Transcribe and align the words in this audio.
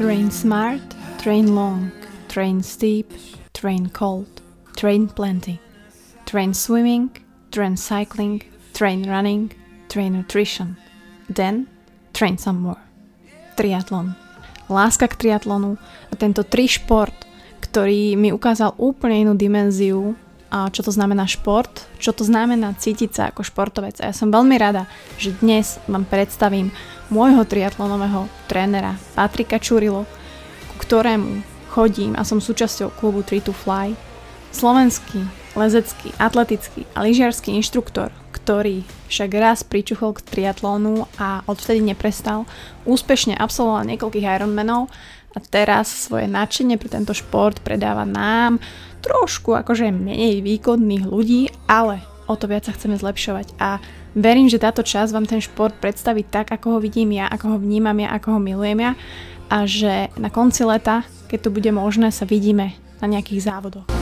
Train 0.00 0.30
smart, 0.30 0.80
train 1.20 1.54
long, 1.54 1.92
train 2.26 2.62
steep, 2.62 3.12
train 3.52 3.90
cold, 3.90 4.40
train 4.74 5.08
plenty, 5.12 5.60
train 6.24 6.54
swimming, 6.54 7.10
train 7.52 7.76
cycling, 7.76 8.40
train 8.72 9.04
running, 9.04 9.52
train 9.90 10.16
nutrition, 10.16 10.80
then 11.28 11.68
train 12.14 12.38
some 12.38 12.64
more. 12.64 12.80
Triatlon. 13.60 14.16
Láska 14.72 15.04
k 15.04 15.20
triatlonu 15.20 15.76
a 16.08 16.14
tento 16.16 16.48
tri 16.48 16.64
šport, 16.64 17.12
ktorý 17.60 18.16
mi 18.16 18.32
ukázal 18.32 18.72
úplne 18.80 19.28
inú 19.28 19.36
dimenziu 19.36 20.16
čo 20.50 20.82
to 20.82 20.90
znamená 20.90 21.30
šport, 21.30 21.86
čo 22.02 22.10
to 22.10 22.26
znamená 22.26 22.74
cítiť 22.74 23.10
sa 23.14 23.22
ako 23.30 23.46
športovec. 23.46 24.02
A 24.02 24.10
ja 24.10 24.14
som 24.14 24.34
veľmi 24.34 24.58
rada, 24.58 24.90
že 25.16 25.38
dnes 25.38 25.78
vám 25.86 26.02
predstavím 26.04 26.74
môjho 27.08 27.46
triatlonového 27.46 28.26
trénera 28.50 28.98
Patrika 29.14 29.62
Čurilo, 29.62 30.06
ku 30.70 30.76
ktorému 30.82 31.46
chodím 31.70 32.18
a 32.18 32.26
som 32.26 32.42
súčasťou 32.42 32.90
klubu 32.98 33.22
3 33.22 33.46
to 33.46 33.54
Fly. 33.54 33.94
Slovenský, 34.50 35.22
lezecký, 35.54 36.10
atletický 36.18 36.82
a 36.98 37.06
lyžiarsky 37.06 37.54
inštruktor, 37.54 38.10
ktorý 38.34 38.82
však 39.06 39.30
raz 39.38 39.62
pričuchol 39.62 40.18
k 40.18 40.26
triatlónu 40.26 41.06
a 41.22 41.46
odvtedy 41.46 41.78
neprestal, 41.78 42.50
úspešne 42.82 43.38
absolvoval 43.38 43.86
niekoľkých 43.86 44.26
Ironmanov 44.26 44.90
a 45.30 45.38
teraz 45.38 45.86
svoje 45.86 46.26
nadšenie 46.26 46.74
pre 46.74 46.90
tento 46.90 47.14
šport 47.14 47.62
predáva 47.62 48.02
nám, 48.02 48.58
trošku 49.00 49.56
akože 49.56 49.90
menej 49.90 50.44
výkonných 50.44 51.04
ľudí, 51.08 51.48
ale 51.66 52.04
o 52.30 52.34
to 52.38 52.46
viac 52.46 52.68
sa 52.68 52.76
chceme 52.76 52.94
zlepšovať 52.94 53.58
a 53.58 53.82
verím, 54.14 54.46
že 54.46 54.62
táto 54.62 54.86
časť 54.86 55.10
vám 55.10 55.26
ten 55.26 55.42
šport 55.42 55.74
predstaví 55.76 56.22
tak, 56.22 56.54
ako 56.54 56.76
ho 56.76 56.78
vidím 56.78 57.16
ja, 57.18 57.26
ako 57.26 57.56
ho 57.56 57.58
vnímam 57.58 57.96
ja, 57.98 58.14
ako 58.14 58.38
ho 58.38 58.40
milujem 58.40 58.78
ja 58.78 58.92
a 59.50 59.66
že 59.66 60.14
na 60.14 60.30
konci 60.30 60.62
leta, 60.62 61.02
keď 61.26 61.50
to 61.50 61.50
bude 61.50 61.70
možné, 61.74 62.14
sa 62.14 62.22
vidíme 62.22 62.78
na 63.02 63.06
nejakých 63.10 63.50
závodoch. 63.50 63.99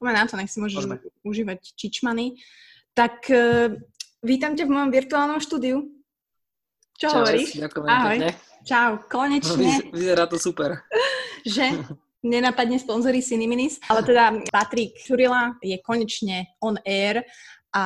Poďme 0.00 0.16
na 0.16 0.24
to, 0.24 0.40
nech 0.40 0.48
si 0.48 0.64
môžeš 0.64 0.88
Poďme. 0.88 0.96
užívať 1.28 1.60
čičmany. 1.76 2.40
Tak 2.96 3.28
uh, 3.28 3.76
vítam 4.24 4.56
ťa 4.56 4.64
v 4.64 4.72
mojom 4.72 4.90
virtuálnom 4.90 5.40
štúdiu. 5.44 5.92
Čo 6.96 7.12
Čau, 7.12 7.16
hovoríš? 7.20 7.60
Ďakujem 7.60 7.84
Ahoj. 7.84 8.16
Pekne. 8.16 8.30
Čau, 8.64 8.90
konečne. 9.12 9.72
Vyzerá 9.92 10.24
to 10.24 10.40
super. 10.40 10.80
Že? 11.44 11.84
Nenapadne 12.24 12.80
sponzory 12.80 13.20
Cineminis, 13.20 13.76
ale 13.88 14.00
teda 14.04 14.24
Patrik 14.48 14.96
Čurila 15.04 15.56
je 15.60 15.76
konečne 15.80 16.52
on 16.60 16.76
air 16.84 17.24
a 17.72 17.84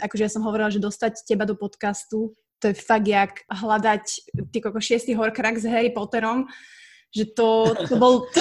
akože 0.00 0.24
ja 0.24 0.30
som 0.32 0.44
hovorila, 0.44 0.72
že 0.72 0.80
dostať 0.80 1.24
teba 1.28 1.44
do 1.44 1.52
podcastu 1.52 2.32
to 2.64 2.72
je 2.72 2.80
fakt 2.80 3.04
jak 3.04 3.44
hľadať 3.52 4.04
ty 4.48 4.64
koko 4.64 4.80
šiestý 4.80 5.12
horkrak 5.12 5.60
s 5.60 5.68
Harry 5.68 5.92
Potterom, 5.92 6.48
že 7.12 7.28
to, 7.36 7.76
to, 7.84 8.00
bol, 8.00 8.24
to, 8.34 8.40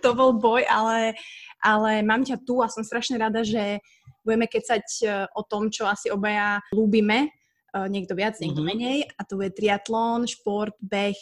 to 0.00 0.10
bol 0.16 0.32
boj, 0.40 0.64
ale 0.64 1.12
ale 1.62 2.02
mám 2.02 2.26
ťa 2.26 2.42
tu 2.42 2.60
a 2.60 2.66
som 2.66 2.82
strašne 2.82 3.16
rada, 3.16 3.46
že 3.46 3.78
budeme 4.26 4.50
kecať 4.50 4.86
e, 5.02 5.06
o 5.32 5.42
tom, 5.46 5.70
čo 5.70 5.86
asi 5.86 6.10
obaja 6.10 6.58
ľúbime, 6.74 7.26
e, 7.26 7.28
niekto 7.86 8.18
viac, 8.18 8.38
niekto 8.42 8.62
mm-hmm. 8.62 8.78
menej, 8.78 8.98
a 9.14 9.22
to 9.22 9.38
je 9.38 9.50
triatlón, 9.54 10.26
šport, 10.26 10.74
beh, 10.82 11.18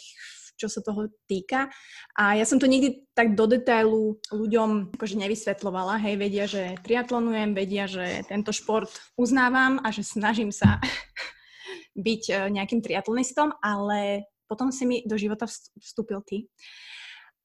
čo 0.57 0.69
sa 0.69 0.85
toho 0.85 1.09
týka. 1.25 1.73
A 2.13 2.37
ja 2.37 2.45
som 2.45 2.61
to 2.61 2.69
nikdy 2.69 3.09
tak 3.17 3.33
do 3.33 3.49
detailu 3.49 4.21
ľuďom 4.29 4.93
akože 4.93 5.17
nevysvetlovala. 5.17 5.97
Hej, 5.97 6.15
vedia, 6.21 6.45
že 6.45 6.77
triatlonujem, 6.85 7.57
vedia, 7.57 7.89
že 7.89 8.21
tento 8.29 8.53
šport 8.53 8.93
uznávam 9.17 9.81
a 9.81 9.89
že 9.89 10.05
snažím 10.05 10.53
sa 10.53 10.77
byť 12.07 12.23
e, 12.29 12.33
nejakým 12.53 12.85
triatlonistom, 12.85 13.57
ale 13.61 14.29
potom 14.45 14.69
si 14.69 14.85
mi 14.85 15.01
do 15.07 15.17
života 15.17 15.49
vstúpil 15.81 16.21
ty 16.21 16.45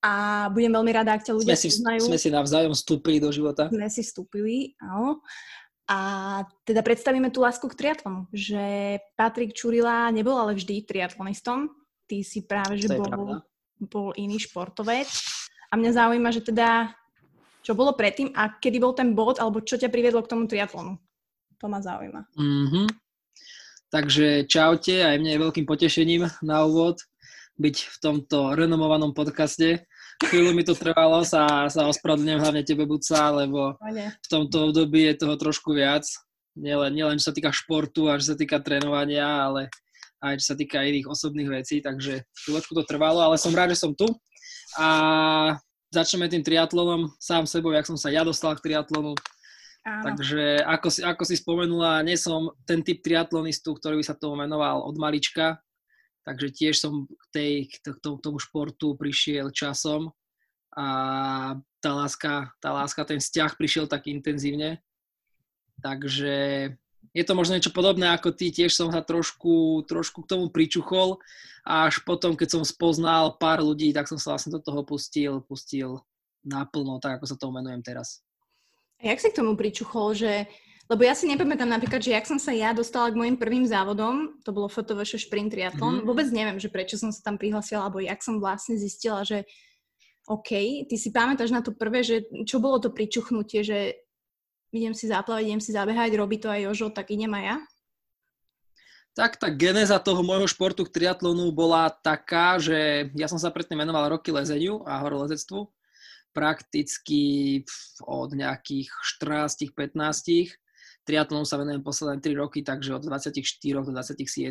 a 0.07 0.13
budem 0.55 0.71
veľmi 0.71 0.93
rada, 0.95 1.19
ak 1.19 1.27
ťa 1.27 1.35
ľudia 1.35 1.59
sme 1.59 1.63
si, 1.67 1.69
poznajú. 1.75 2.01
Sme 2.07 2.19
si 2.23 2.31
navzájom 2.31 2.73
vstúpili 2.79 3.19
do 3.19 3.35
života. 3.35 3.67
Sme 3.67 3.91
si 3.91 4.07
vstúpili, 4.07 4.79
áno. 4.79 5.19
A 5.91 5.99
teda 6.63 6.83
predstavíme 6.87 7.31
tú 7.35 7.43
lásku 7.43 7.67
k 7.67 7.75
triatlonu, 7.75 8.31
že 8.31 8.99
Patrik 9.19 9.55
Čurila 9.55 10.11
nebol 10.15 10.39
ale 10.39 10.55
vždy 10.55 10.87
triatlonistom, 10.87 11.75
ty 12.07 12.23
si 12.23 12.47
práve, 12.47 12.79
že 12.79 12.91
bol, 12.95 13.43
bol 13.83 14.09
iný 14.15 14.39
športovec. 14.39 15.11
A 15.71 15.75
mňa 15.75 15.91
zaujíma, 15.99 16.31
že 16.31 16.47
teda, 16.47 16.95
čo 17.67 17.75
bolo 17.75 17.95
predtým 17.99 18.31
a 18.35 18.55
kedy 18.63 18.79
bol 18.79 18.95
ten 18.95 19.11
bod, 19.11 19.43
alebo 19.43 19.59
čo 19.63 19.75
ťa 19.75 19.91
priviedlo 19.91 20.23
k 20.23 20.31
tomu 20.31 20.47
triatlonu. 20.47 20.99
To 21.59 21.67
ma 21.67 21.83
zaujíma. 21.83 22.31
Mm-hmm. 22.39 22.87
Takže 23.91 24.47
čaute, 24.47 25.03
aj 25.03 25.19
mne 25.19 25.35
je 25.35 25.43
veľkým 25.43 25.67
potešením 25.67 26.31
na 26.47 26.67
úvod 26.67 27.03
byť 27.57 27.77
v 27.89 27.97
tomto 28.03 28.53
renomovanom 28.53 29.17
podcaste 29.17 29.87
chvíľu 30.25 30.57
mi 30.57 30.65
to 30.65 30.73
trvalo, 30.73 31.21
sa, 31.27 31.69
sa 31.69 31.85
ospravedlňujem 31.93 32.41
hlavne 32.41 32.63
tebe, 32.65 32.89
Buca, 32.89 33.29
lebo 33.37 33.77
v 33.77 34.29
tomto 34.29 34.73
období 34.73 35.13
je 35.13 35.21
toho 35.21 35.37
trošku 35.37 35.77
viac. 35.77 36.09
Nielen, 36.57 36.97
nielen 36.97 37.21
čo 37.21 37.29
sa 37.31 37.37
týka 37.37 37.53
športu 37.53 38.09
a 38.09 38.17
čo 38.17 38.33
sa 38.33 38.37
týka 38.37 38.65
trénovania, 38.65 39.29
ale 39.29 39.69
aj 40.25 40.41
čo 40.41 40.47
sa 40.53 40.57
týka 40.57 40.81
iných 40.81 41.05
osobných 41.05 41.53
vecí, 41.53 41.85
takže 41.85 42.25
chvíľočku 42.45 42.73
to 42.73 42.89
trvalo, 42.89 43.21
ale 43.21 43.37
som 43.37 43.53
rád, 43.53 43.77
že 43.77 43.85
som 43.85 43.93
tu. 43.93 44.09
A 44.81 44.89
začneme 45.93 46.33
tým 46.33 46.41
triatlonom 46.41 47.13
sám 47.21 47.45
sebou, 47.45 47.77
jak 47.77 47.85
som 47.85 48.01
sa 48.01 48.09
ja 48.09 48.25
dostal 48.25 48.57
k 48.57 48.73
triatlonu. 48.73 49.13
Áno. 49.87 50.03
Takže 50.03 50.67
ako 50.67 50.89
si, 50.91 51.01
ako 51.05 51.23
si 51.23 51.35
spomenula, 51.39 52.03
nie 52.03 52.19
som 52.19 52.51
ten 52.67 52.83
typ 52.83 53.05
triatlonistu, 53.05 53.77
ktorý 53.77 54.03
by 54.03 54.05
sa 54.05 54.19
tomu 54.19 54.35
venoval 54.41 54.83
od 54.83 54.97
malička, 54.99 55.63
Takže 56.27 56.51
tiež 56.51 56.75
som 56.75 57.07
k, 57.07 57.25
tej, 57.31 57.53
k 57.71 58.03
tomu 58.03 58.43
športu 58.43 58.99
prišiel 58.99 59.55
časom 59.55 60.11
a 60.75 60.87
tá 61.79 61.91
láska, 61.95 62.51
tá 62.59 62.75
láska, 62.75 63.07
ten 63.07 63.23
vzťah 63.23 63.55
prišiel 63.55 63.87
tak 63.87 64.11
intenzívne. 64.11 64.83
Takže 65.79 66.35
je 67.15 67.25
to 67.25 67.33
možno 67.39 67.55
niečo 67.55 67.71
podobné 67.71 68.11
ako 68.11 68.35
ty, 68.35 68.51
tiež 68.51 68.75
som 68.75 68.91
sa 68.91 69.07
trošku, 69.07 69.87
trošku 69.87 70.27
k 70.27 70.31
tomu 70.35 70.51
pričuchol 70.51 71.23
a 71.63 71.87
až 71.87 72.03
potom, 72.03 72.35
keď 72.35 72.59
som 72.59 72.63
spoznal 72.67 73.39
pár 73.39 73.63
ľudí, 73.63 73.95
tak 73.95 74.11
som 74.11 74.19
sa 74.19 74.35
vlastne 74.35 74.59
do 74.59 74.61
toho 74.61 74.83
pustil, 74.83 75.41
pustil 75.47 76.03
naplno, 76.43 76.99
tak 76.99 77.23
ako 77.23 77.25
sa 77.31 77.39
tomu 77.39 77.63
menujem 77.63 77.87
teraz. 77.87 78.21
A 78.99 79.15
jak 79.15 79.21
si 79.23 79.31
k 79.31 79.39
tomu 79.39 79.55
pričuchol, 79.55 80.13
že 80.13 80.51
lebo 80.87 81.03
ja 81.03 81.19
si 81.19 81.27
nepamätám 81.27 81.67
napríklad, 81.67 81.99
že 81.99 82.15
jak 82.15 82.31
som 82.31 82.39
sa 82.39 82.55
ja 82.55 82.71
dostala 82.71 83.11
k 83.11 83.19
mojim 83.19 83.35
prvým 83.35 83.67
závodom, 83.67 84.39
to 84.47 84.55
bolo 84.55 84.71
FTVŠ 84.71 85.19
Sprint 85.19 85.51
Triathlon, 85.51 86.01
mm-hmm. 86.01 86.09
vôbec 86.09 86.31
neviem, 86.31 86.63
že 86.63 86.71
prečo 86.71 86.95
som 86.95 87.11
sa 87.11 87.27
tam 87.27 87.35
prihlasila, 87.35 87.91
alebo 87.91 87.99
jak 87.99 88.23
som 88.23 88.39
vlastne 88.39 88.79
zistila, 88.79 89.27
že 89.27 89.43
OK, 90.31 90.87
ty 90.87 90.95
si 90.99 91.11
pamätáš 91.11 91.51
na 91.51 91.63
to 91.63 91.75
prvé, 91.75 92.03
že 92.07 92.27
čo 92.47 92.63
bolo 92.63 92.79
to 92.79 92.95
pričuchnutie, 92.95 93.67
že 93.67 93.79
idem 94.75 94.95
si 94.95 95.11
zaplávať, 95.11 95.51
idem 95.51 95.63
si 95.63 95.71
zabehať, 95.75 96.11
robí 96.15 96.39
to 96.39 96.51
aj 96.51 96.71
Jožo, 96.71 96.91
tak 96.95 97.11
idem 97.11 97.31
aj 97.35 97.45
ja? 97.47 97.57
Tak 99.17 99.41
tá 99.41 99.49
genéza 99.49 99.97
toho 99.97 100.21
môjho 100.21 100.45
športu 100.45 100.85
k 100.85 100.93
triatlonu 100.93 101.49
bola 101.49 101.89
taká, 101.89 102.61
že 102.61 103.09
ja 103.17 103.27
som 103.33 103.41
sa 103.41 103.49
predtým 103.49 103.81
menoval 103.81 104.13
roky 104.13 104.29
lezeniu 104.29 104.85
a 104.85 105.01
horolezectvu. 105.01 105.73
Prakticky 106.37 107.65
od 108.05 108.37
nejakých 108.37 108.93
14-15 109.25 110.53
Triatlonu 111.07 111.47
sa 111.47 111.63
venujem 111.63 111.87
posledné 111.87 112.19
3 112.19 112.43
roky, 112.43 112.67
takže 112.67 112.99
od 112.99 113.07
24 113.07 113.39
do 113.79 113.95
27, 113.95 114.51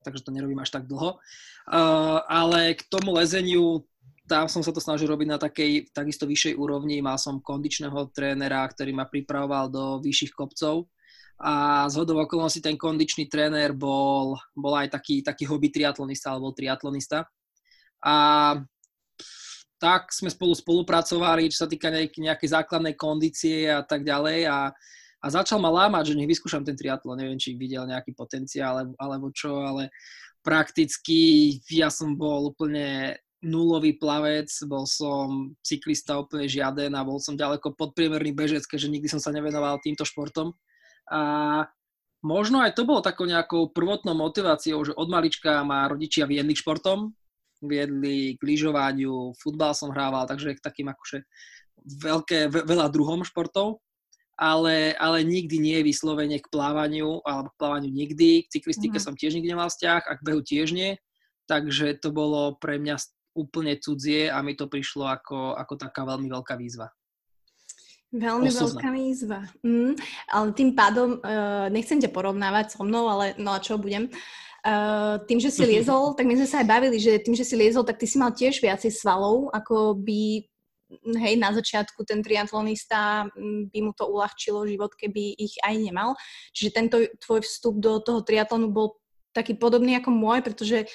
takže 0.00 0.24
to 0.24 0.32
nerobím 0.32 0.64
až 0.64 0.72
tak 0.72 0.88
dlho. 0.88 1.20
Uh, 1.68 2.24
ale 2.24 2.72
k 2.72 2.88
tomu 2.88 3.12
lezeniu, 3.12 3.84
tam 4.24 4.48
som 4.48 4.64
sa 4.64 4.72
to 4.72 4.80
snažil 4.80 5.12
robiť 5.12 5.28
na 5.28 5.36
takej 5.36 5.92
takisto 5.92 6.24
vyššej 6.24 6.56
úrovni. 6.56 7.04
Mal 7.04 7.20
som 7.20 7.44
kondičného 7.44 8.08
trénera, 8.16 8.64
ktorý 8.64 8.96
ma 8.96 9.04
pripravoval 9.04 9.68
do 9.68 9.84
vyšších 10.00 10.32
kopcov 10.32 10.88
a 11.40 11.84
z 11.88 11.94
hodov 11.96 12.28
okolností 12.28 12.60
ten 12.60 12.76
kondičný 12.76 13.24
tréner 13.24 13.72
bol, 13.72 14.36
bol 14.52 14.74
aj 14.76 14.92
taký, 14.92 15.24
taký 15.24 15.48
hobby 15.48 15.72
triatlonista 15.72 16.36
alebo 16.36 16.52
triatlonista. 16.52 17.24
A 18.04 18.16
tak 19.80 20.12
sme 20.12 20.28
spolu 20.28 20.52
spolupracovali, 20.52 21.48
čo 21.48 21.64
sa 21.64 21.68
týka 21.68 21.88
nejakej, 21.88 22.48
základnej 22.52 22.92
kondície 22.92 23.64
a 23.72 23.80
tak 23.80 24.04
ďalej 24.04 24.52
a 24.52 24.68
a 25.20 25.26
začal 25.28 25.60
ma 25.60 25.68
lámať, 25.68 26.12
že 26.12 26.16
nech 26.16 26.30
vyskúšam 26.32 26.64
ten 26.64 26.72
triatlon, 26.72 27.20
neviem, 27.20 27.36
či 27.36 27.52
videl 27.52 27.84
nejaký 27.84 28.16
potenciál 28.16 28.80
alebo, 28.80 28.94
alebo 28.96 29.26
čo, 29.30 29.60
ale 29.60 29.92
prakticky 30.40 31.54
ja 31.68 31.92
som 31.92 32.16
bol 32.16 32.48
úplne 32.48 33.20
nulový 33.40 33.96
plavec, 33.96 34.48
bol 34.68 34.84
som 34.84 35.52
cyklista 35.64 36.20
úplne 36.20 36.44
žiaden 36.44 36.92
a 36.92 37.04
bol 37.04 37.16
som 37.20 37.36
ďaleko 37.36 37.72
podpriemerný 37.72 38.36
bežec, 38.36 38.64
keďže 38.68 38.92
nikdy 38.92 39.08
som 39.08 39.20
sa 39.20 39.32
nevenoval 39.32 39.80
týmto 39.80 40.04
športom. 40.04 40.52
A 41.08 41.64
možno 42.20 42.60
aj 42.60 42.76
to 42.76 42.84
bolo 42.84 43.00
takou 43.00 43.24
nejakou 43.24 43.72
prvotnou 43.72 44.12
motiváciou, 44.12 44.84
že 44.84 44.96
od 44.96 45.08
malička 45.08 45.64
ma 45.64 45.88
rodičia 45.88 46.28
viedli 46.28 46.52
k 46.52 46.60
športom, 46.64 47.16
viedli 47.64 48.36
k 48.36 48.40
lyžovaniu, 48.44 49.36
futbal 49.36 49.72
som 49.72 49.92
hrával, 49.92 50.28
takže 50.28 50.60
takým 50.60 50.92
akože 50.92 51.24
veľké, 51.80 52.52
veľa 52.52 52.92
druhom 52.92 53.24
športov, 53.24 53.80
ale, 54.40 54.96
ale 54.96 55.20
nikdy 55.20 55.60
nie 55.60 55.76
je 55.84 55.88
vyslovene 55.92 56.40
k 56.40 56.48
plávaniu, 56.48 57.20
alebo 57.28 57.52
k 57.52 57.60
plávaniu 57.60 57.92
nikdy, 57.92 58.48
k 58.48 58.50
cyklistike 58.56 58.96
mm. 58.96 59.04
som 59.04 59.12
tiež 59.12 59.36
nikdy 59.36 59.52
nemal 59.52 59.68
vzťah 59.68 60.08
a 60.08 60.12
k 60.16 60.24
behu 60.24 60.40
tiež 60.40 60.72
nie, 60.72 60.96
takže 61.44 62.00
to 62.00 62.08
bolo 62.08 62.56
pre 62.56 62.80
mňa 62.80 62.96
úplne 63.36 63.76
cudzie 63.76 64.32
a 64.32 64.40
mi 64.40 64.56
to 64.56 64.66
prišlo 64.66 65.04
ako, 65.12 65.60
ako 65.60 65.76
taká 65.76 66.08
veľmi 66.08 66.32
veľká 66.32 66.56
výzva. 66.56 66.88
Veľmi 68.10 68.50
Osobná. 68.50 68.80
veľká 68.80 68.88
výzva. 68.90 69.40
Mm, 69.62 69.94
ale 70.32 70.46
tým 70.56 70.70
pádom, 70.74 71.22
uh, 71.22 71.70
nechcem 71.70 72.02
ťa 72.02 72.10
porovnávať 72.10 72.74
so 72.74 72.82
mnou, 72.82 73.06
ale 73.06 73.38
no 73.38 73.54
a 73.54 73.62
čo 73.62 73.78
budem. 73.78 74.10
Uh, 74.66 75.22
tým, 75.30 75.38
že 75.38 75.54
si 75.54 75.62
liezol, 75.70 76.18
tak 76.18 76.26
my 76.26 76.34
sme 76.34 76.48
sa 76.48 76.64
aj 76.64 76.66
bavili, 76.66 76.98
že 76.98 77.22
tým, 77.22 77.38
že 77.38 77.46
si 77.46 77.54
liezol, 77.54 77.86
tak 77.86 78.02
ty 78.02 78.10
si 78.10 78.18
mal 78.18 78.34
tiež 78.34 78.58
viacej 78.58 78.90
svalov, 78.90 79.54
ako 79.54 79.94
by 80.00 80.49
hej, 81.20 81.34
na 81.38 81.54
začiatku 81.54 82.02
ten 82.02 82.22
triatlonista 82.22 83.30
by 83.70 83.78
mu 83.82 83.92
to 83.94 84.06
uľahčilo 84.10 84.66
život, 84.66 84.92
keby 84.98 85.38
ich 85.38 85.54
aj 85.62 85.74
nemal. 85.78 86.18
Čiže 86.50 86.70
tento 86.74 86.96
tvoj 87.22 87.46
vstup 87.46 87.78
do 87.78 88.02
toho 88.02 88.20
triatlonu 88.26 88.70
bol 88.70 88.98
taký 89.30 89.54
podobný 89.54 89.94
ako 89.98 90.10
môj, 90.10 90.42
pretože 90.42 90.90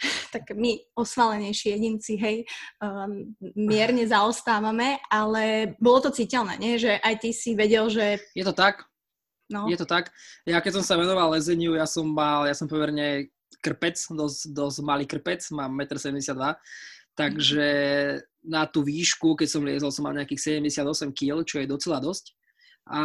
tak 0.34 0.52
my 0.56 0.80
osvalenejší 0.96 1.76
jedinci, 1.76 2.16
hej, 2.16 2.36
um, 2.80 3.32
mierne 3.56 4.04
zaostávame, 4.08 5.00
ale 5.12 5.76
bolo 5.76 6.08
to 6.08 6.10
citeľné, 6.12 6.56
nie? 6.56 6.80
Že 6.80 7.00
aj 7.00 7.14
ty 7.20 7.30
si 7.32 7.52
vedel, 7.52 7.88
že... 7.92 8.20
Je 8.32 8.44
to 8.44 8.56
tak? 8.56 8.84
No. 9.50 9.66
Je 9.66 9.74
to 9.74 9.84
tak. 9.84 10.14
Ja 10.46 10.62
keď 10.62 10.80
som 10.80 10.84
sa 10.86 10.94
venoval 10.94 11.34
lezeniu, 11.34 11.74
ja 11.74 11.84
som 11.84 12.06
mal, 12.06 12.46
ja 12.46 12.54
som 12.54 12.70
pomerne 12.70 13.28
krpec, 13.58 13.98
dosť, 13.98 14.54
dosť 14.54 14.78
malý 14.86 15.04
krpec, 15.10 15.42
mám 15.50 15.74
1,72 15.74 16.38
m, 16.38 16.54
takže 17.18 17.68
na 18.44 18.64
tú 18.64 18.80
výšku, 18.80 19.36
keď 19.36 19.48
som 19.48 19.66
liezol, 19.66 19.92
som 19.92 20.08
mal 20.08 20.16
nejakých 20.16 20.62
78 20.64 21.12
kg, 21.12 21.44
čo 21.44 21.60
je 21.60 21.66
docela 21.68 22.00
dosť. 22.00 22.32
A 22.88 23.02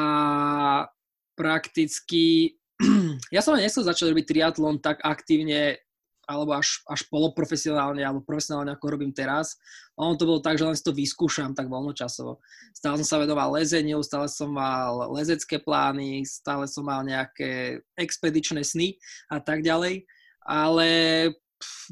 prakticky, 1.36 2.56
ja 3.36 3.44
som 3.44 3.56
nechcel 3.60 3.84
začať 3.84 4.16
robiť 4.16 4.26
triatlon 4.26 4.80
tak 4.80 5.04
aktívne 5.04 5.80
alebo 6.26 6.58
až, 6.58 6.82
až 6.90 7.06
poloprofesionálne 7.06 8.02
alebo 8.02 8.26
profesionálne, 8.26 8.74
ako 8.74 8.98
robím 8.98 9.14
teraz. 9.14 9.62
Ono 10.02 10.18
to 10.18 10.26
bolo 10.26 10.42
tak, 10.42 10.58
že 10.58 10.66
len 10.66 10.74
si 10.74 10.82
to 10.82 10.90
vyskúšam 10.90 11.54
tak 11.54 11.70
voľnočasovo. 11.70 12.42
Stále 12.74 12.98
som 13.02 13.08
sa 13.08 13.22
vedoval 13.22 13.54
lezeniu, 13.54 14.02
stále 14.02 14.26
som 14.26 14.50
mal 14.50 15.14
lezecké 15.14 15.62
plány, 15.62 16.26
stále 16.26 16.66
som 16.66 16.82
mal 16.82 17.06
nejaké 17.06 17.82
expedičné 17.94 18.66
sny 18.66 18.98
a 19.30 19.38
tak 19.38 19.62
ďalej, 19.62 20.10
ale 20.42 20.90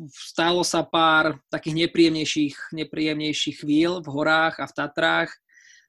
stalo 0.10 0.62
sa 0.66 0.84
pár 0.84 1.40
takých 1.48 1.88
nepríjemnejších, 1.88 2.76
nepríjemnejších 2.76 3.64
chvíľ 3.64 4.04
v 4.04 4.08
horách 4.10 4.60
a 4.60 4.66
v 4.68 4.76
Tatrách. 4.76 5.32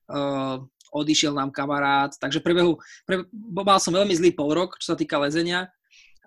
Uh, 0.05 0.61
odišiel 0.95 1.35
nám 1.35 1.51
kamarát, 1.51 2.15
takže 2.21 2.39
prebehu, 2.39 2.79
pre, 3.03 3.27
mal 3.51 3.83
som 3.83 3.91
veľmi 3.91 4.15
zlý 4.15 4.31
pol 4.31 4.55
rok, 4.55 4.79
čo 4.79 4.95
sa 4.95 4.97
týka 4.97 5.19
lezenia 5.19 5.67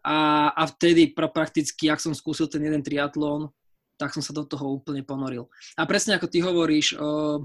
a, 0.03 0.49
a 0.51 0.63
vtedy 0.67 1.11
pra, 1.11 1.31
prakticky, 1.31 1.87
ak 1.87 2.03
som 2.03 2.15
skúsil 2.15 2.51
ten 2.51 2.63
jeden 2.63 2.83
triatlón, 2.83 3.51
tak 3.99 4.11
som 4.13 4.23
sa 4.23 4.31
do 4.31 4.47
toho 4.47 4.79
úplne 4.79 5.01
ponoril. 5.03 5.51
A 5.75 5.83
presne 5.83 6.15
ako 6.15 6.27
ty 6.31 6.39
hovoríš, 6.39 6.95
o, 6.95 7.43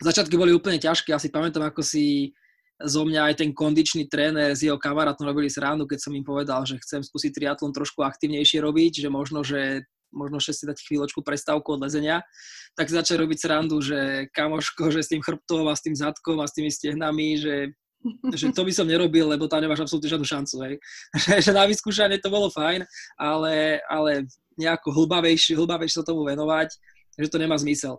začiatky 0.00 0.34
boli 0.34 0.50
úplne 0.56 0.80
ťažké. 0.80 1.12
Ja 1.12 1.20
si 1.20 1.28
pamätám, 1.28 1.68
ako 1.68 1.84
si 1.84 2.32
zo 2.76 3.02
mňa 3.08 3.32
aj 3.32 3.34
ten 3.40 3.50
kondičný 3.56 4.04
tréner 4.12 4.52
s 4.52 4.60
jeho 4.60 4.76
kamarátom 4.76 5.24
robili 5.24 5.48
srandu, 5.48 5.88
keď 5.88 5.98
som 6.08 6.12
im 6.12 6.24
povedal, 6.26 6.60
že 6.68 6.76
chcem 6.84 7.00
skúsiť 7.00 7.32
triatlon 7.32 7.72
trošku 7.72 8.04
aktivnejšie 8.04 8.60
robiť, 8.60 9.00
že 9.00 9.08
možno, 9.08 9.40
že 9.40 9.88
možno 10.12 10.36
si 10.40 10.52
dať 10.52 10.76
chvíľočku 10.84 11.24
prestávku 11.24 11.76
od 11.76 11.88
lezenia, 11.88 12.20
tak 12.76 12.92
začal 12.92 13.24
robiť 13.24 13.38
srandu, 13.40 13.80
že 13.80 14.28
kamoško, 14.36 14.92
že 14.92 15.00
s 15.00 15.10
tým 15.12 15.24
chrbtom 15.24 15.64
a 15.72 15.74
s 15.74 15.84
tým 15.84 15.96
zadkom 15.96 16.36
a 16.40 16.46
s 16.48 16.56
tými 16.56 16.68
stehnami, 16.68 17.40
že 17.40 17.54
že 18.30 18.54
to 18.54 18.62
by 18.62 18.70
som 18.70 18.86
nerobil, 18.86 19.26
lebo 19.26 19.50
tam 19.50 19.58
nemáš 19.58 19.82
absolútne 19.82 20.06
žiadnu 20.06 20.26
šancu. 20.28 20.54
Hej. 20.62 20.74
Že 21.42 21.50
na 21.50 21.66
vyskúšanie 21.66 22.22
to 22.22 22.30
bolo 22.30 22.46
fajn, 22.54 22.86
ale, 23.18 23.82
ale 23.90 24.30
nejako 24.54 24.94
hlbavejšie, 24.94 25.58
hlbavejšie 25.58 26.04
sa 26.04 26.06
tomu 26.06 26.22
venovať, 26.22 26.70
že 27.18 27.32
to 27.32 27.40
nemá 27.40 27.58
zmysel. 27.58 27.98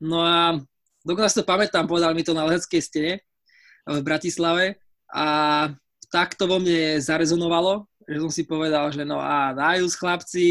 No 0.00 0.22
a 0.24 0.56
dokonca 1.04 1.28
si 1.28 1.36
to 1.36 1.44
pamätám, 1.44 1.84
povedal 1.84 2.16
mi 2.16 2.24
to 2.24 2.32
na 2.32 2.48
leheckej 2.48 2.80
stene 2.80 3.12
v 3.84 4.00
Bratislave 4.00 4.80
a 5.12 5.26
tak 6.08 6.38
to 6.38 6.46
vo 6.46 6.62
mne 6.62 7.02
zarezonovalo, 7.02 7.84
že 8.06 8.18
som 8.22 8.30
si 8.30 8.42
povedal, 8.46 8.88
že 8.94 9.02
no 9.02 9.18
a 9.18 9.50
nájsť 9.52 9.94
chlapci, 9.98 10.46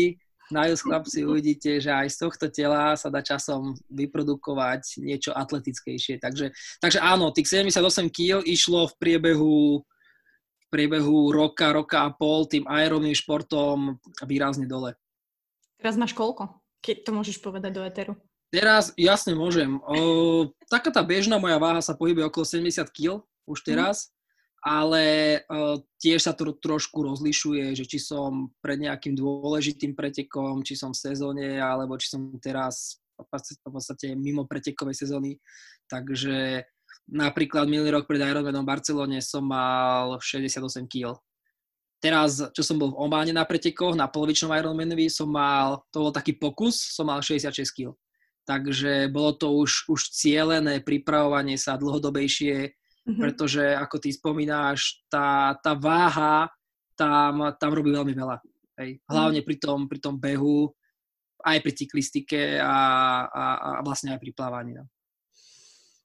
na 0.51 0.69
jūs 0.69 0.85
chlapci 0.85 1.25
uvidíte, 1.25 1.81
že 1.81 1.89
aj 1.89 2.07
z 2.13 2.18
tohto 2.19 2.45
tela 2.51 2.94
sa 2.94 3.09
dá 3.09 3.25
časom 3.25 3.74
vyprodukovať 3.89 5.01
niečo 5.01 5.31
atletickejšie. 5.33 6.21
Takže, 6.21 6.53
takže 6.77 7.00
áno, 7.01 7.33
tých 7.33 7.50
78 7.50 8.12
kg 8.13 8.44
išlo 8.45 8.85
v 8.91 8.94
priebehu, 9.01 9.81
v 9.81 10.68
priebehu 10.69 11.33
roka, 11.33 11.74
roka 11.74 12.06
a 12.06 12.13
pol 12.13 12.45
tým 12.45 12.69
aeróbnym 12.69 13.15
športom 13.18 13.97
výrazne 14.27 14.69
dole. 14.69 14.94
Teraz 15.81 15.97
máš 15.97 16.13
koľko? 16.13 16.59
Keď 16.83 17.07
to 17.07 17.12
môžeš 17.15 17.39
povedať 17.39 17.71
do 17.74 17.81
Eteru. 17.81 18.13
Teraz 18.53 18.94
jasne 18.94 19.33
môžem. 19.33 19.81
O, 19.81 20.53
taká 20.69 20.94
tá 20.94 21.01
bežná 21.01 21.41
moja 21.41 21.57
váha 21.57 21.81
sa 21.81 21.97
pohybuje 21.97 22.29
okolo 22.29 22.45
70 22.45 22.85
kg 22.94 23.25
už 23.50 23.65
mhm. 23.65 23.65
teraz. 23.65 23.97
Mm 24.05 24.13
ale 24.63 25.03
uh, 25.51 25.75
tiež 26.00 26.23
sa 26.23 26.31
to 26.31 26.55
trošku 26.55 27.03
rozlišuje, 27.03 27.75
že 27.75 27.83
či 27.83 28.00
som 28.00 28.47
pred 28.63 28.79
nejakým 28.79 29.11
dôležitým 29.11 29.91
pretekom, 29.91 30.63
či 30.63 30.79
som 30.79 30.95
v 30.95 31.03
sezóne, 31.03 31.59
alebo 31.59 32.00
či 32.00 32.15
som 32.15 32.31
teraz 32.39 33.03
v 33.19 33.69
podstate 33.69 34.15
mimo 34.15 34.47
pretekovej 34.47 35.03
sezóny. 35.03 35.35
Takže 35.91 36.63
napríklad 37.11 37.67
minulý 37.67 37.91
rok 37.91 38.07
pred 38.07 38.23
Ironmanom 38.23 38.63
v 38.63 38.71
Barcelone 38.71 39.19
som 39.19 39.44
mal 39.44 40.15
68 40.23 40.88
kg. 40.88 41.19
Teraz, 41.99 42.39
čo 42.56 42.63
som 42.63 42.79
bol 42.79 42.95
v 42.95 42.99
Ománe 43.03 43.35
na 43.35 43.44
pretekoch, 43.44 43.99
na 43.99 44.07
polovičnom 44.07 44.51
Ironmanovi, 44.51 45.11
som 45.11 45.27
mal, 45.27 45.83
to 45.91 46.07
bol 46.07 46.11
taký 46.15 46.39
pokus, 46.39 46.79
som 46.95 47.11
mal 47.11 47.19
66 47.19 47.68
kg. 47.75 47.95
Takže 48.44 49.07
bolo 49.07 49.31
to 49.40 49.56
už, 49.56 49.88
už 49.88 50.12
cielené 50.12 50.83
pripravovanie 50.83 51.56
sa 51.56 51.80
dlhodobejšie 51.80 52.76
mm-hmm. 53.07 53.19
pretože 53.19 53.64
ako 53.76 53.95
ty 54.00 54.09
spomínáš, 54.16 55.04
tá, 55.12 55.56
tá 55.59 55.76
váha 55.76 56.47
tam, 56.95 57.52
tam 57.57 57.71
robí 57.73 57.92
veľmi 57.92 58.14
veľa. 58.14 58.38
Hej. 58.81 59.02
Hlavne 59.06 59.42
mm. 59.42 59.45
pri, 59.45 59.56
tom, 59.57 59.80
pri 59.90 60.00
tom 60.02 60.16
behu, 60.18 60.69
aj 61.44 61.57
pri 61.62 61.73
cyklistike 61.73 62.57
a, 62.62 62.78
a, 63.28 63.44
a 63.59 63.69
vlastne 63.81 64.14
aj 64.16 64.19
pri 64.21 64.31
plávaní. 64.33 64.78
No. 64.78 64.85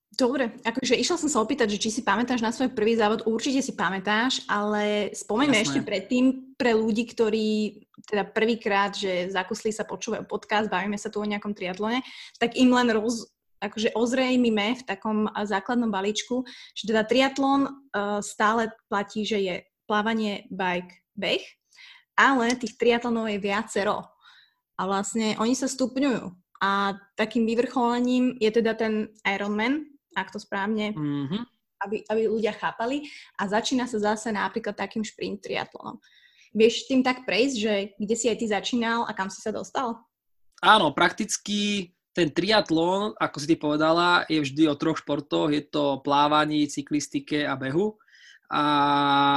Dobre, 0.09 0.59
akože 0.65 0.99
išla 0.99 1.21
som 1.21 1.31
sa 1.31 1.39
opýtať, 1.45 1.77
že 1.77 1.79
či 1.79 1.91
si 1.93 2.03
pamätáš 2.03 2.43
na 2.43 2.51
svoj 2.51 2.73
prvý 2.73 2.97
závod, 2.97 3.29
určite 3.29 3.61
si 3.61 3.77
pamätáš, 3.77 4.43
ale 4.51 5.15
spomeňme 5.15 5.61
ešte 5.63 5.85
predtým 5.85 6.57
pre 6.59 6.75
ľudí, 6.75 7.07
ktorí 7.07 7.87
teda 8.07 8.29
prvýkrát, 8.29 8.95
že 8.95 9.33
zakusli 9.33 9.75
sa 9.75 9.83
počúvajú 9.83 10.29
podcast, 10.29 10.71
bavíme 10.71 11.01
sa 11.01 11.11
tu 11.11 11.19
o 11.19 11.27
nejakom 11.27 11.57
triatlone, 11.57 12.05
tak 12.39 12.55
im 12.55 12.71
len 12.71 12.95
roz, 12.95 13.27
akože 13.59 13.97
ozrejmime 13.99 14.79
v 14.79 14.87
takom 14.87 15.27
základnom 15.27 15.91
balíčku, 15.91 16.47
že 16.79 16.87
teda 16.87 17.03
triatlon 17.03 17.67
uh, 17.67 18.23
stále 18.23 18.71
platí, 18.87 19.27
že 19.27 19.39
je 19.43 19.55
plávanie, 19.89 20.47
bike, 20.53 20.95
beh, 21.19 21.43
ale 22.19 22.59
tých 22.59 22.75
triatlonov 22.79 23.31
je 23.31 23.39
viacero. 23.39 24.05
A 24.79 24.87
vlastne 24.87 25.35
oni 25.43 25.59
sa 25.59 25.67
stupňujú. 25.67 26.31
A 26.59 26.99
takým 27.15 27.47
vyvrcholením 27.47 28.35
je 28.43 28.51
teda 28.51 28.75
ten 28.75 29.11
Ironman, 29.23 29.87
ak 30.15 30.35
to 30.35 30.43
správne, 30.43 30.91
mm-hmm. 30.91 31.43
aby, 31.87 31.97
aby 32.11 32.23
ľudia 32.27 32.55
chápali. 32.55 33.07
A 33.39 33.47
začína 33.47 33.87
sa 33.87 34.03
zase 34.03 34.35
napríklad 34.35 34.75
takým 34.75 35.07
šprint 35.07 35.47
triatlonom. 35.47 36.03
Vieš 36.57 36.89
tým 36.89 37.05
tak 37.05 37.29
prejsť, 37.29 37.57
že 37.57 37.75
kde 38.01 38.15
si 38.17 38.27
aj 38.29 38.37
ty 38.41 38.47
začínal 38.49 39.05
a 39.05 39.13
kam 39.13 39.29
si 39.29 39.41
sa 39.41 39.53
dostal? 39.53 40.01
Áno, 40.65 40.91
prakticky 40.91 41.93
ten 42.17 42.35
triatlón, 42.35 43.15
ako 43.15 43.37
si 43.39 43.47
ty 43.47 43.57
povedala, 43.57 44.27
je 44.27 44.43
vždy 44.43 44.67
o 44.67 44.75
troch 44.75 44.99
športoch. 44.99 45.55
Je 45.55 45.63
to 45.63 46.03
plávanie, 46.03 46.67
cyklistike 46.67 47.47
a 47.47 47.55
behu. 47.55 47.95
A 48.51 48.65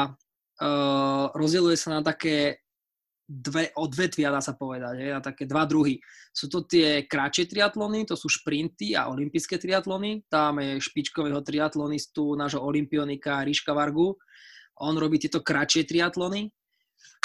uh, 0.09 1.25
rozdieluje 1.37 1.77
sa 1.77 1.99
na 1.99 2.01
také 2.01 2.65
dve 3.31 3.71
odvetvia, 3.79 4.33
dá 4.33 4.43
sa 4.43 4.57
povedať, 4.59 4.97
je, 4.99 5.07
na 5.15 5.23
také 5.23 5.47
dva 5.47 5.63
druhy. 5.63 6.03
Sú 6.35 6.51
to 6.51 6.67
tie 6.67 7.07
kratšie 7.07 7.47
triatlony, 7.47 8.03
to 8.03 8.19
sú 8.19 8.27
šprinty 8.27 8.91
a 8.91 9.07
olympijské 9.07 9.55
triatlony. 9.55 10.27
Tam 10.27 10.59
je 10.59 10.83
špičkového 10.83 11.39
triatlonistu, 11.39 12.35
nášho 12.35 12.59
olimpionika 12.59 13.45
Ríška 13.45 13.71
Vargu. 13.71 14.19
On 14.83 14.95
robí 14.97 15.21
tieto 15.21 15.39
kratšie 15.39 15.87
triatlony. 15.87 16.51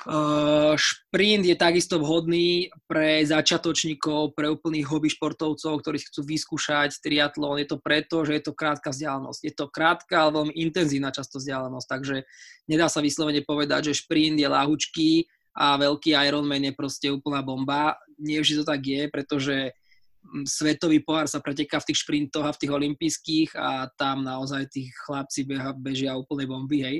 Uh, 0.07 0.79
šprint 0.79 1.43
je 1.43 1.59
takisto 1.59 1.99
vhodný 1.99 2.71
pre 2.87 3.27
začiatočníkov, 3.27 4.39
pre 4.39 4.47
úplných 4.47 4.87
hobby 4.87 5.11
športovcov, 5.11 5.83
ktorí 5.83 5.99
chcú 5.99 6.23
vyskúšať 6.23 7.03
triatlon. 7.03 7.59
Je 7.59 7.67
to 7.67 7.83
preto, 7.83 8.23
že 8.23 8.39
je 8.39 8.43
to 8.47 8.55
krátka 8.55 8.95
vzdialenosť. 8.95 9.41
Je 9.43 9.51
to 9.51 9.67
krátka, 9.67 10.15
ale 10.23 10.31
veľmi 10.39 10.55
intenzívna 10.55 11.11
často 11.11 11.43
vzdialenosť, 11.43 11.87
takže 11.91 12.17
nedá 12.71 12.87
sa 12.87 13.03
vyslovene 13.03 13.43
povedať, 13.43 13.91
že 13.91 14.07
šprint 14.07 14.39
je 14.39 14.47
láhučký 14.47 15.11
a 15.59 15.75
veľký 15.75 16.15
Ironman 16.15 16.71
je 16.71 16.73
proste 16.79 17.11
úplná 17.11 17.43
bomba. 17.43 17.99
Nie 18.15 18.39
vždy 18.39 18.63
to 18.63 18.65
tak 18.69 18.87
je, 18.87 19.11
pretože 19.11 19.75
svetový 20.45 21.01
pohár 21.03 21.31
sa 21.31 21.43
preteká 21.43 21.79
v 21.81 21.93
tých 21.93 22.03
šprintoch 22.05 22.45
a 22.45 22.55
v 22.55 22.61
tých 22.61 22.73
olympijských 22.73 23.51
a 23.57 23.91
tam 23.95 24.27
naozaj 24.27 24.69
tých 24.71 24.91
chlapci 25.07 25.47
beha, 25.47 25.73
bežia 25.77 26.17
úplne 26.19 26.47
bomby, 26.47 26.83
hej. 26.83 26.99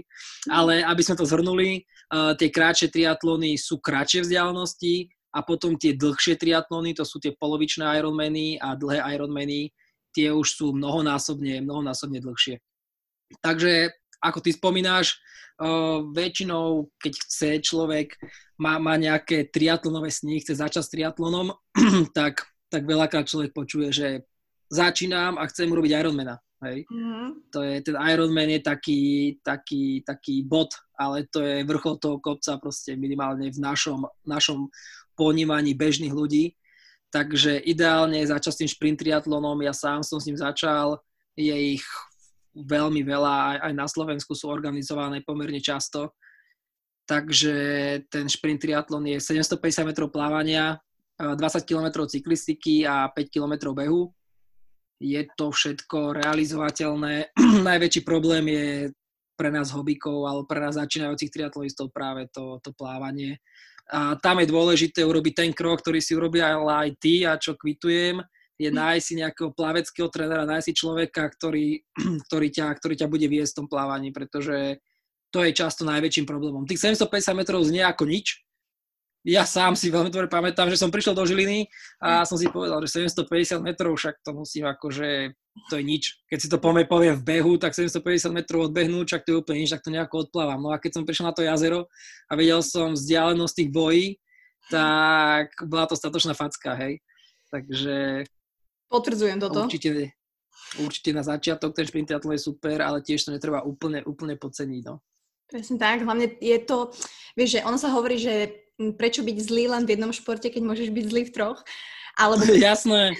Ale 0.49 0.83
aby 0.83 1.03
sme 1.03 1.19
to 1.19 1.29
zhrnuli, 1.29 1.85
uh, 2.13 2.33
tie 2.39 2.49
kratšie 2.49 2.89
triatlony 2.91 3.59
sú 3.61 3.83
kratšie 3.83 4.25
vzdialenosti 4.25 5.11
a 5.37 5.45
potom 5.45 5.77
tie 5.77 5.93
dlhšie 5.93 6.41
triatlony, 6.41 6.97
to 6.97 7.05
sú 7.05 7.21
tie 7.21 7.35
polovičné 7.37 7.85
Ironmany 8.01 8.57
a 8.57 8.73
dlhé 8.73 9.05
Ironmany, 9.19 9.71
tie 10.17 10.33
už 10.33 10.49
sú 10.57 10.67
mnohonásobne, 10.73 11.61
mnohonásobne 11.61 12.25
dlhšie. 12.25 12.57
Takže, 13.45 13.93
ako 14.23 14.39
ty 14.41 14.51
spomínáš, 14.57 15.21
uh, 15.61 16.01
väčšinou, 16.09 16.89
keď 16.97 17.13
chce 17.27 17.51
človek, 17.61 18.17
má, 18.57 18.81
má 18.81 18.97
nejaké 18.97 19.53
triatlonové 19.53 20.09
sny, 20.09 20.41
chce 20.41 20.57
začať 20.57 20.83
s 20.89 20.93
triatlonom, 20.93 21.53
tak 22.17 22.56
tak 22.71 22.83
veľakrát 22.85 23.27
človek 23.27 23.55
počuje, 23.55 23.89
že 23.95 24.09
začínam 24.71 25.39
a 25.39 25.47
chcem 25.47 25.71
urobiť 25.71 25.93
Ironmana. 25.95 26.43
Hej? 26.65 26.89
Mm-hmm. 26.89 27.29
To 27.53 27.59
je, 27.63 27.75
ten 27.85 27.97
Ironman 27.97 28.51
je 28.51 28.61
taký, 28.65 29.03
taký, 29.45 30.01
taký 30.03 30.43
bod, 30.43 30.73
ale 30.97 31.29
to 31.29 31.45
je 31.45 31.63
vrchol 31.69 32.01
toho 32.01 32.17
kopca 32.19 32.57
proste 32.57 32.97
minimálne 32.97 33.53
v 33.53 33.59
našom, 33.61 34.09
našom 34.25 34.73
ponímaní 35.15 35.77
bežných 35.77 36.13
ľudí. 36.13 36.57
Takže 37.13 37.63
ideálne 37.63 38.19
začať 38.27 38.53
s 38.53 38.61
tým 38.61 38.71
šprint 38.71 38.99
triatlonom, 39.01 39.57
ja 39.63 39.73
sám 39.73 40.03
som 40.03 40.19
s 40.19 40.27
ním 40.27 40.37
začal, 40.37 41.01
je 41.39 41.79
ich 41.79 41.85
veľmi 42.57 43.05
veľa, 43.05 43.35
aj, 43.53 43.57
aj 43.71 43.73
na 43.77 43.87
Slovensku 43.87 44.33
sú 44.33 44.49
organizované 44.49 45.21
pomerne 45.21 45.61
často. 45.61 46.17
Takže 47.07 47.55
ten 48.11 48.27
šprint 48.27 48.59
triatlon 48.59 49.07
je 49.07 49.23
750 49.23 49.87
metrov 49.87 50.11
plávania, 50.11 50.81
20 51.17 51.65
km 51.65 52.05
cyklistiky 52.05 52.85
a 52.85 53.09
5 53.09 53.33
km 53.33 53.73
behu. 53.73 54.13
Je 55.01 55.25
to 55.37 55.53
všetko 55.53 56.17
realizovateľné. 56.21 57.37
Najväčší 57.69 58.01
problém 58.05 58.45
je 58.49 58.69
pre 59.37 59.53
nás 59.53 59.69
hobíkov 59.73 60.25
alebo 60.25 60.49
pre 60.49 60.61
nás 60.61 60.81
začínajúcich 60.81 61.29
triatlonistov 61.29 61.93
práve 61.93 62.29
to, 62.33 62.61
to 62.65 62.73
plávanie. 62.73 63.37
A 63.93 64.17
tam 64.19 64.43
je 64.43 64.51
dôležité 64.51 65.05
urobiť 65.05 65.47
ten 65.47 65.51
krok, 65.53 65.85
ktorý 65.85 66.01
si 66.01 66.17
urobia 66.17 66.57
aj 66.59 66.91
ty 66.99 67.23
a 67.23 67.39
čo 67.39 67.55
kvitujem, 67.55 68.19
je 68.57 68.73
nájsť 68.73 69.05
si 69.05 69.15
nejakého 69.21 69.53
plaveckého 69.53 70.09
trénera, 70.09 70.49
nájsť 70.49 70.67
si 70.73 70.75
človeka, 70.75 71.29
ktorý, 71.29 71.85
ktorý, 72.27 72.49
ťa, 72.51 72.67
ktorý 72.81 72.95
ťa 72.97 73.09
bude 73.13 73.29
viesť 73.29 73.53
v 73.53 73.59
tom 73.63 73.69
plávaní, 73.69 74.11
pretože 74.11 74.81
to 75.29 75.45
je 75.45 75.53
často 75.53 75.85
najväčším 75.85 76.25
problémom. 76.25 76.65
Tých 76.65 76.97
750 76.97 77.37
metrov 77.37 77.61
znie 77.61 77.85
ako 77.85 78.09
nič, 78.09 78.46
ja 79.27 79.43
sám 79.43 79.75
si 79.75 79.91
veľmi 79.91 80.07
dobre 80.07 80.31
pamätám, 80.31 80.71
že 80.71 80.79
som 80.79 80.87
prišiel 80.87 81.11
do 81.11 81.27
Žiliny 81.27 81.67
a 81.99 82.23
som 82.23 82.39
si 82.39 82.47
povedal, 82.47 82.79
že 82.87 83.03
750 83.11 83.59
metrov, 83.59 83.99
však 83.99 84.23
to 84.23 84.31
musím 84.31 84.71
akože, 84.71 85.35
to 85.67 85.75
je 85.75 85.83
nič. 85.83 86.23
Keď 86.31 86.39
si 86.39 86.47
to 86.47 86.63
povie, 86.63 86.87
povie 86.87 87.11
v 87.11 87.27
behu, 87.27 87.59
tak 87.59 87.75
750 87.75 88.31
metrov 88.31 88.71
odbehnúť, 88.71 89.07
však 89.11 89.23
to 89.27 89.31
je 89.35 89.41
úplne 89.43 89.67
nič, 89.67 89.75
tak 89.75 89.83
to 89.83 89.91
nejako 89.91 90.31
odplávam. 90.31 90.63
No 90.63 90.71
a 90.71 90.79
keď 90.79 90.95
som 90.95 91.03
prišiel 91.03 91.27
na 91.27 91.35
to 91.35 91.43
jazero 91.43 91.91
a 92.31 92.33
videl 92.39 92.63
som 92.63 92.95
vzdialenosť 92.95 93.55
tých 93.59 93.71
bojí, 93.75 94.07
tak 94.71 95.51
bola 95.67 95.91
to 95.91 95.99
statočná 95.99 96.31
facka, 96.39 96.79
hej. 96.79 97.03
Takže... 97.51 98.27
Potvrdzujem 98.87 99.43
toto. 99.43 99.67
Určite, 99.67 100.15
určite 100.79 101.11
na 101.11 101.27
začiatok 101.27 101.75
ten 101.75 101.83
šprint 101.83 102.15
je 102.15 102.39
super, 102.39 102.79
ale 102.79 103.03
tiež 103.03 103.27
to 103.27 103.35
netreba 103.35 103.67
úplne, 103.67 104.07
úplne 104.07 104.39
podceniť, 104.39 104.83
no. 104.87 105.03
Presne 105.47 105.79
tak, 105.79 106.03
hlavne 106.03 106.27
je 106.43 106.59
to, 106.59 106.91
vieš, 107.39 107.59
že 107.59 107.67
ono 107.67 107.79
sa 107.79 107.95
hovorí, 107.95 108.19
že 108.19 108.67
prečo 108.99 109.23
byť 109.23 109.37
zlý 109.41 109.71
len 109.71 109.87
v 109.87 109.95
jednom 109.95 110.11
športe, 110.11 110.51
keď 110.51 110.63
môžeš 110.67 110.91
byť 110.91 111.05
zlý 111.07 111.23
v 111.31 111.35
troch. 111.35 111.63
Alebo... 112.19 112.43
Jasné. 112.59 113.15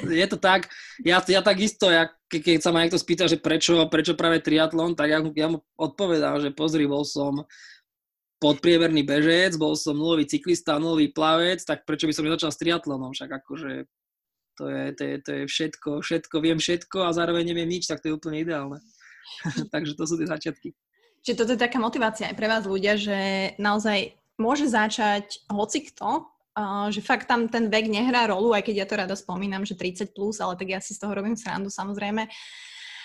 Je 0.00 0.26
to 0.30 0.40
tak. 0.40 0.72
Ja, 1.04 1.20
ja 1.28 1.44
takisto, 1.44 1.92
ja, 1.92 2.08
ke, 2.30 2.40
keď 2.40 2.64
sa 2.64 2.72
ma 2.72 2.80
niekto 2.80 2.96
spýta, 2.96 3.28
že 3.28 3.36
prečo, 3.36 3.76
prečo 3.92 4.16
práve 4.16 4.40
triatlon, 4.40 4.96
tak 4.96 5.12
ja, 5.12 5.20
ja 5.20 5.46
mu 5.52 5.60
odpovedám, 5.76 6.40
že 6.40 6.56
pozri, 6.56 6.88
bol 6.88 7.04
som 7.04 7.44
podpriemerný 8.40 9.04
bežec, 9.04 9.56
bol 9.60 9.76
som 9.76 9.96
nulový 9.96 10.24
cyklista, 10.24 10.80
nulový 10.80 11.12
plavec, 11.12 11.60
tak 11.64 11.84
prečo 11.84 12.08
by 12.08 12.12
som 12.16 12.24
nezačal 12.24 12.50
s 12.52 12.60
triatlonom? 12.60 13.12
Však 13.12 13.30
akože 13.44 13.88
to 14.54 14.64
je, 14.70 14.84
to, 14.94 15.02
je, 15.02 15.16
to 15.20 15.30
je 15.32 15.42
všetko, 15.50 15.90
všetko, 16.00 16.34
viem 16.40 16.58
všetko 16.62 16.98
a 17.04 17.16
zároveň 17.16 17.44
neviem 17.44 17.68
nič, 17.68 17.90
tak 17.90 18.00
to 18.00 18.08
je 18.08 18.16
úplne 18.16 18.40
ideálne. 18.40 18.78
Takže 19.72 19.98
to 19.98 20.04
sú 20.06 20.14
tie 20.16 20.30
začiatky. 20.30 20.72
Čiže 21.24 21.40
toto 21.40 21.56
je 21.56 21.64
taká 21.64 21.80
motivácia 21.80 22.28
aj 22.28 22.36
pre 22.36 22.46
vás 22.52 22.68
ľudia, 22.68 23.00
že 23.00 23.18
naozaj 23.56 24.12
môže 24.36 24.68
začať 24.68 25.40
hoci 25.48 25.88
kto, 25.88 26.28
že 26.92 27.00
fakt 27.00 27.26
tam 27.26 27.48
ten 27.48 27.72
vek 27.72 27.88
nehrá 27.88 28.28
rolu, 28.28 28.52
aj 28.52 28.68
keď 28.68 28.74
ja 28.76 28.86
to 28.86 28.94
rada 29.00 29.16
spomínam, 29.16 29.64
že 29.64 29.74
30 29.74 30.12
plus, 30.12 30.38
ale 30.38 30.54
tak 30.54 30.68
ja 30.70 30.78
si 30.78 30.92
z 30.92 31.00
toho 31.00 31.16
robím 31.16 31.34
srandu 31.34 31.72
samozrejme. 31.72 32.28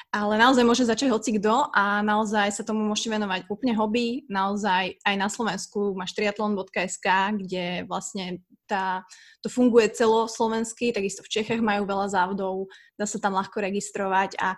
Ale 0.10 0.42
naozaj 0.42 0.66
môže 0.66 0.90
začať 0.90 1.14
hoci 1.14 1.38
kto 1.38 1.70
a 1.70 2.02
naozaj 2.02 2.50
sa 2.50 2.66
tomu 2.66 2.82
môžete 2.82 3.14
venovať 3.14 3.46
úplne 3.46 3.78
hobby. 3.78 4.26
Naozaj 4.26 4.98
aj 5.06 5.16
na 5.22 5.30
Slovensku 5.30 5.94
máš 5.94 6.18
triatlon.sk, 6.18 7.08
kde 7.38 7.86
vlastne 7.86 8.42
tá, 8.66 9.06
to 9.46 9.54
funguje 9.54 9.94
celoslovensky, 9.94 10.90
takisto 10.90 11.22
v 11.22 11.30
Čechách 11.30 11.62
majú 11.62 11.86
veľa 11.86 12.10
závodov, 12.10 12.74
dá 12.98 13.06
sa 13.06 13.22
tam 13.22 13.38
ľahko 13.38 13.62
registrovať 13.62 14.38
a 14.42 14.58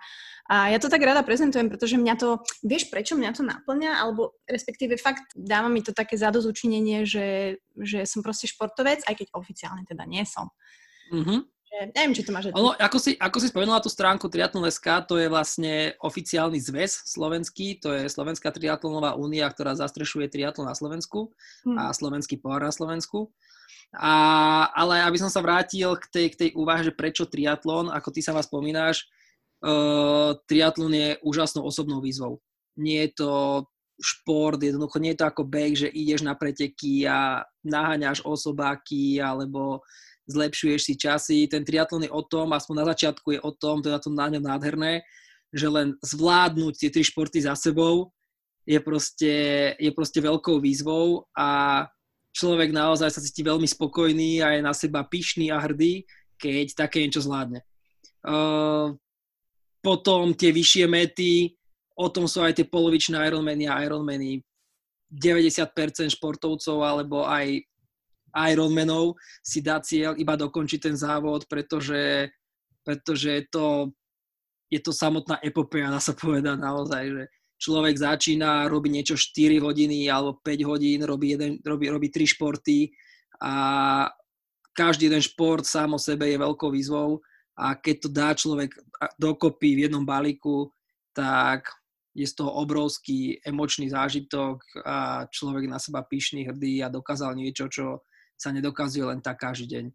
a 0.51 0.67
ja 0.67 0.84
to 0.84 0.91
tak 0.91 1.00
rada 1.00 1.24
prezentujem, 1.24 1.72
pretože 1.72 1.96
mňa 1.96 2.15
to, 2.20 2.43
vieš 2.60 2.91
prečo 2.91 3.15
mňa 3.15 3.31
to 3.31 3.39
naplňa, 3.48 4.03
alebo 4.03 4.36
respektíve 4.43 5.00
fakt 5.00 5.31
dáva 5.31 5.72
mi 5.72 5.79
to 5.79 5.96
také 5.96 6.20
zadozučinenie, 6.20 7.08
že, 7.08 7.55
že 7.79 8.03
som 8.03 8.20
proste 8.20 8.51
športovec, 8.51 9.00
aj 9.08 9.15
keď 9.15 9.27
oficiálne 9.31 9.88
teda 9.88 10.03
nie 10.03 10.27
som. 10.27 10.51
Mm-hmm. 11.15 11.39
Neviem, 11.71 12.11
či 12.11 12.27
to 12.27 12.35
máš... 12.35 12.51
Ono, 12.51 12.75
ako, 12.75 12.97
si, 12.99 13.15
ako 13.15 13.37
si 13.39 13.47
spomenula 13.47 13.79
tú 13.79 13.87
stránku 13.87 14.27
Triatlon.sk, 14.27 15.07
to 15.07 15.15
je 15.15 15.31
vlastne 15.31 15.95
oficiálny 16.03 16.59
zväz 16.59 17.07
slovenský, 17.07 17.79
to 17.79 17.95
je 17.95 18.11
Slovenská 18.11 18.51
triatlonová 18.51 19.15
únia, 19.15 19.47
ktorá 19.47 19.71
zastrešuje 19.79 20.27
triatlon 20.27 20.67
na 20.67 20.75
Slovensku 20.75 21.31
hmm. 21.63 21.79
a 21.79 21.83
slovenský 21.95 22.43
pohár 22.43 22.67
na 22.67 22.75
Slovensku. 22.75 23.31
A, 23.95 24.67
ale 24.75 24.99
aby 25.03 25.15
som 25.15 25.31
sa 25.31 25.39
vrátil 25.39 25.95
k 25.95 26.05
tej, 26.11 26.27
k 26.35 26.39
tej 26.39 26.49
úvahe, 26.59 26.83
že 26.83 26.95
prečo 26.95 27.23
triatlon, 27.23 27.87
ako 27.87 28.09
ty 28.11 28.19
sa 28.19 28.35
vás 28.35 28.51
spomínaš, 28.51 29.07
uh, 29.63 30.35
triatlon 30.51 30.91
je 30.91 31.09
úžasnou 31.23 31.63
osobnou 31.63 32.03
výzvou. 32.03 32.43
Nie 32.75 33.07
je 33.07 33.23
to 33.23 33.31
šport, 34.01 34.59
jednoducho 34.59 34.97
nie 34.99 35.13
je 35.13 35.19
to 35.23 35.29
ako 35.29 35.43
beh, 35.47 35.73
že 35.77 35.87
ideš 35.87 36.25
na 36.25 36.35
preteky 36.35 37.05
a 37.05 37.45
naháňaš 37.63 38.25
osobáky 38.25 39.21
alebo 39.21 39.85
zlepšuješ 40.29 40.81
si 40.81 40.93
časy. 40.97 41.37
Ten 41.49 41.65
triatlon 41.65 42.05
je 42.05 42.11
o 42.11 42.21
tom, 42.21 42.53
aspoň 42.53 42.75
na 42.81 42.85
začiatku 42.93 43.37
je 43.37 43.39
o 43.41 43.51
tom, 43.53 43.81
to 43.81 43.89
je 43.89 43.95
na 43.95 44.01
tom 44.01 44.13
na 44.13 44.27
ňom 44.29 44.43
nádherné, 44.43 45.01
že 45.51 45.67
len 45.67 45.97
zvládnuť 46.03 46.73
tie 46.77 46.89
tri 46.93 47.03
športy 47.03 47.43
za 47.43 47.57
sebou 47.57 48.13
je 48.65 48.79
proste, 48.79 49.35
je 49.75 49.91
proste 49.91 50.21
veľkou 50.21 50.61
výzvou 50.61 51.25
a 51.33 51.83
človek 52.31 52.71
naozaj 52.71 53.09
sa 53.09 53.23
cíti 53.23 53.41
veľmi 53.41 53.65
spokojný 53.65 54.39
a 54.45 54.55
je 54.55 54.61
na 54.61 54.71
seba 54.71 55.03
pyšný 55.03 55.49
a 55.49 55.59
hrdý, 55.59 56.05
keď 56.37 56.87
také 56.87 57.03
niečo 57.03 57.25
zvládne. 57.25 57.65
Uh, 58.21 58.93
potom 59.81 60.37
tie 60.37 60.53
vyššie 60.53 60.85
mety, 60.85 61.57
o 61.97 62.07
tom 62.07 62.29
sú 62.29 62.45
aj 62.45 62.61
tie 62.61 62.65
polovičné 62.69 63.17
Ironmany 63.17 63.65
a 63.65 63.81
Ironmany. 63.81 64.45
90% 65.11 66.07
športovcov 66.07 66.79
alebo 66.79 67.27
aj 67.27 67.67
Ironmanov 68.33 69.19
si 69.43 69.59
dá 69.59 69.79
cieľ 69.83 70.15
iba 70.15 70.39
dokončiť 70.39 70.79
ten 70.79 70.95
závod, 70.95 71.45
pretože, 71.45 72.31
pretože 72.81 73.29
je, 73.29 73.43
to, 73.51 73.67
je 74.71 74.79
to 74.79 74.91
samotná 74.95 75.38
epopeja, 75.43 75.91
dá 75.91 76.00
sa 76.00 76.15
povedať 76.15 76.57
naozaj, 76.57 77.03
že 77.11 77.23
človek 77.61 77.95
začína, 77.95 78.65
robí 78.71 78.89
niečo 78.89 79.13
4 79.13 79.61
hodiny 79.61 80.09
alebo 80.09 80.41
5 80.41 80.69
hodín, 80.69 81.05
robí, 81.05 81.38
jeden, 81.38 81.61
robí, 81.61 81.85
robí 81.93 82.09
3 82.09 82.33
športy 82.33 82.89
a 83.38 83.53
každý 84.73 85.11
jeden 85.11 85.21
šport 85.21 85.67
sám 85.67 85.93
o 85.93 86.00
sebe 86.01 86.25
je 86.25 86.41
veľkou 86.41 86.73
výzvou 86.73 87.21
a 87.53 87.77
keď 87.77 87.95
to 88.01 88.09
dá 88.09 88.29
človek 88.33 88.73
dokopy 89.19 89.77
v 89.77 89.81
jednom 89.85 90.01
balíku, 90.01 90.73
tak 91.13 91.69
je 92.11 92.27
z 92.27 92.33
toho 92.35 92.51
obrovský 92.59 93.39
emočný 93.43 93.88
zážitok 93.88 94.63
a 94.83 95.27
človek 95.31 95.67
na 95.67 95.79
seba 95.79 96.03
pyšný, 96.03 96.47
hrdý 96.47 96.83
a 96.83 96.91
dokázal 96.91 97.35
niečo, 97.39 97.71
čo 97.71 98.03
sa 98.41 98.50
nedokazuje 98.50 99.05
len 99.05 99.21
tak 99.21 99.38
každý 99.38 99.69
deň. 99.69 99.86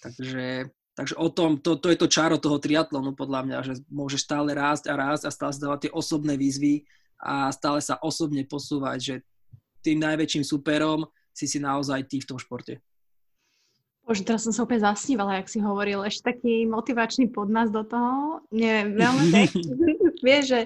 Takže, 0.00 0.72
takže 0.96 1.14
o 1.20 1.28
tom, 1.28 1.60
to, 1.60 1.76
to 1.76 1.92
je 1.92 2.00
to 2.00 2.08
čaro 2.08 2.40
toho 2.40 2.56
triatlonu 2.56 3.12
podľa 3.12 3.44
mňa, 3.44 3.58
že 3.60 3.74
môže 3.92 4.16
stále 4.16 4.56
rásť 4.56 4.88
a 4.88 4.96
rásť 4.96 5.28
a 5.28 5.34
stále 5.34 5.52
sa 5.52 5.68
dávať 5.68 5.88
tie 5.88 5.92
osobné 5.92 6.40
výzvy 6.40 6.88
a 7.20 7.52
stále 7.52 7.84
sa 7.84 8.00
osobne 8.00 8.48
posúvať, 8.48 8.98
že 8.98 9.14
tým 9.84 10.00
najväčším 10.00 10.44
superom 10.48 11.04
si 11.36 11.44
si 11.44 11.60
naozaj 11.60 12.08
ty 12.08 12.24
v 12.24 12.28
tom 12.32 12.40
športe. 12.40 12.80
Bože, 14.06 14.22
teraz 14.22 14.46
som 14.46 14.54
sa 14.54 14.62
úplne 14.62 14.86
zasnívala, 14.86 15.42
jak 15.42 15.50
si 15.50 15.58
hovoril. 15.58 16.06
Ešte 16.06 16.30
taký 16.30 16.62
motivačný 16.70 17.26
podmas 17.34 17.74
do 17.74 17.82
toho. 17.82 18.40
Nie, 18.54 18.86
veľmi 18.86 19.50
Vieš, 20.26 20.44
že... 20.46 20.60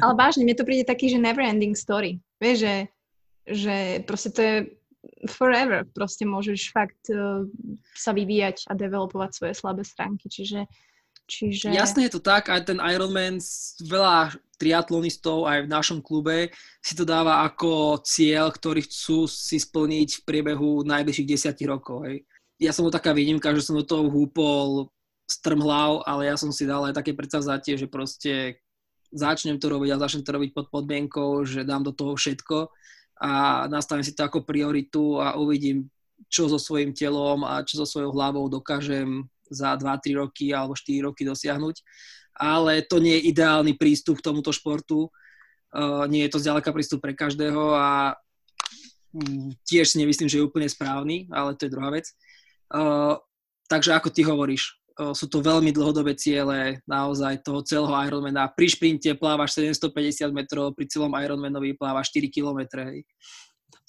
Ale 0.00 0.12
vážne, 0.16 0.48
mne 0.48 0.56
to 0.56 0.64
príde 0.64 0.88
taký, 0.88 1.12
že 1.12 1.20
never 1.20 1.44
ending 1.44 1.76
story. 1.76 2.16
Vieš, 2.40 2.64
že, 2.64 2.74
že 3.44 3.76
proste 4.08 4.30
to 4.32 4.40
je 4.40 4.54
forever. 5.30 5.86
Proste 5.92 6.28
môžeš 6.28 6.72
fakt 6.72 7.00
uh, 7.12 7.46
sa 7.94 8.12
vyvíjať 8.12 8.68
a 8.70 8.76
developovať 8.76 9.30
svoje 9.34 9.54
slabé 9.54 9.82
stránky. 9.82 10.28
Čiže, 10.30 10.66
čiže... 11.28 11.72
Jasne 11.72 12.06
je 12.06 12.12
to 12.16 12.22
tak, 12.22 12.48
aj 12.52 12.68
ten 12.68 12.78
Ironman, 12.78 13.42
veľa 13.82 14.36
triatlonistov 14.58 15.46
aj 15.46 15.66
v 15.66 15.72
našom 15.72 15.98
klube 16.02 16.50
si 16.82 16.98
to 16.98 17.06
dáva 17.06 17.46
ako 17.46 18.02
cieľ, 18.02 18.50
ktorý 18.50 18.82
chcú 18.82 19.30
si 19.30 19.62
splniť 19.62 20.18
v 20.18 20.24
priebehu 20.26 20.82
najbližších 20.82 21.30
desiatich 21.30 21.70
rokov. 21.70 22.10
Hej 22.10 22.26
ja 22.58 22.74
som 22.74 22.84
bol 22.84 22.92
taká 22.92 23.14
výnimka, 23.14 23.54
že 23.54 23.62
som 23.62 23.78
do 23.78 23.86
toho 23.86 24.10
húpol 24.10 24.90
strmhlav, 25.30 26.02
ale 26.04 26.26
ja 26.26 26.34
som 26.34 26.50
si 26.50 26.66
dal 26.66 26.90
aj 26.90 26.98
také 26.98 27.14
predsavzatie, 27.14 27.78
že 27.78 27.86
proste 27.86 28.58
začnem 29.14 29.56
to 29.62 29.70
robiť 29.70 29.94
a 29.94 30.02
začnem 30.02 30.26
to 30.26 30.34
robiť 30.34 30.50
pod 30.52 30.66
podmienkou, 30.68 31.46
že 31.46 31.64
dám 31.64 31.86
do 31.86 31.94
toho 31.94 32.18
všetko 32.18 32.68
a 33.18 33.66
nastavím 33.66 34.06
si 34.06 34.14
to 34.14 34.22
ako 34.22 34.46
prioritu 34.46 35.18
a 35.18 35.34
uvidím, 35.34 35.90
čo 36.30 36.46
so 36.46 36.58
svojím 36.58 36.94
telom 36.94 37.42
a 37.42 37.62
čo 37.66 37.82
so 37.82 37.86
svojou 37.86 38.14
hlavou 38.14 38.46
dokážem 38.46 39.26
za 39.50 39.74
2-3 39.74 40.22
roky 40.22 40.54
alebo 40.54 40.76
4 40.76 41.06
roky 41.06 41.26
dosiahnuť. 41.26 41.76
Ale 42.38 42.86
to 42.86 43.02
nie 43.02 43.18
je 43.18 43.34
ideálny 43.34 43.74
prístup 43.74 44.22
k 44.22 44.26
tomuto 44.30 44.54
športu. 44.54 45.10
Uh, 45.74 46.06
nie 46.06 46.24
je 46.24 46.32
to 46.32 46.42
zďaleka 46.42 46.70
prístup 46.70 47.02
pre 47.02 47.12
každého 47.12 47.74
a 47.74 48.14
um, 49.12 49.50
tiež 49.66 49.90
si 49.90 49.96
nemyslím, 49.98 50.30
že 50.30 50.38
je 50.38 50.46
úplne 50.46 50.70
správny, 50.70 51.26
ale 51.34 51.58
to 51.58 51.66
je 51.66 51.74
druhá 51.74 51.90
vec. 51.90 52.06
Uh, 52.70 53.18
takže 53.66 53.92
ako 53.92 54.08
ty 54.14 54.22
hovoríš, 54.22 54.78
sú 54.98 55.30
to 55.30 55.38
veľmi 55.38 55.70
dlhodobé 55.70 56.18
ciele 56.18 56.82
naozaj 56.82 57.46
toho 57.46 57.62
celého 57.62 57.94
Ironmana. 58.02 58.50
Pri 58.50 58.66
šprinte 58.66 59.14
plávaš 59.14 59.54
750 59.54 60.34
metrov, 60.34 60.74
pri 60.74 60.90
celom 60.90 61.14
Ironmanovi 61.14 61.78
plávaš 61.78 62.10
4 62.10 62.26
km. 62.34 62.60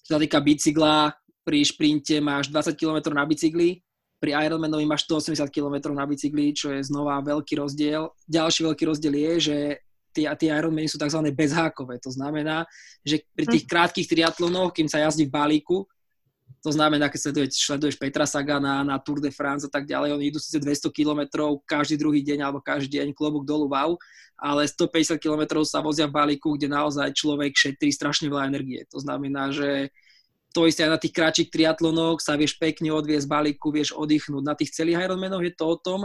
Čo 0.05 0.09
sa 0.15 0.19
týka 0.21 0.37
bicykla, 0.37 1.09
pri 1.41 1.65
šprinte 1.65 2.21
máš 2.21 2.53
20 2.53 2.77
km 2.77 3.09
na 3.09 3.25
bicykli, 3.25 3.81
pri 4.21 4.37
Ironmanovi 4.37 4.85
máš 4.85 5.09
180 5.09 5.49
km 5.49 5.95
na 5.97 6.05
bicykli, 6.05 6.53
čo 6.53 6.75
je 6.75 6.85
znova 6.85 7.17
veľký 7.25 7.57
rozdiel. 7.57 8.13
Ďalší 8.29 8.69
veľký 8.69 8.83
rozdiel 8.85 9.15
je, 9.15 9.33
že 9.39 9.57
tie, 10.13 10.27
tie 10.37 10.49
Ironmany 10.53 10.85
sú 10.85 11.01
tzv. 11.01 11.25
bezhákové. 11.33 11.97
To 12.05 12.11
znamená, 12.13 12.69
že 13.01 13.25
pri 13.33 13.49
tých 13.49 13.65
hm. 13.65 13.69
krátkých 13.71 14.09
triatlonoch, 14.11 14.75
kým 14.75 14.85
sa 14.85 15.01
jazdí 15.01 15.25
v 15.25 15.33
balíku, 15.33 15.89
to 16.59 16.71
znamená, 16.75 17.07
keď 17.07 17.19
sleduješ, 17.29 17.51
sleduješ 17.55 17.95
Petra 17.95 18.27
Sagana 18.27 18.83
na 18.83 18.99
Tour 18.99 19.23
de 19.23 19.31
France 19.31 19.63
a 19.63 19.71
tak 19.71 19.87
ďalej, 19.87 20.11
oni 20.11 20.25
idú 20.27 20.39
síce 20.41 20.59
200 20.59 20.91
km 20.91 21.21
každý 21.63 21.95
druhý 21.95 22.19
deň 22.19 22.39
alebo 22.43 22.59
každý 22.59 22.99
deň 22.99 23.15
klobúk 23.15 23.47
dolu 23.47 23.71
wow, 23.71 23.95
ale 24.35 24.67
150 24.67 25.19
km 25.23 25.63
sa 25.63 25.79
vozia 25.79 26.07
v 26.07 26.15
balíku, 26.15 26.59
kde 26.59 26.67
naozaj 26.67 27.15
človek 27.15 27.55
šetrí 27.55 27.95
strašne 27.95 28.27
veľa 28.27 28.51
energie. 28.51 28.83
To 28.91 28.99
znamená, 28.99 29.55
že 29.55 29.93
to 30.51 30.65
isté 30.65 30.83
aj 30.83 30.97
na 30.97 30.99
tých 30.99 31.13
kratších 31.13 31.51
triatlonoch 31.53 32.19
sa 32.19 32.33
vieš 32.33 32.57
pekne 32.57 32.89
odviesť 32.91 33.29
balíku, 33.29 33.69
vieš 33.69 33.93
oddychnúť. 33.93 34.43
Na 34.43 34.57
tých 34.57 34.73
celých 34.73 35.05
Ironmanoch 35.05 35.45
je 35.45 35.53
to 35.53 35.65
o 35.69 35.77
tom, 35.77 35.99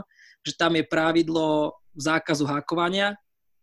že 0.44 0.54
tam 0.54 0.76
je 0.76 0.84
pravidlo 0.84 1.74
zákazu 1.96 2.44
hákovania, 2.44 3.16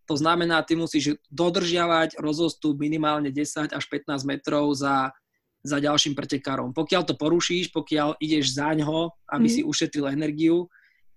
to 0.09 0.19
znamená, 0.19 0.59
ty 0.65 0.75
musíš 0.75 1.15
dodržiavať 1.31 2.19
rozostup 2.19 2.75
minimálne 2.75 3.31
10 3.31 3.71
až 3.71 3.83
15 3.88 4.27
metrov 4.27 4.67
za 4.75 5.13
za 5.62 5.77
ďalším 5.77 6.18
pretekárom. 6.18 6.74
Pokiaľ 6.74 7.01
to 7.06 7.15
porušíš, 7.18 7.70
pokiaľ 7.70 8.18
ideš 8.18 8.58
za 8.58 8.74
ňo, 8.74 9.13
aby 9.30 9.48
mm. 9.48 9.53
si 9.53 9.62
ušetril 9.62 10.10
energiu, 10.10 10.65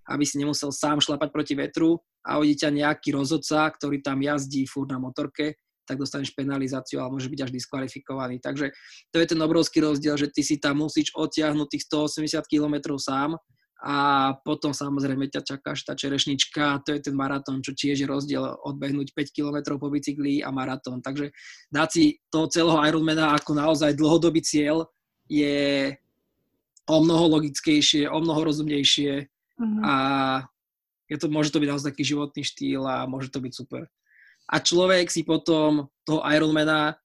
aby 0.05 0.21
si 0.21 0.37
nemusel 0.37 0.69
sám 0.69 1.01
šlapať 1.01 1.29
proti 1.33 1.53
vetru 1.57 1.97
a 2.21 2.37
odí 2.37 2.53
ťa 2.53 2.69
nejaký 2.69 3.09
rozhodca, 3.17 3.65
ktorý 3.73 4.05
tam 4.05 4.21
jazdí 4.21 4.69
furt 4.69 4.93
na 4.93 5.01
motorke, 5.01 5.57
tak 5.85 6.01
dostaneš 6.01 6.33
penalizáciu, 6.33 7.01
ale 7.01 7.13
môže 7.13 7.29
byť 7.29 7.39
až 7.45 7.51
diskvalifikovaný. 7.53 8.41
Takže 8.41 8.73
to 9.13 9.17
je 9.21 9.27
ten 9.29 9.37
obrovský 9.37 9.85
rozdiel, 9.85 10.17
že 10.17 10.33
ty 10.33 10.41
si 10.41 10.57
tam 10.57 10.81
musíš 10.81 11.13
odtiahnuť 11.13 11.67
tých 11.69 11.85
180 11.85 12.41
km 12.49 12.97
sám 12.97 13.37
a 13.85 13.95
potom 14.41 14.73
samozrejme 14.73 15.29
ťa 15.29 15.45
čakáš 15.45 15.85
tá 15.85 15.93
čerešnička, 15.93 16.81
to 16.81 16.97
je 16.97 17.05
ten 17.05 17.13
maratón, 17.13 17.61
čo 17.61 17.77
tiež 17.77 18.01
je 18.01 18.09
rozdiel 18.09 18.41
odbehnúť 18.41 19.13
5 19.13 19.29
km 19.29 19.77
po 19.77 19.93
bicykli 19.93 20.41
a 20.41 20.49
maratón. 20.49 21.05
Takže 21.05 21.29
dať 21.69 21.89
si 21.93 22.03
toho 22.33 22.49
celého 22.49 22.81
Ironmana 22.81 23.37
ako 23.37 23.53
naozaj 23.53 23.93
dlhodobý 23.93 24.41
cieľ 24.41 24.89
je 25.29 25.93
o 26.89 26.97
mnoho 26.97 27.37
logickejšie, 27.37 28.09
o 28.09 28.17
mnoho 28.25 28.49
rozumnejšie 28.49 29.13
uh-huh. 29.21 29.81
a 29.85 29.93
je 31.05 31.17
to, 31.21 31.29
môže 31.29 31.53
to 31.53 31.61
byť 31.61 31.69
naozaj 31.69 31.93
taký 31.93 32.03
životný 32.09 32.41
štýl 32.41 32.81
a 32.89 33.05
môže 33.05 33.29
to 33.29 33.37
byť 33.37 33.53
super. 33.53 33.85
A 34.49 34.65
človek 34.65 35.13
si 35.13 35.21
potom 35.21 35.93
toho 36.09 36.25
Ironmana 36.25 36.97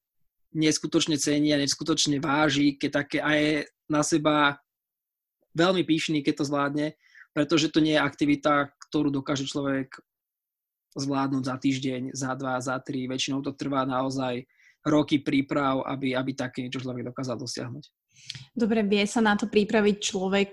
neskutočne 0.56 1.20
cení 1.20 1.52
a 1.52 1.60
neskutočne 1.60 2.24
váži, 2.24 2.80
keď 2.80 2.90
také 3.04 3.20
aj 3.20 3.68
na 3.92 4.00
seba 4.00 4.56
veľmi 5.54 5.82
píšný, 5.86 6.22
keď 6.22 6.42
to 6.42 6.48
zvládne, 6.48 6.86
pretože 7.34 7.70
to 7.70 7.78
nie 7.78 7.94
je 7.94 8.02
aktivita, 8.02 8.74
ktorú 8.90 9.14
dokáže 9.14 9.46
človek 9.46 9.98
zvládnuť 10.98 11.44
za 11.46 11.56
týždeň, 11.56 12.02
za 12.14 12.34
dva, 12.34 12.58
za 12.58 12.76
tri. 12.82 13.06
Väčšinou 13.06 13.42
to 13.46 13.54
trvá 13.54 13.86
naozaj 13.86 14.42
roky 14.82 15.22
príprav, 15.22 15.86
aby, 15.86 16.18
aby 16.18 16.34
také 16.34 16.66
niečo 16.66 16.82
človek 16.82 17.14
dokázal 17.14 17.38
dosiahnuť. 17.38 17.84
Dobre, 18.56 18.82
vie 18.82 19.04
sa 19.06 19.22
na 19.22 19.38
to 19.38 19.46
pripraviť 19.46 19.96
človek 20.02 20.50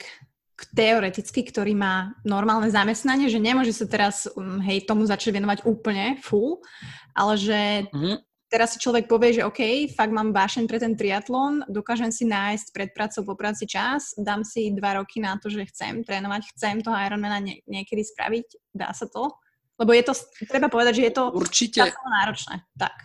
teoreticky, 0.74 1.46
ktorý 1.46 1.78
má 1.78 2.18
normálne 2.26 2.70
zamestnanie, 2.70 3.30
že 3.30 3.38
nemôže 3.38 3.74
sa 3.74 3.86
teraz 3.86 4.26
um, 4.34 4.58
hej, 4.66 4.90
tomu 4.90 5.06
začať 5.06 5.38
venovať 5.38 5.60
úplne 5.70 6.18
full, 6.22 6.66
ale 7.14 7.34
že 7.38 7.60
mm-hmm 7.94 8.27
teraz 8.48 8.76
si 8.76 8.80
človek 8.80 9.08
povie, 9.08 9.40
že 9.40 9.46
OK, 9.46 9.92
fakt 9.92 10.12
mám 10.12 10.32
vášeň 10.32 10.64
pre 10.68 10.80
ten 10.80 10.96
triatlon, 10.96 11.68
dokážem 11.68 12.12
si 12.12 12.24
nájsť 12.24 12.68
pred 12.72 12.90
prácou 12.96 13.28
po 13.28 13.36
práci 13.36 13.68
čas, 13.68 14.16
dám 14.16 14.48
si 14.48 14.72
dva 14.72 15.00
roky 15.00 15.20
na 15.20 15.36
to, 15.36 15.52
že 15.52 15.68
chcem 15.72 16.04
trénovať, 16.04 16.56
chcem 16.56 16.80
toho 16.80 16.96
Ironmana 16.96 17.44
nie, 17.44 17.60
niekedy 17.68 18.04
spraviť, 18.08 18.72
dá 18.72 18.92
sa 18.96 19.06
to? 19.08 19.36
Lebo 19.78 19.94
je 19.94 20.04
to, 20.04 20.14
treba 20.50 20.72
povedať, 20.74 21.04
že 21.04 21.04
je 21.12 21.14
to 21.14 21.24
Určite. 21.36 21.86
náročné. 21.86 22.66
Tak. 22.80 22.96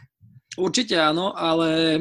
Určite 0.57 0.97
áno, 0.97 1.37
ale 1.37 2.01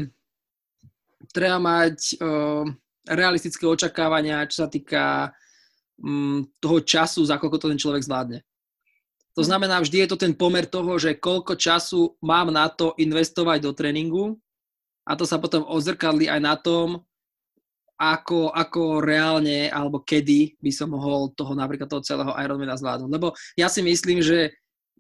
treba 1.36 1.60
mať 1.60 2.20
uh, 2.20 2.64
realistické 3.08 3.68
očakávania, 3.68 4.48
čo 4.48 4.64
sa 4.64 4.70
týka 4.72 5.32
um, 6.00 6.48
toho 6.60 6.80
času, 6.84 7.26
za 7.28 7.36
koľko 7.36 7.58
to 7.58 7.68
ten 7.72 7.80
človek 7.80 8.04
zvládne. 8.06 8.40
To 9.40 9.42
znamená, 9.48 9.80
vždy 9.80 10.04
je 10.04 10.10
to 10.12 10.18
ten 10.20 10.36
pomer 10.36 10.68
toho, 10.68 11.00
že 11.00 11.16
koľko 11.16 11.56
času 11.56 12.20
mám 12.20 12.52
na 12.52 12.68
to 12.68 12.92
investovať 13.00 13.64
do 13.64 13.72
tréningu 13.72 14.36
a 15.08 15.16
to 15.16 15.24
sa 15.24 15.40
potom 15.40 15.64
ozrkadli 15.64 16.28
aj 16.28 16.42
na 16.44 16.56
tom, 16.60 17.00
ako, 18.02 18.50
ako 18.50 19.00
reálne 19.00 19.70
alebo 19.70 20.02
kedy 20.02 20.58
by 20.58 20.72
som 20.74 20.92
mohol 20.92 21.30
toho 21.38 21.54
napríklad 21.54 21.86
toho 21.86 22.02
celého 22.02 22.34
Ironmana 22.34 22.74
zvládnuť. 22.74 23.12
Lebo 23.14 23.38
ja 23.54 23.70
si 23.70 23.86
myslím, 23.86 24.26
že 24.26 24.52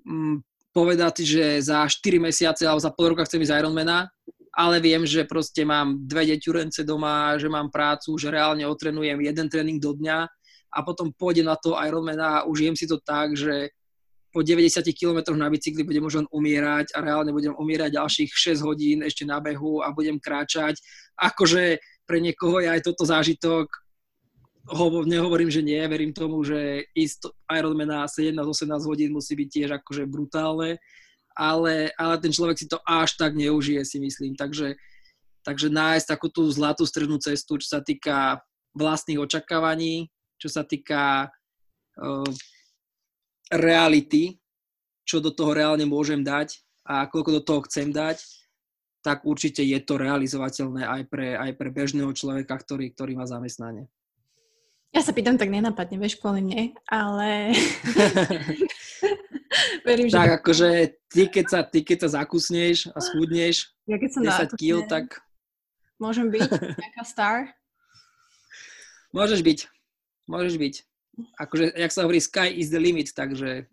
hm, 0.05 0.45
povedať, 0.69 1.25
že 1.25 1.59
za 1.59 1.83
4 1.83 2.21
mesiace 2.21 2.63
alebo 2.63 2.79
za 2.79 2.93
pol 2.93 3.17
roka 3.17 3.25
chcem 3.25 3.41
ísť 3.41 3.57
Ironmana, 3.57 4.07
ale 4.53 4.77
viem, 4.77 5.01
že 5.03 5.25
proste 5.25 5.65
mám 5.65 5.97
dve 6.05 6.29
deťurence 6.35 6.85
doma, 6.85 7.35
že 7.41 7.49
mám 7.49 7.73
prácu, 7.73 8.13
že 8.21 8.29
reálne 8.29 8.63
otrenujem 8.69 9.17
jeden 9.17 9.47
tréning 9.49 9.81
do 9.81 9.97
dňa 9.97 10.29
a 10.71 10.79
potom 10.85 11.09
pôjdem 11.09 11.49
na 11.49 11.57
to 11.57 11.73
Ironmana 11.75 12.43
a 12.43 12.45
užijem 12.45 12.77
si 12.77 12.85
to 12.85 13.01
tak, 13.01 13.33
že 13.33 13.73
po 14.31 14.41
90 14.41 14.81
km 14.95 15.35
na 15.35 15.51
bicykli 15.51 15.83
budem 15.83 16.07
už 16.07 16.23
len 16.23 16.27
umierať 16.31 16.95
a 16.95 17.03
reálne 17.03 17.35
budem 17.35 17.51
umierať 17.51 17.99
ďalších 17.99 18.31
6 18.31 18.63
hodín 18.63 19.03
ešte 19.03 19.27
na 19.27 19.43
behu 19.43 19.83
a 19.83 19.91
budem 19.91 20.17
kráčať. 20.17 20.79
Akože 21.19 21.83
pre 22.07 22.17
niekoho 22.23 22.63
je 22.63 22.67
aj 22.71 22.81
toto 22.87 23.03
zážitok, 23.03 23.67
Ho, 24.69 25.01
nehovorím, 25.09 25.49
že 25.49 25.65
nie, 25.65 25.81
verím 25.89 26.13
tomu, 26.13 26.45
že 26.45 26.85
ísť 26.93 27.33
Ironmana 27.49 28.05
17-18 28.05 28.69
hodín 28.85 29.09
musí 29.09 29.33
byť 29.33 29.49
tiež 29.49 29.69
akože 29.81 30.05
brutálne, 30.05 30.77
ale, 31.33 31.89
ale 31.97 32.15
ten 32.21 32.29
človek 32.29 32.61
si 32.61 32.69
to 32.69 32.77
až 32.85 33.17
tak 33.17 33.33
neužije, 33.33 33.81
si 33.81 33.97
myslím. 33.97 34.37
Takže, 34.37 34.77
takže 35.41 35.73
nájsť 35.73 36.05
takú 36.05 36.29
tú 36.29 36.45
zlatú 36.53 36.85
strednú 36.85 37.17
cestu, 37.17 37.57
čo 37.57 37.67
sa 37.73 37.81
týka 37.81 38.45
vlastných 38.77 39.17
očakávaní, 39.17 40.13
čo 40.37 40.47
sa 40.47 40.61
týka 40.61 41.33
uh, 41.97 42.29
reality, 43.51 44.39
čo 45.03 45.19
do 45.19 45.29
toho 45.29 45.51
reálne 45.51 45.83
môžem 45.83 46.23
dať 46.23 46.63
a 46.87 47.05
koľko 47.05 47.39
do 47.39 47.41
toho 47.43 47.59
chcem 47.67 47.91
dať, 47.91 48.23
tak 49.01 49.25
určite 49.25 49.65
je 49.65 49.79
to 49.81 49.97
realizovateľné 49.97 50.85
aj 50.85 51.01
pre, 51.09 51.35
aj 51.35 51.51
pre 51.57 51.69
bežného 51.73 52.13
človeka, 52.13 52.53
ktorý, 52.53 52.93
ktorý 52.93 53.17
má 53.17 53.25
zamestnanie. 53.25 53.89
Ja 54.91 54.99
sa 54.99 55.15
pýtam 55.15 55.39
tak 55.39 55.47
nenapadne, 55.47 55.95
vieš, 55.95 56.19
kvôli 56.19 56.43
mne, 56.43 56.75
ale... 56.91 57.55
Verím, 59.87 60.07
že... 60.07 60.15
Tak 60.15 60.31
akože 60.43 60.69
ty 61.11 61.27
keď, 61.27 61.45
sa, 61.47 61.59
ty 61.63 61.79
keď 61.83 62.07
sa 62.07 62.23
zakusneš 62.23 62.91
a 62.91 62.99
schudneš 63.03 63.71
ja 63.91 63.99
keď 63.99 64.09
som 64.15 64.23
10 64.23 64.55
kg, 64.55 64.87
tak 64.87 65.19
Môžem 66.01 66.33
byť 66.33 66.41
nejaká 66.81 67.03
star? 67.05 67.37
Môžeš 69.13 69.45
byť. 69.45 69.59
Môžeš 70.25 70.57
byť. 70.57 70.75
Akože, 71.39 71.75
jak 71.75 71.91
sa 71.91 72.03
hovorí, 72.07 72.23
sky 72.23 72.49
is 72.51 72.71
the 72.71 72.79
limit, 72.79 73.11
takže 73.11 73.67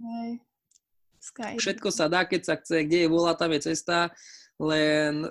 Sky. 1.23 1.55
všetko 1.59 1.89
sa 1.95 2.11
dá, 2.11 2.27
keď 2.27 2.41
sa 2.45 2.55
chce, 2.59 2.83
kde 2.87 3.07
je 3.07 3.09
vola, 3.09 3.39
tam 3.39 3.55
je 3.55 3.71
cesta, 3.73 4.11
len 4.59 5.31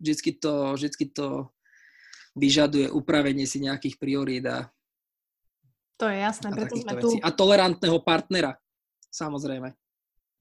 vždycky 0.00 0.32
to, 0.36 0.72
vždycky 0.74 1.04
to 1.12 1.52
vyžaduje 2.32 2.88
upravenie 2.88 3.44
si 3.44 3.60
nejakých 3.60 4.00
priorít 4.00 4.48
a 4.48 4.72
to 6.00 6.08
je 6.08 6.18
jasné, 6.18 6.50
preto 6.50 6.74
sme 6.74 6.98
tu. 6.98 7.14
A 7.22 7.30
tolerantného 7.30 8.00
partnera, 8.02 8.58
samozrejme 9.12 9.76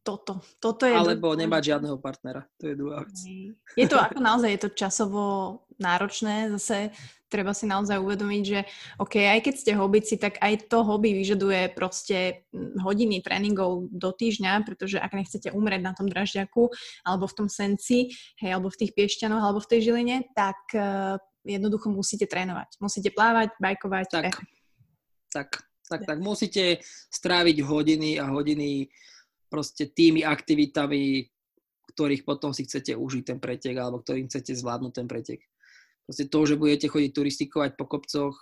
toto. 0.02 0.41
toto 0.58 0.84
je 0.89 0.93
Alebo 0.97 1.34
dôležité. 1.34 1.41
nemať 1.45 1.62
žiadneho 1.62 1.97
partnera. 2.02 2.41
To 2.58 2.63
je 2.65 2.74
druhá 2.74 3.06
vec. 3.06 3.17
Je 3.78 3.86
to 3.86 3.97
ako 4.02 4.17
naozaj, 4.17 4.50
je 4.50 4.62
to 4.65 4.69
časovo 4.74 5.24
náročné. 5.78 6.50
Zase 6.58 6.89
treba 7.31 7.55
si 7.55 7.63
naozaj 7.63 7.95
uvedomiť, 7.95 8.43
že 8.43 8.59
OK, 8.99 9.23
aj 9.23 9.39
keď 9.39 9.55
ste 9.55 9.71
hobbici, 9.79 10.19
tak 10.19 10.35
aj 10.43 10.67
to 10.67 10.83
hobby 10.83 11.15
vyžaduje 11.15 11.71
proste 11.71 12.43
hm, 12.51 12.83
hodiny 12.83 13.23
tréningov 13.23 13.87
do 13.87 14.11
týždňa, 14.11 14.67
pretože 14.67 14.99
ak 14.99 15.15
nechcete 15.15 15.55
umrieť 15.55 15.81
na 15.81 15.95
tom 15.95 16.11
dražďaku, 16.11 16.67
alebo 17.07 17.25
v 17.31 17.37
tom 17.39 17.47
senci, 17.47 18.11
hej, 18.43 18.51
alebo 18.51 18.67
v 18.67 18.79
tých 18.83 18.91
piešťanoch, 18.91 19.39
alebo 19.39 19.63
v 19.63 19.69
tej 19.71 19.79
žiline, 19.87 20.27
tak 20.35 20.59
uh, 20.75 21.15
jednoducho 21.47 21.87
musíte 21.89 22.27
trénovať. 22.27 22.77
Musíte 22.83 23.09
plávať, 23.15 23.55
bajkovať. 23.57 24.05
Tak, 24.11 24.25
eh. 24.27 24.35
tak, 25.31 25.49
tak, 25.87 26.01
tak. 26.05 26.17
Musíte 26.19 26.83
stráviť 27.09 27.63
hodiny 27.63 28.19
a 28.19 28.29
hodiny 28.29 28.91
proste 29.51 29.89
tými 29.91 30.23
aktivitami, 30.23 31.27
ktorých 31.91 32.23
potom 32.23 32.55
si 32.55 32.63
chcete 32.63 32.95
užiť 32.95 33.23
ten 33.35 33.39
pretek 33.43 33.75
alebo 33.75 33.99
ktorým 33.99 34.31
chcete 34.31 34.55
zvládnuť 34.55 34.93
ten 34.95 35.07
pretek. 35.11 35.50
Proste 36.12 36.28
to, 36.28 36.39
že 36.43 36.60
budete 36.60 36.91
chodiť 36.91 37.12
turistikovať 37.15 37.80
po 37.80 37.88
kopcoch 37.88 38.36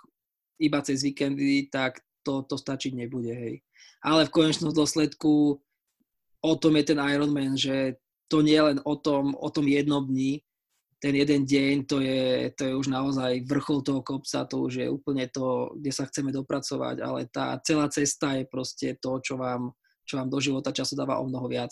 iba 0.58 0.82
cez 0.82 1.06
víkendy, 1.06 1.70
tak 1.70 2.02
to, 2.26 2.42
to 2.42 2.58
stačiť 2.58 2.98
nebude, 2.98 3.30
hej. 3.30 3.62
Ale 4.02 4.26
v 4.26 4.34
konečnom 4.34 4.74
dôsledku 4.74 5.62
o 6.42 6.54
tom 6.58 6.74
je 6.74 6.84
ten 6.90 6.98
Ironman, 6.98 7.54
že 7.54 8.02
to 8.26 8.42
nie 8.42 8.58
je 8.58 8.66
len 8.74 8.78
o 8.82 8.98
tom, 8.98 9.38
o 9.38 9.48
tom 9.54 9.70
jednom 9.70 10.02
dni, 10.02 10.42
ten 10.98 11.14
jeden 11.14 11.46
deň, 11.46 11.74
to 11.86 12.02
je, 12.02 12.50
to 12.58 12.62
je 12.66 12.72
už 12.74 12.90
naozaj 12.90 13.46
vrchol 13.46 13.86
toho 13.86 14.02
kopca, 14.02 14.44
to 14.50 14.66
už 14.66 14.84
je 14.84 14.86
úplne 14.90 15.30
to, 15.30 15.70
kde 15.78 15.94
sa 15.94 16.10
chceme 16.10 16.34
dopracovať, 16.34 17.00
ale 17.00 17.30
tá 17.30 17.54
celá 17.62 17.86
cesta 17.86 18.34
je 18.34 18.50
proste 18.50 18.98
to, 18.98 19.22
čo 19.22 19.38
vám 19.38 19.70
čo 20.10 20.18
vám 20.18 20.26
do 20.26 20.42
života 20.42 20.74
času 20.74 20.98
dáva 20.98 21.22
o 21.22 21.24
mnoho 21.30 21.46
viac. 21.46 21.70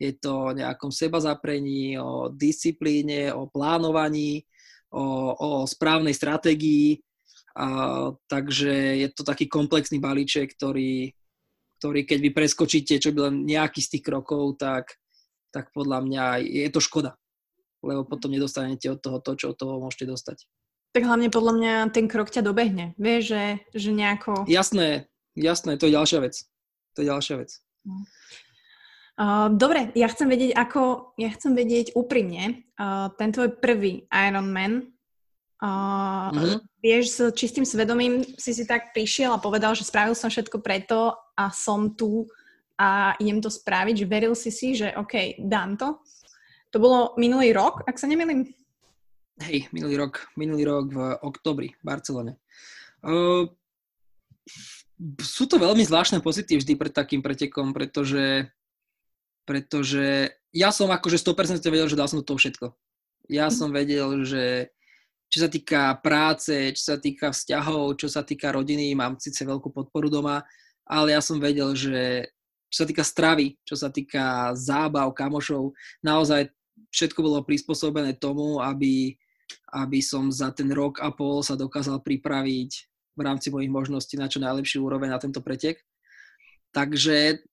Je 0.00 0.16
to 0.16 0.48
o 0.48 0.56
nejakom 0.56 0.88
seba 0.88 1.20
zaprení, 1.20 2.00
o 2.00 2.32
disciplíne, 2.32 3.28
o 3.36 3.44
plánovaní, 3.52 4.40
o, 4.94 5.06
o 5.34 5.48
správnej 5.66 6.14
stratégii. 6.14 7.02
A, 7.54 7.66
takže 8.30 9.02
je 9.02 9.08
to 9.10 9.26
taký 9.26 9.50
komplexný 9.50 9.98
balíček, 9.98 10.54
ktorý, 10.54 11.10
ktorý 11.82 12.00
keď 12.06 12.18
vy 12.22 12.30
preskočíte 12.30 13.02
čo 13.02 13.10
by 13.10 13.30
len 13.30 13.46
nejaký 13.46 13.82
z 13.82 13.98
tých 13.98 14.04
krokov, 14.06 14.58
tak, 14.58 14.98
tak 15.50 15.74
podľa 15.74 16.02
mňa 16.06 16.24
je 16.42 16.70
to 16.70 16.78
škoda. 16.82 17.18
Lebo 17.84 18.06
potom 18.06 18.32
nedostanete 18.32 18.88
od 18.88 18.98
toho 19.02 19.18
to, 19.20 19.36
čo 19.36 19.46
od 19.52 19.58
toho 19.58 19.82
môžete 19.82 20.08
dostať. 20.08 20.46
Tak 20.94 21.10
hlavne 21.10 21.26
podľa 21.26 21.52
mňa 21.58 21.74
ten 21.90 22.06
krok 22.06 22.30
ťa 22.30 22.46
dobehne. 22.46 22.94
Vieš, 23.02 23.22
že, 23.34 23.44
že 23.74 23.90
nejako... 23.90 24.46
Jasné, 24.46 25.10
jasné, 25.34 25.74
to 25.74 25.90
je 25.90 25.96
ďalšia 25.98 26.22
vec. 26.22 26.46
To 26.94 27.02
je 27.02 27.10
ďalšia 27.10 27.34
vec. 27.42 27.50
Uh, 27.82 28.06
dobre, 29.54 29.94
ja 29.94 30.10
chcem 30.10 30.26
vedieť, 30.26 30.52
ako, 30.58 31.14
ja 31.18 31.30
chcem 31.34 31.54
vedieť 31.54 31.94
úprimne, 31.94 32.66
uh, 32.78 33.10
ten 33.14 33.30
tvoj 33.30 33.58
prvý 33.62 34.10
Ironman, 34.10 34.90
mm-hmm. 35.62 36.58
vieš, 36.82 37.04
s 37.08 37.18
čistým 37.38 37.64
svedomím 37.64 38.26
si 38.36 38.52
si 38.52 38.66
tak 38.66 38.92
prišiel 38.92 39.32
a 39.32 39.42
povedal, 39.42 39.72
že 39.72 39.86
spravil 39.86 40.18
som 40.18 40.28
všetko 40.28 40.60
preto 40.60 41.14
a 41.38 41.48
som 41.54 41.94
tu 41.94 42.26
a 42.74 43.14
idem 43.22 43.38
to 43.38 43.50
spraviť, 43.50 44.02
že 44.02 44.10
veril 44.10 44.34
si 44.34 44.50
si, 44.50 44.74
že 44.74 44.90
OK, 44.98 45.38
dám 45.38 45.78
to. 45.78 46.02
To 46.74 46.82
bolo 46.82 47.14
minulý 47.14 47.54
rok, 47.54 47.86
ak 47.86 47.94
sa 48.02 48.10
nemýlim? 48.10 48.50
Hej, 49.46 49.70
minulý 49.70 49.94
rok, 49.98 50.26
minulý 50.34 50.66
rok 50.66 50.90
v 50.90 50.98
oktobri 51.22 51.68
v 51.70 51.82
Barcelone. 51.86 52.32
Uh, 52.98 53.46
sú 55.22 55.46
to 55.46 55.58
veľmi 55.58 55.82
zvláštne 55.86 56.22
pocity 56.22 56.58
vždy 56.58 56.74
pred 56.74 56.94
takým 56.94 57.22
pretekom, 57.22 57.70
pretože, 57.74 58.50
pretože 59.44 60.32
ja 60.52 60.72
som 60.72 60.88
akože 60.90 61.20
100% 61.20 61.64
vedel, 61.68 61.88
že 61.88 61.98
dal 61.98 62.08
som 62.08 62.20
do 62.20 62.26
toho 62.26 62.40
všetko. 62.40 62.72
Ja 63.28 63.48
som 63.48 63.72
vedel, 63.72 64.24
že 64.24 64.74
čo 65.32 65.42
sa 65.42 65.50
týka 65.50 65.98
práce, 65.98 66.72
čo 66.76 66.94
sa 66.94 66.96
týka 67.00 67.32
vzťahov, 67.32 67.98
čo 67.98 68.06
sa 68.06 68.22
týka 68.22 68.52
rodiny, 68.54 68.94
mám 68.94 69.18
síce 69.18 69.42
veľkú 69.42 69.72
podporu 69.72 70.06
doma, 70.06 70.46
ale 70.86 71.16
ja 71.16 71.20
som 71.24 71.40
vedel, 71.40 71.74
že 71.74 72.28
čo 72.70 72.84
sa 72.84 72.86
týka 72.86 73.02
stravy, 73.02 73.58
čo 73.66 73.74
sa 73.74 73.88
týka 73.90 74.54
zábav, 74.54 75.10
kamošov, 75.14 75.74
naozaj 76.02 76.50
všetko 76.94 77.18
bolo 77.22 77.46
prispôsobené 77.46 78.14
tomu, 78.18 78.62
aby, 78.62 79.14
aby 79.74 79.98
som 79.98 80.30
za 80.30 80.54
ten 80.54 80.70
rok 80.70 81.02
a 81.02 81.10
pol 81.10 81.42
sa 81.42 81.58
dokázal 81.58 82.02
pripraviť 82.02 82.70
v 83.14 83.20
rámci 83.22 83.50
mojich 83.50 83.70
možností 83.70 84.14
na 84.18 84.30
čo 84.30 84.42
najlepší 84.42 84.82
úroveň 84.82 85.14
na 85.14 85.22
tento 85.22 85.38
pretek. 85.42 85.82
Takže 86.74 87.46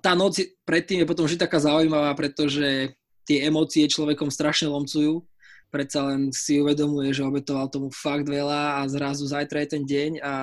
tá 0.00 0.14
noc 0.14 0.38
predtým 0.62 1.02
je 1.02 1.10
potom 1.10 1.26
vždy 1.26 1.38
taká 1.42 1.58
zaujímavá, 1.58 2.14
pretože 2.14 2.94
tie 3.26 3.46
emócie 3.46 3.86
človekom 3.90 4.30
strašne 4.30 4.70
lomcujú. 4.70 5.26
Predsa 5.72 6.12
len 6.12 6.30
si 6.30 6.60
uvedomuje, 6.60 7.16
že 7.16 7.24
obetoval 7.24 7.72
tomu 7.72 7.88
fakt 7.88 8.28
veľa 8.28 8.84
a 8.84 8.90
zrazu 8.92 9.24
zajtra 9.24 9.64
je 9.64 9.68
ten 9.72 9.82
deň 9.88 10.10
a, 10.20 10.36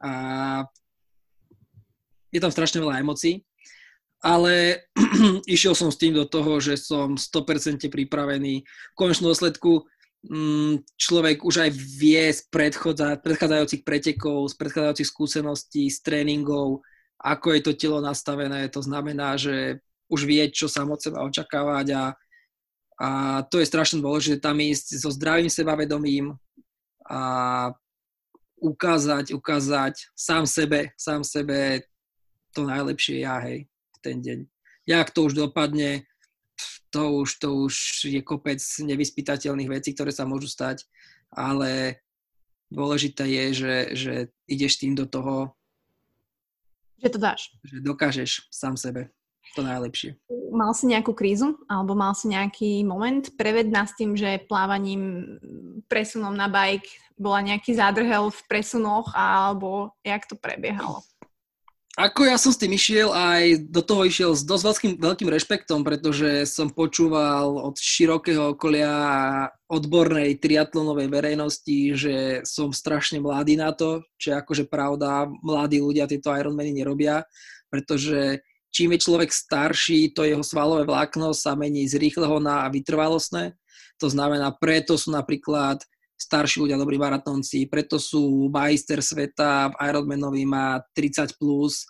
a 0.00 0.12
je 2.30 2.40
tam 2.40 2.54
strašne 2.54 2.78
veľa 2.80 3.02
emócií. 3.02 3.42
Ale 4.22 4.86
išiel 5.50 5.74
som 5.74 5.90
s 5.90 5.98
tým 5.98 6.14
do 6.14 6.24
toho, 6.24 6.62
že 6.62 6.78
som 6.78 7.18
100% 7.18 7.90
pripravený. 7.90 8.62
V 8.64 8.96
konečnom 8.96 9.34
dôsledku 9.34 9.84
Mm, 10.26 10.82
človek 10.98 11.46
už 11.46 11.62
aj 11.62 11.70
vie 11.70 12.34
z 12.34 12.42
predchádzajúcich 12.50 13.86
pretekov, 13.86 14.50
z 14.50 14.54
predchádzajúcich 14.58 15.06
skúseností, 15.06 15.86
z 15.86 15.98
tréningov, 16.02 16.82
ako 17.20 17.56
je 17.56 17.60
to 17.64 17.72
telo 17.76 17.98
nastavené. 18.04 18.68
To 18.72 18.80
znamená, 18.84 19.40
že 19.40 19.80
už 20.06 20.28
vie, 20.28 20.46
čo 20.52 20.70
sa 20.70 20.86
od 20.86 21.00
seba 21.00 21.26
očakávať 21.26 21.86
a, 21.96 22.04
a 23.00 23.08
to 23.48 23.58
je 23.58 23.66
strašne 23.66 23.98
dôležité 23.98 24.38
tam 24.38 24.60
ísť 24.62 25.02
so 25.02 25.10
zdravým 25.10 25.50
sebavedomím 25.50 26.38
a 27.06 27.20
ukázať, 28.60 29.34
ukázať 29.34 30.10
sám 30.16 30.46
sebe, 30.46 30.94
sám 30.96 31.22
sebe 31.22 31.84
to 32.56 32.64
najlepšie 32.64 33.20
ja, 33.20 33.36
hej, 33.44 33.68
v 33.68 33.98
ten 34.00 34.16
deň. 34.24 34.38
Jak 34.88 35.10
to 35.12 35.28
už 35.28 35.34
dopadne, 35.34 36.06
to 36.88 37.20
už, 37.20 37.42
to 37.42 37.48
už 37.68 37.74
je 38.08 38.22
kopec 38.22 38.62
nevyspytateľných 38.62 39.68
vecí, 39.68 39.92
ktoré 39.92 40.14
sa 40.14 40.24
môžu 40.24 40.48
stať, 40.48 40.86
ale 41.28 42.00
dôležité 42.72 43.26
je, 43.28 43.46
že, 43.52 43.74
že 43.92 44.14
ideš 44.48 44.80
tým 44.80 44.94
do 44.96 45.04
toho, 45.04 45.52
že 47.00 47.08
to 47.12 47.18
dáš. 47.20 47.52
Že 47.64 47.84
dokážeš 47.84 48.48
sám 48.50 48.76
sebe 48.76 49.12
to 49.56 49.64
najlepšie. 49.64 50.20
Mal 50.52 50.76
si 50.76 50.84
nejakú 50.92 51.16
krízu 51.16 51.56
alebo 51.64 51.96
mal 51.96 52.12
si 52.12 52.28
nejaký 52.28 52.84
moment? 52.84 53.24
Preved 53.40 53.72
nás 53.72 53.96
tým, 53.96 54.12
že 54.12 54.44
plávaním, 54.44 55.36
presunom 55.88 56.36
na 56.36 56.52
bike 56.52 56.86
bola 57.16 57.40
nejaký 57.40 57.72
zádrhel 57.72 58.28
v 58.28 58.40
presunoch 58.44 59.08
alebo 59.16 59.96
jak 60.04 60.28
to 60.28 60.36
prebiehalo? 60.36 61.00
Ako 61.96 62.28
ja 62.28 62.36
som 62.36 62.52
s 62.52 62.60
tým 62.60 62.76
išiel, 62.76 63.08
aj 63.08 63.72
do 63.72 63.80
toho 63.80 64.04
išiel 64.04 64.36
s 64.36 64.44
dosť 64.44 64.64
veľkým, 64.68 64.92
veľkým 65.00 65.30
rešpektom, 65.32 65.80
pretože 65.80 66.44
som 66.44 66.68
počúval 66.68 67.56
od 67.56 67.72
širokého 67.80 68.52
okolia 68.52 68.92
odbornej 69.64 70.36
triatlonovej 70.36 71.08
verejnosti, 71.08 71.96
že 71.96 72.14
som 72.44 72.68
strašne 72.68 73.16
mladý 73.24 73.56
na 73.56 73.72
to, 73.72 74.04
čo 74.20 74.28
je 74.28 74.36
akože 74.36 74.64
pravda, 74.68 75.24
mladí 75.40 75.80
ľudia 75.80 76.04
tieto 76.04 76.36
Ironmany 76.36 76.76
nerobia, 76.76 77.24
pretože 77.72 78.44
čím 78.68 78.92
je 78.92 79.00
človek 79.00 79.32
starší, 79.32 80.12
to 80.12 80.28
jeho 80.28 80.44
svalové 80.44 80.84
vlákno 80.84 81.32
sa 81.32 81.56
mení 81.56 81.88
z 81.88 81.96
rýchleho 81.96 82.36
na 82.44 82.68
vytrvalostné. 82.68 83.56
To 84.04 84.12
znamená, 84.12 84.52
preto 84.52 85.00
sú 85.00 85.16
napríklad 85.16 85.80
starší 86.16 86.64
ľudia, 86.64 86.80
dobrí 86.80 86.96
maratónci, 86.96 87.68
preto 87.68 88.00
sú 88.00 88.48
majster 88.48 89.04
sveta, 89.04 89.70
Ironmanovi 89.76 90.48
má 90.48 90.80
30 90.96 91.36
plus, 91.36 91.84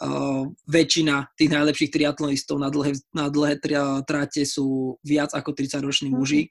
uh, 0.00 0.48
väčšina 0.64 1.36
tých 1.36 1.50
najlepších 1.52 1.92
triatlonistov 1.92 2.56
na 2.56 2.72
dlhé, 2.72 2.96
na 3.12 3.28
dlhé 3.28 3.60
tráte 4.04 4.42
sú 4.48 4.96
viac 5.04 5.36
ako 5.36 5.52
30-roční 5.52 6.08
mhm. 6.12 6.16
muži. 6.16 6.42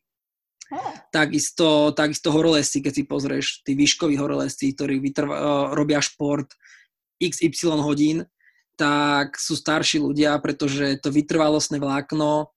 Takisto, 1.14 1.94
takisto 1.94 2.34
horolesci, 2.34 2.82
keď 2.82 2.94
si 2.94 3.04
pozrieš, 3.06 3.46
tí 3.62 3.78
výškoví 3.78 4.18
horolesci, 4.18 4.74
ktorí 4.74 4.98
vytrva, 4.98 5.36
uh, 5.38 5.46
robia 5.74 6.02
šport 6.02 6.50
XY 7.22 7.86
hodín, 7.86 8.26
tak 8.76 9.40
sú 9.40 9.56
starší 9.56 10.04
ľudia, 10.04 10.36
pretože 10.44 11.00
to 11.00 11.08
vytrvalostné 11.08 11.80
vlákno 11.80 12.52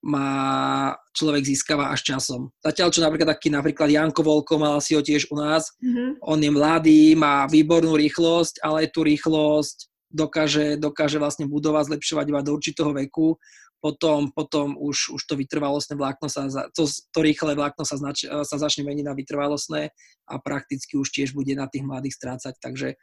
má 0.00 0.96
človek 1.12 1.44
získava 1.44 1.92
až 1.92 2.16
časom. 2.16 2.48
Zatiaľ, 2.64 2.88
čo 2.88 3.04
napríklad 3.04 3.36
taký 3.36 3.52
napríklad 3.52 3.88
Janko 3.92 4.24
Volko, 4.24 4.56
mal 4.56 4.80
si 4.80 4.96
ho 4.96 5.04
tiež 5.04 5.28
u 5.28 5.36
nás, 5.36 5.76
mm-hmm. 5.76 6.24
on 6.24 6.38
je 6.40 6.50
mladý, 6.50 7.02
má 7.12 7.44
výbornú 7.44 8.00
rýchlosť, 8.00 8.64
ale 8.64 8.88
tú 8.88 9.04
rýchlosť 9.04 9.92
dokáže, 10.08 10.80
dokáže 10.80 11.20
vlastne 11.20 11.44
budovať, 11.44 11.94
zlepšovať 11.94 12.26
iba 12.32 12.40
do 12.40 12.56
určitého 12.56 12.90
veku. 12.96 13.36
Potom, 13.80 14.28
potom 14.36 14.76
už, 14.76 15.16
už 15.16 15.22
to 15.24 15.40
vytrvalostné 15.40 15.96
vlákno 15.96 16.28
sa, 16.28 16.44
to, 16.76 16.84
to 16.84 17.18
rýchle 17.24 17.56
vlákno 17.56 17.88
sa, 17.88 17.96
znač, 17.96 18.28
sa 18.28 18.56
začne 18.60 18.84
meniť 18.84 19.08
na 19.08 19.16
vytrvalostné 19.16 19.88
a 20.28 20.34
prakticky 20.36 21.00
už 21.00 21.08
tiež 21.08 21.32
bude 21.32 21.56
na 21.56 21.64
tých 21.64 21.88
mladých 21.88 22.20
strácať. 22.20 22.60
Takže 22.60 23.00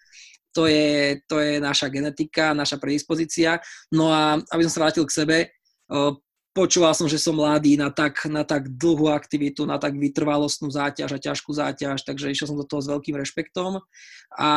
to 0.53 0.69
je, 0.69 1.17
to 1.25 1.41
je 1.41 1.57
naša 1.57 1.89
genetika, 1.89 2.53
naša 2.53 2.77
predispozícia. 2.77 3.57
No 3.89 4.13
a 4.13 4.37
aby 4.37 4.61
som 4.69 4.73
sa 4.77 4.81
vrátil 4.85 5.05
k 5.09 5.17
sebe, 5.17 5.37
počúval 6.57 6.97
som, 6.97 7.05
že 7.05 7.21
som 7.21 7.37
mladý 7.37 7.77
na 7.77 7.93
tak, 7.93 8.25
na 8.25 8.41
tak 8.41 8.65
dlhú 8.73 9.13
aktivitu, 9.13 9.69
na 9.69 9.77
tak 9.77 9.93
vytrvalostnú 9.93 10.73
záťaž 10.73 11.13
a 11.13 11.21
ťažkú 11.21 11.53
záťaž, 11.53 12.01
takže 12.01 12.33
išiel 12.33 12.49
som 12.49 12.57
do 12.57 12.65
toho 12.65 12.81
s 12.81 12.89
veľkým 12.89 13.13
rešpektom. 13.13 13.77
A 14.33 14.49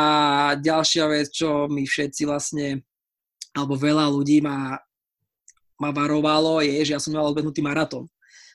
ďalšia 0.56 1.04
vec, 1.12 1.28
čo 1.28 1.68
mi 1.68 1.84
všetci 1.84 2.24
vlastne, 2.24 2.80
alebo 3.52 3.76
veľa 3.76 4.08
ľudí 4.08 4.40
ma, 4.40 4.80
ma 5.76 5.90
varovalo, 5.92 6.64
je, 6.64 6.88
že 6.88 6.96
ja 6.96 7.00
som 7.04 7.12
mal 7.12 7.28
odbehnutý 7.28 7.60
maratón. 7.60 8.08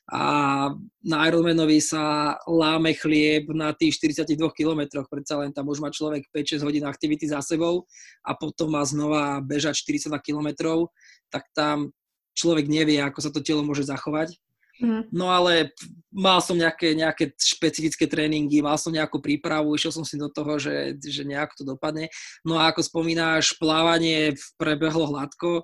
A 0.09 0.69
na 1.01 1.17
Ironmanovi 1.25 1.81
sa 1.81 2.37
láme 2.45 2.93
chlieb 2.93 3.49
na 3.53 3.73
tých 3.73 3.97
42 3.97 4.37
kilometroch, 4.53 5.09
predsa 5.09 5.41
len 5.41 5.49
tam 5.49 5.69
už 5.69 5.81
má 5.81 5.89
človek 5.89 6.29
5-6 6.29 6.61
hodín 6.61 6.85
aktivity 6.85 7.25
za 7.25 7.41
sebou 7.41 7.89
a 8.21 8.37
potom 8.37 8.73
má 8.73 8.85
znova 8.85 9.41
bežať 9.41 9.81
42 9.81 10.13
kilometrov, 10.21 10.93
tak 11.33 11.49
tam 11.57 11.89
človek 12.35 12.67
nevie, 12.67 12.99
ako 12.99 13.19
sa 13.23 13.31
to 13.31 13.39
telo 13.39 13.63
môže 13.63 13.87
zachovať. 13.87 14.35
Mm. 14.75 15.07
No 15.07 15.31
ale 15.31 15.71
mal 16.11 16.43
som 16.43 16.59
nejaké, 16.59 16.91
nejaké 16.91 17.31
špecifické 17.39 18.11
tréningy, 18.11 18.59
mal 18.59 18.75
som 18.75 18.91
nejakú 18.91 19.23
prípravu, 19.23 19.71
išiel 19.71 19.95
som 19.95 20.03
si 20.03 20.19
do 20.19 20.27
toho, 20.27 20.59
že, 20.59 20.99
že 20.99 21.23
nejako 21.23 21.53
to 21.55 21.63
dopadne. 21.63 22.11
No 22.43 22.59
a 22.59 22.67
ako 22.75 22.83
spomínáš, 22.83 23.55
plávanie 23.55 24.35
prebehlo 24.59 25.07
hladko. 25.07 25.63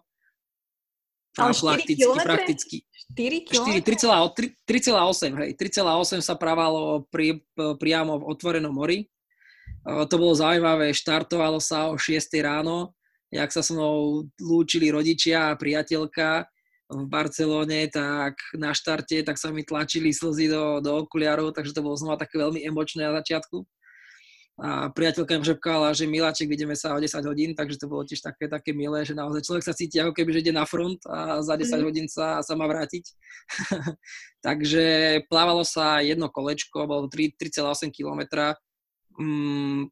Ale 1.35 1.51
4 1.55 1.95
prakticky, 2.23 2.23
prakticky. 2.23 2.77
4 3.51 3.83
3,8, 4.63 5.43
hej. 5.43 5.51
3,8 5.59 6.23
sa 6.23 6.35
pravalo 6.39 7.07
pri, 7.11 7.43
priamo 7.55 8.19
v 8.19 8.27
otvorenom 8.31 8.71
mori. 8.71 9.11
To 9.83 10.15
bolo 10.15 10.35
zaujímavé, 10.35 10.95
štartovalo 10.95 11.59
sa 11.59 11.91
o 11.91 11.99
6 11.99 12.31
ráno, 12.43 12.95
jak 13.31 13.47
sa 13.51 13.63
so 13.63 13.75
mnou 13.75 13.97
lúčili 14.39 14.91
rodičia 14.91 15.51
a 15.51 15.57
priateľka 15.59 16.47
v 16.91 17.05
Barcelóne, 17.07 17.87
tak 17.87 18.35
na 18.53 18.75
štarte, 18.75 19.23
tak 19.23 19.39
sa 19.39 19.49
mi 19.55 19.63
tlačili 19.63 20.11
slzy 20.11 20.51
do, 20.51 20.83
do 20.83 21.07
okuliarov, 21.07 21.55
takže 21.55 21.71
to 21.71 21.81
bolo 21.81 21.95
znova 21.95 22.19
také 22.19 22.35
veľmi 22.35 22.59
emočné 22.67 23.07
na 23.07 23.15
začiatku. 23.23 23.63
A 24.61 24.91
priateľka 24.93 25.39
mi 25.39 25.47
žepkala, 25.47 25.89
že 25.95 26.05
Miláček, 26.05 26.45
vidíme 26.45 26.77
sa 26.77 26.93
o 26.93 27.01
10 27.01 27.23
hodín, 27.25 27.57
takže 27.57 27.81
to 27.81 27.89
bolo 27.89 28.05
tiež 28.05 28.21
také, 28.21 28.45
také 28.45 28.75
milé, 28.75 29.01
že 29.07 29.17
naozaj 29.17 29.41
človek 29.47 29.63
sa 29.65 29.73
cíti 29.73 29.97
ako 29.97 30.13
keby, 30.13 30.37
že 30.37 30.41
ide 30.45 30.53
na 30.53 30.69
front 30.69 31.01
a 31.09 31.41
za 31.41 31.57
10 31.57 31.65
mm. 31.65 31.81
hodín 31.81 32.07
sa, 32.11 32.43
sa 32.45 32.53
má 32.53 32.69
vrátiť. 32.69 33.01
takže 34.45 34.85
plávalo 35.31 35.65
sa 35.65 36.03
jedno 36.05 36.29
kolečko, 36.29 36.85
bolo 36.85 37.09
3,8 37.09 37.89
kilometra. 37.89 38.53
Mm, 39.17 39.89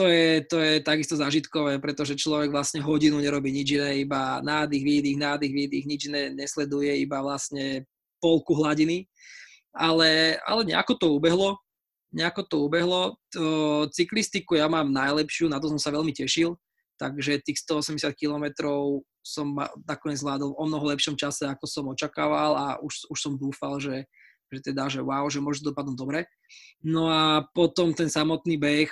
to 0.00 0.08
je, 0.08 0.40
to 0.48 0.56
je 0.56 0.80
takisto 0.80 1.12
zážitkové, 1.12 1.76
pretože 1.76 2.16
človek 2.16 2.48
vlastne 2.48 2.80
hodinu 2.80 3.20
nerobí 3.20 3.52
nič 3.52 3.76
iné, 3.76 4.00
iba 4.00 4.40
nádych, 4.40 4.80
výdych, 4.80 5.20
nádych, 5.20 5.52
výdych, 5.52 5.84
nič 5.84 6.00
iné 6.08 6.32
nesleduje, 6.32 7.04
iba 7.04 7.20
vlastne 7.20 7.84
polku 8.16 8.56
hladiny. 8.56 9.04
Ale, 9.76 10.40
ale 10.40 10.64
nejako 10.64 10.96
to 10.96 11.06
ubehlo, 11.20 11.60
nejako 12.16 12.42
to 12.48 12.56
ubehlo. 12.64 13.20
To, 13.36 13.44
cyklistiku 13.92 14.56
ja 14.56 14.72
mám 14.72 14.88
najlepšiu, 14.88 15.52
na 15.52 15.60
to 15.60 15.68
som 15.68 15.76
sa 15.76 15.92
veľmi 15.92 16.16
tešil, 16.16 16.56
takže 16.96 17.44
tých 17.44 17.60
180 17.60 18.00
kilometrov 18.16 19.04
som 19.20 19.52
nakoniec 19.84 20.16
zvládol 20.16 20.56
o 20.56 20.64
mnoho 20.64 20.96
lepšom 20.96 21.12
čase, 21.12 21.44
ako 21.44 21.68
som 21.68 21.92
očakával 21.92 22.56
a 22.56 22.66
už, 22.80 23.04
už 23.12 23.18
som 23.20 23.36
dúfal, 23.36 23.76
že, 23.76 24.08
že 24.48 24.72
teda, 24.72 24.88
že 24.88 25.04
wow, 25.04 25.28
že 25.28 25.44
môže 25.44 25.60
dopadnúť 25.60 25.96
dobre. 26.00 26.24
No 26.80 27.12
a 27.12 27.44
potom 27.52 27.92
ten 27.92 28.08
samotný 28.08 28.56
beh, 28.56 28.88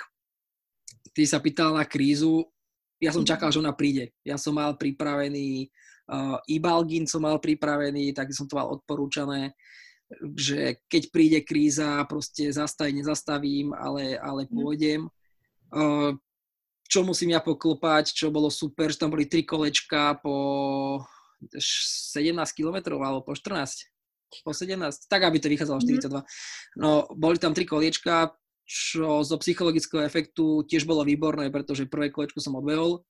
ty 1.13 1.23
sa 1.25 1.41
pýtal 1.41 1.75
na 1.75 1.85
krízu, 1.85 2.45
ja 2.99 3.15
som 3.15 3.23
mhm. 3.23 3.29
čakal, 3.31 3.49
že 3.51 3.61
ona 3.63 3.71
príde. 3.71 4.11
Ja 4.27 4.35
som 4.35 4.59
mal 4.59 4.75
pripravený 4.75 5.71
uh, 6.09 6.37
Ibalgin 6.49 7.05
som 7.05 7.23
mal 7.23 7.37
pripravený, 7.37 8.11
tak 8.17 8.33
som 8.33 8.49
to 8.49 8.57
mal 8.57 8.67
odporúčané, 8.73 9.53
že 10.33 10.81
keď 10.89 11.03
príde 11.13 11.39
kríza, 11.45 12.01
proste 12.09 12.49
zastaviť 12.49 13.05
nezastavím, 13.05 13.71
ale, 13.77 14.17
ale 14.17 14.49
mhm. 14.49 14.51
pôjdem. 14.51 15.01
Uh, 15.69 16.17
čo 16.89 17.05
musím 17.05 17.37
ja 17.37 17.41
poklopať, 17.41 18.17
čo 18.17 18.33
bolo 18.33 18.49
super, 18.49 18.89
že 18.89 18.97
tam 18.97 19.13
boli 19.13 19.29
tri 19.29 19.45
kolečka 19.45 20.17
po 20.17 21.05
17 21.53 22.33
km 22.57 22.97
alebo 22.97 23.21
po 23.21 23.37
14 23.37 23.85
po 24.45 24.53
17, 24.53 25.09
tak 25.09 25.25
aby 25.25 25.41
to 25.41 25.49
vychádzalo 25.49 25.81
42. 25.81 26.09
Mhm. 26.09 26.25
No, 26.81 27.09
boli 27.13 27.37
tam 27.41 27.53
tri 27.53 27.65
koliečka, 27.65 28.33
čo 28.69 29.25
zo 29.25 29.33
psychologického 29.41 30.05
efektu 30.05 30.61
tiež 30.69 30.85
bolo 30.85 31.01
výborné, 31.01 31.49
pretože 31.49 31.89
prvé 31.89 32.13
kolečko 32.13 32.37
som 32.37 32.53
odbehol, 32.53 33.01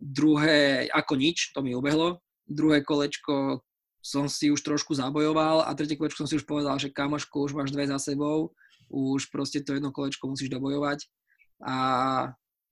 druhé 0.00 0.88
ako 0.88 1.20
nič, 1.20 1.52
to 1.52 1.60
mi 1.60 1.76
ubehlo, 1.76 2.24
druhé 2.48 2.80
kolečko 2.80 3.60
som 4.00 4.24
si 4.24 4.48
už 4.48 4.64
trošku 4.64 4.96
zabojoval 4.96 5.68
a 5.68 5.70
tretie 5.76 6.00
kolečko 6.00 6.24
som 6.24 6.30
si 6.30 6.40
už 6.40 6.48
povedal, 6.48 6.80
že 6.80 6.88
kamoško, 6.88 7.44
už 7.44 7.52
máš 7.52 7.76
dve 7.76 7.84
za 7.84 8.00
sebou, 8.00 8.56
už 8.88 9.28
proste 9.28 9.60
to 9.60 9.76
jedno 9.76 9.92
kolečko 9.92 10.32
musíš 10.32 10.48
dobojovať. 10.48 11.04
A, 11.60 11.76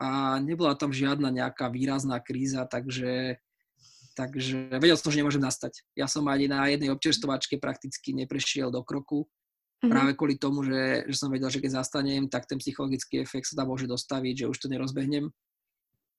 a 0.00 0.08
nebola 0.40 0.72
tam 0.80 0.96
žiadna 0.96 1.28
nejaká 1.28 1.68
výrazná 1.68 2.16
kríza, 2.24 2.64
takže 2.64 3.36
Takže 4.14 4.78
vedel 4.78 4.94
som, 4.94 5.10
že 5.10 5.18
nemôžem 5.18 5.42
nastať. 5.42 5.82
Ja 5.98 6.06
som 6.06 6.30
ani 6.30 6.46
na 6.46 6.70
jednej 6.70 6.94
občerstovačke 6.94 7.58
prakticky 7.58 8.14
neprešiel 8.14 8.70
do 8.70 8.86
kroku 8.86 9.26
Mm-hmm. 9.82 9.90
Práve 9.90 10.10
kvôli 10.16 10.36
tomu, 10.38 10.64
že, 10.64 11.04
že 11.10 11.16
som 11.18 11.28
vedel, 11.28 11.50
že 11.50 11.60
keď 11.60 11.82
zastanem, 11.82 12.30
tak 12.30 12.48
ten 12.48 12.56
psychologický 12.56 13.20
efekt 13.20 13.50
sa 13.50 13.58
tam 13.62 13.74
môže 13.74 13.84
dostaviť, 13.84 14.44
že 14.44 14.48
už 14.48 14.56
to 14.56 14.70
nerozbehnem. 14.72 15.28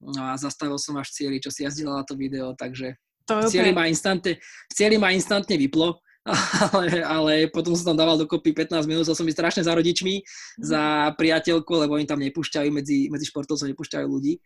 No 0.03 0.21
a 0.21 0.37
zastavil 0.37 0.77
som 0.77 0.99
až 0.99 1.15
cieli, 1.15 1.41
čo 1.41 1.49
si 1.49 1.65
ja 1.65 1.71
zdieľala 1.73 2.05
to 2.05 2.19
video, 2.19 2.53
takže 2.53 2.93
to 3.25 3.41
v, 3.41 3.49
cieli 3.49 3.73
ma 3.73 3.89
instantne, 3.89 4.37
v 4.37 4.73
cieli 4.75 5.01
ma 5.01 5.09
instantne 5.09 5.57
vyplo, 5.57 5.97
ale, 6.73 7.01
ale 7.01 7.33
potom 7.49 7.73
som 7.73 7.93
tam 7.93 7.97
dával 7.97 8.21
dokopy 8.21 8.53
15 8.53 8.85
minút, 8.85 9.05
som 9.09 9.25
byť 9.25 9.33
strašne 9.33 9.63
za 9.65 9.73
rodičmi, 9.73 10.21
mm-hmm. 10.21 10.61
za 10.61 11.13
priateľku, 11.17 11.71
lebo 11.73 11.97
oni 11.97 12.05
tam 12.05 12.21
nepúšťajú, 12.21 12.69
medzi, 12.69 13.09
medzi 13.09 13.25
športovcov 13.29 13.65
nepúšťajú 13.65 14.05
ľudí. 14.05 14.37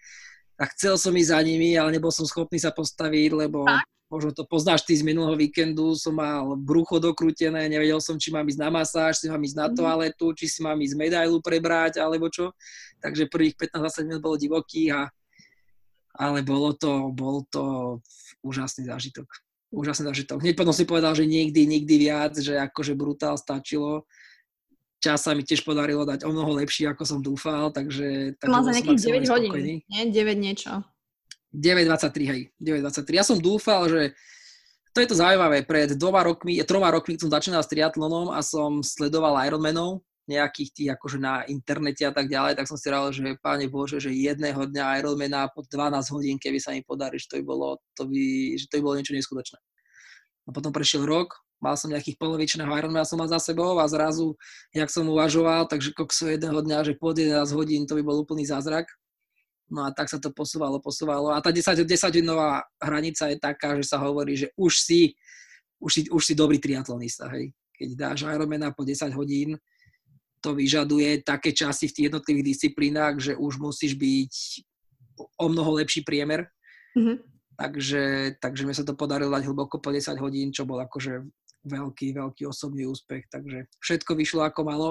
A 0.60 0.67
chcel 0.76 1.00
som 1.00 1.15
ísť 1.15 1.32
za 1.32 1.39
nimi, 1.39 1.76
ale 1.80 1.95
nebol 1.95 2.12
som 2.12 2.28
schopný 2.28 2.60
sa 2.60 2.72
postaviť, 2.76 3.32
lebo... 3.32 3.63
Tak? 3.63 3.88
Možno 4.10 4.34
to 4.34 4.41
poznáš 4.43 4.82
ty 4.84 4.98
z 4.98 5.06
minulého 5.06 5.38
víkendu, 5.38 5.93
som 5.93 6.17
mal 6.17 6.58
brucho 6.58 6.98
dokrútené, 6.98 7.69
nevedel 7.69 8.02
som, 8.02 8.17
či 8.17 8.34
mám 8.34 8.43
ísť 8.50 8.60
na 8.60 8.69
masáž, 8.74 9.22
či 9.22 9.30
mám 9.30 9.39
ísť 9.39 9.58
na 9.58 9.67
mhm. 9.69 9.76
toaletu, 9.78 10.26
či 10.34 10.45
si 10.50 10.60
mám 10.65 10.82
ísť 10.82 10.98
medailu 10.98 11.38
prebrať, 11.39 12.02
alebo 12.02 12.28
čo. 12.28 12.52
Takže 13.00 13.30
prvých 13.30 13.56
15-20 13.56 14.10
minút 14.10 14.22
bolo 14.26 14.36
divokých, 14.36 14.89
a, 14.98 15.02
ale 16.17 16.41
bolo 16.41 16.74
to, 16.74 17.13
bol 17.13 17.45
to 17.48 17.63
úžasný 18.41 18.89
zážitok. 18.89 19.30
Úžasný 19.69 20.10
zážitok. 20.10 20.41
Hneď 20.41 20.58
potom 20.58 20.74
si 20.74 20.89
povedal, 20.89 21.13
že 21.13 21.30
nikdy, 21.30 21.69
nikdy 21.69 22.10
viac, 22.10 22.34
že 22.34 22.58
akože 22.58 22.98
brutál 22.98 23.38
stačilo. 23.38 24.10
Čas 25.00 25.24
sa 25.24 25.38
mi 25.38 25.45
tiež 25.45 25.62
podarilo 25.63 26.04
dať 26.04 26.26
o 26.28 26.34
mnoho 26.34 26.60
lepší, 26.60 26.89
ako 26.89 27.06
som 27.06 27.19
dúfal, 27.22 27.72
takže... 27.72 28.36
takže 28.41 28.52
Mal 28.52 28.65
za 28.65 28.74
nejakých 28.76 29.24
9 29.24 29.32
hodín, 29.32 29.80
nie? 29.86 30.02
9 30.12 30.12
niečo. 30.36 30.84
9.23, 31.54 32.30
hej, 32.30 32.42
9.23. 32.62 33.20
Ja 33.20 33.26
som 33.26 33.38
dúfal, 33.42 33.90
že 33.90 34.02
to 34.94 35.02
je 35.02 35.10
to 35.10 35.18
zaujímavé, 35.18 35.66
pred 35.66 35.94
dvoma 35.94 36.26
rokmi, 36.26 36.58
troma 36.66 36.90
rokmi 36.90 37.18
som 37.18 37.30
začínal 37.30 37.62
s 37.62 37.70
triatlonom 37.70 38.34
a 38.34 38.42
som 38.42 38.82
sledoval 38.82 39.38
Ironmanov, 39.46 40.02
nejakých 40.30 40.70
tých 40.74 40.90
akože 40.94 41.18
na 41.18 41.42
internete 41.50 42.06
a 42.06 42.14
tak 42.14 42.30
ďalej, 42.30 42.54
tak 42.54 42.70
som 42.70 42.78
si 42.78 42.86
rád, 42.94 43.10
že 43.18 43.34
páne 43.42 43.66
Bože, 43.66 43.98
že 43.98 44.14
jedného 44.14 44.62
dňa 44.62 45.02
Ironmana 45.02 45.50
po 45.50 45.66
12 45.66 46.14
hodín, 46.14 46.38
keby 46.38 46.62
sa 46.62 46.70
mi 46.78 46.86
podarí, 46.86 47.18
že 47.18 47.26
to 47.34 47.42
by 47.42 47.44
bolo, 47.50 47.82
to 47.98 48.06
by, 48.06 48.54
že 48.54 48.70
to 48.70 48.78
by 48.78 48.82
bolo 48.86 48.96
niečo 49.02 49.18
neskutočné. 49.18 49.58
A 50.46 50.50
potom 50.54 50.70
prešiel 50.70 51.06
rok, 51.06 51.34
mal 51.58 51.74
som 51.74 51.90
nejakých 51.90 52.22
polovičného 52.22 52.70
Ironmana 52.70 53.10
som 53.10 53.18
mal 53.18 53.26
za 53.26 53.42
sebou 53.42 53.82
a 53.82 53.90
zrazu, 53.90 54.38
jak 54.70 54.94
som 54.94 55.10
uvažoval, 55.10 55.66
takže 55.66 55.98
kokso 55.98 56.30
jedného 56.30 56.62
dňa, 56.62 56.86
že 56.86 56.94
pod 56.94 57.18
11 57.18 57.50
hodín 57.58 57.90
to 57.90 57.98
by 57.98 58.06
bol 58.06 58.22
úplný 58.22 58.46
zázrak. 58.46 58.86
No 59.69 59.86
a 59.86 59.93
tak 59.93 60.10
sa 60.10 60.17
to 60.17 60.34
posúvalo, 60.34 60.82
posúvalo. 60.82 61.29
A 61.29 61.41
tá 61.41 61.53
10, 61.53 61.86
10 61.86 61.86
hodinová 61.86 62.65
hranica 62.82 63.29
je 63.29 63.38
taká, 63.38 63.77
že 63.77 63.86
sa 63.86 64.01
hovorí, 64.01 64.34
že 64.34 64.49
už 64.58 64.73
si, 64.82 65.13
už 65.77 65.91
si, 65.93 66.01
už 66.10 66.23
si 66.25 66.34
dobrý 66.34 66.58
triatlonista. 66.58 67.29
Hej. 67.29 67.53
Keď 67.77 67.89
dáš 67.95 68.25
Ironmana 68.25 68.73
po 68.73 68.82
10 68.82 69.13
hodín, 69.13 69.55
to 70.41 70.58
vyžaduje 70.58 71.21
také 71.21 71.53
časy 71.53 71.88
v 71.88 71.95
tých 71.95 72.05
jednotlivých 72.10 72.49
disciplínach, 72.55 73.21
že 73.21 73.38
už 73.38 73.62
musíš 73.62 73.93
byť 73.93 74.34
o 75.38 75.45
mnoho 75.51 75.77
lepší 75.77 76.01
priemer. 76.01 76.49
Mm-hmm. 76.97 77.17
takže, 77.53 78.03
takže 78.41 78.65
mi 78.65 78.73
sa 78.73 78.82
to 78.82 78.97
podarilo 78.97 79.29
dať 79.29 79.45
hlboko 79.45 79.77
po 79.77 79.93
10 79.93 80.17
hodín, 80.17 80.49
čo 80.49 80.65
bol 80.65 80.82
akože 80.82 81.21
veľký, 81.69 82.17
veľký 82.17 82.49
osobný 82.49 82.89
úspech, 82.89 83.29
takže 83.29 83.69
všetko 83.77 84.17
vyšlo 84.17 84.41
ako 84.47 84.62
malo. 84.65 84.89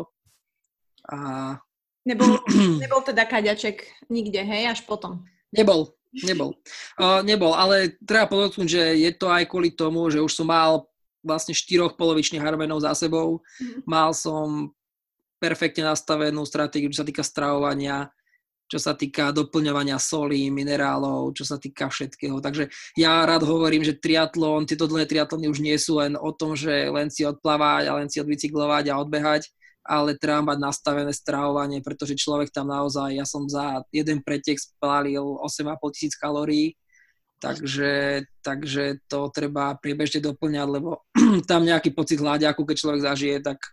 A... 1.11 1.59
Nebol, 2.09 2.41
nebol 2.83 3.05
teda 3.05 3.29
kaďaček 3.29 4.09
nikde, 4.09 4.41
hej, 4.41 4.73
až 4.73 4.81
potom? 4.89 5.29
Nebol, 5.53 5.93
nebol. 6.25 6.57
Uh, 6.97 7.21
nebol, 7.21 7.53
ale 7.53 8.01
treba 8.01 8.25
podotknúť, 8.25 8.69
že 8.69 8.83
je 8.97 9.13
to 9.13 9.29
aj 9.29 9.45
kvôli 9.45 9.77
tomu, 9.77 10.09
že 10.09 10.25
už 10.25 10.33
som 10.33 10.49
mal 10.49 10.89
vlastne 11.21 11.53
štyroch 11.53 12.01
polovičných 12.01 12.41
Ironmanov 12.41 12.81
za 12.81 12.97
sebou. 12.97 13.45
Mm-hmm. 13.61 13.85
Mal 13.85 14.11
som 14.17 14.73
perfektne 15.37 15.93
nastavenú 15.93 16.49
stratégiu, 16.49 16.89
čo 16.89 17.05
sa 17.05 17.09
týka 17.09 17.21
stravovania, 17.21 18.09
čo 18.69 18.77
sa 18.77 18.93
týka 18.93 19.33
doplňovania 19.33 19.97
solí, 19.97 20.53
minerálov, 20.53 21.33
čo 21.33 21.45
sa 21.45 21.57
týka 21.57 21.89
všetkého. 21.89 22.41
Takže 22.41 22.69
ja 22.97 23.25
rád 23.25 23.45
hovorím, 23.49 23.85
že 23.85 23.97
triatlon, 23.97 24.69
tieto 24.69 24.85
dlhé 24.85 25.09
triatlony 25.09 25.49
už 25.49 25.61
nie 25.65 25.77
sú 25.81 26.01
len 26.01 26.17
o 26.17 26.33
tom, 26.33 26.53
že 26.57 26.89
len 26.89 27.09
si 27.09 27.25
odplávať 27.25 27.89
a 27.89 27.97
len 27.97 28.09
si 28.13 28.21
odbicyklovať 28.21 28.93
a 28.93 29.01
odbehať, 29.01 29.49
ale 29.89 30.21
treba 30.21 30.53
mať 30.53 30.59
nastavené 30.61 31.13
stravovanie, 31.17 31.81
pretože 31.81 32.13
človek 32.13 32.53
tam 32.53 32.69
naozaj, 32.69 33.17
ja 33.17 33.25
som 33.25 33.49
za 33.49 33.81
jeden 33.89 34.21
pretek 34.21 34.61
spálil 34.61 35.25
8,5 35.41 35.97
tisíc 35.97 36.15
kalórií, 36.21 36.77
takže, 37.41 38.23
takže 38.45 39.01
to 39.09 39.33
treba 39.33 39.81
priebežne 39.81 40.21
doplňať, 40.21 40.69
lebo 40.69 41.09
tam 41.51 41.65
nejaký 41.65 41.97
pocit 41.97 42.21
hľadiaku, 42.21 42.69
keď 42.69 42.77
človek 42.77 43.01
zažije, 43.01 43.37
tak, 43.41 43.65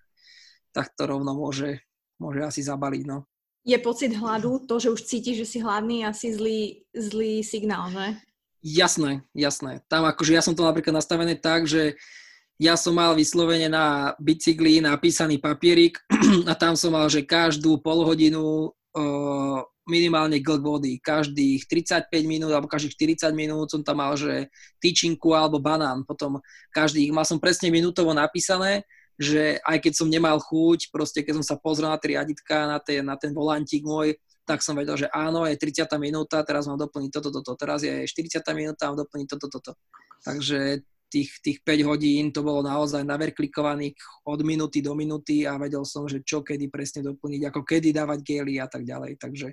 tak 0.71 0.95
to 0.95 1.03
rovno 1.03 1.35
môže, 1.35 1.83
môže 2.15 2.39
asi 2.39 2.63
zabaliť. 2.63 3.03
No 3.03 3.27
je 3.65 3.77
pocit 3.81 4.13
hladu, 4.13 4.61
to, 4.69 4.77
že 4.77 4.93
už 4.93 5.01
cítiš, 5.09 5.41
že 5.41 5.47
si 5.49 5.57
hladný, 5.57 6.05
asi 6.05 6.29
zlý, 6.29 6.85
zlý 6.93 7.41
signál, 7.41 7.89
že? 7.89 8.21
Jasné, 8.61 9.25
jasné. 9.33 9.81
Tam 9.89 10.05
akože 10.05 10.37
ja 10.37 10.41
som 10.45 10.53
to 10.53 10.61
napríklad 10.61 10.93
nastavené 10.93 11.33
tak, 11.33 11.65
že 11.65 11.97
ja 12.55 12.79
som 12.79 12.95
mal 12.95 13.11
vyslovene 13.15 13.67
na 13.67 14.15
bicykli 14.15 14.79
napísaný 14.79 15.39
papierik 15.43 15.99
a 16.51 16.53
tam 16.55 16.79
som 16.79 16.95
mal, 16.95 17.07
že 17.11 17.27
každú 17.27 17.83
pol 17.83 18.07
hodinu 18.07 18.71
uh, 18.71 19.59
minimálne 19.85 20.41
glk 20.41 20.63
vody. 20.63 20.97
Každých 21.03 21.67
35 21.67 22.09
minút 22.25 22.49
alebo 22.49 22.71
každých 22.71 23.19
40 23.21 23.35
minút 23.35 23.69
som 23.69 23.83
tam 23.83 24.01
mal, 24.01 24.15
že 24.15 24.49
tyčinku 24.79 25.35
alebo 25.35 25.59
banán. 25.61 26.07
Potom 26.07 26.39
každých, 26.73 27.11
mal 27.13 27.27
som 27.27 27.37
presne 27.37 27.69
minútovo 27.69 28.15
napísané 28.15 28.87
že 29.15 29.63
aj 29.63 29.79
keď 29.79 29.93
som 29.95 30.11
nemal 30.11 30.43
chuť, 30.43 30.91
proste 30.91 31.23
keď 31.23 31.39
som 31.39 31.45
sa 31.47 31.55
pozrel 31.55 31.87
na 31.87 31.95
tie 31.95 32.15
riaditka, 32.15 32.67
na, 32.67 32.77
tie, 32.83 32.99
na 32.99 33.15
ten 33.15 33.31
volantík 33.31 33.87
môj, 33.87 34.19
tak 34.43 34.61
som 34.61 34.77
vedel, 34.77 34.93
že 34.99 35.07
áno, 35.09 35.47
je 35.47 35.57
30. 35.57 35.87
minúta, 35.97 36.43
teraz 36.45 36.67
mám 36.69 36.77
doplniť 36.77 37.11
toto, 37.15 37.31
toto, 37.31 37.55
teraz 37.57 37.81
je 37.81 38.05
40. 38.05 38.43
minúta, 38.53 38.91
mám 38.91 38.99
doplniť 39.01 39.27
toto, 39.31 39.47
toto. 39.49 39.71
Takže 40.21 40.85
tých, 41.09 41.29
tých 41.39 41.57
5 41.63 41.89
hodín 41.89 42.33
to 42.33 42.43
bolo 42.43 42.65
naozaj 42.65 43.05
naverklikovaných 43.05 43.95
od 44.27 44.39
minúty 44.43 44.83
do 44.83 44.97
minúty 44.97 45.45
a 45.47 45.55
vedel 45.55 45.85
som, 45.87 46.09
že 46.09 46.25
čo 46.25 46.41
kedy 46.41 46.67
presne 46.67 47.05
doplniť, 47.05 47.41
ako 47.49 47.61
kedy 47.63 47.95
dávať 47.95 48.19
gely 48.25 48.59
a 48.59 48.67
tak 48.67 48.83
ďalej. 48.83 49.17
Takže, 49.21 49.49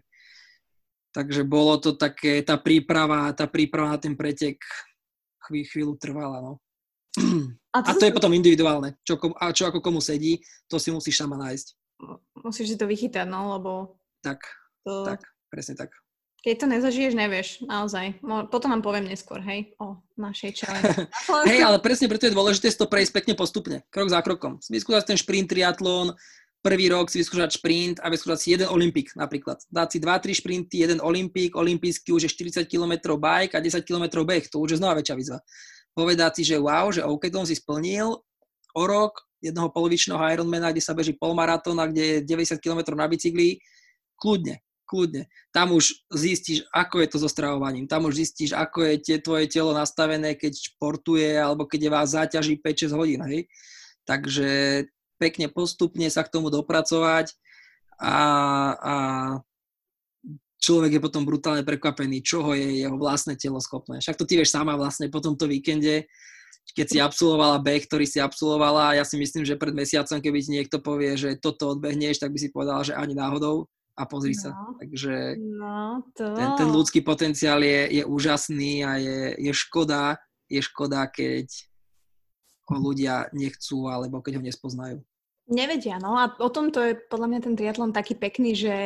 takže 1.14 1.42
bolo 1.46 1.78
to 1.78 1.94
také, 1.94 2.42
tá 2.42 2.58
príprava, 2.58 3.30
tá 3.36 3.46
príprava 3.46 3.94
na 3.94 3.98
ten 4.00 4.16
pretek 4.16 4.58
chví, 5.48 5.66
chvíľu 5.68 5.98
trvala, 5.98 6.38
no. 6.40 6.54
A 7.72 7.80
to, 7.80 7.88
a 7.88 7.92
to 7.96 8.04
je 8.04 8.12
potom 8.12 8.36
individuálne. 8.36 9.00
Čo, 9.00 9.16
a 9.40 9.48
čo 9.48 9.64
ako 9.68 9.80
komu 9.80 10.04
sedí, 10.04 10.40
to 10.68 10.76
si 10.76 10.92
musíš 10.92 11.16
sama 11.16 11.40
nájsť. 11.40 11.66
Musíš 12.44 12.74
si 12.74 12.76
to 12.76 12.84
vychytať, 12.84 13.24
no, 13.24 13.56
lebo... 13.56 13.96
Tak, 14.20 14.44
to... 14.84 15.08
tak, 15.08 15.24
presne 15.48 15.80
tak. 15.80 15.88
Keď 16.42 16.55
to 16.59 16.66
nezažiješ, 16.66 17.14
nevieš, 17.14 17.48
naozaj. 17.62 18.18
Potom 18.50 18.74
vám 18.74 18.83
poviem 18.83 19.07
neskôr, 19.07 19.38
hej, 19.46 19.78
o 19.78 19.94
našej 20.18 20.50
challenge. 20.59 21.07
hej, 21.50 21.62
ale 21.62 21.78
presne 21.78 22.11
preto 22.11 22.26
je 22.26 22.35
dôležité 22.35 22.66
si 22.66 22.78
to 22.78 22.90
prejsť 22.90 23.22
pekne 23.22 23.35
postupne, 23.38 23.87
krok 23.94 24.11
za 24.11 24.18
krokom. 24.26 24.59
Vyskúšať 24.59 25.14
ten 25.14 25.18
šprint 25.18 25.46
triatlón, 25.46 26.18
prvý 26.59 26.90
rok 26.90 27.14
si 27.14 27.22
vyskúšať 27.22 27.62
šprint 27.62 27.96
a 28.02 28.11
vyskúšať 28.11 28.38
si 28.42 28.48
jeden 28.59 28.66
olimpik 28.66 29.14
napríklad. 29.14 29.62
Dať 29.70 29.88
si 29.94 29.98
2-3 30.02 30.42
šprinty, 30.42 30.76
jeden 30.83 30.98
olimpik, 30.98 31.55
olimpijský 31.55 32.11
už 32.11 32.26
je 32.26 32.31
40 32.35 32.66
km 32.66 33.14
bike 33.14 33.55
a 33.55 33.62
10 33.62 33.87
km 33.87 34.26
beh, 34.26 34.50
to 34.50 34.59
už 34.59 34.74
je 34.74 34.78
znova 34.83 34.98
väčšia 34.98 35.14
výzva 35.14 35.38
povedať 35.92 36.40
si, 36.40 36.42
že 36.48 36.57
wow, 36.57 36.88
že 36.88 37.05
OK, 37.05 37.28
to 37.28 37.44
si 37.44 37.57
splnil 37.57 38.16
o 38.72 38.83
rok 38.88 39.28
jednoho 39.44 39.68
polovičného 39.68 40.18
Ironmana, 40.33 40.72
kde 40.72 40.83
sa 40.83 40.96
beží 40.96 41.12
polmaratón 41.12 41.76
a 41.83 41.88
kde 41.88 42.24
je 42.24 42.24
90 42.24 42.62
km 42.62 42.81
na 42.96 43.07
bicykli, 43.11 43.61
kľudne, 44.16 44.62
kľudne. 44.92 45.33
Tam 45.57 45.72
už 45.72 46.05
zistíš, 46.12 46.68
ako 46.68 47.00
je 47.00 47.09
to 47.09 47.16
so 47.24 47.28
stravovaním. 47.33 47.88
Tam 47.88 48.05
už 48.05 48.20
zistíš, 48.20 48.52
ako 48.52 48.85
je 48.85 48.94
tie, 49.00 49.16
tvoje 49.24 49.48
telo 49.48 49.72
nastavené, 49.72 50.37
keď 50.37 50.52
športuje 50.52 51.33
alebo 51.33 51.64
keď 51.64 51.88
je 51.88 51.94
vás 51.96 52.09
záťaží 52.12 52.61
5-6 52.61 52.92
hodín. 52.92 53.24
Hej? 53.24 53.48
Takže 54.05 54.85
pekne 55.16 55.48
postupne 55.48 56.05
sa 56.12 56.20
k 56.20 56.33
tomu 56.37 56.52
dopracovať 56.52 57.33
a, 57.96 58.18
a 58.76 58.94
človek 60.61 61.00
je 61.00 61.05
potom 61.05 61.24
brutálne 61.24 61.64
prekvapený, 61.64 62.20
čoho 62.20 62.52
je 62.52 62.85
jeho 62.85 63.00
vlastné 63.00 63.40
telo 63.40 63.59
schopné. 63.64 64.05
Však 64.05 64.20
to 64.20 64.28
ty 64.28 64.37
vieš 64.37 64.52
sama 64.52 64.76
vlastne 64.76 65.09
po 65.09 65.24
tomto 65.24 65.48
víkende, 65.48 66.05
keď 66.76 66.87
si 66.87 66.98
absolvovala 67.02 67.59
beh, 67.59 67.83
ktorý 67.90 68.07
si 68.07 68.22
absolvovala, 68.22 68.94
ja 68.94 69.02
si 69.02 69.18
myslím, 69.18 69.42
že 69.42 69.59
pred 69.59 69.74
mesiacom, 69.74 70.22
keby 70.22 70.38
ti 70.38 70.50
niekto 70.55 70.78
povie, 70.78 71.18
že 71.18 71.35
toto 71.38 71.74
odbehneš, 71.74 72.22
tak 72.22 72.31
by 72.31 72.38
si 72.38 72.55
povedala, 72.55 72.87
že 72.87 72.94
ani 72.94 73.18
náhodou 73.18 73.66
a 73.92 74.02
pozri 74.09 74.33
no. 74.37 74.40
sa. 74.40 74.50
Takže 74.81 75.14
no, 75.38 76.05
to... 76.16 76.24
ten, 76.33 76.48
ten 76.57 76.68
ľudský 76.68 77.05
potenciál 77.05 77.61
je, 77.61 78.00
je 78.00 78.02
úžasný 78.07 78.85
a 78.85 78.96
je, 78.96 79.18
je 79.37 79.52
škoda, 79.52 80.16
je 80.48 80.61
škoda, 80.64 81.09
keď 81.09 81.48
ho 82.72 82.76
ľudia 82.81 83.28
nechcú 83.37 83.90
alebo 83.90 84.24
keď 84.24 84.40
ho 84.40 84.42
nespoznajú. 84.44 84.98
Nevedia, 85.50 85.98
no 85.98 86.16
a 86.16 86.31
o 86.38 86.48
tom 86.48 86.70
to 86.70 86.81
je 86.81 86.96
podľa 87.11 87.28
mňa 87.28 87.40
ten 87.44 87.55
triatlon 87.59 87.90
taký 87.90 88.14
pekný, 88.14 88.55
že 88.57 88.76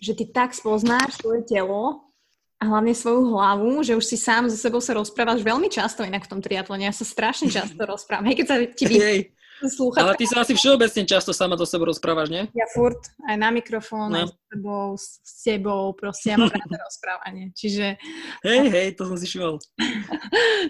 že 0.00 0.12
ty 0.12 0.24
tak 0.28 0.52
spoznáš 0.52 1.20
svoje 1.20 1.44
telo 1.48 2.12
a 2.60 2.64
hlavne 2.64 2.94
svoju 2.96 3.34
hlavu, 3.34 3.82
že 3.84 3.96
už 3.96 4.04
si 4.04 4.16
sám 4.16 4.48
so 4.48 4.56
sebou 4.56 4.80
sa 4.80 4.96
rozprávaš 4.96 5.44
veľmi 5.44 5.68
často 5.68 6.06
inak 6.06 6.24
v 6.24 6.30
tom 6.30 6.40
triatlone. 6.40 6.86
Ja 6.86 6.94
sa 6.94 7.04
strašne 7.04 7.50
často 7.56 7.80
rozprávam. 7.84 8.28
Hej, 8.30 8.44
keď 8.44 8.46
sa 8.46 8.56
ti 8.68 8.84
vidí 8.88 9.33
slúchať. 9.62 10.00
Ale 10.02 10.18
ty 10.18 10.24
sa 10.26 10.42
asi 10.42 10.52
všeobecne 10.58 11.02
často 11.06 11.30
sama 11.30 11.54
do 11.54 11.62
seba 11.62 11.86
rozprávaš, 11.86 12.28
nie? 12.32 12.50
Ja 12.56 12.66
furt, 12.74 13.12
aj 13.28 13.36
na 13.38 13.54
mikrofón, 13.54 14.10
no. 14.10 14.18
aj 14.18 14.26
s 14.26 14.34
tebou, 14.50 14.86
s 14.98 15.40
tebou, 15.46 15.82
proste 15.94 16.34
ja 16.34 16.36
mám 16.40 16.50
ráda 16.54 16.78
rozprávanie. 16.82 17.54
Čiže... 17.54 17.94
Hej, 18.42 18.62
hej, 18.72 18.86
to 18.98 19.06
som 19.06 19.16
si 19.18 19.26
všimol. 19.30 19.60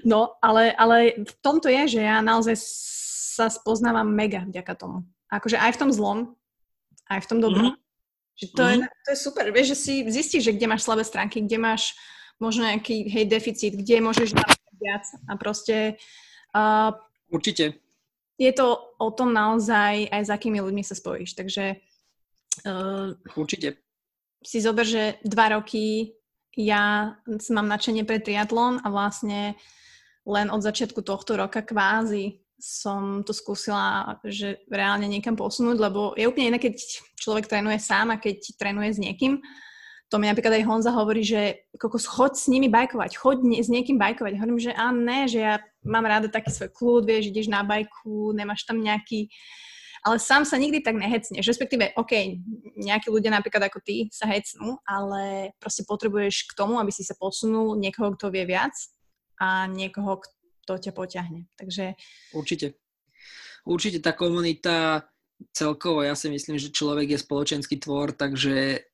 No, 0.04 0.36
ale, 0.44 0.74
ale 0.76 1.16
v 1.16 1.32
tomto 1.40 1.70
je, 1.70 1.96
že 1.96 2.00
ja 2.04 2.20
naozaj 2.20 2.60
sa 3.34 3.48
spoznávam 3.48 4.04
mega 4.04 4.44
vďaka 4.44 4.74
tomu. 4.76 5.06
Akože 5.32 5.56
aj 5.56 5.74
v 5.74 5.80
tom 5.80 5.90
zlom, 5.94 6.18
aj 7.08 7.24
v 7.24 7.28
tom 7.30 7.38
dobrom. 7.40 7.72
Mm-hmm. 7.72 7.82
Že 8.34 8.46
to, 8.52 8.62
mm. 8.62 8.68
je, 8.68 8.76
to 8.84 9.08
je 9.14 9.18
super, 9.18 9.44
vieš, 9.54 9.68
že 9.72 9.78
si 9.78 9.94
zistíš, 10.10 10.50
že 10.50 10.52
kde 10.52 10.66
máš 10.66 10.84
slabé 10.84 11.06
stránky, 11.06 11.40
kde 11.40 11.56
máš 11.56 11.94
možno 12.42 12.66
nejaký 12.66 13.06
hej, 13.06 13.24
deficit, 13.30 13.72
kde 13.78 14.02
môžeš 14.02 14.34
dať 14.34 14.50
viac 14.82 15.04
a 15.30 15.32
proste... 15.38 15.96
Uh, 16.50 16.92
Určite. 17.30 17.83
Je 18.34 18.50
to 18.50 18.78
o 18.98 19.08
tom 19.14 19.30
naozaj, 19.30 20.10
aj 20.10 20.22
s 20.26 20.30
akými 20.30 20.58
ľuďmi 20.58 20.82
sa 20.82 20.98
spojíš, 20.98 21.38
takže... 21.38 21.78
Uh, 22.66 23.14
Určite. 23.38 23.78
Si 24.42 24.58
zober, 24.62 24.86
že 24.86 25.22
dva 25.22 25.54
roky 25.58 26.14
ja 26.54 27.16
mám 27.50 27.66
nadšenie 27.66 28.06
pre 28.06 28.22
triatlon 28.22 28.82
a 28.82 28.88
vlastne 28.90 29.58
len 30.26 30.48
od 30.50 30.62
začiatku 30.62 31.02
tohto 31.02 31.34
roka 31.34 31.62
kvázi 31.62 32.44
som 32.64 33.20
to 33.26 33.36
skúsila, 33.36 34.16
že 34.24 34.64
reálne 34.72 35.04
niekam 35.04 35.36
posunúť, 35.36 35.76
lebo 35.76 36.16
je 36.16 36.24
úplne 36.24 36.54
iné, 36.54 36.58
keď 36.62 36.80
človek 37.18 37.44
trénuje 37.44 37.76
sám 37.76 38.14
a 38.14 38.16
keď 38.16 38.56
trénuje 38.56 38.88
s 38.94 38.98
niekým. 39.02 39.42
To 40.08 40.16
mi 40.16 40.30
napríklad 40.30 40.56
aj 40.56 40.66
Honza 40.68 40.92
hovorí, 40.94 41.20
že 41.26 41.68
kokos, 41.76 42.08
choď 42.08 42.32
s 42.38 42.46
nimi 42.48 42.72
bajkovať, 42.72 43.20
choď 43.20 43.60
s 43.60 43.68
niekým 43.68 44.00
bajkovať. 44.00 44.40
Hovorím, 44.40 44.60
že 44.62 44.72
a 44.72 44.94
ne, 44.94 45.28
že 45.28 45.40
ja 45.44 45.60
mám 45.84 46.08
ráda 46.08 46.32
taký 46.32 46.50
svoj 46.50 46.72
kľud, 46.72 47.04
vieš, 47.04 47.30
ideš 47.30 47.46
na 47.52 47.62
bajku, 47.62 48.32
nemáš 48.32 48.64
tam 48.64 48.80
nejaký... 48.80 49.28
Ale 50.04 50.20
sám 50.20 50.44
sa 50.44 50.60
nikdy 50.60 50.84
tak 50.84 51.00
nehecneš. 51.00 51.48
Respektíve, 51.48 51.96
OK, 51.96 52.36
nejakí 52.76 53.08
ľudia 53.08 53.32
napríklad 53.32 53.72
ako 53.72 53.80
ty 53.80 54.12
sa 54.12 54.28
hecnú, 54.28 54.76
ale 54.84 55.56
proste 55.56 55.80
potrebuješ 55.88 56.52
k 56.52 56.56
tomu, 56.56 56.76
aby 56.76 56.92
si 56.92 57.00
sa 57.00 57.16
posunul 57.16 57.72
niekoho, 57.80 58.12
kto 58.12 58.28
vie 58.28 58.44
viac 58.44 58.76
a 59.40 59.64
niekoho, 59.64 60.20
to 60.68 60.76
ťa 60.76 60.92
poťahne. 60.92 61.48
Takže... 61.56 61.96
Určite. 62.36 62.76
Určite 63.64 64.04
tá 64.04 64.12
komunita 64.12 65.08
celkovo, 65.56 66.04
ja 66.04 66.12
si 66.12 66.28
myslím, 66.28 66.60
že 66.60 66.68
človek 66.68 67.16
je 67.16 67.24
spoločenský 67.24 67.80
tvor, 67.80 68.12
takže 68.12 68.84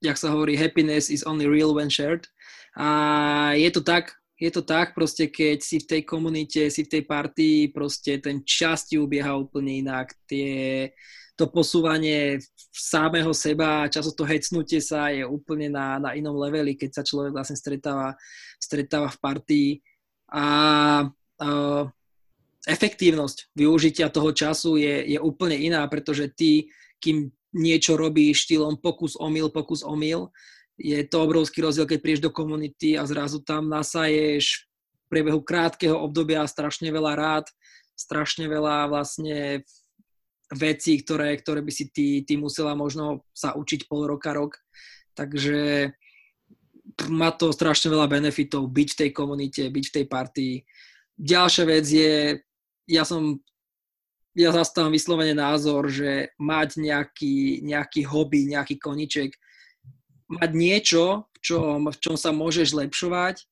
jak 0.00 0.16
sa 0.16 0.32
hovorí, 0.32 0.56
happiness 0.56 1.12
is 1.12 1.24
only 1.28 1.44
real 1.44 1.76
when 1.76 1.92
shared. 1.92 2.28
A 2.76 3.52
je 3.56 3.68
to 3.72 3.80
tak, 3.84 4.16
je 4.36 4.50
to 4.52 4.60
tak, 4.60 4.92
proste 4.92 5.32
keď 5.32 5.64
si 5.64 5.80
v 5.80 5.88
tej 5.88 6.02
komunite, 6.04 6.68
si 6.68 6.84
v 6.84 6.92
tej 6.92 7.02
partii, 7.08 7.72
proste 7.72 8.20
ten 8.20 8.44
čas 8.44 8.84
ti 8.84 9.00
ubieha 9.00 9.32
úplne 9.32 9.80
inak. 9.80 10.12
Tie, 10.28 10.92
to 11.36 11.48
posúvanie 11.48 12.40
samého 12.72 13.32
seba, 13.32 13.88
často 13.88 14.12
to 14.12 14.24
hecnutie 14.28 14.80
sa 14.80 15.08
je 15.08 15.24
úplne 15.24 15.72
na, 15.72 15.96
na 15.96 16.10
inom 16.12 16.36
leveli, 16.36 16.76
keď 16.76 17.00
sa 17.00 17.02
človek 17.04 17.32
vlastne 17.32 17.56
stretáva, 17.56 18.16
stretáva 18.60 19.08
v 19.08 19.20
partii. 19.20 19.70
A 20.32 20.46
uh, 21.08 21.84
efektívnosť 22.68 23.56
využitia 23.56 24.12
toho 24.12 24.36
času 24.36 24.76
je, 24.76 25.16
je 25.16 25.18
úplne 25.20 25.56
iná, 25.56 25.84
pretože 25.88 26.28
ty, 26.32 26.68
kým 27.00 27.32
niečo 27.56 27.96
robíš 27.96 28.48
štýlom 28.48 28.80
pokus 28.84 29.16
omyl, 29.16 29.48
pokus 29.48 29.80
omyl, 29.80 30.28
je 30.76 31.00
to 31.08 31.16
obrovský 31.24 31.64
rozdiel, 31.64 31.88
keď 31.88 31.98
prídeš 32.04 32.24
do 32.28 32.32
komunity 32.32 33.00
a 33.00 33.08
zrazu 33.08 33.40
tam 33.40 33.72
nasaješ 33.72 34.68
v 34.68 35.04
priebehu 35.08 35.40
krátkeho 35.40 35.96
obdobia 35.96 36.44
strašne 36.44 36.92
veľa 36.92 37.12
rád, 37.16 37.46
strašne 37.96 38.44
veľa 38.44 38.92
vlastne 38.92 39.64
vecí, 40.52 41.00
ktoré, 41.00 41.34
ktoré 41.40 41.64
by 41.64 41.72
si 41.72 41.88
ty, 41.90 42.22
ty 42.22 42.36
musela 42.36 42.76
možno 42.76 43.24
sa 43.32 43.56
učiť 43.56 43.88
pol 43.88 44.06
roka, 44.06 44.30
rok. 44.36 44.60
Takže 45.16 45.90
má 47.08 47.32
to 47.34 47.50
strašne 47.50 47.90
veľa 47.90 48.06
benefitov 48.06 48.68
byť 48.70 48.88
v 48.92 48.98
tej 49.00 49.10
komunite, 49.10 49.62
byť 49.66 49.84
v 49.90 49.94
tej 49.96 50.06
partii. 50.06 50.54
Ďalšia 51.16 51.64
vec 51.66 51.86
je, 51.88 52.14
ja 52.86 53.02
som 53.02 53.40
ja 54.36 54.52
zastávam 54.52 54.92
vyslovene 54.92 55.32
názor, 55.32 55.88
že 55.88 56.36
mať 56.36 56.76
nejaký, 56.76 57.64
nejaký 57.64 58.04
hobby, 58.04 58.44
nejaký 58.44 58.76
koniček, 58.76 59.32
mať 60.26 60.50
niečo, 60.52 61.30
v 61.30 61.38
čom, 61.42 61.78
v 61.86 61.98
čom 62.02 62.16
sa 62.18 62.34
môžeš 62.34 62.74
zlepšovať, 62.74 63.46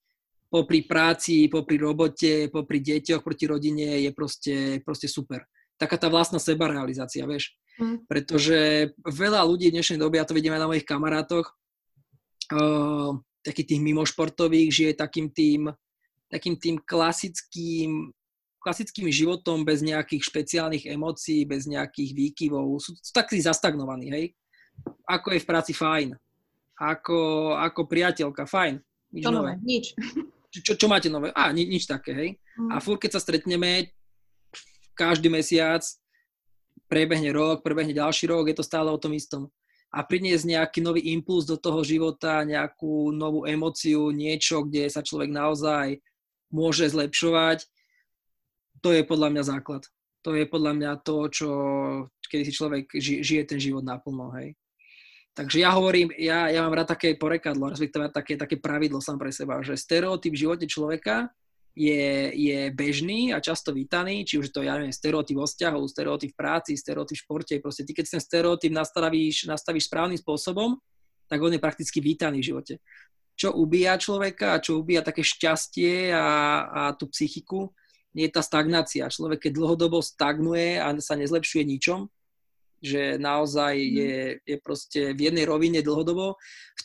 popri 0.50 0.86
práci, 0.86 1.50
popri 1.50 1.76
robote, 1.78 2.46
popri 2.50 2.78
deťoch, 2.78 3.26
proti 3.26 3.44
rodine 3.50 4.06
je 4.06 4.10
proste, 4.14 4.56
proste 4.86 5.10
super. 5.10 5.42
Taká 5.74 5.98
tá 5.98 6.06
vlastná 6.06 6.38
sebarealizácia, 6.38 7.26
vieš. 7.26 7.58
Mm. 7.74 8.06
Pretože 8.06 8.90
veľa 9.02 9.42
ľudí 9.42 9.66
v 9.70 9.82
dnešnej 9.82 9.98
dobe, 9.98 10.22
ja 10.22 10.26
to 10.26 10.34
vidím 10.34 10.54
aj 10.54 10.62
na 10.62 10.70
mojich 10.70 10.86
kamarátoch, 10.86 11.50
uh, 12.54 13.18
takých 13.42 13.74
tých 13.74 13.82
mimošportových, 13.82 14.70
žije 14.70 14.92
takým 14.94 15.26
tým, 15.34 15.74
takým 16.30 16.54
tým 16.54 16.78
klasickým, 16.78 18.14
klasickým 18.62 19.10
životom 19.10 19.66
bez 19.66 19.82
nejakých 19.82 20.22
špeciálnych 20.22 20.86
emócií, 20.86 21.42
bez 21.44 21.66
nejakých 21.66 22.14
výkyvov. 22.14 22.78
Sú, 22.78 22.94
sú 22.94 23.10
takí 23.10 23.42
zastagnovaní, 23.42 24.06
hej. 24.14 24.26
Ako 25.04 25.34
je 25.34 25.42
v 25.42 25.48
práci 25.50 25.74
fajn. 25.74 26.14
Ako, 26.74 27.54
ako 27.54 27.86
priateľka, 27.86 28.50
fajn. 28.50 28.82
Nič 29.14 29.22
to 29.22 29.30
nové. 29.30 29.54
Nič 29.62 29.94
čo, 30.62 30.78
čo 30.78 30.86
máte 30.86 31.10
nové? 31.10 31.34
Á, 31.34 31.50
ni, 31.50 31.66
nič 31.66 31.90
také, 31.90 32.12
hej. 32.14 32.30
Mm. 32.54 32.70
A 32.70 32.78
furt, 32.78 33.02
keď 33.02 33.18
sa 33.18 33.24
stretneme 33.24 33.90
každý 34.94 35.26
mesiac, 35.26 35.82
prebehne 36.86 37.34
rok, 37.34 37.66
prebehne 37.66 37.90
ďalší 37.90 38.30
rok, 38.30 38.46
je 38.46 38.54
to 38.54 38.62
stále 38.62 38.86
o 38.86 39.00
tom 39.00 39.16
istom. 39.16 39.50
A 39.90 40.06
priniesť 40.06 40.46
nejaký 40.46 40.78
nový 40.82 41.10
impuls 41.10 41.46
do 41.46 41.58
toho 41.58 41.82
života, 41.82 42.46
nejakú 42.46 43.10
novú 43.10 43.46
emociu, 43.46 44.14
niečo, 44.14 44.62
kde 44.66 44.86
sa 44.90 45.02
človek 45.02 45.30
naozaj 45.30 45.98
môže 46.54 46.86
zlepšovať, 46.86 47.66
to 48.78 48.94
je 48.94 49.02
podľa 49.02 49.28
mňa 49.34 49.42
základ. 49.42 49.82
To 50.22 50.34
je 50.34 50.46
podľa 50.46 50.72
mňa 50.78 50.90
to, 51.02 51.16
čo, 51.30 51.50
kedy 52.30 52.42
si 52.46 52.52
človek 52.54 52.84
žije 53.00 53.42
ten 53.44 53.58
život 53.58 53.82
naplno, 53.82 54.30
hej. 54.38 54.54
Takže 55.34 55.66
ja 55.66 55.74
hovorím, 55.74 56.14
ja, 56.14 56.46
ja 56.46 56.62
mám 56.62 56.78
rád 56.78 56.94
také 56.94 57.18
porekadlo, 57.18 57.66
respektíve 57.66 58.06
také, 58.14 58.38
také 58.38 58.54
pravidlo 58.54 59.02
sám 59.02 59.18
pre 59.18 59.34
seba, 59.34 59.58
že 59.66 59.74
stereotyp 59.74 60.30
v 60.30 60.42
živote 60.46 60.66
človeka 60.70 61.26
je, 61.74 62.30
je 62.30 62.70
bežný 62.70 63.34
a 63.34 63.42
často 63.42 63.74
vítaný, 63.74 64.22
či 64.22 64.38
už 64.38 64.54
to 64.54 64.62
ja 64.62 64.78
neviem, 64.78 64.94
stereotyp 64.94 65.42
vo 65.42 65.46
vzťahu, 65.50 65.82
stereotyp 65.90 66.30
v 66.30 66.38
práci, 66.38 66.78
stereotyp 66.78 67.18
v 67.18 67.22
športe, 67.26 67.54
proste 67.58 67.82
ty 67.82 67.90
keď 67.90 68.14
ten 68.14 68.22
stereotyp 68.22 68.70
nastavíš, 68.70 69.50
nastavíš 69.50 69.90
správnym 69.90 70.22
spôsobom, 70.22 70.78
tak 71.26 71.42
on 71.42 71.50
je 71.50 71.58
prakticky 71.58 71.98
vítaný 71.98 72.38
v 72.38 72.54
živote. 72.54 72.74
Čo 73.34 73.58
ubíja 73.58 73.98
človeka 73.98 74.54
a 74.54 74.62
čo 74.62 74.78
ubíja 74.78 75.02
také 75.02 75.26
šťastie 75.26 76.14
a, 76.14 76.30
a 76.62 76.82
tú 76.94 77.10
psychiku, 77.10 77.74
je 78.14 78.30
tá 78.30 78.38
stagnácia. 78.38 79.10
Človek, 79.10 79.50
keď 79.50 79.58
dlhodobo 79.58 79.98
stagnuje 79.98 80.78
a 80.78 80.94
sa 81.02 81.18
nezlepšuje 81.18 81.66
ničom, 81.66 82.06
že 82.84 83.16
naozaj 83.16 83.74
mhm. 83.80 83.90
je, 83.96 84.14
je 84.44 84.56
proste 84.60 85.00
v 85.16 85.20
jednej 85.32 85.48
rovine 85.48 85.80
dlhodobo, 85.80 86.36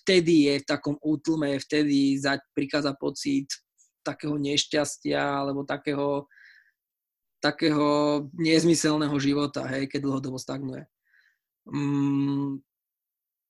vtedy 0.02 0.47
je 0.47 0.54
v 0.64 0.66
takom 0.66 0.95
útlme, 1.04 1.60
vtedy 1.60 2.16
za, 2.16 2.39
prikáza 2.56 2.95
pocit 2.95 3.52
takého 4.00 4.39
nešťastia 4.39 5.20
alebo 5.20 5.68
takého, 5.68 6.24
takého 7.43 8.24
nezmyselného 8.39 9.14
života, 9.20 9.68
hej, 9.68 9.91
keď 9.91 10.08
dlhodobo 10.08 10.39
stagnuje. 10.39 10.88
Mm, 11.68 12.64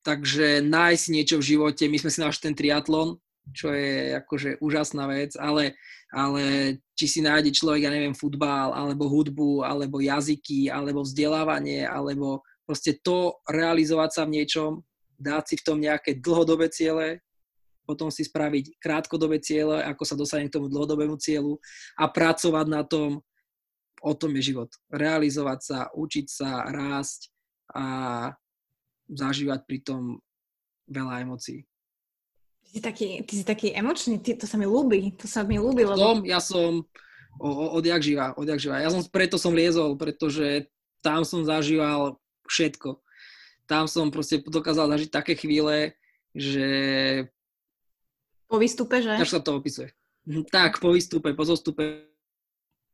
takže 0.02 0.66
nájsť 0.66 1.06
niečo 1.14 1.38
v 1.38 1.47
živote, 1.56 1.86
my 1.86 1.97
sme 2.02 2.12
si 2.12 2.20
našli 2.20 2.41
ten 2.50 2.56
triatlon, 2.58 3.22
čo 3.54 3.74
je 3.74 4.18
akože 4.20 4.62
úžasná 4.62 5.10
vec, 5.10 5.34
ale, 5.40 5.74
ale 6.14 6.78
či 6.94 7.06
si 7.08 7.20
nájde 7.26 7.54
človek, 7.56 7.86
ja 7.88 7.92
neviem, 7.94 8.14
futbal, 8.14 8.74
alebo 8.74 9.10
hudbu, 9.10 9.66
alebo 9.66 10.04
jazyky, 10.04 10.70
alebo 10.70 11.02
vzdelávanie, 11.02 11.86
alebo 11.86 12.46
proste 12.66 13.02
to 13.02 13.42
realizovať 13.50 14.10
sa 14.14 14.24
v 14.30 14.42
niečom, 14.42 14.86
dať 15.18 15.44
si 15.50 15.56
v 15.58 15.66
tom 15.66 15.78
nejaké 15.82 16.22
dlhodobé 16.22 16.70
ciele, 16.70 17.20
potom 17.90 18.14
si 18.14 18.22
spraviť 18.22 18.78
krátkodobé 18.78 19.42
ciele, 19.42 19.82
ako 19.82 20.04
sa 20.06 20.14
dostane 20.14 20.46
k 20.46 20.54
tomu 20.54 20.70
dlhodobému 20.70 21.18
cieľu 21.18 21.58
a 21.98 22.06
pracovať 22.06 22.68
na 22.70 22.86
tom, 22.86 23.26
o 24.06 24.14
tom 24.14 24.32
je 24.38 24.54
život. 24.54 24.70
Realizovať 24.94 25.60
sa, 25.66 25.80
učiť 25.98 26.26
sa, 26.30 26.70
rásť 26.70 27.34
a 27.74 27.86
zažívať 29.10 29.66
pri 29.66 29.80
tom 29.82 30.22
veľa 30.86 31.26
emócií. 31.26 31.66
Ty 32.70 32.78
si 32.78 32.82
taký, 32.86 33.07
ty 33.26 33.34
si 33.34 33.41
taký 33.41 33.74
emočný, 33.74 34.22
ty, 34.22 34.38
to 34.38 34.45
sa 34.45 34.53
mi 34.53 34.70
ľúbi, 34.70 35.17
to 35.17 35.26
sa 35.26 35.41
mi 35.41 35.57
ľúbi, 35.57 35.89
lebo... 35.89 35.97
Som, 35.97 36.22
ja 36.22 36.38
som 36.38 36.86
odjak 37.41 38.05
živa, 38.05 38.38
odjak 38.38 38.61
živa. 38.61 38.78
Ja 38.78 38.93
som, 38.93 39.01
preto 39.09 39.41
som 39.41 39.57
liezol, 39.57 39.97
pretože 39.97 40.70
tam 41.01 41.26
som 41.26 41.41
zažíval 41.41 42.22
všetko. 42.45 43.01
Tam 43.65 43.89
som 43.89 44.13
proste 44.13 44.38
dokázal 44.45 44.86
zažiť 44.86 45.09
také 45.09 45.34
chvíle, 45.34 45.97
že... 46.38 46.70
Po 48.45 48.61
výstupe, 48.61 49.01
že? 49.01 49.17
Až 49.17 49.34
sa 49.34 49.41
to 49.41 49.57
opisuje. 49.57 49.89
Mhm, 50.30 50.45
tak, 50.53 50.78
po 50.78 50.93
výstupe, 50.93 51.34
po 51.34 51.49
zostupe 51.49 52.05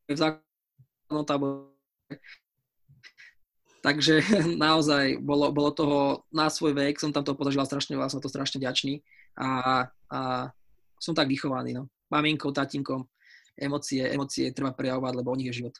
v 0.08 0.16
základnom 0.16 1.28
tábore. 1.28 1.68
Takže 3.84 4.24
naozaj 4.56 5.20
bolo, 5.20 5.52
bolo 5.52 5.76
toho 5.76 6.00
na 6.32 6.48
svoj 6.48 6.72
vek, 6.80 6.96
som 6.96 7.12
tam 7.12 7.28
to 7.28 7.36
podažila 7.36 7.68
strašne 7.68 8.00
veľa, 8.00 8.08
som 8.08 8.24
to 8.24 8.32
strašne 8.32 8.64
ďačný 8.64 9.04
a, 9.40 9.84
a 10.10 10.20
som 11.00 11.14
tak 11.14 11.28
vychovaný, 11.28 11.76
no. 11.76 11.92
Maminkou, 12.12 12.52
tatinkom, 12.56 13.06
emócie, 13.58 14.08
emócie 14.08 14.52
treba 14.56 14.72
prejavovať, 14.72 15.14
lebo 15.16 15.32
o 15.32 15.38
nich 15.38 15.52
je 15.52 15.64
život. 15.64 15.76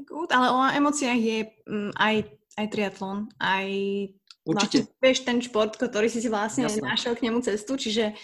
Good, 0.00 0.32
ale 0.32 0.48
o 0.52 0.60
emóciách 0.62 1.20
je 1.20 1.38
um, 1.68 1.90
aj, 1.98 2.28
aj 2.56 2.66
triatlon, 2.72 3.28
aj 3.36 3.66
Určite. 4.40 4.88
Vlastne, 4.88 5.02
vieš, 5.04 5.18
ten 5.28 5.38
šport, 5.44 5.72
ktorý 5.76 6.08
si 6.08 6.24
si 6.24 6.32
vlastne 6.32 6.64
Jasne. 6.64 6.80
našiel 6.80 7.12
k 7.12 7.28
nemu 7.28 7.44
cestu, 7.44 7.76
čiže 7.76 8.16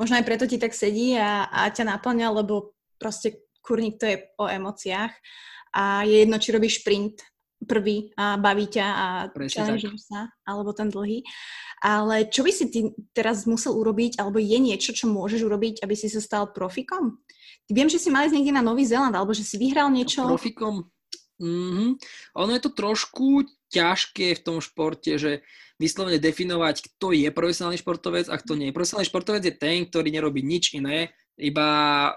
možno 0.00 0.16
aj 0.16 0.24
preto 0.24 0.48
ti 0.48 0.56
tak 0.56 0.72
sedí 0.72 1.12
a, 1.12 1.44
a 1.44 1.68
ťa 1.68 1.84
naplňa, 1.92 2.32
lebo 2.32 2.72
proste 2.96 3.44
kurník 3.60 4.00
to 4.00 4.08
je 4.08 4.16
o 4.40 4.48
emóciách 4.48 5.12
a 5.76 6.08
je 6.08 6.24
jedno, 6.24 6.40
či 6.40 6.56
robíš 6.56 6.80
šprint 6.80 7.20
prvý 7.66 8.14
a 8.14 8.38
baví 8.38 8.70
ťa 8.70 8.86
a 8.86 9.06
challenge 9.50 9.88
sa, 9.98 10.30
alebo 10.46 10.70
ten 10.70 10.92
dlhý. 10.92 11.26
Ale 11.78 12.26
čo 12.26 12.42
by 12.42 12.50
si 12.50 12.70
ty 12.70 12.90
teraz 13.14 13.46
musel 13.46 13.74
urobiť, 13.78 14.18
alebo 14.18 14.42
je 14.42 14.58
niečo, 14.58 14.90
čo 14.90 15.06
môžeš 15.06 15.46
urobiť, 15.46 15.82
aby 15.86 15.94
si 15.94 16.10
sa 16.10 16.18
stal 16.18 16.50
profikom? 16.50 17.22
Ty 17.66 17.72
viem, 17.74 17.86
že 17.86 18.02
si 18.02 18.10
mal 18.10 18.26
ísť 18.26 18.34
niekde 18.34 18.54
na 18.54 18.66
Nový 18.66 18.82
Zéland, 18.82 19.14
alebo 19.14 19.30
že 19.30 19.46
si 19.46 19.58
vyhral 19.58 19.90
niečo. 19.90 20.26
Profikom? 20.26 20.90
Mm-hmm. 21.38 21.90
Ono 22.34 22.50
je 22.50 22.62
to 22.62 22.70
trošku 22.74 23.46
ťažké 23.70 24.34
v 24.38 24.42
tom 24.42 24.58
športe, 24.58 25.14
že 25.20 25.46
vyslovene 25.78 26.18
definovať, 26.18 26.82
kto 26.82 27.14
je 27.14 27.30
profesionálny 27.30 27.78
športovec 27.78 28.26
a 28.26 28.34
kto 28.34 28.58
nie. 28.58 28.74
Profesionálny 28.74 29.06
športovec 29.06 29.42
je 29.46 29.54
ten, 29.54 29.86
ktorý 29.86 30.10
nerobí 30.10 30.42
nič 30.42 30.74
iné, 30.74 31.14
iba 31.38 31.68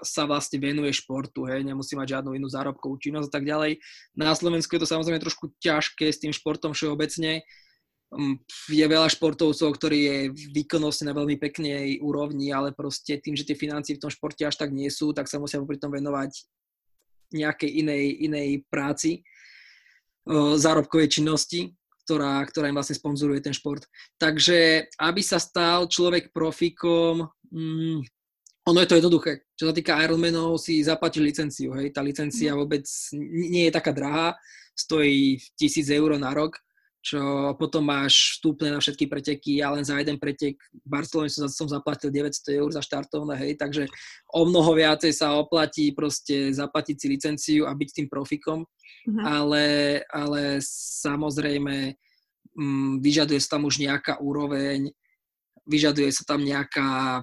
sa 0.02 0.26
vlastne 0.26 0.58
venuje 0.58 0.90
športu, 0.90 1.46
hej, 1.46 1.62
nemusí 1.62 1.94
mať 1.94 2.18
žiadnu 2.18 2.34
inú 2.34 2.50
zárobkovú 2.50 2.98
činnosť 2.98 3.30
a 3.30 3.34
tak 3.38 3.44
ďalej. 3.46 3.78
Na 4.18 4.34
Slovensku 4.34 4.74
je 4.74 4.82
to 4.82 4.90
samozrejme 4.90 5.22
trošku 5.22 5.54
ťažké 5.62 6.10
s 6.10 6.18
tým 6.18 6.34
športom 6.34 6.74
všeobecne. 6.74 7.46
Mm, 8.12 8.36
je 8.68 8.84
veľa 8.84 9.08
športovcov, 9.08 9.72
ktorí 9.72 9.98
je 10.04 10.16
výkonnostne 10.52 11.08
na 11.08 11.16
veľmi 11.16 11.40
peknej 11.40 12.02
úrovni, 12.04 12.52
ale 12.52 12.76
proste 12.76 13.16
tým, 13.16 13.38
že 13.38 13.46
tie 13.46 13.56
financie 13.56 13.96
v 13.96 14.02
tom 14.04 14.12
športe 14.12 14.44
až 14.44 14.58
tak 14.58 14.74
nie 14.74 14.90
sú, 14.92 15.16
tak 15.16 15.30
sa 15.30 15.40
musia 15.40 15.62
pri 15.64 15.80
tom 15.80 15.94
venovať 15.94 16.44
nejakej 17.32 17.70
inej, 17.80 18.04
inej 18.28 18.48
práci, 18.68 19.24
zárobkovej 20.28 21.08
činnosti, 21.08 21.72
ktorá, 22.04 22.42
ktorá 22.46 22.68
im 22.68 22.76
vlastne 22.76 22.98
sponzoruje 22.98 23.40
ten 23.42 23.54
šport. 23.54 23.86
Takže 24.18 24.90
aby 24.98 25.22
sa 25.22 25.38
stal 25.40 25.86
človek 25.88 26.34
profikom, 26.34 27.30
mm, 27.50 28.04
ono 28.68 28.78
je 28.80 28.88
to 28.88 28.98
jednoduché. 28.98 29.32
Čo 29.58 29.70
sa 29.70 29.74
týka 29.74 29.98
Ironmanov, 30.02 30.58
si 30.58 30.82
zaplatí 30.82 31.18
licenciu. 31.18 31.74
Hej. 31.74 31.90
Tá 31.94 32.00
licencia 32.04 32.54
mhm. 32.54 32.58
vôbec 32.58 32.84
nie 33.50 33.66
je 33.68 33.72
taká 33.74 33.90
drahá, 33.90 34.38
stojí 34.72 35.38
tisíc 35.58 35.90
eur 35.90 36.14
na 36.16 36.30
rok 36.30 36.58
čo 37.02 37.52
potom 37.58 37.82
máš 37.82 38.38
vstupné 38.38 38.70
na 38.70 38.78
všetky 38.78 39.10
preteky, 39.10 39.58
ja 39.58 39.74
len 39.74 39.82
za 39.82 39.98
jeden 39.98 40.22
pretek 40.22 40.54
v 40.70 40.86
Barcelone 40.86 41.26
som, 41.26 41.50
som 41.50 41.66
zaplatil 41.66 42.14
900 42.14 42.62
eur 42.62 42.70
za 42.70 42.78
štartovné, 42.78 43.34
hej, 43.42 43.58
takže 43.58 43.90
o 44.30 44.46
mnoho 44.46 44.70
viacej 44.78 45.10
sa 45.10 45.34
oplatí 45.34 45.90
proste 45.90 46.54
zaplatiť 46.54 46.96
si 46.96 47.06
licenciu 47.10 47.62
a 47.66 47.74
byť 47.74 47.90
tým 47.90 48.06
profikom, 48.06 48.62
uh-huh. 48.62 49.22
ale, 49.26 49.66
ale 50.14 50.62
samozrejme 51.02 51.74
m, 51.90 52.62
mm, 52.62 52.92
vyžaduje 53.02 53.42
sa 53.42 53.58
tam 53.58 53.66
už 53.66 53.82
nejaká 53.82 54.22
úroveň, 54.22 54.86
vyžaduje 55.66 56.14
sa 56.14 56.22
tam 56.22 56.46
nejaká, 56.46 57.18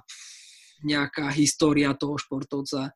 nejaká 0.84 1.30
história 1.36 1.92
toho 1.96 2.16
športovca, 2.16 2.92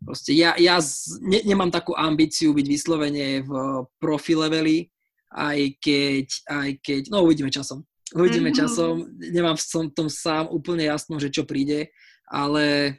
Proste 0.00 0.32
ja, 0.32 0.56
ja 0.56 0.80
z, 0.80 1.20
ne, 1.20 1.44
nemám 1.44 1.68
takú 1.68 1.92
ambíciu 1.92 2.56
byť 2.56 2.66
vyslovene 2.66 3.44
v 3.44 3.52
profi 4.00 4.32
leveli, 4.32 4.88
aj 5.28 5.76
keď, 5.76 6.26
aj 6.48 6.70
keď, 6.80 7.02
no 7.12 7.28
uvidíme 7.28 7.52
časom. 7.52 7.84
Uvidíme 8.16 8.50
mm-hmm. 8.50 8.60
časom, 8.64 9.06
nemám 9.20 9.54
v 9.54 9.92
tom 9.94 10.08
sám 10.10 10.50
úplne 10.50 10.88
jasno, 10.88 11.20
že 11.20 11.30
čo 11.30 11.46
príde, 11.46 11.92
ale, 12.26 12.98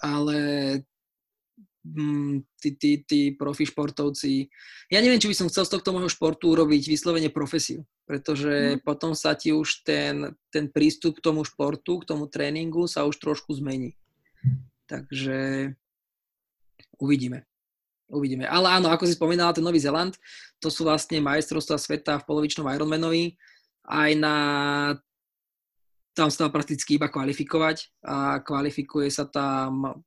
ale 0.00 0.38
tí, 2.62 2.70
tí, 2.78 2.90
tí 3.02 3.20
profi 3.34 3.66
športovci, 3.66 4.46
ja 4.88 5.02
neviem, 5.02 5.18
či 5.18 5.26
by 5.26 5.36
som 5.36 5.50
chcel 5.50 5.66
z 5.66 5.72
tohto 5.78 5.90
môjho 5.90 6.10
športu 6.10 6.54
urobiť 6.54 6.86
vyslovene 6.86 7.28
profesiu, 7.34 7.82
pretože 8.06 8.78
mm. 8.78 8.86
potom 8.86 9.18
sa 9.18 9.34
ti 9.34 9.50
už 9.50 9.82
ten, 9.82 10.34
ten 10.54 10.70
prístup 10.70 11.18
k 11.18 11.24
tomu 11.26 11.42
športu, 11.42 12.02
k 12.02 12.08
tomu 12.08 12.30
tréningu 12.30 12.86
sa 12.86 13.02
už 13.02 13.18
trošku 13.18 13.50
zmení. 13.58 13.98
Takže 14.86 15.70
uvidíme 17.02 17.46
uvidíme. 18.12 18.44
Ale 18.44 18.68
áno, 18.68 18.92
ako 18.92 19.08
si 19.08 19.16
spomínala, 19.16 19.56
ten 19.56 19.64
Nový 19.64 19.80
Zeland, 19.80 20.20
to 20.60 20.68
sú 20.68 20.84
vlastne 20.84 21.18
majstrovstvá 21.24 21.80
sveta 21.80 22.20
v 22.20 22.26
polovičnom 22.28 22.68
Ironmanovi. 22.68 23.34
Aj 23.88 24.12
na... 24.14 24.34
Tam 26.12 26.28
sa 26.28 26.46
dá 26.46 26.48
prakticky 26.52 27.00
iba 27.00 27.08
kvalifikovať 27.08 28.04
a 28.04 28.44
kvalifikuje 28.44 29.08
sa 29.08 29.24
tam 29.24 30.04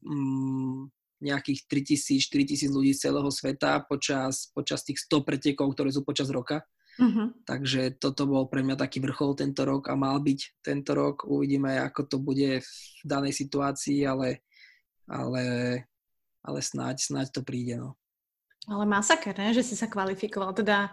mm, 0.00 0.88
nejakých 1.24 1.64
3000-4000 1.66 2.68
ľudí 2.68 2.92
z 2.92 3.08
celého 3.08 3.30
sveta 3.32 3.80
počas, 3.88 4.52
počas 4.52 4.84
tých 4.84 5.00
100 5.08 5.24
pretekov, 5.24 5.72
ktoré 5.72 5.88
sú 5.90 6.04
počas 6.04 6.28
roka. 6.28 6.62
Uh-huh. 6.94 7.34
Takže 7.42 7.98
toto 7.98 8.28
bol 8.28 8.46
pre 8.46 8.62
mňa 8.62 8.78
taký 8.78 9.02
vrchol 9.02 9.34
tento 9.34 9.66
rok 9.66 9.90
a 9.90 9.98
mal 9.98 10.20
byť 10.22 10.62
tento 10.62 10.94
rok. 10.94 11.26
Uvidíme, 11.26 11.82
ako 11.82 12.06
to 12.06 12.16
bude 12.22 12.62
v 12.62 13.02
danej 13.02 13.34
situácii, 13.34 14.06
ale, 14.06 14.46
ale 15.10 15.42
ale 16.44 16.60
snáď, 16.60 17.00
snáď 17.00 17.26
to 17.32 17.40
príde, 17.40 17.80
no. 17.80 17.96
Ale 18.68 18.84
masaker, 18.84 19.32
ne? 19.36 19.56
že 19.56 19.64
si 19.64 19.74
sa 19.76 19.88
kvalifikoval, 19.88 20.52
teda 20.52 20.92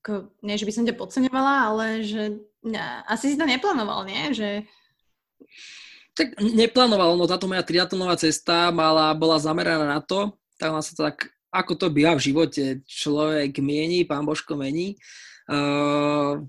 ako, 0.00 0.32
nie, 0.44 0.56
že 0.60 0.68
by 0.68 0.72
som 0.72 0.84
ťa 0.84 0.96
podceňovala, 0.96 1.54
ale 1.72 1.86
že 2.04 2.22
ne, 2.64 3.04
asi 3.08 3.32
si 3.32 3.36
to 3.40 3.48
neplánoval, 3.48 4.04
nie? 4.04 4.32
Že... 4.32 4.68
Tak 6.12 6.36
neplánoval, 6.40 7.16
no 7.16 7.24
táto 7.24 7.48
moja 7.48 7.64
triatlonová 7.64 8.20
cesta 8.20 8.68
mala, 8.68 9.16
bola 9.16 9.40
zameraná 9.40 9.96
na 9.96 10.00
to, 10.04 10.36
tak 10.60 10.68
ona 10.68 10.84
sa 10.84 10.92
tak, 11.08 11.32
ako 11.48 11.72
to 11.72 11.86
býva 11.88 12.12
v 12.20 12.24
živote, 12.28 12.64
človek 12.84 13.56
mieni, 13.64 14.04
pán 14.04 14.28
Božko 14.28 14.52
mení. 14.52 15.00
Uh, 15.48 16.44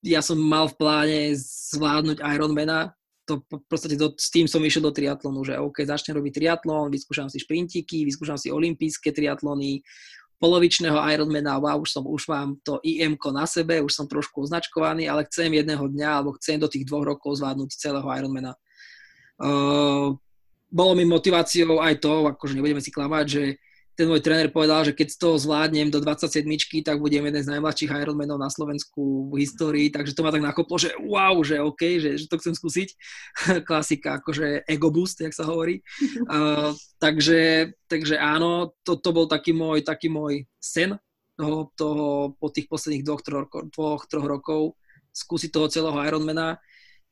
ja 0.00 0.24
som 0.24 0.40
mal 0.40 0.66
v 0.72 0.78
pláne 0.80 1.20
zvládnuť 1.36 2.24
Ironmana, 2.24 2.96
to 3.28 3.44
v 3.46 3.62
podstate 3.70 3.94
do, 3.94 4.10
s 4.16 4.32
tým 4.32 4.50
som 4.50 4.64
išiel 4.64 4.82
do 4.82 4.90
triatlonu, 4.90 5.46
že 5.46 5.60
OK, 5.60 5.84
začnem 5.86 6.18
robiť 6.18 6.42
triatlon, 6.42 6.90
vyskúšam 6.90 7.30
si 7.30 7.38
šprintiky, 7.38 8.02
vyskúšam 8.08 8.34
si 8.34 8.50
olympijské 8.50 9.14
triatlony, 9.14 9.84
polovičného 10.42 10.98
Ironmana, 10.98 11.62
wow, 11.62 11.78
už 11.78 11.90
som, 11.94 12.02
už 12.02 12.26
mám 12.26 12.58
to 12.66 12.82
im 12.82 13.14
na 13.30 13.46
sebe, 13.46 13.78
už 13.78 13.94
som 13.94 14.10
trošku 14.10 14.42
označkovaný, 14.42 15.06
ale 15.06 15.22
chcem 15.30 15.54
jedného 15.54 15.86
dňa, 15.86 16.08
alebo 16.10 16.34
chcem 16.34 16.58
do 16.58 16.66
tých 16.66 16.82
dvoch 16.82 17.06
rokov 17.06 17.38
zvládnuť 17.38 17.78
celého 17.78 18.08
Ironmana. 18.10 18.58
Uh, 19.42 20.14
bolo 20.72 20.92
mi 20.94 21.02
motiváciou 21.02 21.82
aj 21.82 21.98
to, 21.98 22.30
akože 22.30 22.54
nebudeme 22.54 22.80
si 22.80 22.94
klamať, 22.94 23.26
že 23.26 23.42
ten 23.92 24.08
môj 24.08 24.24
tréner 24.24 24.48
povedal, 24.48 24.88
že 24.88 24.96
keď 24.96 25.20
toho 25.20 25.36
zvládnem 25.36 25.92
do 25.92 26.00
27 26.00 26.48
tak 26.80 26.96
budem 26.96 27.28
jeden 27.28 27.42
z 27.44 27.50
najmladších 27.52 27.92
Ironmanov 27.92 28.40
na 28.40 28.48
Slovensku 28.48 29.28
v 29.28 29.44
histórii, 29.44 29.92
takže 29.92 30.16
to 30.16 30.24
ma 30.24 30.32
tak 30.32 30.40
nakoplo, 30.40 30.80
že 30.80 30.96
wow, 30.96 31.36
že 31.44 31.60
OK, 31.60 32.00
že, 32.00 32.16
že 32.16 32.24
to 32.24 32.40
chcem 32.40 32.56
skúsiť. 32.56 32.88
Klasika, 33.68 34.16
akože 34.24 34.64
ego 34.64 34.88
boost, 34.88 35.20
jak 35.20 35.36
sa 35.36 35.44
hovorí. 35.44 35.84
Uh, 36.24 36.72
takže, 36.96 37.72
takže 37.84 38.16
áno, 38.16 38.72
to, 38.80 38.96
to 38.96 39.12
bol 39.12 39.28
taký 39.28 39.52
môj, 39.52 39.84
taký 39.84 40.08
môj 40.08 40.48
sen 40.56 40.96
toho, 41.36 41.68
toho 41.76 42.32
po 42.40 42.48
tých 42.48 42.72
posledných 42.72 43.04
dvoch, 43.04 43.20
troch, 43.20 43.48
dvoch, 43.76 44.08
troch 44.08 44.24
rokov 44.24 44.72
skúsiť 45.12 45.52
toho 45.52 45.68
celého 45.68 46.00
Ironmana, 46.00 46.56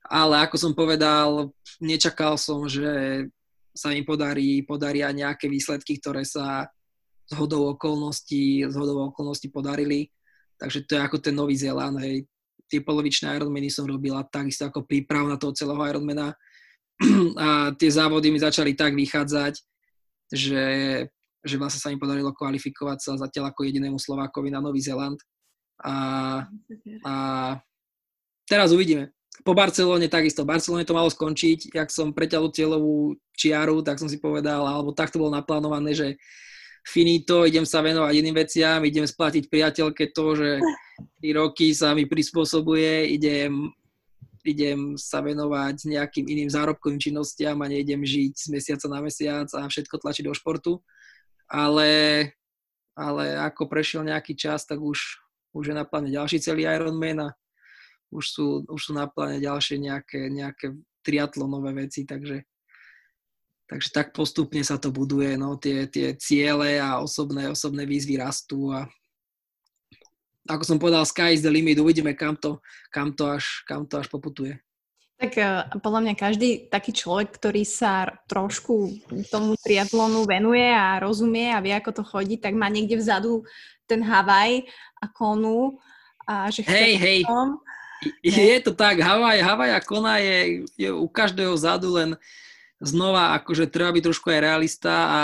ale 0.06 0.40
ako 0.42 0.56
som 0.56 0.72
povedal, 0.72 1.52
nečakal 1.78 2.40
som, 2.40 2.64
že 2.64 3.24
sa 3.76 3.94
im 3.94 4.02
podarí, 4.02 4.64
podaria 4.64 5.12
nejaké 5.12 5.46
výsledky, 5.46 6.00
ktoré 6.00 6.26
sa 6.26 6.66
z 7.30 7.32
hodou 7.38 7.70
okolností, 7.70 8.66
z 8.66 8.74
hodou 8.74 9.12
okolností 9.12 9.52
podarili. 9.54 10.10
Takže 10.58 10.84
to 10.84 10.98
je 10.98 11.00
ako 11.00 11.16
ten 11.22 11.34
Nový 11.36 11.54
Zéland, 11.54 11.96
hej. 12.02 12.26
Tie 12.66 12.82
polovičné 12.82 13.30
Ironmany 13.38 13.70
som 13.70 13.86
robila 13.86 14.22
takisto 14.26 14.66
ako 14.66 14.86
príprav 14.86 15.26
na 15.26 15.38
toho 15.38 15.54
celého 15.54 15.80
Ironmana. 15.86 16.34
A 17.40 17.72
tie 17.78 17.90
závody 17.90 18.34
mi 18.34 18.42
začali 18.42 18.74
tak 18.74 18.92
vychádzať, 18.92 19.54
že, 20.30 20.66
že 21.40 21.54
vlastne 21.56 21.80
sa 21.80 21.90
mi 21.90 21.98
podarilo 21.98 22.34
kvalifikovať 22.34 22.98
sa 22.98 23.12
zatiaľ 23.16 23.54
ako 23.54 23.66
jedinému 23.66 23.96
Slovákovi 23.96 24.50
na 24.50 24.60
Nový 24.60 24.82
Zéland. 24.82 25.18
A, 25.80 25.94
a 27.06 27.14
teraz 28.44 28.74
uvidíme 28.74 29.14
po 29.44 29.52
Barcelone 29.56 30.06
takisto. 30.06 30.44
Barcelone 30.44 30.84
to 30.84 30.96
malo 30.96 31.08
skončiť, 31.08 31.74
jak 31.74 31.88
som 31.88 32.12
preťal 32.12 32.52
cieľovú 32.52 33.16
čiaru, 33.36 33.80
tak 33.80 33.98
som 33.98 34.08
si 34.08 34.20
povedal, 34.20 34.64
alebo 34.64 34.92
takto 34.92 35.20
bolo 35.20 35.32
naplánované, 35.34 35.96
že 35.96 36.08
finito, 36.84 37.44
idem 37.44 37.64
sa 37.68 37.84
venovať 37.84 38.12
iným 38.16 38.36
veciam, 38.36 38.80
idem 38.84 39.04
splatiť 39.04 39.52
priateľke 39.52 40.12
to, 40.16 40.26
že 40.36 40.50
3 41.20 41.40
roky 41.40 41.72
sa 41.76 41.92
mi 41.92 42.08
prispôsobuje, 42.08 43.12
idem, 43.12 43.68
idem 44.44 44.96
sa 44.96 45.20
venovať 45.20 45.88
nejakým 45.88 46.24
iným 46.24 46.48
zárobkovým 46.48 47.00
činnostiam 47.00 47.60
a 47.60 47.68
neidem 47.68 48.00
žiť 48.00 48.32
z 48.32 48.46
mesiaca 48.48 48.86
na 48.88 49.00
mesiac 49.04 49.48
a 49.52 49.68
všetko 49.68 50.00
tlačiť 50.00 50.24
do 50.24 50.32
športu. 50.32 50.80
Ale, 51.50 51.90
ale 52.94 53.24
ako 53.42 53.66
prešiel 53.66 54.06
nejaký 54.06 54.38
čas, 54.38 54.64
tak 54.64 54.78
už, 54.78 55.20
už 55.52 55.64
je 55.72 55.74
na 55.74 55.84
pláne 55.84 56.08
ďalší 56.08 56.38
celý 56.40 56.64
Ironman 56.64 57.26
a 57.26 57.28
už 58.10 58.24
sú, 58.26 58.46
už 58.66 58.80
sú 58.80 58.92
na 58.92 59.06
pláne 59.06 59.38
ďalšie 59.38 59.78
nejaké, 59.78 60.30
nejaké 60.30 60.74
triatlonové 61.00 61.86
veci, 61.86 62.04
takže, 62.04 62.42
takže 63.70 63.88
tak 63.94 64.12
postupne 64.12 64.60
sa 64.66 64.76
to 64.76 64.90
buduje, 64.90 65.38
no, 65.38 65.56
tie, 65.56 65.86
tie 65.86 66.18
ciele 66.18 66.76
a 66.76 66.98
osobné, 67.00 67.48
osobné 67.48 67.86
výzvy 67.86 68.18
rastú 68.20 68.74
a 68.74 68.90
ako 70.50 70.64
som 70.66 70.78
povedal, 70.82 71.06
sky 71.06 71.30
is 71.30 71.46
the 71.46 71.52
limit, 71.52 71.78
uvidíme, 71.78 72.10
kam 72.18 72.34
to, 72.34 72.58
kam 72.90 73.14
to, 73.14 73.30
až, 73.30 73.62
kam 73.70 73.86
to 73.86 74.02
až 74.02 74.10
poputuje. 74.10 74.58
Tak 75.20 75.36
uh, 75.36 75.68
podľa 75.84 76.00
mňa 76.00 76.14
každý 76.16 76.72
taký 76.72 76.96
človek, 76.96 77.36
ktorý 77.36 77.60
sa 77.68 78.08
trošku 78.24 79.04
tomu 79.28 79.52
triatlonu 79.60 80.24
venuje 80.24 80.64
a 80.64 80.96
rozumie 80.96 81.52
a 81.52 81.60
vie, 81.60 81.76
ako 81.76 82.00
to 82.00 82.02
chodí, 82.02 82.40
tak 82.40 82.56
má 82.56 82.72
niekde 82.72 82.96
vzadu 82.96 83.44
ten 83.84 84.00
Havaj 84.00 84.64
a 84.96 85.06
konu 85.12 85.76
a 86.24 86.48
že 86.48 86.64
chce 86.64 86.72
hej, 86.72 86.94
hej. 86.96 87.20
Tom. 87.28 87.60
Je 88.24 88.56
to 88.64 88.72
tak, 88.72 89.04
Havaj, 89.04 89.44
Havaj 89.44 89.70
a 89.76 89.80
Kona 89.84 90.16
je, 90.18 90.64
je 90.80 90.88
u 90.88 91.04
každého 91.04 91.52
zadu 91.60 92.00
len 92.00 92.10
znova, 92.80 93.36
akože 93.36 93.68
treba 93.68 93.92
byť 93.92 94.04
trošku 94.08 94.32
aj 94.32 94.40
realista 94.40 94.94
a 94.94 95.22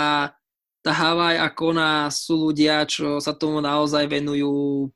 tá 0.85 0.93
Havaj 0.93 1.41
a 1.41 1.47
Kona 1.49 2.13
sú 2.13 2.53
ľudia, 2.53 2.85
čo 2.85 3.17
sa 3.17 3.33
tomu 3.33 3.65
naozaj 3.65 4.05
venujú 4.05 4.87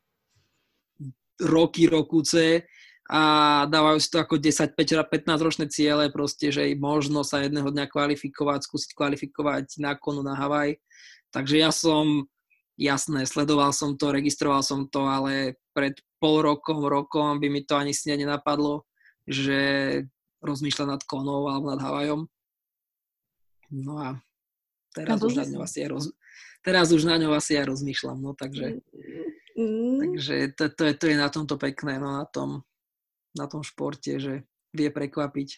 roky, 1.41 1.89
rokuce 1.89 2.69
a 3.09 3.21
dávajú 3.65 3.97
si 3.97 4.07
to 4.13 4.21
ako 4.21 4.37
10, 4.37 4.77
15 4.77 5.09
ročné 5.41 5.65
ciele, 5.67 6.13
proste, 6.13 6.53
že 6.53 6.69
možno 6.77 7.25
sa 7.25 7.41
jedného 7.41 7.67
dňa 7.67 7.89
kvalifikovať, 7.89 8.69
skúsiť 8.69 8.93
kvalifikovať 8.93 9.81
na 9.81 9.97
Konu 9.97 10.21
na 10.21 10.37
Havaj. 10.37 10.77
Takže 11.33 11.59
ja 11.59 11.73
som, 11.73 12.29
jasné, 12.77 13.25
sledoval 13.25 13.73
som 13.73 13.97
to, 13.97 14.13
registroval 14.13 14.61
som 14.61 14.85
to, 14.87 15.03
ale 15.09 15.57
pred 15.73 15.97
pol 16.21 16.45
rokom, 16.45 16.85
rokom 16.85 17.41
by 17.41 17.49
mi 17.49 17.65
to 17.65 17.73
ani 17.73 17.97
sne 17.97 18.21
nenapadlo, 18.21 18.85
že 19.25 19.57
rozmýšľa 20.45 20.85
nad 20.97 21.01
Konou 21.01 21.49
alebo 21.49 21.73
nad 21.73 21.81
Havajom. 21.81 22.29
No 23.73 23.93
a 23.97 24.07
teraz 24.93 25.17
no, 25.17 25.31
už 25.31 25.41
na 25.41 25.45
ňou 25.49 25.61
asi 25.65 25.81
aj 25.81 25.89
roz... 25.89 26.05
teraz 26.61 26.93
už 26.93 27.09
na 27.09 27.17
ňou 27.17 27.33
asi 27.33 27.57
aj 27.57 27.65
rozmýšľam, 27.71 28.19
no 28.21 28.37
takže 28.37 28.83
mm. 29.57 29.97
takže 30.05 30.35
to, 30.53 30.63
to, 30.69 30.83
je, 30.91 30.93
to 30.93 31.05
je 31.09 31.17
na 31.17 31.29
tomto 31.31 31.55
pekné, 31.57 31.97
no 31.97 32.21
na 32.21 32.27
tom, 32.27 32.61
na 33.33 33.47
tom 33.47 33.65
športe, 33.65 34.19
že 34.19 34.45
vie 34.75 34.91
prekvapiť. 34.91 35.49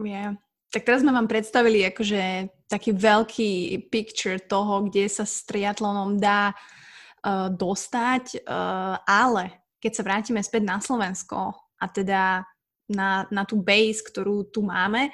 Yeah. 0.00 0.40
Tak 0.70 0.86
teraz 0.86 1.02
sme 1.02 1.12
vám 1.12 1.26
predstavili 1.26 1.82
akože 1.90 2.48
taký 2.70 2.94
veľký 2.94 3.52
picture 3.90 4.38
toho, 4.38 4.86
kde 4.86 5.10
sa 5.10 5.26
s 5.26 5.42
triatlonom 5.42 6.16
dá 6.16 6.54
uh, 6.54 7.50
dostať, 7.50 8.46
uh, 8.46 9.02
ale 9.02 9.59
keď 9.80 9.92
sa 9.96 10.06
vrátime 10.06 10.40
späť 10.44 10.62
na 10.68 10.78
Slovensko 10.78 11.56
a 11.80 11.84
teda 11.88 12.44
na, 12.92 13.24
na 13.32 13.42
tú 13.48 13.58
base, 13.58 14.04
ktorú 14.04 14.52
tu 14.52 14.62
máme, 14.66 15.10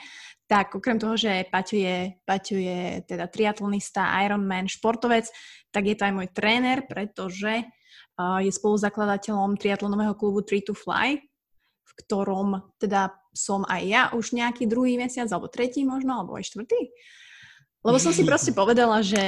tak 0.47 0.79
okrem 0.79 0.99
toho, 0.99 1.19
že 1.19 1.47
Paťo 1.51 1.77
je, 1.77 1.99
Paťo 2.23 2.57
je 2.59 3.03
teda 3.03 3.27
triatlonista, 3.27 4.15
Ironman, 4.23 4.71
športovec, 4.71 5.27
tak 5.75 5.91
je 5.91 5.95
to 5.99 6.07
aj 6.07 6.15
môj 6.15 6.29
tréner, 6.31 6.87
pretože 6.87 7.67
je 8.17 8.51
spoluzakladateľom 8.51 9.61
triatlonového 9.61 10.17
klubu 10.17 10.41
Tree 10.41 10.65
to 10.65 10.73
Fly, 10.73 11.21
v 11.85 11.93
ktorom 12.07 12.65
teda 12.81 13.13
som 13.37 13.69
aj 13.69 13.83
ja 13.85 14.03
už 14.17 14.33
nejaký 14.33 14.65
druhý 14.65 14.97
mesiac, 14.97 15.29
alebo 15.29 15.53
tretí 15.53 15.85
možno, 15.85 16.17
alebo 16.17 16.41
aj 16.41 16.49
štvrtý. 16.49 16.81
Lebo 17.87 18.03
som 18.03 18.11
si 18.11 18.27
proste 18.29 18.51
povedala, 18.51 18.99
že, 19.01 19.23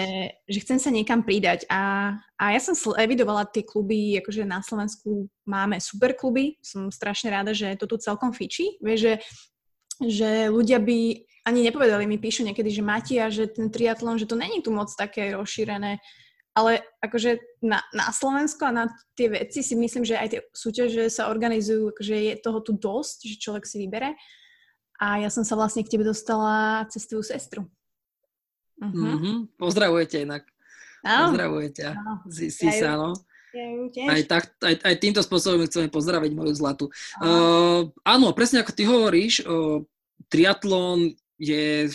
že 0.50 0.58
chcem 0.66 0.82
sa 0.82 0.90
niekam 0.90 1.22
pridať 1.22 1.62
a, 1.70 2.14
a 2.34 2.44
ja 2.50 2.58
som 2.58 2.74
evidovala 2.98 3.46
tie 3.46 3.62
kluby, 3.62 4.18
akože 4.18 4.42
na 4.42 4.58
Slovensku 4.58 5.30
máme 5.46 5.78
super 5.78 6.18
kluby, 6.18 6.58
som 6.58 6.90
strašne 6.90 7.30
rada, 7.30 7.54
že 7.54 7.78
to 7.78 7.86
tu 7.86 7.96
celkom 8.02 8.34
fičí, 8.34 8.76
vieš, 8.82 8.98
že, 9.00 9.14
že 10.02 10.30
ľudia 10.50 10.82
by 10.82 11.22
ani 11.46 11.64
nepovedali, 11.64 12.04
mi 12.04 12.20
píšu 12.20 12.44
niekedy, 12.44 12.68
že 12.68 12.84
Matia, 12.84 13.32
že 13.32 13.48
ten 13.48 13.72
triatlon, 13.72 14.20
že 14.20 14.28
to 14.28 14.36
není 14.36 14.60
tu 14.60 14.68
moc 14.68 14.92
také 14.92 15.32
rozšírené, 15.32 15.96
ale 16.52 16.82
akože 17.00 17.62
na, 17.62 17.80
na 17.94 18.10
Slovensku 18.10 18.66
a 18.66 18.74
na 18.74 18.84
tie 19.14 19.30
veci 19.30 19.62
si 19.62 19.78
myslím, 19.78 20.02
že 20.02 20.18
aj 20.18 20.28
tie 20.28 20.40
súťaže 20.50 21.06
sa 21.06 21.30
organizujú, 21.30 21.94
akože 21.94 22.14
je 22.18 22.34
toho 22.42 22.58
tu 22.60 22.74
dosť, 22.74 23.18
že 23.30 23.40
človek 23.40 23.64
si 23.64 23.86
vybere. 23.86 24.18
A 24.98 25.22
ja 25.22 25.30
som 25.30 25.46
sa 25.46 25.54
vlastne 25.54 25.86
k 25.86 25.94
tebe 25.94 26.02
dostala 26.02 26.82
cez 26.90 27.06
tvoju 27.06 27.22
sestru. 27.22 27.62
Uh-huh. 28.78 28.94
Mm-hmm. 28.94 29.36
Pozdravujete 29.58 30.22
inak. 30.22 30.46
No. 31.02 31.30
Pozdravujete. 31.30 31.84
Si, 32.30 32.46
si 32.50 32.68
sa, 32.74 32.98
no. 32.98 33.14
Aj, 34.06 34.20
tak, 34.28 34.54
aj, 34.60 34.74
aj 34.84 34.94
týmto 35.00 35.24
spôsobom 35.24 35.64
chceme 35.66 35.88
pozdraviť 35.88 36.30
moju 36.36 36.52
zlatu. 36.52 36.84
Uh, 37.18 37.90
áno, 38.04 38.30
presne 38.36 38.60
ako 38.62 38.72
ty 38.76 38.82
hovoríš, 38.84 39.42
uh, 39.42 39.82
triatlon 40.28 41.16
je 41.40 41.88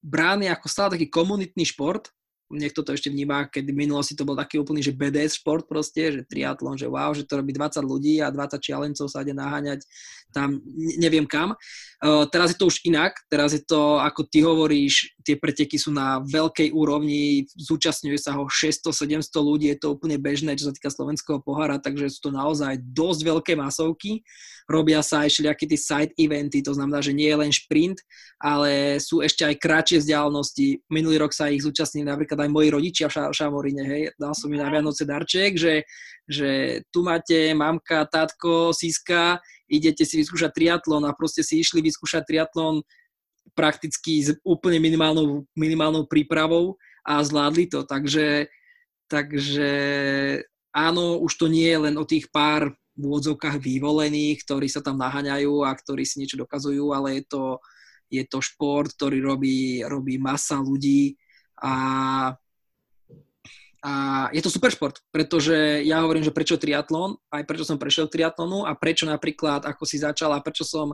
brány 0.00 0.48
ako 0.48 0.66
stále 0.70 0.96
taký 0.96 1.10
komunitný 1.10 1.66
šport, 1.66 2.08
niekto 2.50 2.82
to 2.82 2.92
ešte 2.92 3.08
vníma, 3.08 3.46
keď 3.46 3.70
v 3.70 3.80
minulosti 3.86 4.18
to 4.18 4.26
bol 4.26 4.34
taký 4.34 4.58
úplný, 4.58 4.82
že 4.82 4.94
BDS 4.94 5.38
šport 5.38 5.64
proste, 5.70 6.10
že 6.10 6.26
triatlon, 6.26 6.74
že 6.74 6.90
wow, 6.90 7.14
že 7.14 7.24
to 7.24 7.38
robí 7.38 7.54
20 7.54 7.80
ľudí 7.86 8.18
a 8.20 8.28
20 8.28 8.58
čialencov 8.58 9.06
sa 9.06 9.22
ide 9.22 9.32
naháňať 9.32 9.86
tam 10.32 10.62
neviem 10.98 11.26
kam. 11.26 11.58
Uh, 12.00 12.24
teraz 12.30 12.54
je 12.54 12.56
to 12.56 12.70
už 12.70 12.80
inak, 12.86 13.12
teraz 13.28 13.52
je 13.52 13.60
to, 13.60 14.00
ako 14.00 14.24
ty 14.24 14.40
hovoríš, 14.40 15.12
tie 15.20 15.36
preteky 15.36 15.76
sú 15.76 15.92
na 15.92 16.24
veľkej 16.24 16.72
úrovni, 16.72 17.44
zúčastňuje 17.60 18.16
sa 18.16 18.38
ho 18.40 18.48
600-700 18.48 19.20
ľudí, 19.36 19.68
je 19.68 19.78
to 19.84 19.92
úplne 19.92 20.16
bežné, 20.16 20.56
čo 20.56 20.70
sa 20.70 20.74
týka 20.74 20.88
slovenského 20.88 21.44
pohára, 21.44 21.76
takže 21.76 22.08
sú 22.08 22.30
to 22.30 22.32
naozaj 22.32 22.80
dosť 22.80 23.20
veľké 23.20 23.52
masovky. 23.58 24.24
Robia 24.70 25.02
sa 25.02 25.26
aj 25.26 25.34
všelijaké 25.34 25.66
tie 25.66 25.80
side 25.82 26.12
eventy, 26.14 26.62
to 26.62 26.70
znamená, 26.78 27.02
že 27.02 27.10
nie 27.10 27.26
je 27.26 27.40
len 27.42 27.50
šprint, 27.50 27.98
ale 28.38 29.02
sú 29.02 29.18
ešte 29.18 29.42
aj 29.42 29.58
kratšie 29.58 29.98
vzdialenosti. 29.98 30.86
Minulý 30.86 31.18
rok 31.18 31.34
sa 31.34 31.50
ich 31.50 31.66
zúčastnili 31.66 32.06
napríklad 32.06 32.46
aj 32.46 32.54
moji 32.54 32.68
rodičia 32.70 33.10
v 33.10 33.34
Šamorine, 33.34 33.82
hej, 33.82 34.02
dal 34.14 34.30
som 34.30 34.46
mi 34.46 34.62
na 34.62 34.70
Vianoce 34.70 35.02
darček, 35.02 35.58
že, 35.58 35.82
že 36.30 36.80
tu 36.94 37.02
máte 37.02 37.50
mamka, 37.50 38.06
tátko, 38.06 38.70
síska, 38.70 39.42
idete 39.66 40.06
si 40.06 40.22
vyskúšať 40.22 40.54
triatlon 40.54 41.02
a 41.02 41.18
proste 41.18 41.42
si 41.42 41.58
išli 41.58 41.82
vyskúšať 41.82 42.22
triatlon 42.30 42.86
prakticky 43.58 44.22
s 44.22 44.38
úplne 44.46 44.78
minimálnou, 44.78 45.50
minimálnou 45.58 46.06
prípravou 46.06 46.78
a 47.02 47.18
zvládli 47.26 47.66
to. 47.66 47.82
Takže, 47.82 48.46
takže 49.10 49.72
áno, 50.70 51.18
už 51.18 51.32
to 51.34 51.46
nie 51.50 51.66
je 51.66 51.78
len 51.90 51.94
o 51.98 52.06
tých 52.06 52.30
pár 52.30 52.70
v 53.00 53.04
úvodzovkách 53.08 53.56
vyvolených, 53.56 54.44
ktorí 54.44 54.68
sa 54.68 54.84
tam 54.84 55.00
naháňajú 55.00 55.64
a 55.64 55.72
ktorí 55.72 56.04
si 56.04 56.20
niečo 56.20 56.36
dokazujú, 56.36 56.92
ale 56.92 57.20
je 57.20 57.24
to, 57.24 57.44
je 58.12 58.22
to 58.28 58.38
šport, 58.44 58.92
ktorý 58.92 59.24
robí, 59.24 59.80
robí 59.88 60.20
masa 60.20 60.60
ľudí 60.60 61.16
a 61.64 61.72
a 63.80 64.28
je 64.36 64.44
to 64.44 64.52
super 64.52 64.68
šport, 64.68 65.00
pretože 65.08 65.80
ja 65.88 66.04
hovorím, 66.04 66.20
že 66.20 66.36
prečo 66.36 66.60
triatlon, 66.60 67.16
aj 67.32 67.48
prečo 67.48 67.64
som 67.64 67.80
prešiel 67.80 68.12
k 68.12 68.20
triatlonu 68.20 68.68
a 68.68 68.76
prečo 68.76 69.08
napríklad, 69.08 69.64
ako 69.64 69.88
si 69.88 69.96
začal 69.96 70.36
a 70.36 70.44
prečo 70.44 70.68
som 70.68 70.92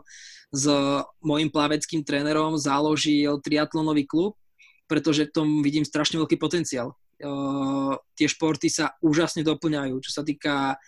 s 0.54 0.70
mojim 1.18 1.50
plaveckým 1.50 2.06
trénerom 2.06 2.54
založil 2.54 3.42
triatlonový 3.42 4.06
klub, 4.06 4.38
pretože 4.86 5.26
tom 5.34 5.66
vidím 5.66 5.82
strašne 5.82 6.22
veľký 6.22 6.38
potenciál. 6.38 6.94
Uh, 7.18 7.98
tie 8.14 8.30
športy 8.30 8.70
sa 8.70 8.94
úžasne 9.02 9.42
doplňajú, 9.42 9.98
čo 10.04 10.10
sa 10.14 10.22
týka 10.22 10.78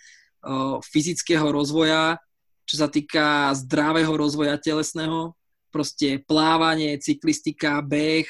fyzického 0.83 1.47
rozvoja, 1.51 2.17
čo 2.63 2.79
sa 2.79 2.87
týka 2.87 3.51
zdravého 3.57 4.13
rozvoja 4.13 4.55
telesného, 4.61 5.33
proste 5.73 6.21
plávanie, 6.25 6.97
cyklistika, 7.01 7.81
beh, 7.81 8.29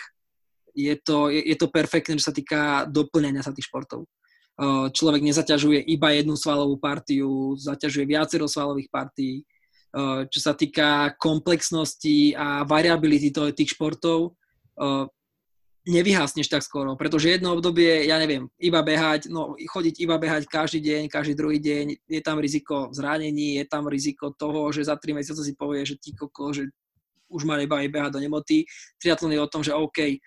je 0.76 0.96
to, 1.00 1.28
je, 1.28 1.44
je 1.44 1.56
to 1.60 1.68
perfektné, 1.68 2.16
čo 2.20 2.32
sa 2.32 2.36
týka 2.36 2.88
doplňania 2.88 3.44
sa 3.44 3.52
tých 3.52 3.68
športov. 3.68 4.08
Človek 4.92 5.24
nezaťažuje 5.24 5.88
iba 5.88 6.12
jednu 6.12 6.36
svalovú 6.36 6.76
partiu, 6.80 7.56
zaťažuje 7.56 8.04
viacero 8.04 8.44
svalových 8.44 8.92
partií. 8.92 9.48
Čo 10.28 10.40
sa 10.40 10.52
týka 10.52 11.16
komplexnosti 11.16 12.36
a 12.36 12.68
variability 12.68 13.32
tých 13.56 13.76
športov, 13.76 14.36
nevyhasneš 15.90 16.46
tak 16.46 16.62
skoro, 16.62 16.94
pretože 16.94 17.34
jedno 17.34 17.58
obdobie, 17.58 18.06
ja 18.06 18.22
neviem, 18.22 18.46
iba 18.62 18.86
behať, 18.86 19.26
no 19.34 19.58
chodiť 19.58 19.98
iba 20.06 20.22
behať 20.22 20.46
každý 20.46 20.86
deň, 20.86 21.02
každý 21.10 21.34
druhý 21.34 21.58
deň, 21.58 22.06
je 22.06 22.22
tam 22.22 22.38
riziko 22.38 22.94
zranení, 22.94 23.58
je 23.58 23.66
tam 23.66 23.90
riziko 23.90 24.30
toho, 24.30 24.70
že 24.70 24.86
za 24.86 24.96
tri 25.02 25.18
mesiace 25.18 25.42
si 25.42 25.58
povie, 25.58 25.82
že 25.84 25.98
ti 25.98 26.14
koko, 26.14 26.54
že 26.54 26.70
už 27.30 27.50
ma 27.50 27.58
nebaví 27.58 27.90
behať 27.90 28.18
do 28.18 28.20
nemoty. 28.22 28.70
Triatlon 29.02 29.34
je 29.34 29.42
o 29.42 29.50
tom, 29.50 29.66
že 29.66 29.74
OK, 29.74 30.22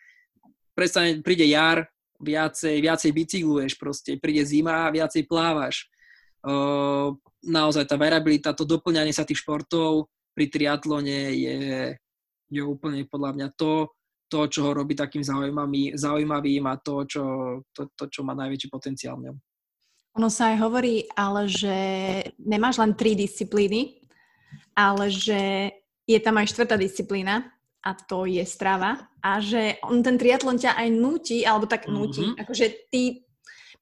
prestane, 0.74 1.22
príde 1.22 1.46
jar, 1.46 1.86
viacej, 2.18 2.82
viacej 2.82 3.10
bicykluješ 3.14 3.78
proste, 3.78 4.18
príde 4.18 4.42
zima, 4.42 4.90
viacej 4.90 5.26
plávaš. 5.30 5.86
Uh, 6.42 7.14
naozaj 7.46 7.86
tá 7.86 7.94
variabilita, 7.94 8.54
to 8.54 8.66
doplňanie 8.66 9.14
sa 9.14 9.22
tých 9.22 9.42
športov 9.42 10.10
pri 10.32 10.48
triatlone 10.48 11.20
je, 11.36 11.58
je 12.50 12.62
úplne 12.64 13.04
podľa 13.06 13.30
mňa 13.36 13.48
to, 13.54 13.90
to, 14.32 14.48
čo 14.48 14.64
ho 14.64 14.72
robí 14.72 14.96
takým 14.96 15.20
zaujímavým, 15.20 15.92
zaujímavým 15.92 16.64
a 16.64 16.80
to 16.80 17.04
čo, 17.04 17.24
to, 17.76 17.92
to, 17.92 18.08
čo 18.08 18.24
má 18.24 18.32
najväčší 18.32 18.72
potenciál 18.72 19.20
v 19.20 19.28
ňom. 19.28 19.36
Ono 20.16 20.28
sa 20.32 20.52
aj 20.52 20.56
hovorí, 20.64 21.04
ale 21.12 21.44
že 21.48 21.76
nemáš 22.40 22.80
len 22.80 22.96
tri 22.96 23.12
disciplíny, 23.12 24.00
ale 24.72 25.12
že 25.12 25.72
je 26.08 26.18
tam 26.20 26.40
aj 26.40 26.48
štvrtá 26.48 26.80
disciplína 26.80 27.44
a 27.84 27.92
to 27.92 28.24
je 28.24 28.44
strava 28.48 29.08
a 29.20 29.40
že 29.40 29.76
on 29.84 30.00
ten 30.00 30.16
triatlon 30.16 30.56
ťa 30.56 30.80
aj 30.80 30.88
nutí, 30.96 31.38
alebo 31.44 31.68
tak 31.68 31.88
nutí, 31.88 32.24
mm-hmm. 32.24 32.40
akože 32.40 32.66
ty 32.88 33.24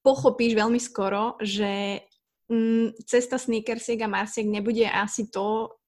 pochopíš 0.03 0.55
veľmi 0.55 0.79
skoro, 0.79 1.39
že 1.39 2.03
mm, 2.51 3.07
cesta 3.07 3.39
sneakersiek 3.39 3.99
a 4.03 4.11
marsiek 4.11 4.47
nebude 4.47 4.83
asi 4.87 5.31
to 5.31 5.79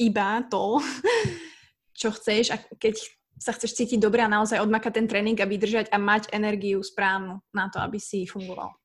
iba 0.00 0.40
to, 0.48 0.80
čo 2.00 2.08
chceš 2.16 2.52
a 2.52 2.56
keď 2.80 3.19
sa 3.40 3.56
chceš 3.56 3.72
cítiť 3.72 3.96
dobre 3.96 4.20
a 4.20 4.28
naozaj 4.28 4.60
odmakať 4.60 5.00
ten 5.00 5.06
tréning 5.08 5.40
a 5.40 5.48
vydržať 5.48 5.88
a 5.88 5.96
mať 5.96 6.28
energiu 6.28 6.84
správnu 6.84 7.40
na 7.56 7.72
to, 7.72 7.80
aby 7.80 7.96
si 7.96 8.28
fungoval. 8.28 8.76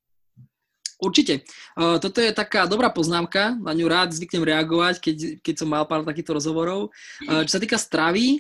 Určite. 0.96 1.44
Toto 1.76 2.24
je 2.24 2.32
taká 2.32 2.64
dobrá 2.64 2.88
poznámka, 2.88 3.52
na 3.60 3.76
ňu 3.76 3.84
rád 3.92 4.16
zvyknem 4.16 4.48
reagovať, 4.48 5.04
keď, 5.04 5.18
keď 5.44 5.56
som 5.60 5.68
mal 5.68 5.84
pár 5.84 6.08
takýchto 6.08 6.40
rozhovorov. 6.40 6.96
Čo 7.20 7.52
sa 7.52 7.60
týka 7.60 7.76
stravy, 7.76 8.40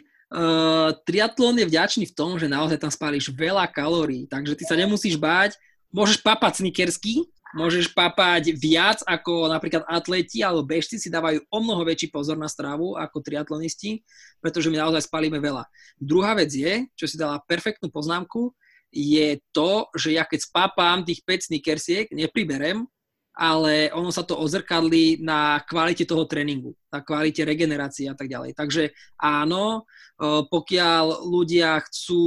triatlon 1.04 1.60
je 1.60 1.68
vďačný 1.68 2.08
v 2.08 2.16
tom, 2.16 2.40
že 2.40 2.48
naozaj 2.48 2.80
tam 2.80 2.88
spálíš 2.88 3.36
veľa 3.36 3.68
kalórií, 3.68 4.24
takže 4.32 4.56
ty 4.56 4.64
sa 4.64 4.80
nemusíš 4.80 5.20
báť, 5.20 5.60
môžeš 5.92 6.24
papať 6.24 6.64
snickersky, 6.64 7.28
môžeš 7.54 7.94
papať 7.94 8.58
viac 8.58 9.06
ako 9.06 9.52
napríklad 9.52 9.86
atleti 9.86 10.42
alebo 10.42 10.66
bežci 10.66 10.98
si 10.98 11.14
dávajú 11.14 11.46
o 11.46 11.58
mnoho 11.62 11.86
väčší 11.86 12.10
pozor 12.10 12.36
na 12.36 12.50
stravu 12.50 12.98
ako 12.98 13.22
triatlonisti, 13.22 14.02
pretože 14.42 14.74
my 14.74 14.82
naozaj 14.82 15.06
spalíme 15.06 15.38
veľa. 15.38 15.70
Druhá 16.02 16.34
vec 16.34 16.50
je, 16.50 16.90
čo 16.98 17.06
si 17.06 17.16
dala 17.16 17.38
perfektnú 17.46 17.94
poznámku, 17.94 18.50
je 18.96 19.38
to, 19.52 19.92
že 19.94 20.16
ja 20.16 20.24
keď 20.24 20.40
spápam 20.48 21.04
tých 21.04 21.22
5 21.28 21.52
snickersiek, 21.52 22.06
nepriberem, 22.16 22.88
ale 23.36 23.92
ono 23.92 24.16
sa 24.16 24.24
to 24.24 24.40
ozrkadlí 24.40 25.20
na 25.20 25.60
kvalite 25.68 26.08
toho 26.08 26.24
tréningu, 26.24 26.72
na 26.88 27.04
kvalite 27.04 27.44
regenerácie 27.44 28.08
a 28.08 28.16
tak 28.16 28.32
ďalej. 28.32 28.56
Takže 28.56 28.96
áno, 29.20 29.84
e, 29.84 30.48
pokiaľ 30.48 31.28
ľudia 31.28 31.84
chcú, 31.84 32.24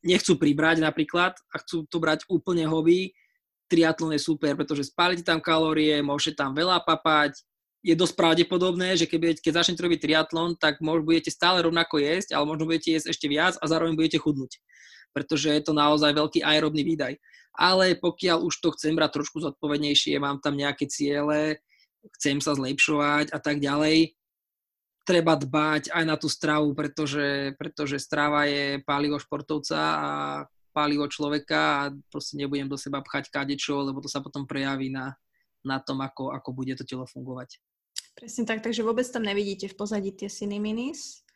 nechcú 0.00 0.40
pribrať 0.40 0.80
napríklad 0.80 1.36
a 1.52 1.54
chcú 1.60 1.84
to 1.84 2.00
brať 2.00 2.24
úplne 2.32 2.64
hobby, 2.64 3.12
triatlon 3.68 4.16
je 4.16 4.20
super, 4.24 4.56
pretože 4.56 4.88
spálite 4.88 5.22
tam 5.22 5.38
kalórie, 5.38 6.00
môžete 6.00 6.40
tam 6.40 6.56
veľa 6.56 6.82
papať, 6.82 7.38
je 7.84 7.94
dosť 7.94 8.14
pravdepodobné, 8.18 8.98
že 8.98 9.06
keď, 9.06 9.38
keď 9.38 9.62
začnete 9.62 9.80
robiť 9.80 10.00
triatlon, 10.02 10.58
tak 10.58 10.82
možno 10.82 11.06
budete 11.06 11.30
stále 11.30 11.62
rovnako 11.62 12.02
jesť, 12.02 12.34
ale 12.34 12.44
možno 12.50 12.66
budete 12.66 12.98
jesť 12.98 13.14
ešte 13.14 13.30
viac 13.30 13.54
a 13.54 13.64
zároveň 13.70 13.94
budete 13.94 14.18
chudnúť. 14.18 14.58
pretože 15.16 15.50
je 15.50 15.62
to 15.64 15.72
naozaj 15.72 16.12
veľký 16.14 16.44
aerobný 16.44 16.84
výdaj. 16.84 17.16
Ale 17.58 17.98
pokiaľ 17.98 18.44
už 18.44 18.54
to 18.62 18.70
chcem 18.76 18.94
brať 18.94 19.18
trošku 19.18 19.42
zodpovednejšie, 19.42 20.20
mám 20.22 20.38
tam 20.38 20.54
nejaké 20.54 20.86
ciele, 20.86 21.58
chcem 22.14 22.38
sa 22.38 22.54
zlepšovať 22.54 23.34
a 23.34 23.38
tak 23.42 23.58
ďalej, 23.58 24.14
treba 25.02 25.34
dbať 25.34 25.90
aj 25.90 26.04
na 26.04 26.14
tú 26.20 26.28
stravu, 26.28 26.76
pretože, 26.76 27.56
pretože 27.56 27.98
strava 27.98 28.44
je 28.44 28.78
palivo 28.84 29.16
športovca 29.18 29.80
a 29.80 30.10
palivo 30.78 31.10
človeka 31.10 31.58
a 31.58 31.82
proste 32.06 32.38
nebudem 32.38 32.70
do 32.70 32.78
seba 32.78 33.02
pchať 33.02 33.34
kadečo, 33.34 33.82
lebo 33.82 33.98
to 33.98 34.06
sa 34.06 34.22
potom 34.22 34.46
prejaví 34.46 34.94
na, 34.94 35.18
na 35.66 35.82
tom, 35.82 35.98
ako, 35.98 36.30
ako 36.30 36.54
bude 36.54 36.78
to 36.78 36.86
telo 36.86 37.02
fungovať. 37.02 37.58
Presne 38.14 38.46
tak, 38.46 38.62
takže 38.62 38.86
vôbec 38.86 39.02
tam 39.10 39.26
nevidíte 39.26 39.66
v 39.66 39.74
pozadí 39.74 40.14
tie 40.14 40.30
ciniminis. 40.30 41.26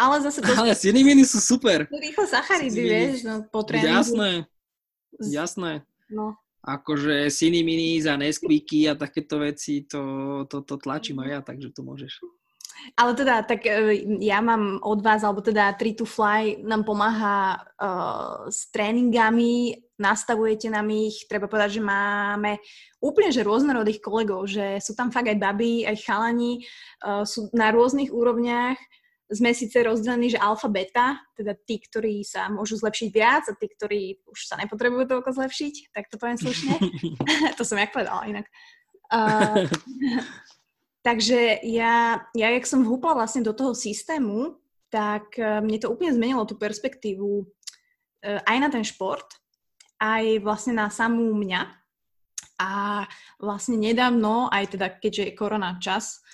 Ale 0.00 0.24
zase... 0.24 0.40
To... 0.40 0.48
Ale 0.64 0.72
ciniminis 0.72 1.36
sú 1.36 1.40
super. 1.44 1.84
Rýchlo 1.92 2.24
sacharidy, 2.24 2.80
vieš, 2.80 3.28
no, 3.28 3.44
po 3.52 3.64
tréningu. 3.64 4.00
Jasné, 4.00 4.30
jasné. 5.20 5.72
No. 6.08 6.36
Akože 6.64 7.28
ciniminis 7.28 8.08
a 8.08 8.16
Nesquiky 8.16 8.88
a 8.88 8.96
takéto 8.96 9.44
veci, 9.44 9.84
to, 9.84 10.44
to, 10.48 10.64
to 10.64 10.74
tlačím 10.80 11.20
aj 11.20 11.28
ja, 11.28 11.40
takže 11.44 11.68
to 11.72 11.84
môžeš. 11.84 12.20
Ale 12.94 13.18
teda, 13.18 13.42
tak 13.42 13.66
e, 13.66 14.06
ja 14.22 14.38
mám 14.38 14.78
od 14.84 15.02
vás, 15.02 15.26
alebo 15.26 15.42
teda 15.42 15.74
Tree 15.74 15.98
to 15.98 16.06
Fly 16.06 16.62
nám 16.62 16.86
pomáha 16.86 17.58
uh, 17.58 18.46
s 18.46 18.70
tréningami, 18.70 19.74
nastavujete 19.98 20.70
nám 20.70 20.86
ich, 20.94 21.26
treba 21.26 21.50
povedať, 21.50 21.80
že 21.80 21.82
máme 21.82 22.62
úplne 23.02 23.34
že 23.34 23.42
rôznorodých 23.42 23.98
kolegov, 23.98 24.46
že 24.46 24.78
sú 24.78 24.94
tam 24.94 25.10
fakt 25.10 25.26
aj 25.26 25.40
baby, 25.40 25.82
aj 25.88 25.96
chalani, 26.06 26.62
uh, 27.02 27.26
sú 27.26 27.50
na 27.50 27.74
rôznych 27.74 28.14
úrovniach, 28.14 28.78
sme 29.26 29.50
síce 29.50 29.82
rozdelení, 29.82 30.30
že 30.30 30.38
alfa, 30.38 30.70
beta, 30.70 31.18
teda 31.34 31.58
tí, 31.66 31.82
ktorí 31.82 32.22
sa 32.22 32.46
môžu 32.46 32.78
zlepšiť 32.78 33.08
viac 33.10 33.50
a 33.50 33.58
tí, 33.58 33.66
ktorí 33.66 34.22
už 34.30 34.38
sa 34.46 34.54
nepotrebujú 34.62 35.10
toľko 35.10 35.34
zlepšiť, 35.34 35.90
tak 35.90 36.06
to 36.06 36.16
poviem 36.20 36.38
slušne. 36.38 36.78
to 37.58 37.62
som 37.66 37.78
jak 37.78 37.90
povedala 37.90 38.22
inak. 38.30 38.46
Uh, 39.10 39.66
Takže 41.06 41.62
ja, 41.62 42.26
ja, 42.34 42.48
jak 42.50 42.66
som 42.66 42.82
vhúpla 42.82 43.14
vlastne 43.14 43.46
do 43.46 43.54
toho 43.54 43.78
systému, 43.78 44.58
tak 44.90 45.38
e, 45.38 45.62
mne 45.62 45.78
to 45.78 45.86
úplne 45.86 46.10
zmenilo 46.10 46.42
tú 46.42 46.58
perspektívu 46.58 47.46
e, 48.26 48.42
aj 48.42 48.56
na 48.58 48.66
ten 48.66 48.82
šport, 48.82 49.38
aj 50.02 50.42
vlastne 50.42 50.74
na 50.74 50.90
samú 50.90 51.30
mňa. 51.30 51.62
A 52.58 53.04
vlastne 53.38 53.78
nedávno, 53.78 54.50
aj 54.50 54.74
teda 54.74 54.98
keďže 54.98 55.30
je 55.30 55.38
korona 55.38 55.78
čas, 55.78 56.24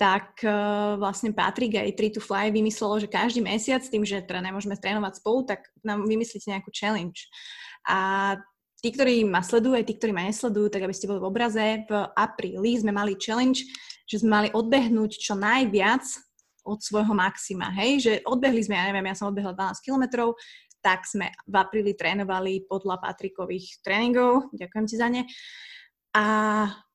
tak 0.00 0.40
uh, 0.48 0.96
vlastne 0.96 1.28
Patrik 1.36 1.76
aj 1.76 1.92
Tree 1.92 2.08
to 2.08 2.24
Fly 2.24 2.48
vymyslelo, 2.48 3.04
že 3.04 3.12
každý 3.12 3.44
mesiac, 3.44 3.84
tým, 3.84 4.00
že 4.00 4.24
teda 4.24 4.40
nemôžeme 4.40 4.72
trénovať 4.72 5.20
spolu, 5.20 5.44
tak 5.44 5.68
nám 5.84 6.08
vymyslíte 6.08 6.48
nejakú 6.48 6.72
challenge. 6.72 7.28
A 7.84 8.32
tí, 8.80 8.96
ktorí 8.96 9.28
ma 9.28 9.44
sledujú, 9.44 9.76
aj 9.76 9.84
tí, 9.84 10.00
ktorí 10.00 10.16
ma 10.16 10.24
nesledujú, 10.24 10.72
tak 10.72 10.88
aby 10.88 10.96
ste 10.96 11.04
boli 11.04 11.20
v 11.20 11.28
obraze, 11.28 11.84
v 11.84 11.92
apríli 12.16 12.80
sme 12.80 12.96
mali 12.96 13.12
challenge, 13.20 13.68
že 14.10 14.18
sme 14.18 14.30
mali 14.34 14.48
odbehnúť 14.50 15.22
čo 15.22 15.38
najviac 15.38 16.02
od 16.66 16.82
svojho 16.82 17.14
maxima, 17.14 17.70
hej, 17.78 18.02
že 18.02 18.12
odbehli 18.26 18.60
sme, 18.66 18.74
ja 18.74 18.90
neviem, 18.90 19.06
ja 19.06 19.14
som 19.14 19.30
odbehla 19.30 19.54
12 19.54 19.86
kilometrov, 19.86 20.34
tak 20.82 21.06
sme 21.06 21.30
v 21.46 21.54
apríli 21.54 21.94
trénovali 21.94 22.66
podľa 22.66 22.98
Patrikových 22.98 23.84
tréningov, 23.84 24.50
ďakujem 24.50 24.84
ti 24.88 24.96
za 24.98 25.08
ne. 25.08 25.22
A 26.10 26.24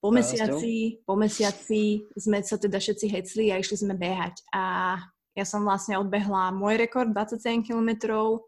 po 0.04 0.12
mesiaci, 0.12 1.00
po 1.08 1.16
mesiaci 1.16 2.04
sme 2.20 2.44
sa 2.44 2.60
teda 2.60 2.84
všetci 2.84 3.06
hecli 3.08 3.48
a 3.48 3.64
išli 3.64 3.80
sme 3.80 3.96
behať. 3.96 4.44
A 4.52 5.00
ja 5.32 5.46
som 5.48 5.64
vlastne 5.64 5.96
odbehla 5.96 6.52
môj 6.52 6.76
rekord 6.76 7.16
27 7.16 7.64
kilometrov, 7.64 8.44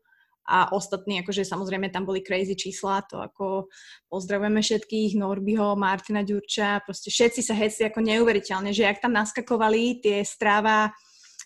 a 0.47 0.71
ostatní, 0.71 1.19
akože 1.19 1.43
samozrejme 1.43 1.91
tam 1.91 2.07
boli 2.07 2.23
crazy 2.23 2.55
čísla, 2.55 3.03
to 3.03 3.19
ako 3.19 3.67
pozdravujeme 4.07 4.63
všetkých, 4.63 5.19
Norbyho, 5.19 5.75
Martina 5.75 6.23
Ďurča, 6.23 6.87
proste 6.87 7.11
všetci 7.11 7.43
sa 7.43 7.51
hecli 7.51 7.91
ako 7.91 7.99
neuveriteľne, 7.99 8.71
že 8.71 8.87
ak 8.87 9.03
tam 9.03 9.11
naskakovali 9.11 9.99
tie 9.99 10.23
stráva 10.23 10.95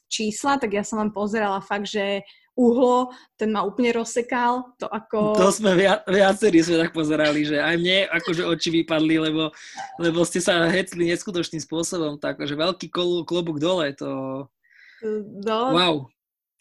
čísla, 0.05 0.61
tak 0.61 0.77
ja 0.77 0.85
som 0.85 1.01
len 1.01 1.09
pozerala 1.09 1.57
fakt, 1.65 1.89
že 1.89 2.21
uhlo, 2.53 3.09
ten 3.41 3.49
ma 3.49 3.65
úplne 3.65 3.89
rozsekal, 3.95 4.77
to 4.77 4.85
ako... 4.85 5.33
To 5.33 5.49
sme 5.49 5.73
via, 5.73 5.97
viacerí 6.05 6.61
sme 6.61 6.85
tak 6.85 6.93
pozerali, 6.93 7.41
že 7.41 7.57
aj 7.57 7.75
mne 7.81 8.05
akože 8.11 8.43
oči 8.45 8.69
vypadli, 8.83 9.17
lebo, 9.17 9.49
lebo 9.97 10.21
ste 10.27 10.43
sa 10.43 10.69
hecli 10.69 11.09
neskutočným 11.09 11.63
spôsobom, 11.63 12.21
tak 12.21 12.37
akože 12.37 12.53
veľký 12.53 12.87
klobúk 13.25 13.57
dole, 13.57 13.97
to... 13.97 14.45
No, 15.41 15.59
wow. 15.73 15.95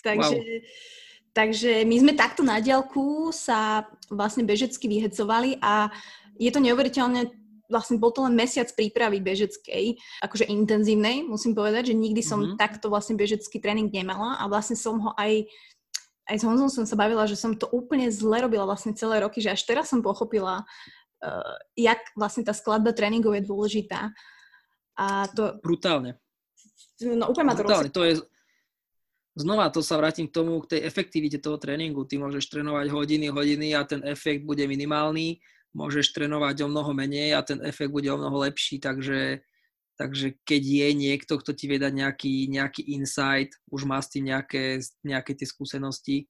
Takže... 0.01 0.41
Wow 0.41 0.99
Takže 1.31 1.87
my 1.87 1.97
sme 2.03 2.13
takto 2.19 2.43
na 2.43 2.59
diálku 2.59 3.31
sa 3.31 3.87
vlastne 4.11 4.43
bežecky 4.43 4.91
vyhecovali 4.91 5.63
a 5.63 5.87
je 6.35 6.51
to 6.51 6.59
neuveriteľne 6.59 7.31
vlastne 7.71 8.03
bol 8.03 8.11
to 8.11 8.27
len 8.27 8.35
mesiac 8.35 8.67
prípravy 8.75 9.23
bežeckej, 9.23 9.95
akože 10.27 10.51
intenzívnej, 10.51 11.23
musím 11.23 11.55
povedať, 11.55 11.95
že 11.95 11.95
nikdy 11.95 12.19
som 12.19 12.43
mm-hmm. 12.43 12.59
takto 12.59 12.91
vlastne 12.91 13.15
bežecký 13.15 13.63
tréning 13.63 13.87
nemala 13.95 14.43
a 14.43 14.51
vlastne 14.51 14.75
som 14.75 14.99
ho 14.99 15.15
aj 15.15 15.47
aj 16.31 16.37
s 16.39 16.47
Honzom 16.47 16.71
som 16.71 16.87
sa 16.87 16.95
bavila, 16.95 17.27
že 17.27 17.35
som 17.35 17.59
to 17.59 17.67
úplne 17.75 18.07
zle 18.07 18.39
robila 18.39 18.63
vlastne 18.63 18.95
celé 18.95 19.19
roky, 19.19 19.43
že 19.43 19.51
až 19.51 19.67
teraz 19.67 19.91
som 19.91 19.99
pochopila, 19.99 20.63
uh, 20.63 21.55
jak 21.75 21.99
vlastne 22.15 22.47
tá 22.47 22.55
skladba 22.55 22.95
tréningov 22.95 23.35
je 23.35 23.43
dôležitá. 23.43 24.15
A 24.95 25.27
to... 25.35 25.59
Brutálne. 25.59 26.23
No 27.03 27.35
úplne 27.35 27.51
ma 27.51 27.59
to 27.59 27.67
Brutálne, 27.67 27.91
to 27.91 28.03
je, 28.07 28.15
znova 29.41 29.73
to 29.73 29.81
sa 29.81 29.97
vrátim 29.97 30.29
k 30.29 30.37
tomu, 30.37 30.61
k 30.63 30.77
tej 30.77 30.81
efektivite 30.85 31.41
toho 31.41 31.57
tréningu. 31.57 32.05
Ty 32.05 32.21
môžeš 32.21 32.53
trénovať 32.53 32.93
hodiny, 32.93 33.33
hodiny 33.33 33.73
a 33.73 33.83
ten 33.89 34.05
efekt 34.05 34.45
bude 34.45 34.63
minimálny, 34.69 35.41
môžeš 35.73 36.13
trénovať 36.13 36.67
o 36.67 36.69
mnoho 36.69 36.93
menej 36.93 37.35
a 37.35 37.41
ten 37.41 37.63
efekt 37.65 37.95
bude 37.95 38.11
o 38.11 38.19
mnoho 38.19 38.43
lepší, 38.45 38.83
takže, 38.83 39.41
takže 39.95 40.39
keď 40.43 40.63
je 40.63 40.89
niekto, 40.95 41.39
kto 41.39 41.55
ti 41.55 41.71
vie 41.71 41.79
dať 41.79 41.93
nejaký, 41.95 42.35
nejaký 42.51 42.83
insight, 42.95 43.55
už 43.71 43.87
má 43.87 44.03
s 44.03 44.11
tým 44.11 44.29
nejaké, 44.29 44.83
nejaké 45.07 45.33
tie 45.39 45.47
skúsenosti, 45.47 46.27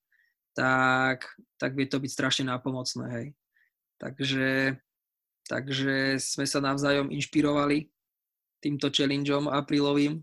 tak, 0.52 1.24
tak 1.56 1.72
vie 1.72 1.88
to 1.88 2.02
byť 2.02 2.10
strašne 2.10 2.44
nápomocné, 2.52 3.06
hej. 3.16 3.26
Takže, 4.00 4.76
takže 5.48 6.20
sme 6.20 6.44
sa 6.48 6.60
navzájom 6.60 7.12
inšpirovali 7.12 7.88
týmto 8.60 8.92
challengeom 8.92 9.48
aprílovým 9.48 10.20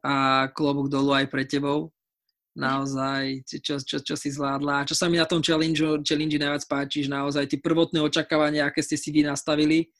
a 0.00 0.46
klobúk 0.52 0.88
dolu 0.88 1.12
aj 1.12 1.26
pre 1.28 1.44
tebou, 1.44 1.92
naozaj, 2.56 3.44
čo, 3.60 3.76
čo, 3.84 4.00
čo 4.00 4.14
si 4.16 4.32
zvládla. 4.32 4.88
Čo 4.88 4.96
sa 4.96 5.12
mi 5.12 5.20
na 5.20 5.28
tom 5.28 5.44
challenge, 5.44 5.84
challenge 6.02 6.40
najviac 6.40 6.64
páči, 6.64 7.04
že 7.04 7.12
naozaj 7.12 7.44
tie 7.52 7.60
prvotné 7.60 8.00
očakávania, 8.00 8.66
aké 8.66 8.80
ste 8.80 8.96
si 8.96 9.12
vy 9.12 9.28
nastavili, 9.28 9.92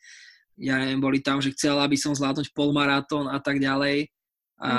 ja 0.57 0.81
neviem, 0.81 0.97
boli 0.97 1.21
tam, 1.21 1.37
že 1.45 1.53
chcela 1.53 1.85
by 1.85 1.97
som 2.01 2.17
zvládnuť 2.17 2.57
polmaratón 2.57 3.29
a 3.29 3.37
tak 3.37 3.61
ďalej. 3.61 4.09
A 4.57 4.73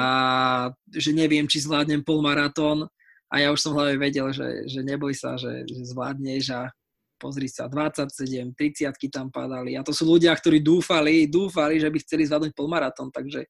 mm. 0.74 0.98
že 0.98 1.12
neviem, 1.14 1.46
či 1.46 1.62
zvládnem 1.62 2.02
polmaratón. 2.02 2.90
A 3.30 3.46
ja 3.46 3.54
už 3.54 3.62
som 3.62 3.78
hlavne 3.78 4.02
vedel, 4.02 4.26
že, 4.34 4.66
že 4.66 4.82
neboj 4.82 5.14
sa, 5.14 5.38
že, 5.38 5.70
že 5.70 5.94
zvládneš 5.94 6.50
a 6.50 6.74
pozri 7.22 7.46
sa, 7.46 7.70
27, 7.70 8.58
30 8.58 8.90
tam 9.14 9.30
padali. 9.30 9.78
A 9.78 9.86
to 9.86 9.94
sú 9.94 10.10
ľudia, 10.10 10.34
ktorí 10.34 10.66
dúfali, 10.66 11.30
dúfali, 11.30 11.78
že 11.78 11.94
by 11.94 11.98
chceli 12.02 12.26
zvládnuť 12.26 12.58
polmaratón, 12.58 13.14
takže, 13.14 13.46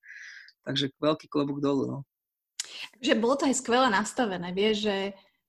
takže 0.68 0.92
veľký 1.00 1.32
klobúk 1.32 1.64
dolu. 1.64 1.84
No. 1.88 1.98
Že 3.00 3.14
bolo 3.20 3.36
to 3.38 3.48
aj 3.48 3.60
skvelé 3.60 3.88
nastavené, 3.92 4.50
vieš, 4.52 4.88
že, 4.88 5.00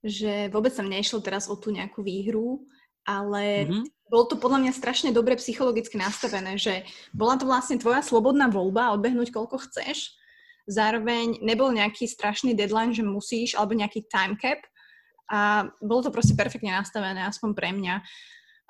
že 0.05 0.33
vôbec 0.53 0.75
sa 0.75 0.85
nešlo 0.85 1.23
teraz 1.23 1.47
o 1.47 1.57
tú 1.57 1.73
nejakú 1.73 2.03
výhru, 2.05 2.64
ale 3.09 3.64
mm-hmm. 3.64 3.85
bolo 4.12 4.25
to 4.29 4.37
podľa 4.37 4.69
mňa 4.69 4.73
strašne 4.77 5.11
dobre 5.16 5.39
psychologicky 5.41 5.97
nastavené, 5.97 6.61
že 6.61 6.85
bola 7.16 7.41
to 7.41 7.49
vlastne 7.49 7.81
tvoja 7.81 8.05
slobodná 8.05 8.53
voľba 8.53 8.93
odbehnúť 8.93 9.33
koľko 9.33 9.64
chceš, 9.64 10.19
zároveň 10.69 11.41
nebol 11.41 11.73
nejaký 11.73 12.05
strašný 12.05 12.53
deadline, 12.53 12.93
že 12.93 13.01
musíš, 13.01 13.57
alebo 13.57 13.73
nejaký 13.73 14.05
time 14.07 14.37
cap. 14.37 14.61
A 15.29 15.69
bolo 15.81 16.09
to 16.09 16.12
proste 16.12 16.37
perfektne 16.37 16.73
nastavené, 16.73 17.25
aspoň 17.25 17.51
pre 17.57 17.73
mňa 17.73 18.01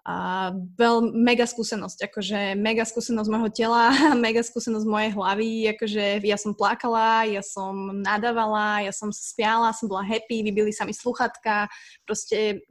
a 0.07 0.51
veľ, 0.55 1.13
mega 1.13 1.45
skúsenosť, 1.45 2.09
akože 2.09 2.57
mega 2.57 2.87
skúsenosť 2.87 3.29
môjho 3.29 3.51
tela, 3.53 3.93
mega 4.17 4.41
skúsenosť 4.41 4.87
mojej 4.89 5.11
hlavy, 5.13 5.53
akože 5.77 6.05
ja 6.25 6.39
som 6.41 6.57
plakala, 6.57 7.29
ja 7.29 7.43
som 7.45 8.01
nadávala, 8.01 8.87
ja 8.87 8.93
som 8.95 9.13
spiala, 9.13 9.75
som 9.77 9.91
bola 9.91 10.07
happy, 10.07 10.47
vybili 10.47 10.73
sa 10.73 10.89
mi 10.89 10.95
sluchatka, 10.95 11.69
proste 12.09 12.63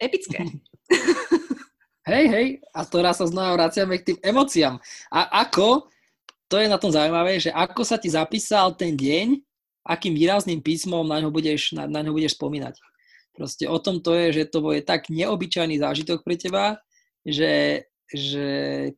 epické. 0.00 0.46
Hej, 2.10 2.26
hej, 2.32 2.46
a 2.74 2.80
teraz 2.88 3.20
sa 3.20 3.28
znova 3.28 3.54
vraciame 3.54 4.00
k 4.00 4.06
tým 4.10 4.18
emóciám. 4.24 4.80
A 5.12 5.44
ako, 5.46 5.86
to 6.50 6.58
je 6.58 6.66
na 6.66 6.80
tom 6.80 6.90
zaujímavé, 6.90 7.38
že 7.38 7.52
ako 7.52 7.86
sa 7.86 8.00
ti 8.00 8.08
zapísal 8.10 8.72
ten 8.74 8.96
deň, 8.96 9.38
akým 9.84 10.16
výrazným 10.16 10.64
písmom 10.64 11.06
na 11.06 11.20
ňo 11.22 11.30
budeš, 11.30 11.76
na, 11.76 11.84
na 11.86 12.00
ňo 12.02 12.16
budeš 12.16 12.34
spomínať. 12.34 12.80
Proste 13.40 13.64
o 13.64 13.80
tom 13.80 14.04
to 14.04 14.12
je, 14.12 14.36
že 14.36 14.52
to 14.52 14.60
bude 14.60 14.84
tak 14.84 15.08
neobyčajný 15.08 15.80
zážitok 15.80 16.20
pre 16.20 16.36
teba, 16.36 16.76
že, 17.24 17.88
že 18.12 18.46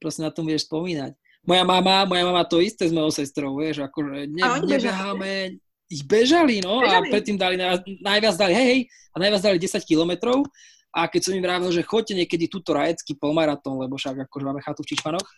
proste 0.02 0.26
na 0.26 0.34
tom 0.34 0.50
budeš 0.50 0.66
spomínať. 0.66 1.14
Moja 1.46 1.62
mama, 1.62 2.02
moja 2.10 2.26
mama 2.26 2.42
to 2.42 2.58
isté 2.58 2.90
s 2.90 2.94
mojou 2.94 3.14
sestrou, 3.14 3.54
vieš, 3.54 3.86
akože 3.86 4.26
ne, 4.34 4.42
nebeháme, 4.66 5.62
ich 5.86 6.02
bežali, 6.02 6.58
no, 6.58 6.82
bežali. 6.82 7.06
a 7.06 7.10
predtým 7.14 7.38
dali, 7.38 7.54
najviac 8.02 8.34
dali, 8.34 8.50
hej, 8.50 8.66
hej, 8.66 8.80
a 9.14 9.16
najviac 9.22 9.42
dali 9.46 9.58
10 9.62 9.78
kilometrov, 9.86 10.42
a 10.90 11.06
keď 11.06 11.20
som 11.22 11.32
im 11.38 11.46
vravil, 11.46 11.70
že 11.70 11.86
chodte 11.86 12.10
niekedy 12.10 12.50
túto 12.50 12.74
rajecký 12.74 13.14
polmaratón, 13.14 13.78
lebo 13.78 13.94
však 13.94 14.26
akože 14.26 14.42
máme 14.42 14.58
chatu 14.58 14.82
v 14.82 14.90
Čičmanoch, 14.90 15.28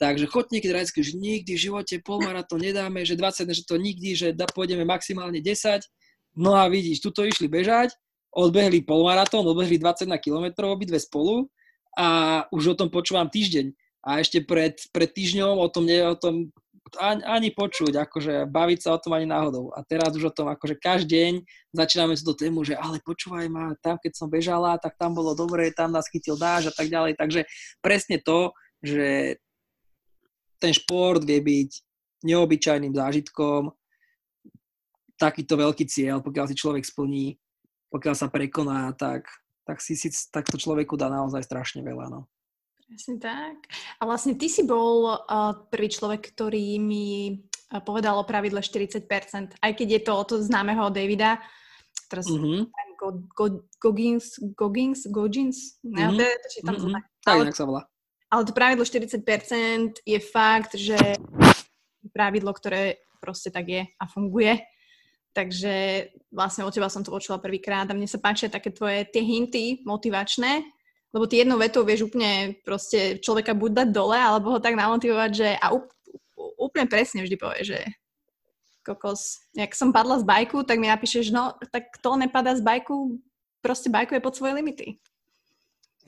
takže 0.00 0.24
chodte 0.24 0.56
niekedy 0.56 0.72
rajecký, 0.72 1.04
že 1.04 1.20
nikdy 1.20 1.52
v 1.52 1.64
živote 1.68 2.00
polmaratón 2.00 2.64
nedáme, 2.64 3.04
že 3.04 3.12
20, 3.12 3.44
že 3.52 3.62
to 3.68 3.76
nikdy, 3.76 4.16
že 4.16 4.32
da, 4.32 4.48
pôjdeme 4.48 4.88
maximálne 4.88 5.36
10. 5.36 5.84
No 6.32 6.56
a 6.56 6.64
vidíš, 6.66 7.04
tuto 7.04 7.28
išli 7.28 7.44
bežať, 7.44 7.92
odbehli 8.32 8.84
polmaratón, 8.84 9.46
odbehli 9.46 9.80
21 9.80 10.18
km, 10.20 10.46
obidve 10.68 11.00
spolu 11.00 11.48
a 11.96 12.42
už 12.52 12.74
o 12.74 12.78
tom 12.78 12.88
počúvam 12.92 13.26
týždeň. 13.26 13.72
A 14.06 14.22
ešte 14.22 14.40
pred, 14.40 14.78
pred 14.94 15.10
týždňom 15.10 15.58
o 15.58 15.68
tom, 15.68 15.84
nie, 15.84 15.98
o 16.00 16.14
tom 16.14 16.54
ani, 16.96 17.20
ani 17.26 17.48
počuť, 17.52 17.92
akože 18.08 18.48
baviť 18.48 18.78
sa 18.80 18.96
o 18.96 19.02
tom 19.02 19.12
ani 19.12 19.28
náhodou. 19.28 19.74
A 19.76 19.84
teraz 19.84 20.16
už 20.16 20.32
o 20.32 20.34
tom, 20.34 20.48
akože 20.48 20.80
každý 20.80 21.12
deň 21.12 21.32
začíname 21.76 22.16
túto 22.16 22.38
tému, 22.40 22.64
že 22.64 22.78
ale 22.78 23.02
počúvaj 23.04 23.46
ma, 23.52 23.76
tam 23.84 24.00
keď 24.00 24.12
som 24.16 24.32
bežala, 24.32 24.80
tak 24.80 24.96
tam 24.96 25.12
bolo 25.12 25.36
dobre, 25.36 25.68
tam 25.74 25.92
nás 25.92 26.08
chytil 26.08 26.40
dáž 26.40 26.70
a 26.70 26.72
tak 26.72 26.88
ďalej. 26.88 27.20
Takže 27.20 27.44
presne 27.84 28.16
to, 28.22 28.56
že 28.80 29.36
ten 30.62 30.72
šport 30.72 31.20
vie 31.20 31.42
byť 31.42 31.70
neobyčajným 32.24 32.94
zážitkom, 32.96 33.74
takýto 35.18 35.58
veľký 35.58 35.84
cieľ, 35.90 36.22
pokiaľ 36.22 36.46
si 36.50 36.56
človek 36.56 36.86
splní, 36.86 37.34
pokiaľ 37.88 38.14
sa 38.14 38.28
prekoná, 38.28 38.92
tak, 38.96 39.28
tak, 39.64 39.80
si, 39.80 39.96
si, 39.96 40.12
tak 40.32 40.48
to 40.48 40.60
človeku 40.60 40.96
dá 40.96 41.08
naozaj 41.08 41.44
strašne 41.44 41.80
veľa. 41.84 42.12
No. 42.12 42.28
Presne 42.88 43.20
tak. 43.20 43.68
A 44.00 44.08
vlastne 44.08 44.32
ty 44.32 44.48
si 44.48 44.64
bol 44.64 45.12
uh, 45.12 45.52
prvý 45.68 45.92
človek, 45.92 46.32
ktorý 46.32 46.80
mi 46.80 47.36
uh, 47.36 47.84
povedal 47.84 48.16
o 48.16 48.24
pravidle 48.24 48.64
40%, 48.64 49.60
aj 49.60 49.72
keď 49.76 49.88
je 49.88 50.00
to 50.00 50.12
od 50.16 50.30
známeho 50.40 50.88
Davida, 50.88 51.36
teraz 52.08 52.24
mm-hmm. 52.28 52.72
Go, 52.98 53.08
Go, 53.30 53.46
Goggins, 53.78 54.40
Goggins, 54.56 55.06
Goggins, 55.06 55.78
mm-hmm. 55.84 56.16
ne, 56.16 56.30
či 56.48 56.64
tam 56.64 56.80
mm-hmm. 56.80 57.22
tak, 57.22 57.36
ale, 57.36 57.52
sa 57.52 57.68
volá. 57.68 57.84
Ale 58.32 58.42
to 58.48 58.56
pravidlo 58.56 58.84
40% 58.88 60.02
je 60.02 60.18
fakt, 60.24 60.72
že 60.74 60.96
pravidlo, 62.10 62.50
ktoré 62.56 63.04
proste 63.20 63.52
tak 63.52 63.68
je 63.68 63.82
a 63.84 64.04
funguje. 64.08 64.64
Takže 65.36 66.08
vlastne 66.32 66.66
od 66.66 66.74
teba 66.74 66.90
som 66.90 67.04
to 67.04 67.14
počula 67.14 67.38
prvýkrát 67.38 67.86
a 67.86 67.96
mne 67.96 68.08
sa 68.10 68.18
páčia 68.18 68.50
také 68.50 68.74
tvoje 68.74 69.06
tie 69.08 69.22
hinty 69.22 69.84
motivačné, 69.86 70.66
lebo 71.14 71.24
ty 71.24 71.40
jednou 71.40 71.56
vetou 71.60 71.86
vieš 71.86 72.10
úplne 72.10 72.58
proste 72.66 73.22
človeka 73.22 73.54
buď 73.54 73.70
dať 73.84 73.88
dole, 73.94 74.18
alebo 74.18 74.56
ho 74.56 74.60
tak 74.60 74.74
namotivovať, 74.76 75.30
že 75.30 75.48
a 75.56 75.72
úplne 76.58 76.90
presne 76.90 77.22
vždy 77.22 77.36
povie, 77.38 77.62
že 77.64 77.78
kokos, 78.88 79.44
jak 79.52 79.76
som 79.76 79.92
padla 79.92 80.16
z 80.16 80.24
bajku, 80.24 80.64
tak 80.64 80.80
mi 80.80 80.88
napíšeš, 80.88 81.28
no, 81.28 81.52
tak 81.68 81.92
kto 82.00 82.16
nepadá 82.16 82.56
z 82.56 82.64
bajku, 82.64 83.20
proste 83.60 83.92
bajku 83.92 84.16
je 84.16 84.24
pod 84.24 84.32
svoje 84.32 84.56
limity. 84.56 84.96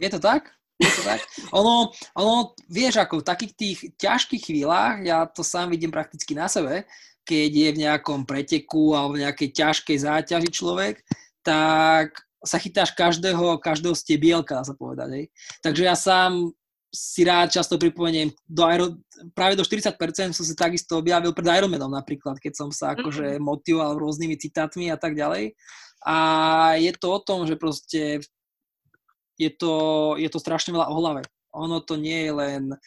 Je 0.00 0.08
to 0.08 0.16
tak? 0.16 0.48
Je 0.80 0.88
to 0.88 1.04
tak? 1.04 1.20
Ono, 1.52 1.92
ono, 2.16 2.56
vieš, 2.72 3.04
ako 3.04 3.20
v 3.20 3.28
takých 3.28 3.52
tých 3.52 3.78
ťažkých 4.00 4.42
chvíľach, 4.48 5.04
ja 5.04 5.28
to 5.28 5.44
sám 5.44 5.68
vidím 5.68 5.92
prakticky 5.92 6.32
na 6.32 6.48
sebe, 6.48 6.88
keď 7.30 7.50
je 7.54 7.70
v 7.70 7.82
nejakom 7.86 8.26
preteku 8.26 8.98
alebo 8.98 9.14
v 9.14 9.22
nejakej 9.22 9.54
ťažkej 9.54 9.96
záťaži 10.02 10.50
človek, 10.50 10.98
tak 11.46 12.18
sa 12.42 12.58
chytáš 12.58 12.90
každého, 12.98 13.62
každého 13.62 13.94
stebielka, 13.94 14.58
dá 14.58 14.64
sa 14.66 14.74
povedať. 14.74 15.08
Hej. 15.14 15.24
Takže 15.62 15.82
ja 15.86 15.94
sám 15.94 16.50
si 16.90 17.22
rád 17.22 17.54
často 17.54 17.78
pripomeniem, 17.78 18.34
do 18.50 18.66
Aero, 18.66 18.98
práve 19.30 19.54
do 19.54 19.62
40% 19.62 20.34
som 20.34 20.42
si 20.42 20.58
takisto 20.58 20.98
objavil 20.98 21.30
pred 21.30 21.46
Ironmanom 21.46 21.94
napríklad, 21.94 22.42
keď 22.42 22.66
som 22.66 22.68
sa 22.74 22.98
akože 22.98 23.38
mhm. 23.38 23.42
motivoval 23.46 23.94
rôznymi 23.94 24.34
citátmi 24.34 24.90
a 24.90 24.98
tak 24.98 25.14
ďalej. 25.14 25.54
A 26.02 26.16
je 26.80 26.90
to 26.98 27.06
o 27.14 27.20
tom, 27.22 27.46
že 27.46 27.54
proste 27.60 28.24
je 29.38 29.50
to, 29.54 29.72
je 30.18 30.26
to 30.26 30.42
strašne 30.42 30.74
veľa 30.74 30.90
o 30.90 30.98
hlave. 30.98 31.22
Ono 31.54 31.78
to 31.78 31.94
nie 31.94 32.26
je 32.26 32.32
len 32.32 32.62
mm, 32.74 32.78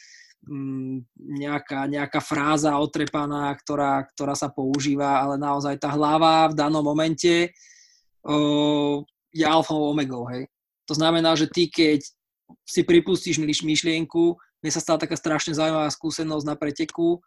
nejaká, 1.15 1.87
nejaká 1.87 2.19
fráza 2.19 2.75
otrepaná, 2.75 3.55
ktorá, 3.55 4.03
ktorá 4.11 4.35
sa 4.35 4.51
používa, 4.51 5.23
ale 5.23 5.39
naozaj 5.39 5.79
tá 5.79 5.87
hlava 5.95 6.51
v 6.51 6.57
danom 6.59 6.83
momente 6.83 7.55
je 9.33 9.45
alfa 9.47 9.73
omegou, 9.73 10.27
hej. 10.31 10.47
To 10.91 10.93
znamená, 10.99 11.31
že 11.39 11.47
ty, 11.47 11.71
keď 11.71 12.03
si 12.67 12.83
pripustíš 12.83 13.39
myšlienku, 13.39 14.35
mne 14.35 14.71
sa 14.71 14.83
stala 14.83 14.99
taká 14.99 15.15
strašne 15.15 15.55
zaujímavá 15.55 15.87
skúsenosť 15.91 16.45
na 16.47 16.55
preteku, 16.59 17.23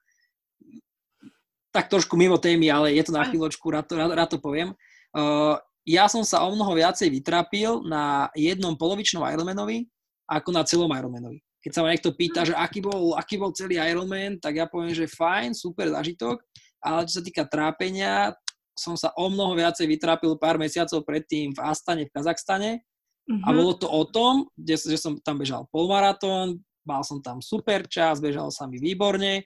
tak 1.73 1.93
trošku 1.93 2.17
mimo 2.17 2.41
témy, 2.41 2.73
ale 2.73 2.97
je 2.97 3.05
to 3.05 3.13
na 3.13 3.25
chvíľočku, 3.29 3.69
rád, 3.69 3.89
rád, 3.93 4.13
rád 4.17 4.29
to 4.33 4.39
poviem. 4.41 4.73
Uh, 5.13 5.61
ja 5.85 6.09
som 6.09 6.25
sa 6.25 6.45
o 6.45 6.53
mnoho 6.53 6.73
viacej 6.73 7.13
vytrapil 7.13 7.85
na 7.85 8.33
jednom 8.33 8.75
polovičnom 8.75 9.23
Ironmanovi 9.29 9.85
ako 10.27 10.49
na 10.51 10.65
celom 10.65 10.91
Ironmanovi. 10.91 11.46
Keď 11.67 11.75
sa 11.75 11.83
ma 11.83 11.91
niekto 11.91 12.15
pýta, 12.15 12.47
že 12.47 12.55
aký 12.55 12.79
bol, 12.79 13.19
aký 13.19 13.43
bol 13.43 13.51
celý 13.51 13.83
Ironman, 13.83 14.39
tak 14.39 14.55
ja 14.55 14.71
poviem, 14.71 14.95
že 14.95 15.11
fajn, 15.11 15.51
super 15.51 15.91
zážitok, 15.91 16.39
ale 16.79 17.11
čo 17.11 17.19
sa 17.19 17.23
týka 17.27 17.43
trápenia, 17.43 18.39
som 18.79 18.95
sa 18.95 19.11
o 19.19 19.27
mnoho 19.27 19.59
viacej 19.59 19.91
vytrápil 19.91 20.39
pár 20.39 20.63
mesiacov 20.63 21.03
predtým 21.03 21.51
v 21.51 21.59
Astane 21.59 22.07
v 22.07 22.13
Kazachstane 22.15 22.71
uh-huh. 22.79 23.43
a 23.43 23.49
mhm. 23.51 23.57
bolo 23.59 23.73
to 23.75 23.91
o 23.91 24.07
tom, 24.07 24.47
že, 24.55 24.95
že 24.95 24.95
som 24.95 25.19
tam 25.19 25.43
bežal 25.43 25.67
polmaratón, 25.75 26.63
mal 26.87 27.03
som 27.03 27.19
tam 27.19 27.43
super 27.43 27.83
čas, 27.91 28.23
bežal 28.23 28.55
sa 28.55 28.71
mi 28.71 28.79
výborne, 28.79 29.43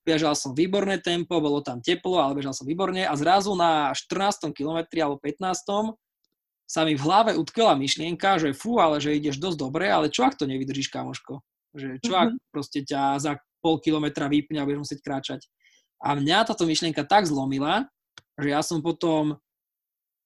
bežal 0.00 0.32
som 0.32 0.56
výborné 0.56 0.96
tempo, 1.04 1.44
bolo 1.44 1.60
tam 1.60 1.84
teplo, 1.84 2.24
ale 2.24 2.40
bežal 2.40 2.56
som 2.56 2.64
výborne 2.64 3.04
a 3.04 3.12
zrazu 3.20 3.52
na 3.52 3.92
14. 3.92 4.48
kilometri 4.56 5.04
alebo 5.04 5.20
15. 5.20 5.92
sa 6.68 6.84
mi 6.84 6.92
v 6.92 7.00
hlave 7.00 7.32
utkela 7.32 7.72
myšlienka, 7.72 8.36
že 8.36 8.52
fú, 8.52 8.76
ale 8.76 9.00
že 9.00 9.16
ideš 9.16 9.40
dosť 9.40 9.56
dobre, 9.56 9.88
ale 9.88 10.12
čo 10.12 10.28
ak 10.28 10.36
to 10.36 10.44
nevydržíš, 10.44 10.92
kamoško? 10.92 11.40
Že 11.72 11.88
čo 12.04 12.12
ak 12.12 12.28
uh-huh. 12.36 12.52
proste 12.52 12.84
ťa 12.84 13.16
za 13.16 13.32
pol 13.64 13.80
kilometra 13.80 14.28
vypne 14.28 14.60
a 14.60 14.66
budeš 14.68 14.84
musieť 14.84 15.00
kráčať. 15.00 15.40
A 16.04 16.14
mňa 16.14 16.46
táto 16.46 16.68
myšlienka 16.68 17.08
tak 17.08 17.24
zlomila, 17.24 17.88
že 18.36 18.52
ja 18.52 18.60
som 18.60 18.84
potom 18.84 19.40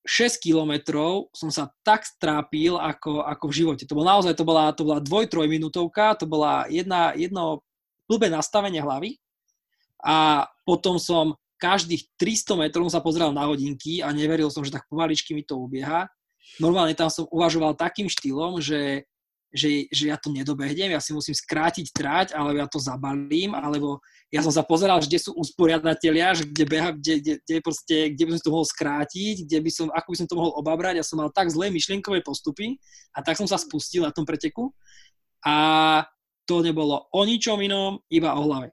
6 0.03 0.43
kilometrov 0.43 1.31
som 1.31 1.49
sa 1.49 1.71
tak 1.87 2.03
strápil 2.03 2.75
ako, 2.75 3.23
ako 3.23 3.45
v 3.47 3.57
živote. 3.63 3.85
To 3.87 3.95
bola 3.95 4.19
naozaj, 4.19 4.35
to 4.35 4.45
bola, 4.45 4.75
to 4.75 4.83
bola 4.83 4.99
dvoj, 4.99 5.31
troj 5.31 5.47
minútovka, 5.47 6.19
to 6.19 6.27
bola 6.27 6.67
jedna, 6.67 7.15
jedno 7.15 7.63
blbé 8.11 8.27
nastavenie 8.27 8.83
hlavy 8.83 9.23
a 10.03 10.51
potom 10.67 10.99
som 10.99 11.39
každých 11.63 12.11
300 12.19 12.59
metrov 12.59 12.91
sa 12.91 12.99
pozeral 12.99 13.31
na 13.31 13.47
hodinky 13.47 14.03
a 14.03 14.11
neveril 14.11 14.51
som, 14.51 14.67
že 14.67 14.75
tak 14.75 14.91
pomaličky 14.91 15.31
mi 15.31 15.47
to 15.47 15.55
ubieha. 15.55 16.11
Normálne 16.61 16.97
tam 16.97 17.09
som 17.09 17.29
uvažoval 17.31 17.79
takým 17.79 18.07
štýlom, 18.07 18.61
že 18.61 19.07
že, 19.53 19.85
že 19.93 20.09
ja 20.09 20.17
to 20.17 20.33
nedobehnem, 20.33 20.97
ja 20.97 21.01
si 21.05 21.13
musím 21.13 21.37
skrátiť 21.37 21.93
trať, 21.93 22.29
alebo 22.33 22.57
ja 22.57 22.65
to 22.65 22.81
zabalím, 22.81 23.53
alebo 23.53 24.01
ja 24.33 24.41
som 24.41 24.49
sa 24.49 24.65
pozeral, 24.65 24.97
kde 25.05 25.21
sú 25.21 25.37
usporiadatelia, 25.37 26.33
že 26.33 26.49
kde, 26.49 26.65
beha, 26.65 26.91
kde, 26.97 27.21
kde, 27.21 27.35
kde, 27.45 27.57
proste, 27.61 27.97
kde 28.17 28.23
by 28.25 28.31
som 28.33 28.43
to 28.49 28.53
mohol 28.57 28.65
skrátiť, 28.67 29.45
kde 29.45 29.59
by 29.61 29.71
som, 29.71 29.87
ako 29.93 30.09
by 30.09 30.17
som 30.17 30.27
to 30.27 30.39
mohol 30.41 30.53
obabrať. 30.57 30.95
Ja 30.97 31.05
som 31.05 31.21
mal 31.21 31.29
tak 31.29 31.53
zlé 31.53 31.69
myšlienkové 31.69 32.25
postupy 32.25 32.81
a 33.13 33.21
tak 33.21 33.37
som 33.37 33.45
sa 33.45 33.61
spustil 33.61 34.09
na 34.09 34.11
tom 34.11 34.25
preteku 34.25 34.73
a 35.45 35.57
to 36.49 36.65
nebolo 36.65 37.13
o 37.13 37.21
ničom 37.23 37.61
inom, 37.61 38.01
iba 38.09 38.33
o 38.33 38.41
hlave. 38.49 38.73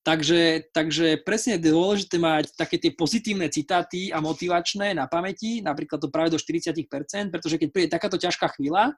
Takže, 0.00 0.72
takže 0.72 1.20
presne 1.20 1.60
je 1.60 1.68
dôležité 1.76 2.16
mať 2.16 2.56
také 2.56 2.80
tie 2.80 2.96
pozitívne 2.96 3.52
citáty 3.52 4.08
a 4.08 4.24
motivačné 4.24 4.96
na 4.96 5.04
pamäti, 5.04 5.60
napríklad 5.60 6.00
to 6.00 6.08
práve 6.08 6.32
do 6.32 6.40
40%, 6.40 6.88
pretože 7.28 7.60
keď 7.60 7.68
príde 7.68 7.92
takáto 7.92 8.16
ťažká 8.16 8.48
chvíľa, 8.56 8.96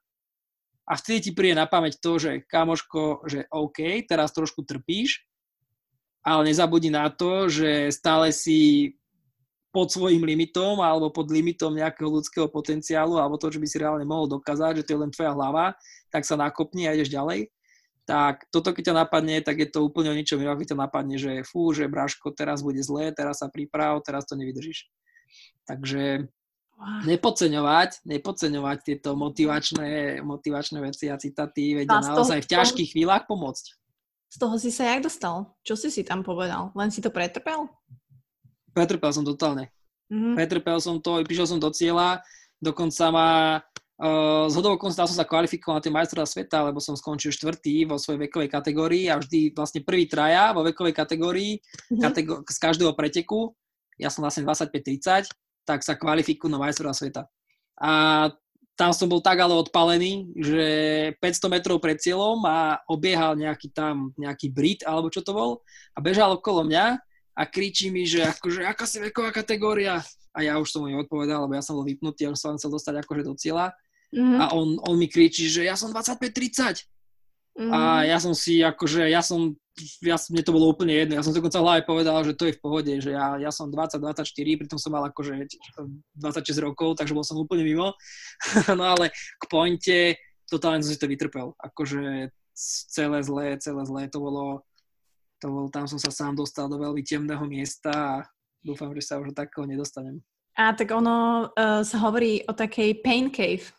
a 0.83 0.93
vtedy 0.99 1.19
ti 1.19 1.31
príde 1.31 1.55
na 1.55 1.71
pamäť 1.71 2.03
to, 2.03 2.19
že 2.19 2.43
kamoško, 2.51 3.27
že 3.31 3.47
OK, 3.55 4.03
teraz 4.07 4.35
trošku 4.35 4.67
trpíš, 4.67 5.23
ale 6.27 6.51
nezabudni 6.51 6.91
na 6.91 7.11
to, 7.11 7.47
že 7.47 7.91
stále 7.95 8.35
si 8.35 8.93
pod 9.73 9.89
svojim 9.89 10.21
limitom 10.23 10.79
alebo 10.85 11.09
pod 11.09 11.33
limitom 11.33 11.73
nejakého 11.73 12.13
ľudského 12.21 12.47
potenciálu 12.51 13.17
alebo 13.17 13.41
to, 13.41 13.49
čo 13.49 13.59
by 13.59 13.67
si 13.67 13.81
reálne 13.81 14.05
mohol 14.05 14.29
dokázať, 14.29 14.83
že 14.83 14.85
to 14.85 14.93
je 14.95 15.03
len 15.03 15.11
tvoja 15.11 15.33
hlava, 15.33 15.73
tak 16.13 16.29
sa 16.29 16.37
nakopni 16.37 16.87
a 16.87 16.95
ideš 16.95 17.09
ďalej. 17.09 17.49
Tak 18.03 18.51
toto, 18.51 18.75
keď 18.75 18.91
ťa 18.91 18.97
napadne, 19.07 19.39
tak 19.47 19.63
je 19.63 19.69
to 19.71 19.87
úplne 19.87 20.11
o 20.11 20.19
ničom 20.19 20.43
inom, 20.43 20.59
keď 20.59 20.75
ťa 20.75 20.83
napadne, 20.83 21.17
že 21.23 21.47
fú, 21.47 21.71
že 21.71 21.87
Braško, 21.87 22.35
teraz 22.35 22.59
bude 22.67 22.83
zlé, 22.83 23.15
teraz 23.15 23.41
sa 23.41 23.49
priprav, 23.49 24.03
teraz 24.03 24.27
to 24.27 24.35
nevydržíš. 24.35 24.91
Takže 25.71 26.27
nepodceňovať, 27.07 28.03
nepodceňovať 28.03 28.79
tieto 28.83 29.15
motivačné, 29.15 30.19
motivačné 30.27 30.83
veci 30.83 31.07
a 31.07 31.17
citáty 31.21 31.79
vedia 31.79 32.03
a 32.03 32.03
naozaj 32.03 32.43
v 32.43 32.51
ťažkých 32.51 32.91
toho, 32.91 32.95
chvíľach 32.99 33.25
pomôcť. 33.31 33.65
Z 34.33 34.37
toho 34.41 34.57
si 34.59 34.75
sa 34.75 34.91
jak 34.91 35.07
dostal? 35.07 35.55
Čo 35.63 35.79
si 35.79 35.95
si 35.95 36.03
tam 36.03 36.27
povedal? 36.27 36.75
Len 36.75 36.91
si 36.91 36.99
to 36.99 37.15
pretrpel? 37.15 37.71
Pretrpel 38.73 39.11
som 39.13 39.23
totálne. 39.23 39.71
Mm-hmm. 40.11 40.35
Pretrpel 40.35 40.79
som 40.83 40.99
to, 40.99 41.23
prišiel 41.23 41.47
som 41.47 41.61
do 41.63 41.71
cieľa, 41.71 42.25
dokonca 42.59 43.05
ma 43.13 43.31
uh, 44.03 44.51
z 44.51 44.55
hodou 44.59 44.75
som 44.91 45.07
sa 45.07 45.23
kvalifikoval 45.23 45.79
na 45.79 45.85
tie 45.87 45.95
majstrovstvá 45.95 46.27
sveta, 46.27 46.59
lebo 46.67 46.83
som 46.83 46.99
skončil 46.99 47.31
štvrtý 47.31 47.87
vo 47.87 47.97
svojej 48.03 48.27
vekovej 48.27 48.51
kategórii 48.51 49.07
a 49.07 49.23
vždy 49.23 49.55
vlastne 49.55 49.87
prvý 49.87 50.11
traja 50.11 50.51
vo 50.51 50.67
vekovej 50.67 50.93
kategórii 50.93 51.63
mm-hmm. 51.63 52.03
kategó- 52.03 52.43
z 52.43 52.59
každého 52.59 52.93
preteku 52.99 53.55
ja 54.03 54.09
som 54.11 54.27
vlastne 54.27 54.43
25-30, 54.43 55.31
tak 55.63 55.87
sa 55.87 55.95
kvalifikujú 55.95 56.51
na 56.51 56.59
majstra 56.59 56.91
sveta. 56.91 57.31
A 57.79 58.31
tam 58.75 58.91
som 58.91 59.07
bol 59.07 59.21
tak 59.21 59.39
ale 59.39 59.55
odpalený, 59.55 60.33
že 60.35 60.67
500 61.21 61.55
metrov 61.55 61.79
pred 61.79 62.01
cieľom 62.01 62.41
a 62.49 62.81
obiehal 62.89 63.37
nejaký 63.37 63.71
tam, 63.71 64.11
nejaký 64.17 64.49
Brit, 64.51 64.81
alebo 64.83 65.13
čo 65.13 65.21
to 65.21 65.37
bol, 65.37 65.51
a 65.95 65.99
bežal 66.01 66.35
okolo 66.35 66.65
mňa 66.67 66.99
a 67.33 67.43
kričí 67.47 67.93
mi, 67.93 68.09
že 68.09 68.25
akože, 68.27 68.65
aká 68.65 68.85
si 68.89 68.99
veková 68.99 69.31
kategória? 69.31 70.01
A 70.33 70.41
ja 70.41 70.57
už 70.57 70.73
som 70.73 70.81
mu 70.83 70.89
neodpovedal, 70.89 71.45
lebo 71.45 71.53
ja 71.53 71.61
som 71.61 71.77
bol 71.77 71.85
vypnutý, 71.85 72.25
ja 72.25 72.33
už 72.33 72.41
som 72.41 72.57
chcel 72.57 72.73
dostať 72.73 73.05
akože 73.05 73.23
do 73.29 73.37
cieľa. 73.37 73.77
Mm-hmm. 74.13 74.39
A 74.39 74.45
on, 74.53 74.77
on 74.85 74.95
mi 75.01 75.09
kričí, 75.09 75.49
že 75.49 75.65
ja 75.65 75.73
som 75.73 75.89
25-30. 75.89 76.85
Mm-hmm. 77.53 77.73
A 77.73 78.09
ja 78.09 78.17
som 78.17 78.33
si 78.33 78.65
akože, 78.65 79.09
ja 79.13 79.21
som, 79.21 79.53
ja, 80.01 80.17
mne 80.33 80.43
to 80.45 80.57
bolo 80.57 80.73
úplne 80.73 80.97
jedno, 80.97 81.21
ja 81.21 81.25
som 81.25 81.37
dokonca 81.37 81.61
hlavne 81.61 81.85
povedal, 81.85 82.25
že 82.25 82.33
to 82.33 82.49
je 82.49 82.57
v 82.57 82.63
pohode, 82.65 82.93
že 82.97 83.13
ja, 83.13 83.37
ja 83.37 83.53
som 83.53 83.69
20-24, 83.69 84.33
pritom 84.65 84.81
som 84.81 84.93
mal 84.93 85.05
akože 85.13 85.37
26 86.17 86.65
rokov, 86.65 86.97
takže 86.97 87.13
bol 87.13 87.25
som 87.25 87.41
úplne 87.41 87.65
mimo. 87.65 87.93
no 88.79 88.85
ale 88.85 89.13
k 89.13 89.45
pointe, 89.53 90.17
totálne 90.49 90.81
som 90.81 90.93
si 90.93 91.01
to 91.01 91.09
vytrpel. 91.09 91.53
Akože 91.61 92.33
celé 92.89 93.19
zlé, 93.25 93.57
celé 93.61 93.83
zlé, 93.85 94.09
to 94.09 94.21
bolo, 94.21 94.65
to 95.41 95.49
bolo, 95.49 95.67
tam 95.73 95.89
som 95.89 96.01
sa 96.01 96.13
sám 96.13 96.37
dostal 96.37 96.69
do 96.69 96.77
veľmi 96.81 97.01
temného 97.05 97.45
miesta 97.49 97.93
a 97.93 98.15
dúfam, 98.61 98.93
že 98.97 99.05
sa 99.05 99.21
už 99.21 99.33
takého 99.33 99.65
nedostanem. 99.65 100.21
A 100.53 100.77
tak 100.77 100.93
ono 100.93 101.49
uh, 101.49 101.81
sa 101.81 101.97
hovorí 102.05 102.45
o 102.45 102.53
takej 102.53 103.01
pain 103.01 103.33
cave, 103.33 103.73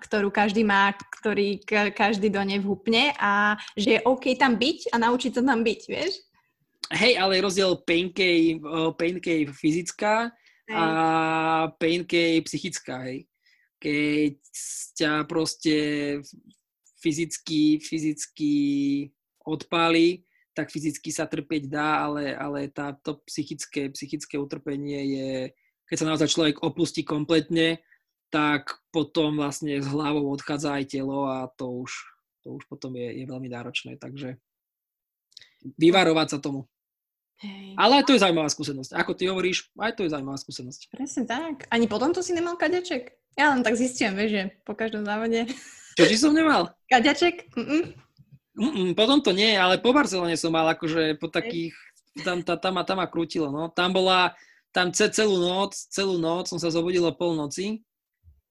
ktorú 0.00 0.30
každý 0.30 0.62
má, 0.62 0.94
ktorý 1.20 1.60
každý 1.92 2.30
do 2.30 2.40
nej 2.46 2.62
vhupne 2.62 3.12
a 3.18 3.58
že 3.74 3.98
je 3.98 4.04
OK 4.06 4.38
tam 4.38 4.54
byť 4.54 4.94
a 4.94 4.96
naučiť 5.02 5.32
sa 5.34 5.42
tam 5.42 5.60
byť, 5.66 5.80
vieš? 5.90 6.12
Hej, 6.88 7.20
ale 7.20 7.36
je 7.36 7.44
rozdiel 7.44 7.72
pain 7.84 8.08
cave, 8.08 8.62
pain 8.96 9.20
cave 9.20 9.52
fyzická 9.52 10.32
hej. 10.70 10.76
a 10.78 10.84
pain 11.76 12.06
cave 12.06 12.46
psychická, 12.48 13.04
hej. 13.04 13.28
Keď 13.78 14.34
ťa 14.96 15.12
proste 15.28 15.76
fyzicky, 16.98 17.78
fyzicky 17.78 18.54
odpáli, 19.44 20.26
tak 20.56 20.74
fyzicky 20.74 21.14
sa 21.14 21.30
trpieť 21.30 21.70
dá, 21.70 22.02
ale, 22.08 22.34
ale 22.34 22.66
táto 22.72 23.22
psychické, 23.30 23.94
psychické 23.94 24.34
utrpenie 24.40 25.00
je, 25.14 25.30
keď 25.86 25.96
sa 26.02 26.08
naozaj 26.10 26.28
človek 26.34 26.56
opustí 26.66 27.06
kompletne, 27.06 27.78
tak 28.28 28.76
potom 28.92 29.40
vlastne 29.40 29.80
s 29.80 29.88
hlavou 29.88 30.28
odchádza 30.32 30.76
aj 30.76 30.84
telo 30.92 31.28
a 31.28 31.48
to 31.48 31.84
už, 31.84 31.92
to 32.44 32.60
už 32.60 32.64
potom 32.68 32.92
je, 32.96 33.20
je 33.20 33.24
veľmi 33.24 33.48
náročné. 33.48 33.96
Takže 33.96 34.36
vyvarovať 35.76 36.28
sa 36.36 36.38
tomu. 36.38 36.68
Hej. 37.38 37.78
Ale 37.78 38.02
aj 38.02 38.04
to 38.04 38.14
je 38.18 38.22
zaujímavá 38.22 38.50
skúsenosť. 38.50 38.90
Ako 38.98 39.14
ty 39.14 39.30
hovoríš, 39.30 39.70
aj 39.78 39.94
to 39.94 40.02
je 40.04 40.10
zaujímavá 40.10 40.38
skúsenosť. 40.42 40.90
Presne 40.90 41.22
tak. 41.24 41.70
Ani 41.70 41.86
potom 41.86 42.10
to 42.10 42.20
si 42.20 42.34
nemal 42.34 42.58
kadeček? 42.58 43.14
Ja 43.38 43.54
len 43.54 43.62
tak 43.62 43.78
zistím, 43.78 44.18
vieš, 44.18 44.30
že 44.34 44.42
po 44.66 44.74
každom 44.74 45.06
závode. 45.06 45.46
Čo 45.94 46.04
ti 46.10 46.16
som 46.18 46.34
nemal? 46.34 46.74
Kadeček? 46.92 47.54
Mm-mm. 47.54 47.94
Mm-mm, 48.58 48.88
potom 48.98 49.22
to 49.22 49.30
nie, 49.30 49.54
ale 49.54 49.78
po 49.78 49.94
Barcelone 49.94 50.34
som 50.34 50.50
mal 50.50 50.66
akože 50.74 51.14
po 51.22 51.30
takých, 51.30 51.78
tam, 52.26 52.42
tam, 52.42 52.58
tam, 52.58 52.74
tam 52.82 52.98
ma 52.98 53.06
krútilo, 53.06 53.54
no. 53.54 53.70
Tam 53.70 53.94
bola, 53.94 54.34
tam 54.74 54.90
celú 54.90 55.38
noc, 55.38 55.78
celú 55.94 56.18
noc 56.18 56.50
som 56.50 56.58
sa 56.58 56.74
zobudil 56.74 57.06
o 57.06 57.14
polnoci 57.14 57.86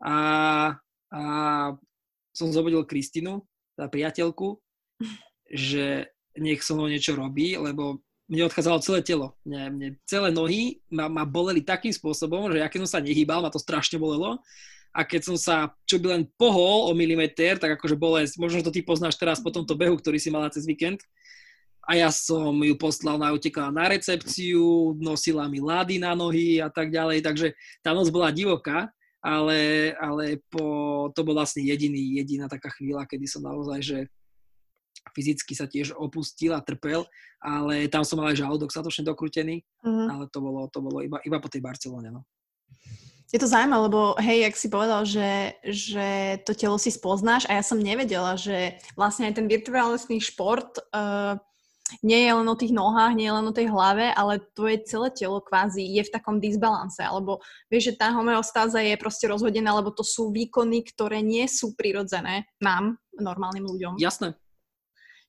a, 0.02 0.18
a 1.10 1.22
som 2.34 2.54
zobudil 2.54 2.86
Kristinu, 2.86 3.45
tá 3.74 3.89
priateľku, 3.89 4.62
že 5.50 6.14
nech 6.38 6.62
so 6.62 6.78
mnou 6.78 6.89
niečo 6.89 7.18
robí, 7.18 7.58
lebo 7.58 8.02
mne 8.28 8.45
odchádzalo 8.52 8.84
celé 8.84 9.00
telo. 9.02 9.34
Mne, 9.48 9.64
mne 9.74 9.88
celé 10.04 10.30
nohy 10.30 10.84
ma, 10.91 11.08
ma 11.08 11.24
boleli 11.24 11.64
takým 11.64 11.95
spôsobom, 11.95 12.52
že 12.54 12.62
ja 12.62 12.68
keď 12.68 12.86
som 12.86 13.00
sa 13.00 13.04
nehýbal, 13.04 13.41
ma 13.41 13.50
to 13.50 13.58
strašne 13.58 13.98
bolelo. 13.98 14.38
A 14.91 15.06
keď 15.06 15.34
som 15.34 15.38
sa, 15.38 15.72
čo 15.86 16.02
by 16.02 16.08
len 16.18 16.24
pohol 16.41 16.89
o 16.89 16.91
milimeter, 16.98 17.62
tak 17.62 17.78
akože 17.78 17.93
bolesť, 17.93 18.41
možno 18.41 18.66
to 18.66 18.74
ty 18.74 18.82
poznáš 18.82 19.16
teraz 19.16 19.38
po 19.38 19.54
tomto 19.54 19.78
behu, 19.78 19.93
ktorý 19.93 20.18
si 20.18 20.34
mala 20.34 20.50
cez 20.50 20.66
víkend. 20.66 21.02
A 21.88 21.95
ja 21.95 22.12
som 22.12 22.52
ju 22.60 22.76
poslal 22.76 23.16
na 23.16 23.32
utekala 23.32 23.72
na 23.72 23.88
recepciu, 23.88 24.91
nosila 25.00 25.48
mi 25.48 25.64
lády 25.64 26.02
na 26.02 26.12
nohy 26.18 26.60
a 26.60 26.68
tak 26.68 26.91
ďalej, 26.91 27.24
takže 27.24 27.56
tá 27.80 27.95
noc 27.95 28.12
bola 28.12 28.28
divoká 28.28 28.91
ale, 29.28 29.92
ale 30.00 30.40
po, 30.48 30.64
to 31.12 31.28
bol 31.28 31.36
vlastne 31.36 31.60
jediný, 31.68 32.16
jediná 32.16 32.48
taká 32.48 32.72
chvíľa, 32.72 33.04
kedy 33.04 33.28
som 33.28 33.44
naozaj, 33.44 33.80
že 33.84 33.98
fyzicky 35.12 35.52
sa 35.52 35.68
tiež 35.68 35.92
opustil 36.00 36.56
a 36.56 36.64
trpel, 36.64 37.04
ale 37.44 37.92
tam 37.92 38.08
som 38.08 38.24
mal 38.24 38.32
aj 38.32 38.40
žalúdok 38.40 38.72
dostatočne 38.72 39.04
dokrútený, 39.04 39.68
uh-huh. 39.84 40.08
ale 40.08 40.24
to 40.32 40.40
bolo, 40.40 40.72
to 40.72 40.80
bolo 40.80 41.04
iba, 41.04 41.20
iba 41.28 41.38
po 41.44 41.52
tej 41.52 41.60
Barcelone. 41.60 42.08
No. 42.08 42.24
Je 43.28 43.36
to 43.36 43.52
zaujímavé, 43.52 43.92
lebo 43.92 44.16
hej, 44.24 44.48
jak 44.48 44.56
si 44.56 44.68
povedal, 44.72 45.04
že, 45.04 45.60
že 45.68 46.40
to 46.48 46.56
telo 46.56 46.80
si 46.80 46.96
spoznáš 46.96 47.44
a 47.52 47.60
ja 47.60 47.64
som 47.64 47.76
nevedela, 47.76 48.40
že 48.40 48.80
vlastne 48.96 49.28
aj 49.28 49.44
ten 49.44 49.52
virtuálny 49.52 50.24
šport 50.24 50.80
uh, 50.96 51.36
nie 52.04 52.28
je 52.28 52.32
len 52.36 52.48
o 52.48 52.56
tých 52.58 52.76
nohách, 52.76 53.16
nie 53.16 53.28
je 53.28 53.36
len 53.36 53.48
o 53.48 53.56
tej 53.56 53.68
hlave, 53.72 54.12
ale 54.12 54.44
tvoje 54.52 54.84
celé 54.84 55.08
telo 55.16 55.40
kvázi 55.40 55.84
je 55.84 56.04
v 56.04 56.14
takom 56.14 56.38
disbalanse, 56.44 57.00
alebo 57.04 57.40
vieš, 57.72 57.94
že 57.94 57.98
tá 58.00 58.12
homeostáza 58.12 58.84
je 58.84 59.00
proste 59.00 59.28
rozhodená, 59.32 59.72
lebo 59.76 59.96
to 59.96 60.04
sú 60.04 60.30
výkony, 60.36 60.84
ktoré 60.84 61.24
nie 61.24 61.48
sú 61.48 61.74
prirodzené 61.80 62.50
nám, 62.60 63.00
normálnym 63.16 63.66
ľuďom. 63.66 63.94
Jasné. 63.98 64.36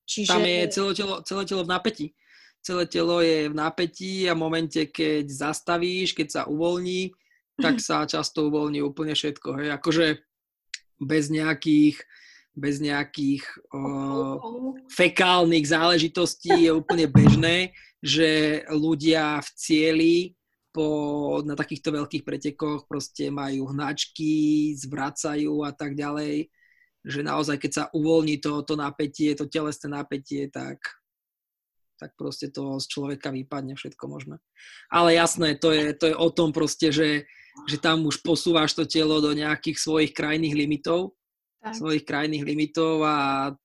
Čiže... 0.08 0.30
Tam 0.32 0.42
je 0.42 0.60
celé 0.72 0.90
telo, 0.96 1.14
celé 1.22 1.42
telo 1.44 1.62
v 1.62 1.72
napätí. 1.72 2.06
Celé 2.58 2.84
telo 2.90 3.22
je 3.22 3.52
v 3.52 3.54
napätí 3.54 4.26
a 4.26 4.34
v 4.34 4.42
momente, 4.42 4.88
keď 4.90 5.28
zastavíš, 5.30 6.16
keď 6.16 6.28
sa 6.28 6.42
uvoľní, 6.48 7.12
tak 7.60 7.78
sa 7.86 8.08
často 8.08 8.48
uvoľní 8.48 8.82
úplne 8.82 9.12
všetko. 9.14 9.48
Hej. 9.62 9.68
Akože 9.78 10.06
bez 10.98 11.30
nejakých 11.30 12.02
bez 12.58 12.82
nejakých 12.82 13.46
o, 13.70 13.80
fekálnych 14.90 15.64
záležitostí 15.70 16.66
je 16.66 16.74
úplne 16.74 17.06
bežné, 17.06 17.72
že 18.02 18.62
ľudia 18.70 19.38
v 19.38 19.48
cieli 19.54 20.14
po, 20.74 21.40
na 21.42 21.58
takýchto 21.58 21.90
veľkých 21.94 22.26
pretekoch 22.26 22.86
proste 22.86 23.30
majú 23.32 23.70
hnačky, 23.72 24.74
zvracajú 24.78 25.64
a 25.64 25.72
tak 25.72 25.98
ďalej, 25.98 26.50
že 27.02 27.20
naozaj 27.24 27.56
keď 27.58 27.72
sa 27.72 27.84
uvoľní 27.94 28.38
to, 28.38 28.62
to 28.62 28.74
napätie, 28.76 29.32
to 29.32 29.48
telesné 29.48 29.90
napätie, 29.90 30.46
tak, 30.52 30.78
tak 31.98 32.14
proste 32.14 32.52
to 32.52 32.78
z 32.78 32.86
človeka 32.86 33.34
vypadne 33.34 33.74
všetko 33.74 34.04
možné. 34.06 34.36
Ale 34.92 35.16
jasné, 35.16 35.58
to 35.58 35.74
je, 35.74 35.94
to 35.96 36.12
je 36.12 36.14
o 36.14 36.28
tom 36.30 36.54
proste, 36.54 36.94
že, 36.94 37.26
že 37.66 37.76
tam 37.80 38.06
už 38.06 38.22
posúvaš 38.22 38.76
to 38.78 38.86
telo 38.86 39.18
do 39.18 39.34
nejakých 39.34 39.78
svojich 39.78 40.12
krajných 40.14 40.54
limitov 40.54 41.18
tak. 41.58 41.74
svojich 41.74 42.04
krajných 42.06 42.46
limitov 42.46 43.02
a 43.02 43.16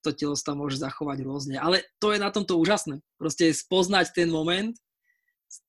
to 0.01 0.13
telo 0.13 0.33
sa 0.33 0.53
tam 0.53 0.65
môže 0.65 0.81
zachovať 0.81 1.17
rôzne. 1.21 1.55
Ale 1.61 1.85
to 2.01 2.13
je 2.13 2.19
na 2.19 2.33
tomto 2.33 2.57
úžasné. 2.57 2.99
Proste 3.21 3.53
spoznať 3.53 4.13
ten 4.13 4.29
moment, 4.33 4.73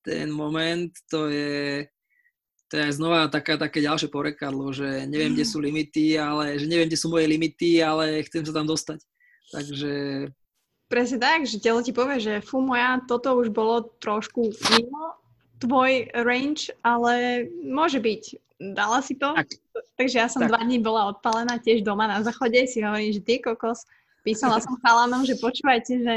ten 0.01 0.33
moment, 0.33 0.93
to 1.13 1.29
je, 1.29 1.85
to 2.73 2.75
je 2.81 2.89
znova 2.97 3.29
taká, 3.29 3.61
také 3.61 3.85
ďalšie 3.85 4.09
porekadlo, 4.09 4.73
že 4.73 5.05
neviem, 5.05 5.37
kde 5.37 5.45
sú 5.45 5.61
limity, 5.61 6.17
ale 6.17 6.57
že 6.57 6.65
neviem, 6.65 6.89
kde 6.89 7.01
sú 7.01 7.13
moje 7.13 7.29
limity, 7.29 7.85
ale 7.85 8.25
chcem 8.25 8.45
sa 8.45 8.53
tam 8.57 8.65
dostať. 8.65 9.01
Takže... 9.53 9.93
Presne 10.89 11.19
tak, 11.21 11.49
že 11.49 11.61
telo 11.61 11.81
ti 11.81 11.93
povie, 11.93 12.21
že 12.21 12.45
fú 12.45 12.61
moja, 12.65 13.01
toto 13.09 13.37
už 13.37 13.53
bolo 13.53 13.93
trošku 14.01 14.53
mimo 14.73 15.17
tvoj 15.61 16.13
range, 16.13 16.69
ale 16.85 17.45
môže 17.65 18.01
byť. 18.01 18.23
Dala 18.73 19.05
si 19.05 19.19
to? 19.19 19.37
Tak. 19.37 19.51
Takže 20.01 20.17
ja 20.17 20.29
som 20.33 20.47
tak. 20.47 20.55
dva 20.55 20.61
dní 20.65 20.81
bola 20.81 21.13
odpalená 21.13 21.61
tiež 21.61 21.85
doma 21.85 22.09
na 22.09 22.25
záchode, 22.25 22.65
si 22.65 22.81
hovorím, 22.81 23.13
že 23.13 23.21
ty 23.21 23.43
kokos, 23.43 23.85
písala 24.25 24.63
som 24.63 24.81
chalanom, 24.81 25.27
že 25.29 25.37
počúvajte, 25.37 25.93
že 26.01 26.15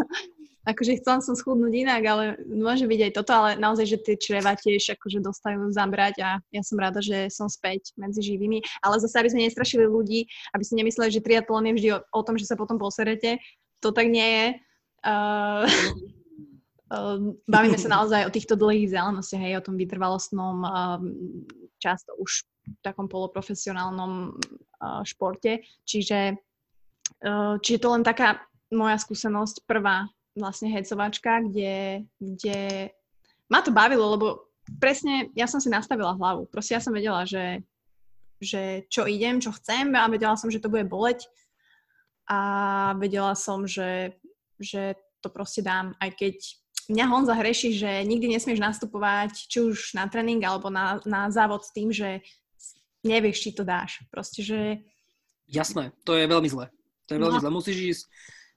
akože 0.70 0.98
chcela 0.98 1.22
som 1.22 1.38
schudnúť 1.38 1.86
inak, 1.86 2.02
ale 2.02 2.24
môže 2.50 2.90
byť 2.90 3.00
aj 3.06 3.12
toto, 3.14 3.32
ale 3.32 3.50
naozaj, 3.54 3.86
že 3.86 4.02
tie 4.02 4.16
čreva 4.18 4.58
tiež 4.58 4.98
akože 4.98 5.22
dostajú 5.22 5.70
zabrať 5.70 6.14
a 6.22 6.30
ja 6.50 6.62
som 6.66 6.76
rada, 6.76 6.98
že 6.98 7.30
som 7.30 7.46
späť 7.46 7.94
medzi 7.94 8.18
živými. 8.18 8.62
Ale 8.82 8.98
zase, 8.98 9.14
aby 9.22 9.30
sme 9.30 9.46
nestrašili 9.46 9.86
ľudí, 9.86 10.26
aby 10.50 10.62
si 10.66 10.74
nemysleli, 10.74 11.14
že 11.14 11.22
triatlon 11.22 11.70
je 11.70 11.76
vždy 11.78 11.88
o, 11.94 11.98
o 12.02 12.20
tom, 12.26 12.34
že 12.34 12.50
sa 12.50 12.58
potom 12.58 12.82
poserete. 12.82 13.38
To 13.80 13.94
tak 13.94 14.10
nie 14.10 14.26
je. 14.26 14.46
Uh, 15.06 15.70
bavíme 17.46 17.78
sa 17.78 17.90
naozaj 17.90 18.30
o 18.30 18.34
týchto 18.34 18.54
dlhých 18.54 18.90
vzdialenostiach, 18.90 19.42
hej, 19.42 19.54
o 19.58 19.66
tom 19.66 19.74
vytrvalostnom, 19.74 20.56
ehm, 20.62 21.02
často 21.82 22.14
už 22.18 22.46
v 22.66 22.78
takom 22.82 23.06
poloprofesionálnom 23.06 24.34
uh, 24.34 25.02
športe. 25.06 25.62
Čiže, 25.86 26.34
čiže 27.62 27.78
to 27.78 27.88
len 27.94 28.02
taká 28.02 28.42
moja 28.74 28.98
skúsenosť, 28.98 29.62
prvá 29.70 30.10
vlastne 30.34 30.68
hecovačka, 30.74 31.46
kde, 31.46 32.04
kde 32.18 32.90
ma 33.48 33.62
to 33.62 33.70
bavilo, 33.70 34.18
lebo 34.18 34.26
presne 34.82 35.30
ja 35.32 35.46
som 35.46 35.62
si 35.62 35.70
nastavila 35.70 36.18
hlavu. 36.18 36.50
Proste 36.50 36.76
ja 36.76 36.82
som 36.82 36.92
vedela, 36.92 37.22
že, 37.24 37.62
že 38.42 38.84
čo 38.90 39.06
idem, 39.06 39.40
čo 39.40 39.54
chcem 39.54 39.94
a 39.94 40.10
vedela 40.10 40.34
som, 40.36 40.50
že 40.50 40.60
to 40.60 40.68
bude 40.68 40.90
boleť 40.90 41.24
a 42.26 42.40
vedela 42.98 43.32
som, 43.38 43.64
že, 43.64 44.18
že 44.58 44.98
to 45.22 45.30
proste 45.30 45.62
dám, 45.62 45.94
aj 46.02 46.10
keď 46.18 46.36
mňa 46.88 47.04
Honza 47.10 47.34
hreší, 47.34 47.74
že 47.74 48.04
nikdy 48.06 48.36
nesmieš 48.36 48.62
nastupovať 48.62 49.34
či 49.46 49.58
už 49.62 49.94
na 49.94 50.06
tréning 50.06 50.42
alebo 50.42 50.70
na, 50.70 51.02
na 51.06 51.30
závod 51.30 51.66
s 51.66 51.74
tým, 51.74 51.90
že 51.90 52.22
nevieš, 53.06 53.42
či 53.42 53.50
to 53.54 53.62
dáš. 53.62 54.02
Proste, 54.10 54.42
že... 54.42 54.58
Jasné, 55.46 55.94
to 56.02 56.18
je 56.18 56.26
veľmi 56.26 56.48
zlé. 56.50 56.70
To 57.06 57.14
je 57.14 57.22
veľmi 57.22 57.38
no. 57.38 57.42
zlé. 57.42 57.50
Musíš 57.50 57.78
ísť 57.78 58.04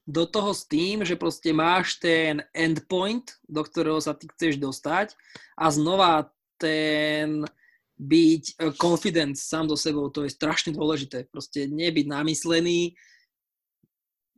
do 0.09 0.25
toho 0.25 0.57
s 0.57 0.65
tým, 0.65 1.05
že 1.05 1.13
proste 1.13 1.53
máš 1.53 2.01
ten 2.01 2.41
endpoint, 2.57 3.37
do 3.45 3.61
ktorého 3.61 4.01
sa 4.01 4.17
ty 4.17 4.25
chceš 4.33 4.57
dostať 4.57 5.13
a 5.53 5.69
znova 5.69 6.33
ten 6.57 7.45
byť 7.99 8.43
e, 8.47 8.53
confident 8.79 9.35
sám 9.35 9.67
do 9.69 9.77
sebou, 9.77 10.07
to 10.09 10.23
je 10.25 10.31
strašne 10.33 10.71
dôležité. 10.71 11.27
Proste 11.29 11.67
nebyť 11.67 12.05
namyslený, 12.07 12.95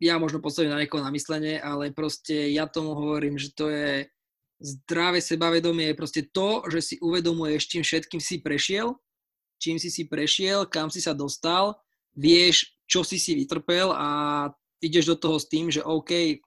ja 0.01 0.17
možno 0.17 0.41
postavím 0.41 0.73
na 0.73 0.81
niekoho 0.81 1.05
namyslenie, 1.05 1.61
ale 1.61 1.93
proste 1.93 2.49
ja 2.49 2.65
tomu 2.65 2.97
hovorím, 2.97 3.37
že 3.37 3.53
to 3.53 3.69
je 3.69 4.09
zdravé 4.57 5.21
sebavedomie, 5.21 5.93
je 5.93 5.99
proste 6.01 6.21
to, 6.33 6.65
že 6.73 6.81
si 6.81 6.95
uvedomuješ, 6.97 7.69
čím 7.69 7.85
všetkým 7.85 8.17
si 8.17 8.41
prešiel, 8.41 8.97
čím 9.61 9.77
si 9.77 9.93
si 9.93 10.09
prešiel, 10.09 10.65
kam 10.65 10.89
si 10.89 11.01
sa 11.01 11.13
dostal, 11.13 11.77
vieš, 12.17 12.73
čo 12.89 13.05
si 13.05 13.21
si 13.21 13.37
vytrpel 13.37 13.93
a 13.93 14.49
ideš 14.81 15.13
do 15.13 15.17
toho 15.21 15.37
s 15.37 15.45
tým, 15.45 15.69
že 15.69 15.85
OK, 15.85 16.41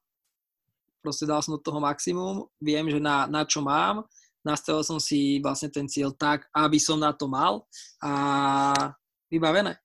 proste 0.99 1.23
dal 1.23 1.39
som 1.39 1.55
do 1.55 1.63
toho 1.63 1.79
maximum, 1.79 2.51
viem, 2.59 2.91
že 2.91 2.99
na, 2.99 3.31
na 3.31 3.47
čo 3.47 3.63
mám, 3.63 4.03
nastavil 4.43 4.83
som 4.83 4.99
si 4.99 5.39
vlastne 5.39 5.71
ten 5.71 5.87
cieľ 5.87 6.11
tak, 6.11 6.51
aby 6.51 6.77
som 6.83 6.99
na 6.99 7.15
to 7.15 7.31
mal 7.31 7.71
a 8.03 8.13
vybavené. 9.31 9.79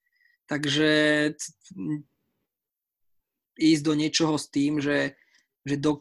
Takže 0.50 0.90
ísť 3.60 3.84
do 3.84 3.94
niečoho 3.94 4.40
s 4.40 4.48
tým, 4.48 4.80
že, 4.80 5.20
že 5.68 5.76
do 5.76 6.00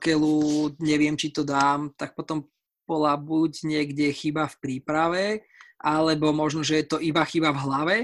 neviem, 0.79 1.19
či 1.19 1.35
to 1.35 1.43
dám, 1.43 1.91
tak 1.99 2.15
potom 2.15 2.47
bola 2.87 3.19
buď 3.19 3.67
niekde 3.67 4.09
chyba 4.15 4.49
v 4.49 4.59
príprave, 4.63 5.25
alebo 5.77 6.33
možno, 6.33 6.65
že 6.65 6.81
je 6.81 6.87
to 6.87 6.99
iba 7.03 7.21
chyba 7.27 7.53
v 7.53 7.63
hlave 7.63 7.97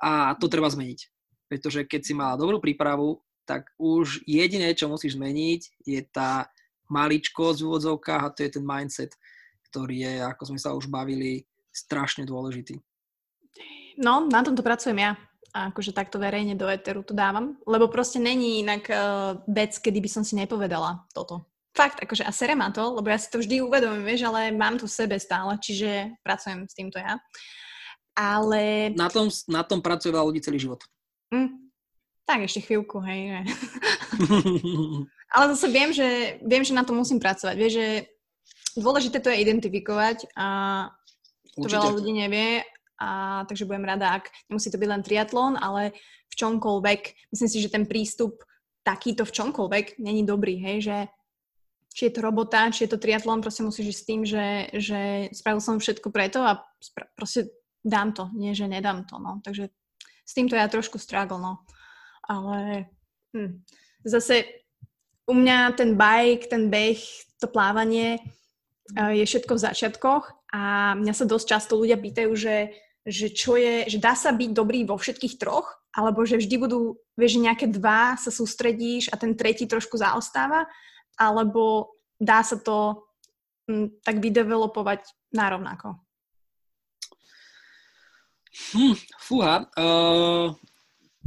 a 0.00 0.34
to 0.34 0.50
treba 0.50 0.66
zmeniť. 0.66 1.06
Pretože 1.46 1.84
keď 1.86 2.00
si 2.02 2.12
mala 2.16 2.34
dobrú 2.34 2.58
prípravu, 2.58 3.22
tak 3.44 3.70
už 3.78 4.24
jediné, 4.24 4.72
čo 4.74 4.90
musíš 4.90 5.14
zmeniť, 5.14 5.84
je 5.84 6.00
tá 6.08 6.48
maličkosť 6.90 7.58
v 7.62 7.66
úvodzovkách 7.68 8.22
a 8.24 8.32
to 8.34 8.42
je 8.44 8.50
ten 8.58 8.64
mindset, 8.64 9.12
ktorý 9.70 10.04
je, 10.04 10.14
ako 10.26 10.42
sme 10.52 10.58
sa 10.60 10.74
už 10.74 10.90
bavili, 10.90 11.46
strašne 11.72 12.28
dôležitý. 12.28 12.76
No, 13.96 14.28
na 14.28 14.44
tomto 14.44 14.60
pracujem 14.60 15.00
ja. 15.00 15.12
A 15.52 15.68
akože 15.68 15.92
takto 15.92 16.16
verejne 16.16 16.56
do 16.56 16.64
Eteru 16.64 17.04
to 17.04 17.12
dávam. 17.12 17.60
Lebo 17.68 17.92
proste 17.92 18.16
není 18.16 18.64
inak 18.64 18.88
uh, 18.88 19.36
vec, 19.44 19.76
kedy 19.76 20.00
by 20.00 20.08
som 20.08 20.22
si 20.24 20.32
nepovedala 20.32 21.04
toto. 21.12 21.44
Fakt, 21.72 22.04
akože 22.04 22.24
a 22.24 22.32
sere 22.32 22.52
ma 22.52 22.68
to, 22.68 23.00
lebo 23.00 23.08
ja 23.08 23.16
si 23.16 23.32
to 23.32 23.40
vždy 23.40 23.64
uvedomím, 23.64 24.04
vieš, 24.04 24.28
ale 24.28 24.52
mám 24.52 24.76
to 24.76 24.84
v 24.84 24.92
sebe 24.92 25.16
stále, 25.16 25.56
čiže 25.56 26.20
pracujem 26.20 26.68
s 26.68 26.76
týmto 26.76 27.00
ja. 27.00 27.16
Ale... 28.12 28.92
Na 28.92 29.08
tom, 29.08 29.32
na 29.48 29.64
tom 29.64 29.80
pracuje 29.80 30.12
veľa 30.12 30.28
ľudí 30.28 30.44
celý 30.44 30.60
život. 30.60 30.84
Mm, 31.32 31.72
tak 32.28 32.44
ešte 32.44 32.60
chvíľku, 32.60 33.00
hej. 33.08 33.20
Že... 33.32 33.40
Ale 35.32 35.44
zase 35.56 35.66
viem 35.72 35.90
že, 35.96 36.36
viem, 36.44 36.60
že 36.60 36.76
na 36.76 36.84
to 36.84 36.92
musím 36.92 37.16
pracovať. 37.16 37.56
Vieš, 37.56 37.72
že 37.72 37.88
dôležité 38.76 39.24
to 39.24 39.32
je 39.32 39.40
identifikovať 39.40 40.28
a 40.36 40.46
to 41.56 41.68
Určite. 41.68 41.76
veľa 41.80 41.90
ľudí 41.96 42.12
nevie. 42.12 42.64
A, 43.02 43.42
takže 43.50 43.66
budem 43.66 43.82
rada, 43.82 44.14
ak 44.14 44.30
nemusí 44.46 44.70
to 44.70 44.78
byť 44.78 44.88
len 44.88 45.02
triatlon, 45.02 45.58
ale 45.58 45.90
v 46.30 46.34
čomkoľvek. 46.38 47.34
Myslím 47.34 47.50
si, 47.50 47.58
že 47.58 47.74
ten 47.74 47.84
prístup 47.90 48.46
takýto 48.86 49.26
v 49.26 49.34
čomkoľvek 49.34 49.98
není 49.98 50.22
dobrý, 50.22 50.62
hej, 50.62 50.78
že 50.86 50.96
či 51.92 52.08
je 52.08 52.12
to 52.14 52.24
robota, 52.24 52.70
či 52.70 52.86
je 52.86 52.94
to 52.94 53.02
triatlon, 53.02 53.42
proste 53.42 53.66
musíš 53.66 53.98
ísť 53.98 54.00
s 54.00 54.08
tým, 54.08 54.20
že, 54.24 54.46
že 54.78 55.00
spravil 55.34 55.60
som 55.60 55.76
všetko 55.82 56.08
preto 56.08 56.40
a 56.40 56.62
spra- 56.80 57.10
proste 57.12 57.52
dám 57.82 58.14
to, 58.14 58.30
nie 58.32 58.54
že 58.54 58.70
nedám 58.70 59.04
to, 59.04 59.18
no. 59.20 59.42
Takže 59.44 59.68
s 60.22 60.32
týmto 60.32 60.56
ja 60.56 60.70
trošku 60.70 60.96
struggle, 60.96 61.36
no 61.36 61.60
ale 62.22 62.86
hm, 63.34 63.62
zase 64.06 64.46
u 65.26 65.34
mňa 65.34 65.74
ten 65.74 65.98
bike, 65.98 66.46
ten 66.46 66.70
beh, 66.70 66.98
to 67.38 67.50
plávanie 67.50 68.22
uh, 68.98 69.10
je 69.10 69.26
všetko 69.26 69.58
v 69.58 69.64
začiatkoch 69.64 70.24
a 70.54 70.94
mňa 70.98 71.12
sa 71.14 71.24
dosť 71.26 71.46
často 71.46 71.74
ľudia 71.78 71.98
pýtajú, 71.98 72.30
že, 72.38 72.70
že 73.02 73.34
čo 73.34 73.58
je, 73.58 73.90
že 73.90 73.98
dá 73.98 74.14
sa 74.14 74.30
byť 74.30 74.50
dobrý 74.54 74.86
vo 74.86 74.94
všetkých 74.94 75.38
troch, 75.38 75.66
alebo 75.92 76.22
že 76.22 76.38
vždy 76.38 76.56
budú, 76.56 76.96
vieš, 77.18 77.42
nejaké 77.42 77.66
dva 77.68 78.14
sa 78.16 78.30
sústredíš 78.30 79.10
a 79.10 79.18
ten 79.18 79.34
tretí 79.34 79.66
trošku 79.66 79.98
zaostáva, 79.98 80.64
alebo 81.18 81.92
dá 82.16 82.40
sa 82.46 82.56
to 82.56 83.02
hm, 83.66 84.00
tak 84.06 84.22
vydevelopovať 84.22 85.02
nárovnako. 85.34 85.98
Hm, 88.72 88.96
fúha. 89.18 89.66
Uh, 89.74 90.54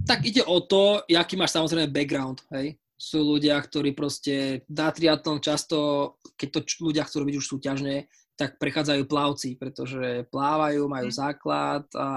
tak 0.08 0.24
ide 0.24 0.46
o 0.46 0.62
to, 0.62 1.04
aký 1.10 1.36
máš 1.36 1.58
samozrejme 1.58 1.92
background, 1.92 2.46
hej. 2.56 2.80
Sú 2.96 3.20
ľudia, 3.28 3.60
ktorí 3.60 3.92
proste 3.92 4.64
dá 4.72 4.88
triatlon 4.96 5.44
často, 5.44 6.16
keď 6.40 6.48
to 6.48 6.60
ľudia 6.80 7.04
chcú 7.04 7.28
robiť 7.28 7.36
už 7.36 7.46
súťažne, 7.46 8.08
tak 8.36 8.60
prechádzajú 8.60 9.04
plavci, 9.08 9.56
pretože 9.56 10.28
plávajú, 10.32 10.88
majú 10.92 11.10
mm. 11.10 11.16
základ 11.16 11.84
a 11.96 12.08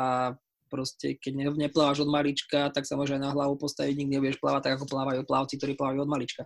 proste 0.68 1.16
keď 1.16 1.56
neplávaš 1.56 2.04
od 2.04 2.12
malička, 2.12 2.68
tak 2.68 2.84
sa 2.84 2.94
môže 2.94 3.16
aj 3.16 3.22
na 3.24 3.32
hlavu 3.32 3.56
postaviť, 3.56 3.94
nikdy 3.96 4.20
nebudeš 4.20 4.38
plávať 4.38 4.68
tak, 4.68 4.74
ako 4.76 4.86
plávajú 4.86 5.20
plavci, 5.24 5.56
ktorí 5.56 5.72
plávajú 5.74 6.04
od 6.04 6.12
malička. 6.12 6.44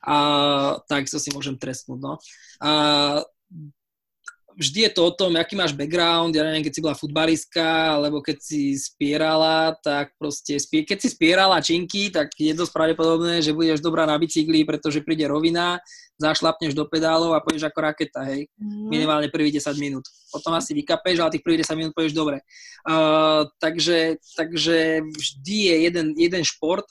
A 0.00 0.16
tak 0.88 1.06
sa 1.06 1.20
si 1.20 1.28
môžem 1.30 1.60
trestnúť, 1.60 2.00
no. 2.00 2.16
A 2.64 2.70
vždy 4.56 4.88
je 4.88 4.92
to 4.94 5.02
o 5.06 5.12
tom, 5.14 5.36
aký 5.36 5.54
máš 5.54 5.76
background, 5.76 6.34
ja 6.34 6.42
neviem, 6.42 6.64
keď 6.64 6.72
si 6.74 6.84
bola 6.84 6.98
futbalistka, 6.98 7.98
alebo 7.98 8.18
keď 8.24 8.36
si 8.40 8.74
spierala, 8.74 9.76
tak 9.80 10.14
proste, 10.18 10.58
keď 10.58 10.98
si 10.98 11.08
spierala 11.10 11.62
činky, 11.62 12.10
tak 12.10 12.32
je 12.34 12.54
dosť 12.54 12.72
pravdepodobné, 12.74 13.44
že 13.44 13.54
budeš 13.54 13.84
dobrá 13.84 14.04
na 14.04 14.18
bicykli, 14.18 14.66
pretože 14.66 15.04
príde 15.04 15.28
rovina, 15.30 15.78
zašlapneš 16.20 16.76
do 16.76 16.84
pedálov 16.84 17.32
a 17.32 17.40
pôjdeš 17.40 17.68
ako 17.70 17.80
raketa, 17.80 18.20
hej, 18.28 18.50
mm. 18.60 18.88
minimálne 18.92 19.32
prvých 19.32 19.62
10 19.64 19.80
minút. 19.80 20.04
Potom 20.28 20.52
asi 20.52 20.76
vykapeš, 20.76 21.16
ale 21.20 21.32
tých 21.36 21.44
prvých 21.44 21.64
10 21.64 21.80
minút 21.80 21.92
pôjdeš 21.96 22.12
dobre. 22.12 22.44
Uh, 22.84 23.48
takže, 23.56 24.20
takže 24.36 25.00
vždy 25.04 25.56
je 25.72 25.76
jeden, 25.88 26.06
jeden 26.16 26.42
šport, 26.44 26.84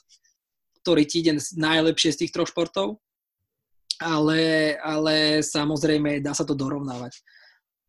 ktorý 0.82 1.06
ti 1.06 1.22
ide 1.22 1.38
najlepšie 1.54 2.16
z 2.16 2.20
tých 2.26 2.32
troch 2.34 2.50
športov, 2.50 2.98
ale, 4.00 4.74
ale 4.80 5.44
samozrejme 5.44 6.24
dá 6.24 6.32
sa 6.32 6.42
to 6.42 6.56
dorovnávať 6.56 7.20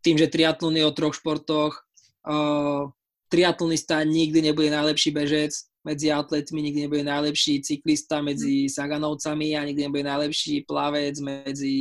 tým, 0.02 0.18
že 0.18 0.32
triatlon 0.32 0.76
je 0.78 0.86
o 0.86 0.96
troch 0.96 1.14
športoch, 1.14 1.78
uh, 2.26 2.90
triatlonista 3.32 4.04
nikdy 4.04 4.52
nebude 4.52 4.70
najlepší 4.70 5.10
bežec 5.16 5.54
medzi 5.82 6.12
atletmi, 6.12 6.62
nikdy 6.62 6.80
nebude 6.86 7.04
najlepší 7.04 7.62
cyklista 7.62 8.22
medzi 8.22 8.68
mhm. 8.68 8.70
Saganovcami 8.70 9.58
a 9.58 9.66
nikdy 9.66 9.82
nebude 9.88 10.04
najlepší 10.04 10.68
plavec 10.68 11.18
medzi 11.22 11.78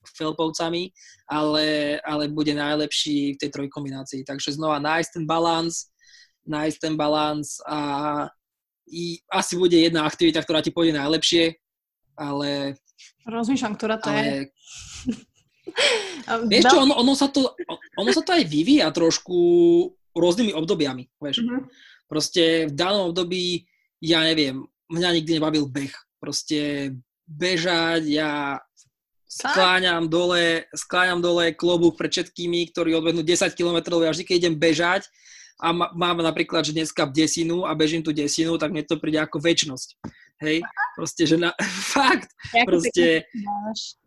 Felpovcami, 0.00 0.90
ale, 1.28 2.00
ale 2.00 2.28
bude 2.28 2.56
najlepší 2.56 3.36
v 3.36 3.40
tej 3.40 3.50
trojkombinácii. 3.52 4.24
Takže 4.24 4.56
znova 4.56 4.80
nájsť 4.80 5.10
ten 5.12 5.24
balans, 5.28 5.92
nájsť 6.48 6.78
ten 6.80 6.94
balans 6.96 7.60
a 7.68 7.78
i, 8.90 9.20
asi 9.30 9.54
bude 9.54 9.76
jedna 9.76 10.08
aktivita, 10.08 10.42
ktorá 10.42 10.64
ti 10.64 10.74
pôjde 10.74 10.98
najlepšie, 10.98 11.54
ale... 12.18 12.80
Rozmýšľam, 13.28 13.76
ktorá 13.76 14.00
to 14.00 14.10
ale, 14.10 14.24
je. 14.24 14.38
Vieš 16.46 16.64
čo, 16.70 16.78
ono, 16.84 16.94
ono, 16.98 17.12
sa 17.16 17.28
to, 17.30 17.54
ono 17.96 18.10
sa 18.10 18.22
to 18.22 18.30
aj 18.34 18.44
vyvíja 18.46 18.90
trošku 18.94 19.38
rôznymi 20.14 20.52
obdobiami, 20.54 21.06
vieš. 21.22 21.42
Mm-hmm. 21.42 21.60
Proste 22.10 22.66
v 22.66 22.72
danom 22.74 23.14
období, 23.14 23.64
ja 24.02 24.26
neviem, 24.26 24.66
mňa 24.90 25.22
nikdy 25.22 25.38
nebavil 25.38 25.70
beh. 25.70 25.94
Proste 26.18 26.92
bežať, 27.30 28.10
ja 28.10 28.58
skláňam 29.30 30.10
dole, 30.10 30.66
skláňam 30.74 31.22
dole 31.22 31.54
klobúk 31.54 31.94
pred 31.94 32.10
všetkými, 32.10 32.66
ktorí 32.74 32.98
odvednú 32.98 33.22
10 33.22 33.54
km, 33.54 33.78
ja 34.02 34.10
vždy, 34.10 34.24
keď 34.26 34.36
idem 34.42 34.56
bežať, 34.58 35.06
a 35.60 35.76
mám 35.76 36.24
napríklad, 36.24 36.64
že 36.64 36.72
dneska 36.72 37.04
v 37.04 37.20
desinu 37.20 37.68
a 37.68 37.76
bežím 37.76 38.00
tú 38.00 38.16
desinu, 38.16 38.56
tak 38.56 38.72
mne 38.72 38.80
to 38.88 38.96
príde 38.96 39.20
ako 39.20 39.44
väčnosť. 39.44 40.00
Hej, 40.40 40.64
proste, 40.96 41.28
že 41.28 41.36
na, 41.36 41.52
fakt, 41.94 42.32
Jak 42.56 42.64
proste, 42.64 43.28
máš, 43.36 44.00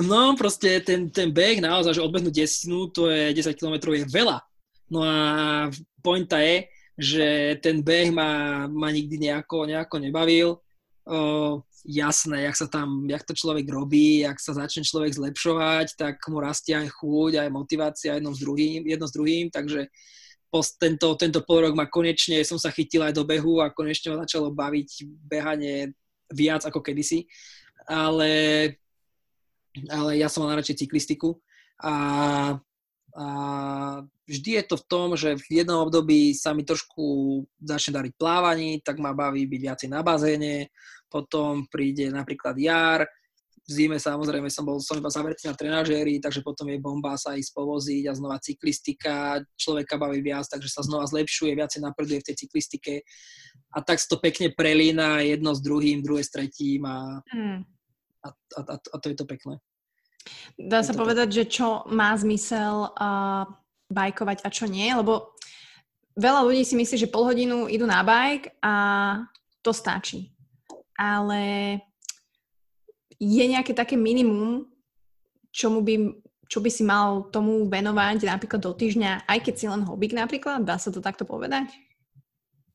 no 0.00 0.32
proste 0.32 0.80
ten, 0.80 1.12
ten 1.12 1.28
beh 1.28 1.60
naozaj, 1.60 1.92
že 1.92 2.04
odbehnúť 2.04 2.34
desinu, 2.40 2.88
to 2.88 3.12
je 3.12 3.36
10 3.36 3.52
km 3.52 3.92
je 3.92 4.08
veľa. 4.08 4.40
No 4.88 5.04
a 5.04 5.16
pointa 6.00 6.40
je, 6.40 6.72
že 6.96 7.26
ten 7.60 7.84
beh 7.84 8.08
ma, 8.08 8.64
ma 8.64 8.88
nikdy 8.88 9.28
nejako, 9.28 9.68
nejako 9.68 9.96
nebavil. 10.00 10.48
O, 11.04 11.62
jasné, 11.84 12.48
jak 12.48 12.56
sa 12.56 12.66
tam, 12.66 13.04
jak 13.04 13.24
to 13.24 13.36
človek 13.36 13.68
robí, 13.68 14.24
jak 14.24 14.40
sa 14.40 14.56
začne 14.56 14.88
človek 14.88 15.14
zlepšovať, 15.14 16.00
tak 16.00 16.16
mu 16.32 16.40
rastie 16.40 16.76
aj 16.76 16.88
chuť, 16.96 17.44
aj 17.44 17.48
motivácia 17.52 18.16
jedno 18.16 18.32
s 18.32 18.40
druhým, 18.40 18.88
jedno 18.88 19.04
s 19.04 19.12
druhým, 19.12 19.52
takže 19.52 19.88
tento, 20.80 21.14
tento 21.20 21.40
pol 21.44 21.68
rok 21.68 21.74
ma 21.76 21.86
konečne, 21.86 22.40
som 22.44 22.56
sa 22.56 22.72
chytil 22.72 23.04
aj 23.04 23.12
do 23.12 23.24
behu 23.24 23.60
a 23.60 23.72
konečne 23.72 24.16
ma 24.16 24.24
začalo 24.24 24.52
baviť 24.52 25.04
behanie 25.28 25.92
viac 26.32 26.64
ako 26.64 26.80
kedysi. 26.80 27.28
Ale 27.88 28.72
ale 29.86 30.18
ja 30.18 30.26
som 30.26 30.42
mal 30.42 30.58
radšej 30.58 30.86
cyklistiku 30.86 31.38
a, 31.78 31.94
a 33.14 33.26
vždy 34.26 34.50
je 34.58 34.64
to 34.66 34.76
v 34.80 34.88
tom, 34.90 35.08
že 35.14 35.38
v 35.38 35.62
jednom 35.62 35.86
období 35.86 36.34
sa 36.34 36.50
mi 36.50 36.66
trošku 36.66 37.44
začne 37.62 37.94
dariť 38.02 38.12
plávaní, 38.18 38.82
tak 38.82 38.98
ma 38.98 39.14
baví 39.14 39.46
byť 39.46 39.60
viacej 39.62 39.88
na 39.92 40.02
bazéne, 40.02 40.74
potom 41.06 41.70
príde 41.70 42.10
napríklad 42.10 42.58
jar, 42.58 43.06
v 43.68 43.70
zime 43.70 44.00
samozrejme 44.00 44.48
som 44.48 44.64
bol 44.64 44.80
som 44.80 44.96
iba 44.96 45.12
zaverci 45.12 45.44
na 45.44 45.52
trenažéri, 45.52 46.16
takže 46.24 46.40
potom 46.40 46.72
je 46.72 46.80
bomba 46.80 47.20
sa 47.20 47.36
ísť 47.36 47.52
povoziť 47.52 48.08
a 48.08 48.16
znova 48.16 48.40
cyklistika, 48.40 49.44
človeka 49.60 50.00
baví 50.00 50.24
viac, 50.24 50.48
takže 50.48 50.72
sa 50.72 50.80
znova 50.80 51.04
zlepšuje, 51.04 51.52
viacej 51.52 51.84
napreduje 51.84 52.24
v 52.24 52.26
tej 52.32 52.36
cyklistike 52.48 53.04
a 53.76 53.84
tak 53.84 54.00
to 54.00 54.16
pekne 54.16 54.48
prelína 54.56 55.20
jedno 55.20 55.52
s 55.52 55.60
druhým, 55.60 56.00
druhé 56.00 56.24
s 56.24 56.32
tretím 56.32 56.88
a, 56.88 57.20
mm. 57.28 57.60
a, 58.24 58.28
a, 58.32 58.60
a, 58.64 58.74
a 58.80 58.96
to 58.96 59.06
je 59.12 59.16
to 59.20 59.28
pekné. 59.28 59.60
Dá 60.56 60.80
sa 60.80 60.96
povedať, 60.96 61.28
že 61.28 61.44
čo 61.44 61.84
má 61.92 62.16
zmysel 62.16 62.88
uh, 62.88 63.44
bajkovať 63.92 64.44
a 64.44 64.48
čo 64.48 64.64
nie, 64.64 64.88
lebo 64.88 65.36
veľa 66.16 66.40
ľudí 66.44 66.64
si 66.64 66.72
myslí, 66.72 66.96
že 67.04 67.12
pol 67.12 67.28
hodinu 67.28 67.68
idú 67.68 67.84
na 67.84 68.00
bajk 68.00 68.56
a 68.64 68.74
to 69.60 69.76
stačí. 69.76 70.32
Ale 70.98 71.78
je 73.18 73.44
nejaké 73.44 73.74
také 73.74 73.98
minimum, 73.98 74.66
čomu 75.50 75.82
by, 75.82 76.14
čo 76.46 76.62
by 76.62 76.70
si 76.70 76.86
mal 76.86 77.26
tomu 77.34 77.66
venovať 77.66 78.24
napríklad 78.24 78.62
do 78.62 78.72
týždňa, 78.72 79.26
aj 79.26 79.38
keď 79.42 79.54
si 79.54 79.66
len 79.66 79.82
hobík 79.82 80.14
napríklad? 80.14 80.62
Dá 80.62 80.78
sa 80.78 80.94
to 80.94 81.02
takto 81.02 81.26
povedať? 81.26 81.68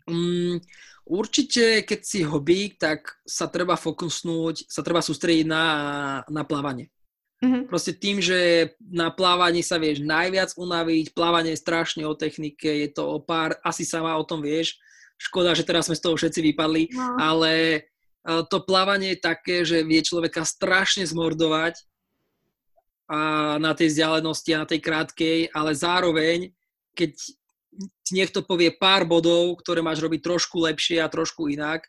Mm, 0.05 0.59
určite, 1.07 1.87
keď 1.87 1.99
si 2.03 2.27
hobík, 2.27 2.75
tak 2.75 3.23
sa 3.23 3.47
treba 3.47 3.79
fokusnúť, 3.79 4.67
sa 4.67 4.83
treba 4.83 4.99
sústrediť 4.99 5.47
na, 5.47 5.65
na 6.27 6.43
plávanie. 6.43 6.91
Mm-hmm. 7.43 7.63
Proste 7.67 7.91
tým, 7.91 8.23
že 8.23 8.71
na 8.79 9.11
plávaní 9.11 9.63
sa 9.63 9.75
vieš 9.75 9.99
najviac 9.99 10.55
unaviť, 10.55 11.11
plávanie 11.11 11.55
je 11.55 11.63
strašne 11.63 12.03
o 12.07 12.15
technike, 12.15 12.67
je 12.67 12.89
to 12.91 13.03
o 13.03 13.19
pár, 13.19 13.59
asi 13.67 13.83
sama 13.83 14.15
o 14.15 14.23
tom 14.23 14.39
vieš, 14.39 14.79
škoda, 15.19 15.51
že 15.51 15.67
teraz 15.67 15.91
sme 15.91 15.99
z 15.99 16.03
toho 16.03 16.15
všetci 16.15 16.39
vypadli, 16.51 16.95
no. 16.95 17.19
ale 17.19 17.83
to 18.23 18.57
plávanie 18.63 19.15
je 19.15 19.19
také, 19.19 19.67
že 19.67 19.83
vie 19.83 19.99
človeka 19.99 20.47
strašne 20.47 21.03
zmordovať 21.03 21.75
a 23.11 23.55
na 23.59 23.75
tej 23.75 23.91
vzdialenosti 23.91 24.49
a 24.55 24.63
na 24.63 24.67
tej 24.67 24.79
krátkej, 24.79 25.51
ale 25.51 25.75
zároveň, 25.75 26.55
keď 26.95 27.11
ti 28.05 28.11
niekto 28.15 28.45
povie 28.45 28.71
pár 28.71 29.03
bodov, 29.03 29.59
ktoré 29.59 29.83
máš 29.83 29.99
robiť 29.99 30.23
trošku 30.23 30.63
lepšie 30.63 31.03
a 31.03 31.11
trošku 31.11 31.51
inak, 31.51 31.83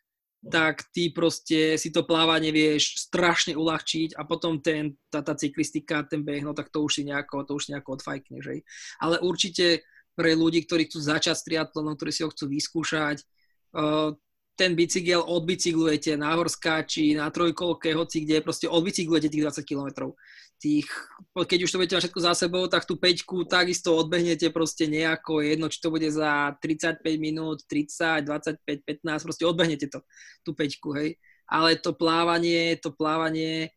tak 0.44 0.84
ty 0.92 1.08
proste 1.08 1.80
si 1.80 1.88
to 1.88 2.04
plávanie 2.04 2.52
vieš 2.52 3.00
strašne 3.08 3.56
uľahčiť 3.56 4.12
a 4.18 4.28
potom 4.28 4.60
ten, 4.60 4.92
tá, 5.08 5.24
tá 5.24 5.32
cyklistika, 5.32 6.04
ten 6.04 6.20
beh, 6.20 6.44
no 6.44 6.52
tak 6.52 6.68
to 6.68 6.84
už 6.84 7.00
si 7.00 7.02
nejako, 7.08 7.48
to 7.48 7.56
už 7.56 7.72
nejako 7.72 7.96
odfajkne, 7.96 8.44
že? 8.44 8.60
Ale 9.00 9.24
určite 9.24 9.86
pre 10.12 10.36
ľudí, 10.36 10.68
ktorí 10.68 10.90
chcú 10.90 11.00
začať 11.00 11.34
s 11.34 11.46
triatlonom, 11.48 11.96
ktorí 11.96 12.12
si 12.12 12.22
ho 12.22 12.28
chcú 12.28 12.44
vyskúšať, 12.52 13.24
uh, 13.72 14.12
ten 14.54 14.78
bicykel 14.78 15.18
odbicyklujete 15.18 16.14
na 16.14 16.34
horskáči, 16.38 17.18
na 17.18 17.30
trojkolke, 17.30 17.90
hoci 17.94 18.22
kde, 18.22 18.40
proste 18.40 18.70
odbicyklujete 18.70 19.28
tých 19.30 19.42
20 19.42 19.66
km. 19.66 20.14
Tých, 20.62 20.86
keď 21.34 21.58
už 21.66 21.70
to 21.70 21.78
budete 21.82 21.94
mať 21.98 22.02
všetko 22.06 22.20
za 22.22 22.32
sebou, 22.38 22.64
tak 22.70 22.86
tú 22.86 22.94
peťku 22.94 23.44
takisto 23.50 23.92
odbehnete 23.98 24.48
proste 24.54 24.86
nejako, 24.86 25.42
jedno, 25.42 25.66
či 25.66 25.82
to 25.82 25.90
bude 25.90 26.06
za 26.06 26.54
35 26.62 27.02
minút, 27.18 27.66
30, 27.66 28.22
25, 28.22 29.02
15, 29.02 29.26
proste 29.26 29.44
odbehnete 29.44 29.86
to, 29.90 30.00
tú 30.46 30.54
peťku, 30.54 30.94
hej. 30.94 31.18
Ale 31.50 31.76
to 31.76 31.92
plávanie, 31.92 32.78
to 32.78 32.94
plávanie, 32.94 33.74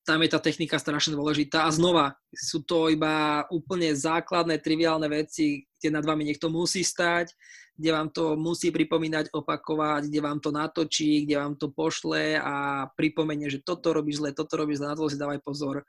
tam 0.00 0.18
je 0.24 0.28
tá 0.32 0.40
technika 0.40 0.80
strašne 0.80 1.12
dôležitá 1.12 1.68
a 1.68 1.74
znova, 1.74 2.16
sú 2.32 2.64
to 2.64 2.88
iba 2.88 3.44
úplne 3.52 3.92
základné, 3.92 4.64
triviálne 4.64 5.12
veci, 5.12 5.68
kde 5.76 5.88
nad 5.92 6.04
vami 6.08 6.24
niekto 6.24 6.48
musí 6.48 6.80
stať, 6.80 7.36
kde 7.76 7.90
vám 7.92 8.08
to 8.08 8.36
musí 8.40 8.72
pripomínať, 8.72 9.28
opakovať, 9.28 10.08
kde 10.08 10.20
vám 10.24 10.40
to 10.40 10.48
natočí, 10.52 11.28
kde 11.28 11.36
vám 11.36 11.54
to 11.60 11.68
pošle 11.68 12.40
a 12.40 12.88
pripomenie, 12.96 13.52
že 13.52 13.60
toto 13.60 13.92
robíš 13.92 14.24
zle, 14.24 14.32
toto 14.32 14.56
robíš 14.56 14.80
zle, 14.80 14.88
na 14.88 14.96
to 14.96 15.12
si 15.12 15.20
dávaj 15.20 15.40
pozor. 15.44 15.84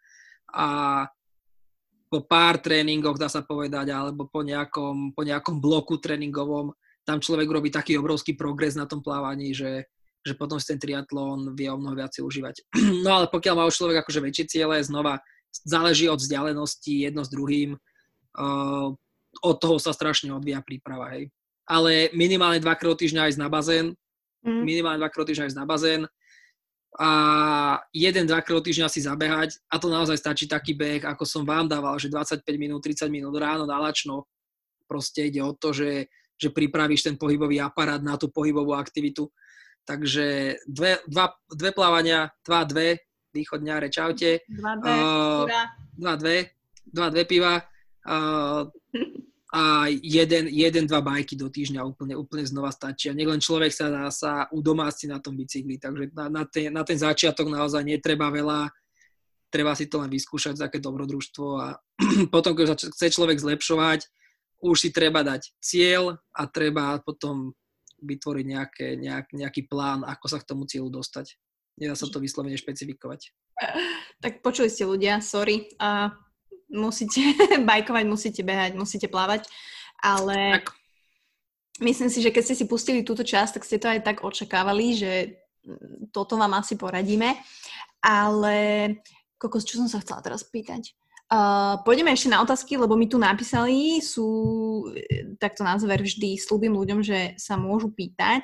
A 0.51 0.67
po 2.11 2.27
pár 2.27 2.59
tréningoch, 2.59 3.15
dá 3.15 3.31
sa 3.31 3.39
povedať, 3.39 3.95
alebo 3.95 4.27
po 4.27 4.43
nejakom, 4.43 5.15
po 5.15 5.23
nejakom 5.23 5.63
bloku 5.63 5.95
tréningovom, 6.03 6.75
tam 7.07 7.23
človek 7.23 7.47
robí 7.47 7.71
taký 7.71 7.95
obrovský 7.95 8.35
progres 8.35 8.75
na 8.75 8.83
tom 8.83 8.99
plávaní, 8.99 9.55
že, 9.55 9.87
že 10.21 10.37
potom 10.37 10.61
si 10.61 10.69
ten 10.69 10.79
triatlón 10.79 11.57
vie 11.57 11.69
o 11.69 11.77
mnoho 11.77 11.97
viacej 11.97 12.21
užívať. 12.21 12.55
No 13.05 13.21
ale 13.21 13.25
pokiaľ 13.29 13.53
má 13.57 13.63
už 13.65 13.77
človek 13.77 14.05
akože 14.05 14.21
väčšie 14.21 14.45
ciele, 14.47 14.77
znova 14.85 15.19
záleží 15.51 16.07
od 16.07 16.21
vzdialenosti 16.21 17.09
jedno 17.09 17.25
s 17.25 17.29
druhým. 17.33 17.75
Uh, 18.31 18.95
od 19.43 19.55
toho 19.59 19.75
sa 19.79 19.91
strašne 19.91 20.31
odvíja 20.31 20.63
príprava, 20.63 21.11
hej 21.15 21.31
ale 21.71 22.11
minimálne 22.11 22.59
dvakrát 22.59 22.99
týždňa 22.99 23.31
ísť 23.31 23.39
na 23.39 23.47
bazén, 23.47 23.95
mm. 24.43 24.63
minimálne 24.67 24.99
dvakrát 24.99 25.23
týždňa 25.23 25.47
ísť 25.47 25.59
na 25.59 25.63
bazén 25.63 26.03
a 26.99 27.09
jeden, 27.95 28.27
dvakrát 28.27 28.59
týždňa 28.59 28.91
si 28.91 28.99
zabehať 29.07 29.55
a 29.71 29.79
to 29.79 29.87
naozaj 29.87 30.19
stačí 30.19 30.51
taký 30.51 30.75
beh, 30.75 31.07
ako 31.07 31.23
som 31.23 31.47
vám 31.47 31.71
dával, 31.71 31.95
že 31.95 32.11
25 32.11 32.43
minút, 32.59 32.83
30 32.83 33.07
minút 33.07 33.31
ráno 33.39 33.63
na 33.63 33.79
lačno. 33.79 34.27
Proste 34.83 35.31
ide 35.31 35.39
o 35.39 35.55
to, 35.55 35.71
že, 35.71 36.11
že 36.35 36.51
pripravíš 36.51 37.07
ten 37.07 37.15
pohybový 37.15 37.63
aparát 37.63 38.03
na 38.03 38.19
tú 38.19 38.27
pohybovú 38.27 38.75
aktivitu. 38.75 39.31
Takže 39.85 40.57
dve, 40.67 41.01
dva, 41.09 41.33
dve 41.49 41.71
plávania, 41.73 42.29
dva, 42.45 42.63
dve, 42.63 43.01
východňare, 43.33 43.89
čaute. 43.89 44.45
Dva, 44.45 44.73
dve, 44.77 44.91
uh, 44.91 45.45
dva, 45.97 46.13
dve, 46.15 46.37
dva, 46.85 47.07
dve 47.09 47.23
piva. 47.25 47.53
Uh, 48.01 48.69
a 49.51 49.91
jeden, 49.91 50.47
jeden, 50.47 50.87
dva 50.87 51.03
bajky 51.03 51.35
do 51.35 51.51
týždňa 51.51 51.83
úplne, 51.83 52.15
úplne 52.15 52.47
znova 52.47 52.71
stačí. 52.71 53.11
A 53.11 53.17
nech 53.17 53.27
len 53.27 53.43
človek 53.43 53.75
sa, 53.75 54.07
sa 54.07 54.47
udomáci 54.47 55.11
na 55.11 55.19
tom 55.19 55.35
bicykli. 55.35 55.75
Takže 55.75 56.15
na, 56.15 56.31
na, 56.31 56.43
ten, 56.47 56.71
na 56.71 56.87
ten 56.87 56.95
začiatok 56.95 57.51
naozaj 57.51 57.83
netreba 57.83 58.31
veľa, 58.31 58.71
treba 59.51 59.75
si 59.75 59.91
to 59.91 59.99
len 59.99 60.07
vyskúšať, 60.07 60.55
také 60.55 60.79
dobrodružstvo 60.79 61.47
a 61.59 61.75
potom, 62.33 62.55
keď 62.55 62.65
sa 62.71 62.75
chce 62.79 63.11
človek 63.11 63.43
zlepšovať, 63.43 64.07
už 64.63 64.77
si 64.77 64.89
treba 64.95 65.19
dať 65.19 65.51
cieľ 65.59 66.15
a 66.31 66.47
treba 66.47 67.03
potom 67.03 67.51
vytvoriť 68.01 68.45
nejaké, 68.45 68.87
nejak, 68.97 69.31
nejaký 69.31 69.69
plán, 69.69 70.01
ako 70.03 70.25
sa 70.27 70.37
k 70.41 70.47
tomu 70.49 70.65
cieľu 70.65 70.89
dostať. 70.89 71.37
Nedá 71.77 71.95
sa 71.95 72.09
to 72.09 72.19
vyslovene 72.19 72.57
špecifikovať. 72.57 73.31
Tak 74.21 74.41
počuli 74.41 74.69
ste 74.69 74.89
ľudia, 74.89 75.21
sorry. 75.21 75.69
A 75.77 76.13
musíte 76.71 77.21
bajkovať, 77.69 78.05
musíte 78.07 78.41
behať, 78.41 78.73
musíte 78.79 79.07
plávať, 79.11 79.45
ale 79.99 80.63
tak. 80.63 80.73
myslím 81.83 82.09
si, 82.09 82.23
že 82.23 82.31
keď 82.31 82.43
ste 82.43 82.55
si 82.63 82.65
pustili 82.65 83.03
túto 83.03 83.21
časť, 83.27 83.59
tak 83.59 83.67
ste 83.67 83.77
to 83.77 83.87
aj 83.91 83.99
tak 84.01 84.17
očakávali, 84.23 84.95
že 84.95 85.11
toto 86.09 86.39
vám 86.39 86.57
asi 86.57 86.73
poradíme, 86.73 87.37
ale 88.01 88.55
kokos, 89.37 89.67
čo 89.67 89.77
som 89.77 89.85
sa 89.85 90.01
chcela 90.01 90.25
teraz 90.25 90.41
pýtať? 90.41 90.97
Uh, 91.31 91.79
pôjdeme 91.87 92.11
ešte 92.11 92.27
na 92.27 92.43
otázky, 92.43 92.75
lebo 92.75 92.99
mi 92.99 93.07
tu 93.07 93.15
napísali, 93.15 94.03
sú 94.03 94.27
e, 94.91 95.31
takto 95.39 95.63
na 95.63 95.79
záver 95.79 96.03
vždy, 96.03 96.35
slúbim 96.35 96.75
ľuďom, 96.75 96.99
že 96.99 97.39
sa 97.39 97.55
môžu 97.55 97.87
pýtať 97.87 98.43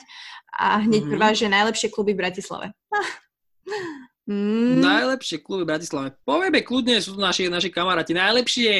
a 0.55 0.79
hneď 0.87 1.03
mm-hmm. 1.03 1.11
prvá, 1.19 1.35
že 1.35 1.51
najlepšie 1.51 1.91
kluby 1.91 2.15
v 2.15 2.23
Bratislave. 2.23 2.71
Mm. 4.27 4.83
Najlepšie 4.83 5.39
kluby 5.39 5.63
v 5.63 5.71
Bratislave. 5.71 6.07
Povieme 6.27 6.59
kľudne, 6.59 6.99
sú 6.99 7.15
naši, 7.15 7.47
naši 7.47 7.71
kamaráti. 7.71 8.11
Najlepšie 8.11 8.67
je 8.67 8.79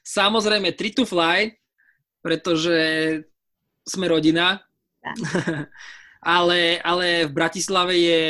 samozrejme 0.00 0.72
Tri 0.72 0.96
to 0.96 1.04
Fly, 1.04 1.52
pretože 2.24 2.80
sme 3.84 4.08
rodina. 4.08 4.64
ale, 6.24 6.80
ale 6.80 7.28
v 7.28 7.32
Bratislave 7.36 7.92
je 7.92 8.22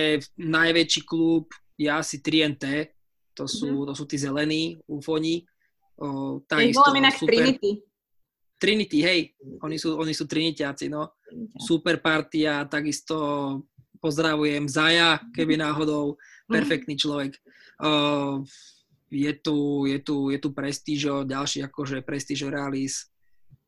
najväčší 0.42 1.06
klub, 1.06 1.54
je 1.78 1.86
asi 1.86 2.18
3NT, 2.18 2.95
to 3.36 3.44
sú, 3.44 3.68
mm-hmm. 3.68 3.88
to 3.88 3.92
sú 3.92 4.04
tí 4.08 4.16
zelení, 4.16 4.80
ufoni. 4.88 5.44
O, 6.00 6.40
takisto, 6.48 6.88
inak 6.96 7.14
super. 7.20 7.36
Trinity. 7.36 7.70
Trinity, 8.56 8.98
hej, 9.04 9.20
oni 9.60 9.76
sú, 9.76 10.00
oni 10.00 10.16
sú 10.16 10.24
trinitiaci, 10.24 10.88
no. 10.88 11.20
Super 11.60 12.00
partia, 12.00 12.64
takisto 12.64 13.16
pozdravujem 14.00 14.64
Zaja, 14.64 15.20
keby 15.36 15.60
náhodou 15.60 16.16
Mhm. 16.46 16.54
perfektný 16.54 16.94
človek. 16.96 17.32
Uh, 17.82 18.42
je 19.10 19.32
tu, 19.38 19.86
je 19.86 19.98
tu, 20.02 20.30
je 20.30 20.38
tu 20.38 20.48
Prestížo, 20.50 21.26
ďalší 21.26 21.62
akože 21.66 22.02
Prestížo 22.02 22.50
Realis. 22.50 23.06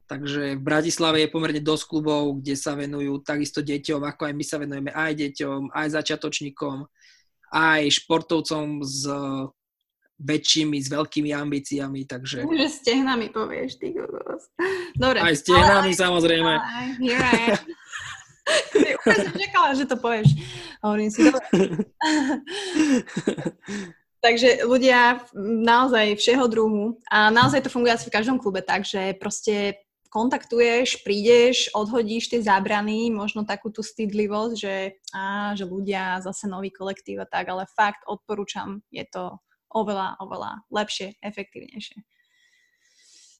Takže 0.09 0.57
v 0.57 0.63
Bratislave 0.65 1.21
je 1.21 1.29
pomerne 1.29 1.61
dosť 1.61 1.85
klubov, 1.85 2.41
kde 2.41 2.57
sa 2.57 2.73
venujú 2.73 3.21
takisto 3.21 3.61
deťom, 3.61 4.09
ako 4.09 4.23
aj 4.25 4.35
my 4.35 4.45
sa 4.47 4.57
venujeme 4.57 4.89
aj 4.89 5.13
deťom, 5.13 5.61
aj 5.69 5.87
začiatočníkom, 6.01 6.77
aj 7.53 7.83
športovcom 7.93 8.81
s 8.81 9.05
väčšími, 10.19 10.79
s 10.83 10.91
veľkými 10.91 11.31
ambíciami, 11.31 12.03
takže... 12.05 12.43
Že 12.43 12.69
stehnami 12.69 13.31
povieš, 13.31 13.79
ty 13.79 13.95
kokos. 13.95 14.51
Dobre. 14.99 15.23
Aj 15.23 15.35
stehnami, 15.39 15.95
ale, 15.95 15.99
samozrejme. 15.99 16.53
Ale, 16.59 16.85
here 16.99 17.23
I 17.23 17.55
am. 17.55 17.63
Úplne 18.99 19.17
som 19.23 19.35
čakala, 19.39 19.69
že 19.79 19.85
to 19.87 19.97
povieš. 19.97 20.29
Hovorím 20.83 21.11
si, 21.13 21.21
dobre. 21.23 21.47
Takže 24.19 24.67
ľudia 24.67 25.23
naozaj 25.39 26.19
všeho 26.19 26.51
druhu 26.51 26.99
a 27.07 27.31
naozaj 27.31 27.63
to 27.63 27.71
funguje 27.71 27.95
asi 27.95 28.11
v 28.11 28.17
každom 28.19 28.43
klube, 28.43 28.67
takže 28.67 29.15
proste 29.15 29.79
kontaktuješ, 30.11 31.07
prídeš, 31.07 31.71
odhodíš 31.71 32.27
tie 32.27 32.43
zábrany, 32.43 33.15
možno 33.15 33.47
takú 33.47 33.71
tú 33.71 33.85
stydlivosť, 33.85 34.55
že, 34.59 34.99
á, 35.15 35.55
že 35.55 35.63
ľudia, 35.69 36.19
zase 36.19 36.51
nový 36.51 36.75
kolektív 36.75 37.23
a 37.23 37.31
tak, 37.31 37.47
ale 37.47 37.71
fakt 37.71 38.03
odporúčam, 38.11 38.83
je 38.91 39.07
to 39.07 39.39
oveľa, 39.73 40.17
oveľa 40.21 40.65
lepšie, 40.73 41.17
efektívnejšie. 41.21 41.99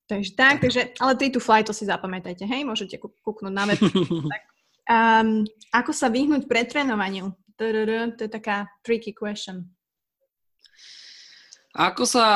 Takže 0.09 0.31
tak, 0.33 0.65
takže, 0.65 0.97
ale 1.05 1.13
3 1.21 1.37
to 1.37 1.41
fly, 1.41 1.61
to 1.61 1.77
si 1.77 1.85
zapamätajte, 1.85 2.49
hej, 2.49 2.65
môžete 2.65 2.97
kúknúť 2.97 3.53
na 3.53 3.69
web. 3.69 3.81
tak. 4.33 4.43
Um, 4.89 5.45
ako 5.69 5.93
sa 5.93 6.09
vyhnúť 6.09 6.49
pretrénovaniu? 6.49 7.37
To 7.61 7.63
je 7.65 8.31
taká 8.31 8.71
tricky 8.81 9.13
question. 9.13 9.69
Ako 11.77 12.09
sa 12.09 12.27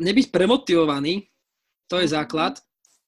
nebyť 0.00 0.32
premotivovaný, 0.32 1.28
to 1.84 2.00
je 2.00 2.08
základ 2.08 2.56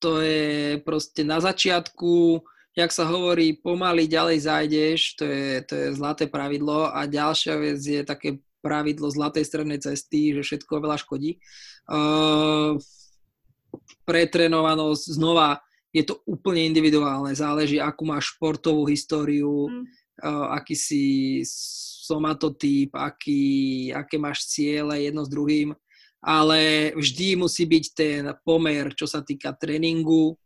to 0.05 0.21
je 0.21 0.77
proste 0.85 1.25
na 1.25 1.41
začiatku, 1.41 2.45
jak 2.77 2.93
sa 2.93 3.09
hovorí, 3.09 3.57
pomaly 3.57 4.05
ďalej 4.05 4.45
zajdeš, 4.45 5.01
to 5.17 5.25
je, 5.25 5.65
to 5.65 5.73
je 5.73 5.89
zlaté 5.97 6.29
pravidlo 6.29 6.93
a 6.93 7.09
ďalšia 7.09 7.57
vec 7.57 7.81
je 7.81 8.05
také 8.05 8.37
pravidlo 8.65 9.12
zlatej 9.12 9.45
strednej 9.45 9.85
cesty, 9.85 10.32
že 10.32 10.41
všetko 10.41 10.81
veľa 10.81 10.97
škodí. 10.97 11.36
Uh, 11.85 12.81
pretrenovanosť 14.09 15.05
znova 15.12 15.61
je 15.93 16.09
to 16.09 16.24
úplne 16.24 16.65
individuálne, 16.65 17.36
záleží, 17.36 17.77
akú 17.77 18.09
máš 18.09 18.32
športovú 18.35 18.89
históriu, 18.89 19.69
mm. 19.69 19.85
uh, 20.24 20.57
aký 20.57 20.73
si 20.73 21.05
somatotyp, 22.09 22.97
aký, 22.97 23.93
aké 23.93 24.16
máš 24.16 24.49
ciele 24.49 25.05
jedno 25.05 25.28
s 25.28 25.31
druhým 25.31 25.77
ale 26.24 26.91
vždy 26.97 27.36
musí 27.36 27.69
byť 27.69 27.85
ten 27.93 28.23
pomer, 28.49 28.97
čo 28.97 29.05
sa 29.05 29.20
týka 29.20 29.53
tréningu, 29.53 30.41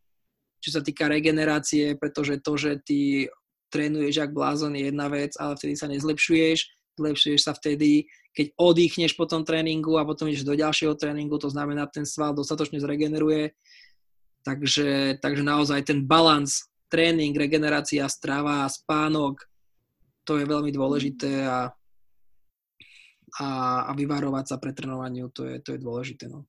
čo 0.59 0.70
sa 0.74 0.82
týka 0.82 1.07
regenerácie, 1.07 1.95
pretože 1.95 2.43
to, 2.43 2.59
že 2.59 2.82
ty 2.82 3.31
trénuješ 3.70 4.19
jak 4.19 4.35
blázon 4.35 4.74
je 4.74 4.90
jedna 4.90 5.07
vec, 5.07 5.39
ale 5.39 5.55
vtedy 5.55 5.78
sa 5.78 5.86
nezlepšuješ, 5.86 6.66
zlepšuješ 6.99 7.47
sa 7.47 7.55
vtedy, 7.55 8.11
keď 8.35 8.59
oddychneš 8.59 9.15
po 9.15 9.25
tom 9.31 9.47
tréningu 9.47 9.97
a 9.97 10.07
potom 10.07 10.27
ideš 10.27 10.43
do 10.43 10.59
ďalšieho 10.59 10.99
tréningu, 10.99 11.39
to 11.39 11.49
znamená, 11.49 11.87
ten 11.87 12.03
sval 12.05 12.35
dostatočne 12.35 12.83
zregeneruje. 12.83 13.55
Takže, 14.43 15.23
takže 15.23 15.43
naozaj 15.47 15.87
ten 15.87 16.03
balans, 16.03 16.66
tréning, 16.91 17.35
regenerácia, 17.37 18.11
strava, 18.11 18.66
spánok, 18.66 19.47
to 20.27 20.37
je 20.37 20.45
veľmi 20.45 20.75
dôležité 20.75 21.47
a 21.47 21.73
a, 23.37 23.49
a 23.89 23.91
vyvarovať 23.93 24.45
sa 24.49 24.57
trénovaniu, 24.57 25.29
to 25.31 25.45
je, 25.45 25.61
to 25.61 25.77
je 25.77 25.79
dôležité. 25.79 26.27
No. 26.33 26.49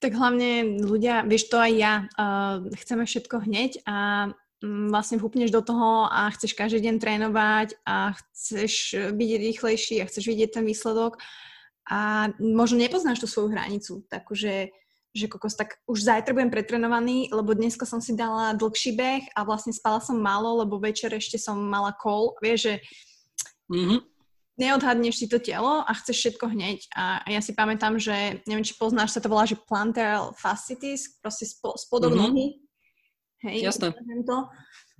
Tak 0.00 0.16
hlavne 0.16 0.82
ľudia, 0.82 1.22
vieš 1.22 1.52
to 1.52 1.60
aj 1.60 1.72
ja, 1.76 1.94
uh, 2.18 2.64
chceme 2.82 3.06
všetko 3.06 3.46
hneď 3.46 3.70
a 3.86 4.28
vlastne 4.62 5.18
vhupneš 5.18 5.50
do 5.50 5.60
toho 5.60 6.06
a 6.06 6.30
chceš 6.32 6.54
každý 6.54 6.86
deň 6.86 6.96
trénovať 7.02 7.68
a 7.82 8.14
chceš 8.14 8.94
byť 9.10 9.30
rýchlejší 9.38 10.00
a 10.00 10.08
chceš 10.08 10.30
vidieť 10.30 10.58
ten 10.58 10.64
výsledok 10.64 11.18
a 11.90 12.30
možno 12.38 12.78
nepoznáš 12.78 13.20
tú 13.20 13.26
svoju 13.26 13.52
hranicu, 13.52 14.06
takže 14.06 14.70
že 15.12 15.28
kokos, 15.28 15.60
tak 15.60 15.76
už 15.84 16.08
zajtra 16.08 16.32
budem 16.32 16.48
pretrenovaný, 16.48 17.28
lebo 17.28 17.52
dneska 17.52 17.84
som 17.84 18.00
si 18.00 18.16
dala 18.16 18.56
dlhší 18.56 18.96
beh 18.96 19.22
a 19.36 19.44
vlastne 19.44 19.68
spala 19.68 20.00
som 20.00 20.16
málo, 20.16 20.64
lebo 20.64 20.80
večer 20.80 21.12
ešte 21.12 21.36
som 21.36 21.60
mala 21.60 21.92
kol. 21.92 22.32
Vieš, 22.40 22.60
že 22.64 22.74
mm-hmm 23.68 24.12
neodhadneš 24.60 25.24
si 25.24 25.26
to 25.28 25.40
telo 25.40 25.80
a 25.82 25.90
chceš 25.96 26.16
všetko 26.18 26.52
hneď. 26.52 26.78
A 26.92 27.24
ja 27.28 27.40
si 27.40 27.56
pamätám, 27.56 27.96
že 27.96 28.44
neviem, 28.44 28.64
či 28.64 28.76
poznáš, 28.76 29.16
sa 29.16 29.20
to 29.22 29.32
volá, 29.32 29.48
že 29.48 29.56
plantar 29.56 30.30
fasciitis, 30.36 31.18
proste 31.18 31.48
spo, 31.48 31.74
spodok 31.74 32.12
mm-hmm. 32.12 32.30
nohy. 32.30 32.46
Hej, 33.42 33.74
Jasné. 33.74 33.90
To, 34.22 34.46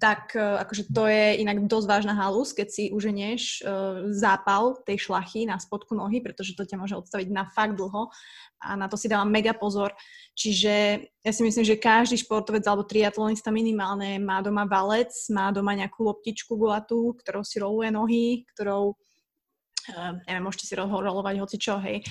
tak 0.02 0.34
e, 0.34 0.42
akože 0.42 0.90
to 0.90 1.06
je 1.06 1.38
inak 1.46 1.62
dosť 1.70 1.86
vážna 1.86 2.14
halus, 2.18 2.50
keď 2.50 2.68
si 2.74 2.84
uženieš 2.90 3.62
uh, 3.62 4.10
zápal 4.10 4.82
tej 4.82 4.98
šlachy 5.06 5.46
na 5.46 5.62
spodku 5.62 5.94
nohy, 5.94 6.18
pretože 6.18 6.58
to 6.58 6.66
ťa 6.66 6.74
môže 6.74 6.98
odstaviť 6.98 7.30
na 7.30 7.46
fakt 7.46 7.78
dlho 7.78 8.10
a 8.66 8.74
na 8.74 8.90
to 8.90 8.98
si 8.98 9.06
dávam 9.06 9.30
mega 9.30 9.54
pozor. 9.54 9.94
Čiže 10.34 11.06
ja 11.22 11.30
si 11.30 11.46
myslím, 11.46 11.62
že 11.62 11.78
každý 11.78 12.18
športovec 12.18 12.66
alebo 12.66 12.82
triatlonista 12.82 13.54
minimálne 13.54 14.18
má 14.18 14.42
doma 14.42 14.66
valec, 14.66 15.14
má 15.30 15.54
doma 15.54 15.78
nejakú 15.78 16.02
loptičku 16.02 16.58
gulatú, 16.58 17.14
ktorou 17.22 17.46
si 17.46 17.62
roluje 17.62 17.94
nohy, 17.94 18.26
ktorou 18.58 18.98
uh, 18.98 20.12
neviem, 20.26 20.42
môžete 20.42 20.66
si 20.66 20.74
rolovať 20.74 21.38
hoci 21.38 21.56
čo, 21.62 21.78
hej, 21.78 22.02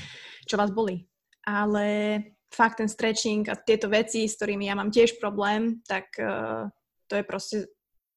čo 0.47 0.55
vás 0.55 0.71
boli. 0.71 1.03
Ale 1.43 2.15
fakt 2.51 2.83
ten 2.83 2.89
stretching 2.91 3.47
a 3.47 3.55
tieto 3.55 3.87
veci, 3.87 4.27
s 4.27 4.35
ktorými 4.35 4.67
ja 4.67 4.75
mám 4.75 4.91
tiež 4.91 5.17
problém, 5.17 5.79
tak 5.87 6.11
uh, 6.19 6.67
to 7.07 7.15
je 7.15 7.23
proste 7.23 7.57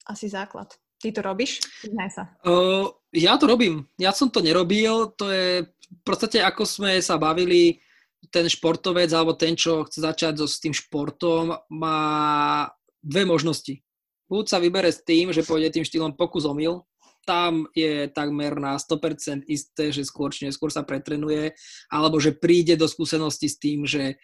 asi 0.05 0.27
základ. 0.29 0.75
Ty 0.99 1.09
to 1.15 1.21
robíš? 1.23 1.63
Sa. 2.11 2.35
Uh, 2.43 2.91
ja 3.15 3.39
to 3.39 3.47
robím. 3.47 3.87
Ja 4.01 4.11
som 4.11 4.33
to 4.33 4.43
nerobil. 4.43 5.13
To 5.21 5.29
je 5.29 5.69
v 5.69 6.03
podstate, 6.03 6.41
ako 6.41 6.65
sme 6.65 6.99
sa 6.99 7.21
bavili, 7.21 7.79
ten 8.33 8.49
športovec 8.49 9.13
alebo 9.13 9.37
ten, 9.37 9.53
čo 9.53 9.85
chce 9.85 10.01
začať 10.01 10.41
so, 10.41 10.47
s 10.49 10.61
tým 10.61 10.73
športom, 10.73 11.53
má 11.69 12.01
dve 13.05 13.29
možnosti. 13.29 13.85
Buď 14.25 14.45
sa 14.49 14.59
vybere 14.59 14.89
s 14.89 15.05
tým, 15.05 15.29
že 15.31 15.45
pôjde 15.45 15.69
tým 15.69 15.85
štýlom 15.85 16.17
pokus 16.17 16.49
omyl, 16.49 16.89
tam 17.25 17.67
je 17.73 18.07
takmer 18.13 18.57
na 18.61 18.77
100% 18.77 19.49
isté, 19.49 19.91
že 19.91 20.05
skôr 20.05 20.31
či 20.31 20.47
neskôr 20.49 20.69
sa 20.69 20.85
pretrenuje, 20.85 21.57
alebo 21.89 22.21
že 22.21 22.37
príde 22.37 22.77
do 22.77 22.85
skúsenosti 22.85 23.49
s 23.49 23.57
tým, 23.57 23.89
že, 23.89 24.21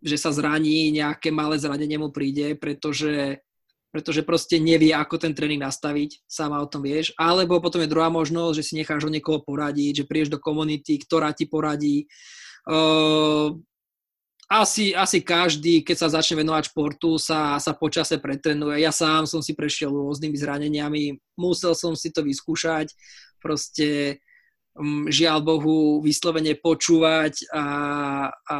že 0.00 0.16
sa 0.16 0.32
zraní, 0.32 0.90
nejaké 0.92 1.30
malé 1.30 1.60
zranenie 1.60 2.00
mu 2.00 2.08
príde, 2.10 2.56
pretože, 2.56 3.44
pretože 3.92 4.24
proste 4.24 4.56
nevie, 4.56 4.96
ako 4.96 5.20
ten 5.20 5.36
tréning 5.36 5.60
nastaviť, 5.60 6.24
sama 6.24 6.60
o 6.60 6.68
tom 6.68 6.82
vieš. 6.82 7.12
Alebo 7.20 7.60
potom 7.60 7.84
je 7.84 7.92
druhá 7.92 8.08
možnosť, 8.08 8.54
že 8.58 8.66
si 8.66 8.72
necháš 8.80 9.06
od 9.06 9.14
niekoho 9.14 9.44
poradiť, 9.44 10.02
že 10.02 10.08
prídeš 10.08 10.34
do 10.34 10.42
komunity, 10.42 10.96
ktorá 10.98 11.36
ti 11.36 11.44
poradí. 11.44 12.08
Uh, 12.64 13.60
asi, 14.54 14.94
asi 14.94 15.18
každý, 15.18 15.82
keď 15.82 15.96
sa 15.98 16.08
začne 16.14 16.46
venovať 16.46 16.70
športu, 16.70 17.18
sa, 17.18 17.58
sa 17.58 17.74
počase 17.74 18.22
pretrenuje. 18.22 18.86
Ja 18.86 18.94
sám 18.94 19.26
som 19.26 19.42
si 19.42 19.50
prešiel 19.50 19.90
rôznymi 19.90 20.36
zraneniami, 20.38 21.18
musel 21.34 21.74
som 21.74 21.98
si 21.98 22.14
to 22.14 22.22
vyskúšať, 22.22 22.94
proste 23.42 24.22
um, 24.78 25.10
žiaľ 25.10 25.42
Bohu 25.42 25.98
vyslovene 25.98 26.54
počúvať 26.54 27.50
a, 27.50 27.66
a 28.30 28.58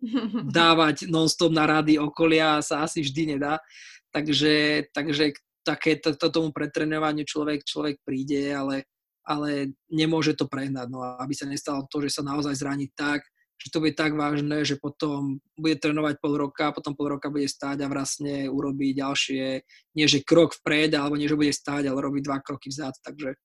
dávať 0.56 1.12
non-stop 1.12 1.52
na 1.52 1.68
rady 1.68 2.00
okolia 2.00 2.64
sa 2.64 2.88
asi 2.88 3.04
vždy 3.04 3.36
nedá. 3.36 3.60
Takže, 4.08 4.88
takže 4.94 5.36
také 5.66 6.00
to, 6.00 6.16
to, 6.16 6.32
tomu 6.32 6.48
pretrenovaniu 6.48 7.28
človek, 7.28 7.66
človek 7.66 8.00
príde, 8.06 8.56
ale, 8.56 8.88
ale 9.26 9.74
nemôže 9.92 10.32
to 10.32 10.48
prehnať. 10.48 10.86
No, 10.88 11.04
aby 11.04 11.34
sa 11.36 11.44
nestalo 11.44 11.84
to, 11.92 12.00
že 12.08 12.20
sa 12.20 12.22
naozaj 12.24 12.56
zraní 12.56 12.88
tak, 12.96 13.20
že 13.58 13.68
to 13.72 13.80
bude 13.80 13.94
tak 13.96 14.12
vážne, 14.12 14.66
že 14.66 14.76
potom 14.76 15.40
bude 15.56 15.78
trénovať 15.78 16.20
pol 16.20 16.36
roka, 16.36 16.74
potom 16.74 16.92
pol 16.92 17.16
roka 17.16 17.32
bude 17.32 17.48
stáť 17.48 17.86
a 17.86 17.90
vlastne 17.90 18.50
urobí 18.50 18.92
ďalšie, 18.92 19.62
nie 19.96 20.06
že 20.10 20.26
krok 20.26 20.52
vpred, 20.60 20.92
alebo 20.92 21.16
nie 21.16 21.30
že 21.30 21.38
bude 21.38 21.54
stáť, 21.54 21.88
ale 21.88 21.98
robí 22.04 22.20
dva 22.20 22.42
kroky 22.42 22.68
vzad. 22.68 22.92
Takže, 23.00 23.38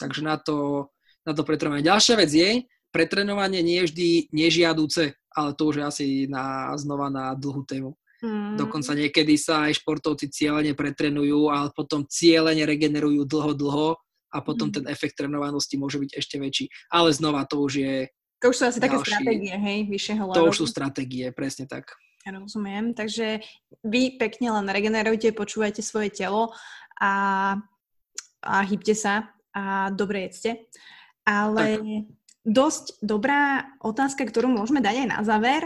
takže 0.00 0.20
na 0.24 0.40
to, 0.40 0.88
na 1.22 1.32
to 1.36 1.46
pretrénovanie. 1.46 1.86
Ďalšia 1.86 2.14
vec 2.18 2.30
je, 2.32 2.50
pretrénovanie 2.90 3.60
nie 3.60 3.84
je 3.84 3.86
vždy 3.92 4.08
nežiaduce, 4.34 5.14
ale 5.34 5.50
to 5.54 5.62
už 5.68 5.74
je 5.78 5.84
asi 5.84 6.06
na, 6.30 6.72
znova 6.78 7.10
na 7.10 7.34
dlhú 7.34 7.62
tému. 7.66 7.94
Mm. 8.24 8.56
Dokonca 8.56 8.96
niekedy 8.96 9.36
sa 9.36 9.68
aj 9.68 9.84
športovci 9.84 10.32
cieľene 10.32 10.72
pretrenujú, 10.72 11.52
ale 11.52 11.68
potom 11.76 12.08
cieľene 12.08 12.64
regenerujú 12.64 13.28
dlho, 13.28 13.52
dlho 13.52 13.90
a 14.32 14.38
potom 14.40 14.72
mm. 14.72 14.74
ten 14.80 14.84
efekt 14.88 15.20
trénovanosti 15.20 15.76
môže 15.76 16.00
byť 16.00 16.10
ešte 16.16 16.40
väčší. 16.40 16.66
Ale 16.88 17.12
znova 17.12 17.44
to 17.44 17.60
už 17.60 17.72
je 17.84 17.94
to 18.44 18.52
už 18.52 18.56
sú 18.60 18.64
asi 18.68 18.76
ďalší, 18.76 18.84
také 18.84 18.96
stratégie, 19.00 19.56
hej, 19.56 19.78
vyššieho. 19.88 20.22
To 20.36 20.52
už 20.52 20.56
sú 20.60 20.66
stratégie, 20.68 21.32
presne 21.32 21.64
tak. 21.64 21.96
Ja 22.28 22.36
rozumiem, 22.36 22.92
takže 22.92 23.40
vy 23.80 24.20
pekne 24.20 24.60
len 24.60 24.68
regenerujte, 24.68 25.32
počúvajte 25.32 25.80
svoje 25.80 26.12
telo 26.12 26.52
a, 27.00 27.12
a 28.44 28.56
hýbte 28.68 28.92
sa 28.92 29.32
a 29.56 29.88
dobre 29.88 30.28
jedzte. 30.28 30.60
Ale 31.24 31.64
tak. 31.64 31.84
dosť 32.44 32.84
dobrá 33.00 33.64
otázka, 33.80 34.28
ktorú 34.28 34.52
môžeme 34.52 34.84
dať 34.84 35.04
aj 35.04 35.08
na 35.08 35.20
záver. 35.24 35.62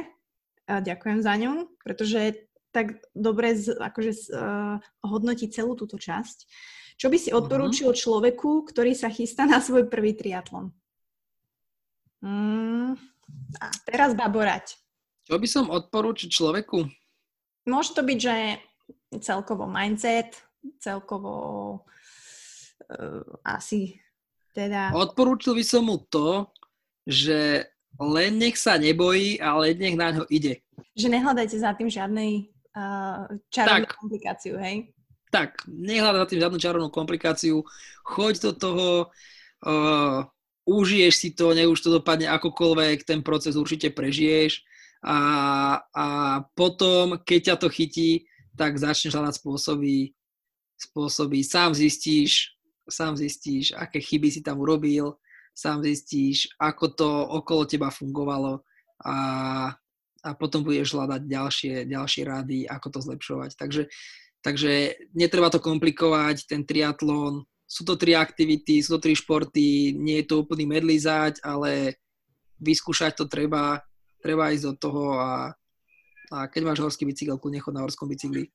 A 0.71 0.79
ďakujem 0.79 1.19
za 1.19 1.35
ňu, 1.35 1.67
pretože 1.83 2.47
tak 2.71 3.03
dobre 3.11 3.59
z, 3.59 3.75
akože 3.75 4.13
uh, 4.31 4.79
hodnotí 5.03 5.51
celú 5.51 5.75
túto 5.75 5.99
časť. 5.99 6.47
Čo 6.95 7.11
by 7.11 7.19
si 7.19 7.35
mhm. 7.35 7.43
odporúčil 7.43 7.91
uh-huh. 7.91 8.03
človeku, 8.07 8.71
ktorý 8.71 8.95
sa 8.95 9.11
chystá 9.11 9.51
na 9.51 9.59
svoj 9.59 9.91
prvý 9.91 10.15
triatlon? 10.15 10.71
Mm, 12.19 12.58
teraz 13.89 14.13
baborať. 14.13 14.77
Čo 15.25 15.37
by 15.41 15.49
som 15.49 15.73
odporúčil 15.73 16.29
človeku? 16.29 16.89
Môže 17.69 17.93
to 17.93 18.05
byť, 18.05 18.19
že 18.21 18.37
celkovo 19.21 19.69
mindset, 19.69 20.37
celkovo 20.81 21.35
uh, 22.89 23.25
asi 23.45 24.01
teda... 24.57 24.93
Odporúčil 24.97 25.57
by 25.57 25.65
som 25.65 25.89
mu 25.89 26.01
to, 26.09 26.49
že 27.05 27.69
len 28.01 28.37
nech 28.41 28.57
sa 28.57 28.77
nebojí, 28.81 29.41
ale 29.41 29.77
nech 29.77 29.97
na 29.97 30.17
ňo 30.17 30.25
ide. 30.33 30.65
Že 30.97 31.19
nehľadajte 31.19 31.57
za 31.61 31.73
tým 31.77 31.89
žiadnej 31.89 32.49
uh, 32.77 33.29
čarovnú 33.53 33.89
komplikáciu, 33.89 34.57
hej? 34.61 34.93
Tak, 35.29 35.69
nehľadaj 35.69 36.25
za 36.25 36.29
tým 36.33 36.41
žiadnu 36.41 36.59
čarovnú 36.61 36.89
komplikáciu, 36.89 37.61
choď 38.01 38.35
do 38.49 38.53
toho, 38.57 38.89
uh, 39.69 40.25
užiješ 40.69 41.15
si 41.17 41.29
to, 41.33 41.57
nech 41.57 41.65
už 41.65 41.81
to 41.81 41.89
dopadne 41.97 42.29
akokoľvek, 42.29 43.09
ten 43.09 43.25
proces 43.25 43.57
určite 43.57 43.89
prežiješ 43.89 44.61
a, 45.01 45.19
a 45.81 46.07
potom, 46.53 47.17
keď 47.25 47.41
ťa 47.41 47.57
to 47.57 47.69
chytí, 47.73 48.11
tak 48.59 48.77
začneš 48.77 49.17
hľadať 49.17 49.35
spôsoby, 49.41 50.13
spôsoby, 50.77 51.41
sám 51.41 51.73
zistíš, 51.73 52.59
sám 52.85 53.17
zistíš, 53.17 53.73
aké 53.73 54.03
chyby 54.03 54.29
si 54.29 54.41
tam 54.45 54.61
urobil, 54.61 55.17
sám 55.55 55.81
zistíš, 55.87 56.51
ako 56.61 56.85
to 56.93 57.11
okolo 57.41 57.63
teba 57.65 57.89
fungovalo 57.89 58.61
a, 59.07 59.17
a 60.27 60.29
potom 60.35 60.67
budeš 60.67 60.99
hľadať 60.99 61.23
ďalšie, 61.25 61.75
ďalšie 61.87 62.23
rady, 62.27 62.59
ako 62.67 62.87
to 62.93 62.99
zlepšovať. 63.03 63.51
Takže, 63.55 63.83
takže 64.43 64.73
netreba 65.15 65.49
to 65.49 65.63
komplikovať, 65.63 66.51
ten 66.51 66.67
triatlon, 66.67 67.47
sú 67.69 67.85
to 67.85 68.01
tri 68.01 68.17
aktivity, 68.17 68.81
sú 68.81 68.97
to 68.97 69.05
tri 69.05 69.13
športy, 69.13 69.93
nie 69.93 70.25
je 70.25 70.27
to 70.33 70.41
úplný 70.41 70.65
medlizať, 70.65 71.45
ale 71.45 72.01
vyskúšať 72.57 73.21
to 73.21 73.29
treba, 73.29 73.85
treba 74.25 74.49
ísť 74.57 74.65
do 74.73 74.75
toho 74.81 75.05
a, 75.21 75.53
a 76.33 76.37
keď 76.49 76.73
máš 76.73 76.81
horský 76.81 77.05
bicykel, 77.05 77.37
nechod 77.37 77.77
na 77.77 77.85
horskom 77.85 78.09
bicykli. 78.09 78.49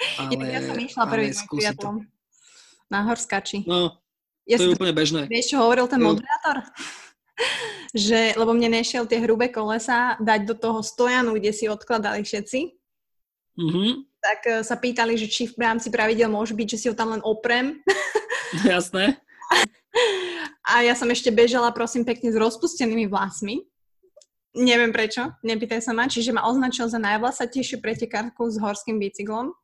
Ale, 0.20 0.44
ja 0.48 0.60
som 0.60 0.76
išla 0.76 1.04
prvý 1.08 1.32
triatlon 1.32 2.04
na 2.92 3.00
horskači. 3.08 3.64
No, 3.64 4.00
ja 4.44 4.60
to 4.60 4.68
je 4.68 4.76
úplne 4.76 4.92
bežné. 4.92 5.24
Vieš, 5.28 5.56
čo 5.56 5.64
hovoril 5.64 5.88
ten 5.88 6.00
moderátor? 6.00 6.64
že, 7.96 8.36
lebo 8.36 8.52
mne 8.52 8.80
nešiel 8.80 9.08
tie 9.08 9.22
hrubé 9.24 9.48
kolesa 9.48 10.16
dať 10.20 10.40
do 10.46 10.54
toho 10.56 10.80
stojanu, 10.84 11.36
kde 11.36 11.52
si 11.52 11.64
odkladali 11.68 12.24
všetci. 12.24 12.60
Mm-hmm. 13.60 13.90
Tak 14.20 14.40
uh, 14.46 14.60
sa 14.64 14.76
pýtali, 14.76 15.16
že 15.16 15.26
či 15.28 15.48
v 15.48 15.60
rámci 15.60 15.88
pravidel 15.88 16.28
môže 16.28 16.52
byť, 16.52 16.66
že 16.76 16.78
si 16.80 16.86
ho 16.88 16.94
tam 16.94 17.12
len 17.12 17.22
oprem. 17.24 17.80
Jasné. 18.66 19.16
A 20.62 20.86
ja 20.86 20.94
som 20.94 21.10
ešte 21.10 21.34
bežala, 21.34 21.74
prosím, 21.74 22.06
pekne 22.06 22.30
s 22.30 22.38
rozpustenými 22.38 23.10
vlasmi. 23.10 23.66
Neviem 24.54 24.90
prečo, 24.90 25.30
nepýtaj 25.46 25.82
sa 25.82 25.94
ma. 25.94 26.10
Čiže 26.10 26.34
ma 26.34 26.46
označil 26.46 26.90
za 26.90 26.98
najvlasatejšiu 26.98 27.78
pretekárku 27.78 28.50
s 28.50 28.58
horským 28.58 28.98
bicyklom. 28.98 29.54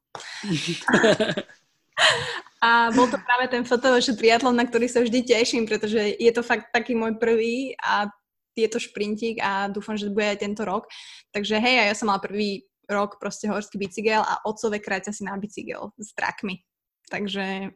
A 2.62 2.90
bol 2.94 3.06
to 3.06 3.18
práve 3.20 3.46
ten 3.50 3.62
fotovoš 3.62 4.14
triatlon, 4.16 4.56
na 4.56 4.66
ktorý 4.66 4.90
sa 4.90 5.02
vždy 5.02 5.22
teším, 5.22 5.68
pretože 5.68 6.18
je 6.18 6.32
to 6.32 6.42
fakt 6.42 6.72
taký 6.74 6.96
môj 6.98 7.18
prvý 7.20 7.76
a 7.78 8.10
je 8.56 8.68
to 8.72 8.80
šprintík 8.80 9.38
a 9.44 9.68
dúfam, 9.68 9.94
že 10.00 10.08
bude 10.08 10.24
aj 10.24 10.40
tento 10.40 10.64
rok. 10.64 10.88
Takže 11.30 11.60
hej, 11.60 11.86
ja 11.86 11.94
som 11.94 12.08
mala 12.08 12.24
prvý 12.24 12.64
rok 12.88 13.20
proste 13.20 13.50
horský 13.50 13.76
bicykel 13.76 14.24
a 14.24 14.40
otcové 14.48 14.80
kráťa 14.80 15.12
si 15.12 15.22
na 15.26 15.36
bicykel 15.36 15.92
s 15.98 16.14
trakmi. 16.16 16.64
Takže... 17.10 17.70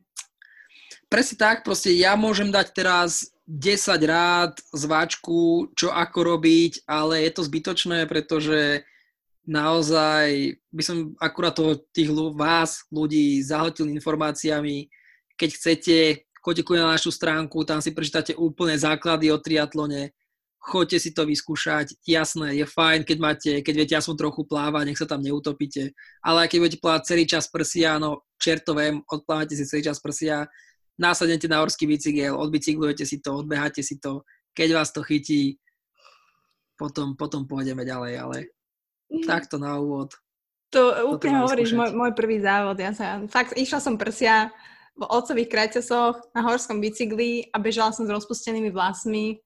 Presne 1.11 1.37
tak, 1.43 1.67
proste 1.67 1.91
ja 1.91 2.15
môžem 2.15 2.55
dať 2.55 2.71
teraz 2.71 3.35
10 3.51 3.99
rád 4.07 4.55
zváčku, 4.71 5.67
čo 5.75 5.91
ako 5.91 6.39
robiť, 6.39 6.87
ale 6.87 7.27
je 7.27 7.31
to 7.35 7.43
zbytočné, 7.43 8.07
pretože 8.07 8.87
naozaj 9.43 10.55
by 10.71 10.83
som 10.87 11.19
akurát 11.19 11.59
toho, 11.59 11.83
tých 11.91 12.15
vás, 12.39 12.87
ľudí, 12.95 13.43
zahltil 13.43 13.91
informáciami. 13.91 14.87
Keď 15.35 15.51
chcete, 15.51 15.97
choďte 16.47 16.63
na 16.79 16.95
našu 16.95 17.11
stránku, 17.11 17.67
tam 17.67 17.83
si 17.83 17.91
prečítate 17.91 18.39
úplne 18.39 18.79
základy 18.79 19.35
o 19.35 19.43
triatlone, 19.43 20.15
choďte 20.63 20.99
si 21.03 21.11
to 21.11 21.27
vyskúšať. 21.27 21.99
Jasné, 22.07 22.55
je 22.55 22.67
fajn, 22.71 23.03
keď 23.03 23.19
máte, 23.19 23.51
keď 23.67 23.75
viete 23.75 23.95
aspoň 23.99 24.15
trochu 24.15 24.47
plávať, 24.47 24.85
nech 24.87 25.01
sa 25.01 25.11
tam 25.11 25.27
neutopíte. 25.27 25.91
Ale 26.23 26.47
keď 26.47 26.59
budete 26.63 26.79
plávať 26.79 27.03
celý 27.03 27.25
čas 27.27 27.51
prsia, 27.51 27.99
no 27.99 28.23
čertovém, 28.39 29.03
odplávate 29.11 29.59
si 29.59 29.67
celý 29.67 29.83
čas 29.91 29.99
prsia, 29.99 30.47
násadnete 31.01 31.49
na 31.49 31.65
horský 31.65 31.89
bicykel, 31.89 32.37
odbicyklujete 32.37 33.09
si 33.09 33.25
to, 33.25 33.41
odbeháte 33.41 33.81
si 33.81 33.97
to. 33.97 34.23
Keď 34.53 34.69
vás 34.77 34.93
to 34.93 35.01
chytí, 35.01 35.57
potom, 36.77 37.17
potom 37.17 37.49
pôjdeme 37.49 37.89
ďalej, 37.89 38.13
ale 38.21 38.37
Takto 39.27 39.59
na 39.59 39.75
úvod. 39.83 40.15
To 40.71 41.11
úplne 41.11 41.43
hovoríš, 41.43 41.75
môj, 41.75 41.91
môj 41.91 42.15
prvý 42.15 42.39
závod. 42.39 42.79
Ja 42.79 42.95
sa, 42.95 43.19
fakt, 43.27 43.59
išla 43.59 43.83
som 43.83 43.99
prsia 43.99 44.55
v 44.95 45.03
otcových 45.03 45.51
krajťasoch 45.51 46.31
na 46.31 46.41
horskom 46.47 46.79
bicykli 46.79 47.51
a 47.51 47.59
bežala 47.59 47.91
som 47.91 48.07
s 48.07 48.15
rozpustenými 48.15 48.71
vlasmi, 48.71 49.43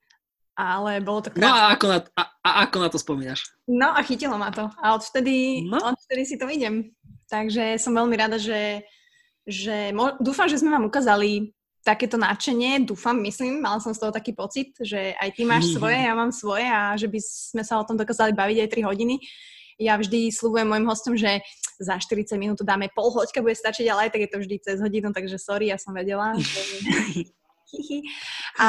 ale 0.52 1.00
bolo 1.00 1.24
to 1.24 1.32
krásne. 1.32 1.48
No 1.48 1.56
a 1.56 1.72
ako 1.72 1.86
na, 1.88 1.98
a, 2.12 2.22
a 2.44 2.50
ako 2.68 2.76
na 2.76 2.88
to 2.92 2.98
spomínaš? 3.00 3.40
No 3.64 3.96
a 3.96 4.04
chytilo 4.04 4.36
ma 4.36 4.52
to. 4.52 4.68
A 4.84 4.92
odvtedy, 4.92 5.64
no. 5.64 5.80
odvtedy 5.80 6.22
si 6.28 6.36
to 6.36 6.44
idem. 6.44 6.92
Takže 7.32 7.80
som 7.80 7.96
veľmi 7.96 8.20
rada, 8.20 8.36
že, 8.36 8.84
že 9.44 9.92
mo, 9.92 10.16
dúfam, 10.18 10.48
že 10.48 10.58
sme 10.58 10.72
vám 10.72 10.88
ukázali 10.88 11.52
takéto 11.84 12.16
nadšenie, 12.16 12.88
dúfam, 12.88 13.12
myslím, 13.20 13.60
mala 13.60 13.76
som 13.76 13.92
z 13.92 14.00
toho 14.00 14.12
taký 14.12 14.32
pocit, 14.32 14.72
že 14.80 15.12
aj 15.20 15.36
ty 15.36 15.44
máš 15.44 15.76
svoje, 15.76 16.00
ja 16.00 16.16
mám 16.16 16.32
svoje 16.32 16.64
a 16.64 16.96
že 16.96 17.12
by 17.12 17.20
sme 17.20 17.60
sa 17.60 17.76
o 17.76 17.84
tom 17.84 18.00
dokázali 18.00 18.32
baviť 18.32 18.58
aj 18.64 18.72
3 18.72 18.88
hodiny 18.88 19.16
ja 19.78 19.98
vždy 19.98 20.30
slúbujem 20.30 20.68
môjim 20.70 20.86
hostom, 20.86 21.14
že 21.18 21.42
za 21.82 21.98
40 21.98 22.38
minút 22.38 22.58
dáme 22.62 22.86
pol 22.94 23.10
hoďka, 23.10 23.42
bude 23.42 23.58
stačiť, 23.58 23.86
ale 23.90 24.06
aj 24.06 24.10
tak 24.14 24.22
je 24.26 24.30
to 24.30 24.38
vždy 24.38 24.56
cez 24.62 24.78
hodinu, 24.78 25.10
takže 25.10 25.38
sorry, 25.42 25.74
ja 25.74 25.78
som 25.78 25.90
vedela. 25.90 26.38
Že... 26.38 26.62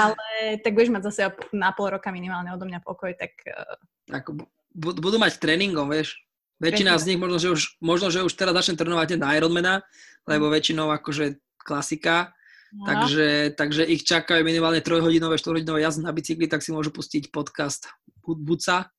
ale 0.02 0.26
tak 0.66 0.74
budeš 0.74 0.90
mať 0.90 1.04
zase 1.14 1.22
na 1.54 1.70
pol 1.78 1.94
roka 1.94 2.10
minimálne 2.10 2.50
odo 2.50 2.66
mňa 2.66 2.82
pokoj, 2.82 3.14
tak... 3.14 3.38
Eh, 3.46 3.78
tak 4.10 4.34
budú 4.76 5.18
mať 5.22 5.38
tréningom, 5.38 5.88
vieš. 5.90 6.18
Väčšina 6.60 6.95
z 6.95 7.14
nich 7.14 7.19
možno, 7.19 7.38
že 7.38 7.49
už, 7.52 7.61
možno, 7.84 8.07
že 8.07 8.23
už 8.23 8.32
teraz 8.32 8.56
začne 8.56 8.80
trénovať 8.80 9.19
na 9.19 9.36
Ironmana, 9.36 9.84
lebo 10.23 10.48
väčšinou 10.48 10.88
akože 10.88 11.40
klasika, 11.60 12.32
no. 12.72 12.88
takže, 12.88 13.57
takže 13.60 13.84
ich 13.84 14.07
čakajú 14.07 14.45
minimálne 14.45 14.80
trojhodinové, 14.80 15.36
štvorhodinové 15.36 15.84
jazdy 15.84 16.07
na 16.07 16.15
bicykli, 16.15 16.48
tak 16.48 16.64
si 16.64 16.72
môžu 16.72 16.95
pustiť 16.95 17.34
podcast 17.34 17.91
Buca, 18.23 18.90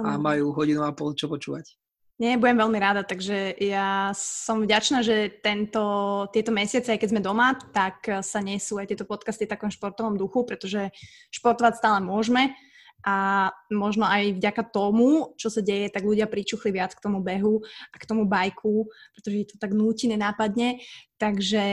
a 0.00 0.10
majú 0.16 0.56
hodinu 0.56 0.88
a 0.88 0.96
pol 0.96 1.12
čo 1.12 1.28
počúvať. 1.28 1.76
Nie, 2.20 2.38
budem 2.38 2.60
veľmi 2.60 2.78
rada, 2.78 3.02
takže 3.02 3.56
ja 3.58 4.14
som 4.14 4.62
vďačná, 4.62 5.02
že 5.02 5.42
tento, 5.42 5.82
tieto 6.30 6.54
mesiace, 6.54 6.94
aj 6.94 7.00
keď 7.02 7.08
sme 7.10 7.24
doma, 7.24 7.56
tak 7.74 8.04
sa 8.22 8.38
nesú 8.38 8.78
aj 8.78 8.94
tieto 8.94 9.08
podcasty 9.08 9.48
v 9.48 9.52
takom 9.58 9.72
športovom 9.74 10.14
duchu, 10.14 10.46
pretože 10.46 10.94
športovať 11.34 11.82
stále 11.82 11.98
môžeme 11.98 12.54
a 13.02 13.50
možno 13.74 14.06
aj 14.06 14.38
vďaka 14.38 14.62
tomu, 14.70 15.34
čo 15.34 15.50
sa 15.50 15.58
deje, 15.58 15.90
tak 15.90 16.06
ľudia 16.06 16.30
pričuchli 16.30 16.70
viac 16.70 16.94
k 16.94 17.02
tomu 17.02 17.18
behu 17.18 17.62
a 17.90 17.96
k 17.98 18.06
tomu 18.06 18.26
bajku, 18.26 18.86
pretože 19.14 19.54
to 19.54 19.56
tak 19.58 19.74
núti 19.74 20.06
nenápadne. 20.06 20.78
Takže 21.18 21.64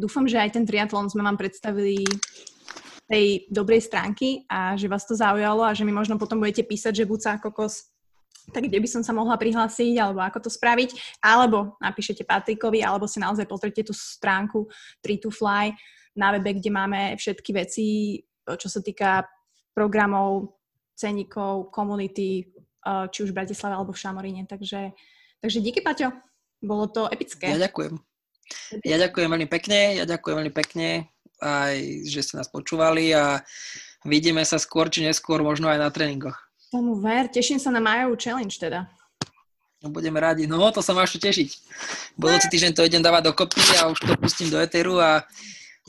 dúfam, 0.00 0.24
že 0.24 0.40
aj 0.40 0.56
ten 0.56 0.64
triatlon 0.64 1.12
sme 1.12 1.24
vám 1.24 1.36
predstavili 1.36 2.08
tej 3.08 3.48
dobrej 3.48 3.88
stránky 3.88 4.44
a 4.48 4.76
že 4.76 4.88
vás 4.88 5.08
to 5.08 5.16
zaujalo 5.16 5.64
a 5.64 5.72
že 5.72 5.84
mi 5.84 5.92
možno 5.92 6.20
potom 6.20 6.40
budete 6.40 6.64
písať, 6.64 7.04
že 7.04 7.08
buca 7.08 7.40
kokos 7.40 7.88
tak 8.48 8.64
kde 8.64 8.80
by 8.80 8.88
som 8.88 9.04
sa 9.04 9.12
mohla 9.12 9.36
prihlásiť, 9.36 10.00
alebo 10.00 10.24
ako 10.24 10.48
to 10.48 10.50
spraviť, 10.52 11.20
alebo 11.20 11.76
napíšete 11.84 12.24
Patrikovi, 12.24 12.80
alebo 12.80 13.04
si 13.04 13.20
naozaj 13.20 13.44
pozrite 13.44 13.84
tú 13.84 13.92
stránku 13.92 14.64
3 15.04 15.20
to 15.20 15.28
Fly 15.28 15.76
na 16.16 16.32
webe, 16.32 16.56
kde 16.56 16.70
máme 16.72 17.00
všetky 17.20 17.50
veci, 17.52 18.18
čo 18.48 18.68
sa 18.72 18.80
týka 18.80 19.28
programov, 19.76 20.57
ceníkov, 20.98 21.70
komunity, 21.70 22.50
eh, 22.82 23.06
či 23.14 23.22
už 23.22 23.30
v 23.30 23.38
Bratislave 23.38 23.78
alebo 23.78 23.94
v 23.94 24.02
Šamoríne. 24.02 24.42
Takže, 24.50 24.90
takže 25.38 25.58
díky, 25.62 25.80
Paťo. 25.80 26.10
Bolo 26.58 26.90
to 26.90 27.06
epické. 27.06 27.54
Ja 27.54 27.70
ďakujem. 27.70 28.02
Ja 28.82 28.96
ďakujem 28.98 29.28
veľmi 29.30 29.46
pekne, 29.46 30.02
ja 30.02 30.04
ďakujem 30.08 30.34
veľmi 30.42 30.54
pekne 30.56 31.06
aj, 31.38 31.76
že 32.08 32.20
ste 32.24 32.34
nás 32.40 32.50
počúvali 32.50 33.14
a 33.14 33.44
vidíme 34.02 34.42
sa 34.42 34.58
skôr 34.58 34.90
či 34.90 35.06
neskôr 35.06 35.44
možno 35.44 35.70
aj 35.70 35.78
na 35.78 35.88
tréningoch. 35.92 36.34
Tomu 36.68 36.98
ver, 37.00 37.30
teším 37.30 37.62
sa 37.62 37.72
na 37.72 37.80
majovú 37.80 38.18
challenge 38.18 38.60
teda. 38.60 38.90
No, 39.78 39.94
budeme 39.94 40.18
radi. 40.18 40.50
No, 40.50 40.58
to 40.74 40.82
sa 40.82 40.90
máš 40.90 41.14
tešiť. 41.22 41.48
Budúci 42.18 42.50
týždeň 42.50 42.72
to 42.74 42.82
idem 42.82 42.98
dávať 42.98 43.30
dokopy 43.30 43.62
a 43.78 43.86
už 43.86 43.98
to 44.02 44.12
pustím 44.18 44.50
do 44.50 44.58
Eteru 44.58 44.98
a 44.98 45.22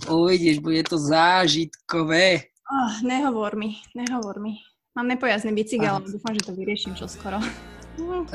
uvidíš, 0.05 0.61
bude 0.61 0.85
to 0.85 1.01
zážitkové. 1.01 2.53
Oh, 2.69 2.93
nehovor 3.01 3.57
mi, 3.57 3.81
nehovor 3.97 4.37
mi. 4.37 4.61
Mám 4.97 5.07
nepojazný 5.07 5.53
bicykel, 5.53 6.01
ale 6.01 6.09
dúfam, 6.09 6.33
že 6.33 6.49
to 6.49 6.53
vyrieším 6.57 6.97
čoskoro. 6.97 7.37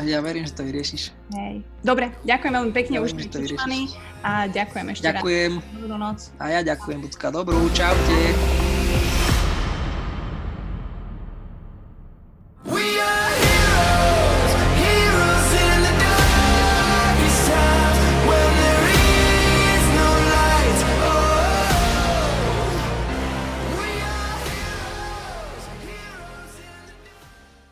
Ja 0.05 0.21
verím, 0.21 0.45
že 0.45 0.55
to 0.55 0.63
vyriešiš. 0.63 1.11
Hej. 1.35 1.65
Dobre, 1.81 2.13
ďakujem 2.23 2.53
veľmi 2.53 2.73
pekne, 2.77 3.01
ja 3.01 3.03
už 3.03 3.17
vyriešiš. 3.17 3.97
A 4.21 4.47
ďakujem 4.47 4.87
ešte 4.93 5.05
ďakujem. 5.09 5.53
raz. 5.59 5.65
Ďakujem. 5.89 6.41
A 6.41 6.45
ja 6.53 6.61
ďakujem, 6.61 6.99
Bucka. 7.01 7.27
Dobrú, 7.33 7.59
čaute. 7.73 8.64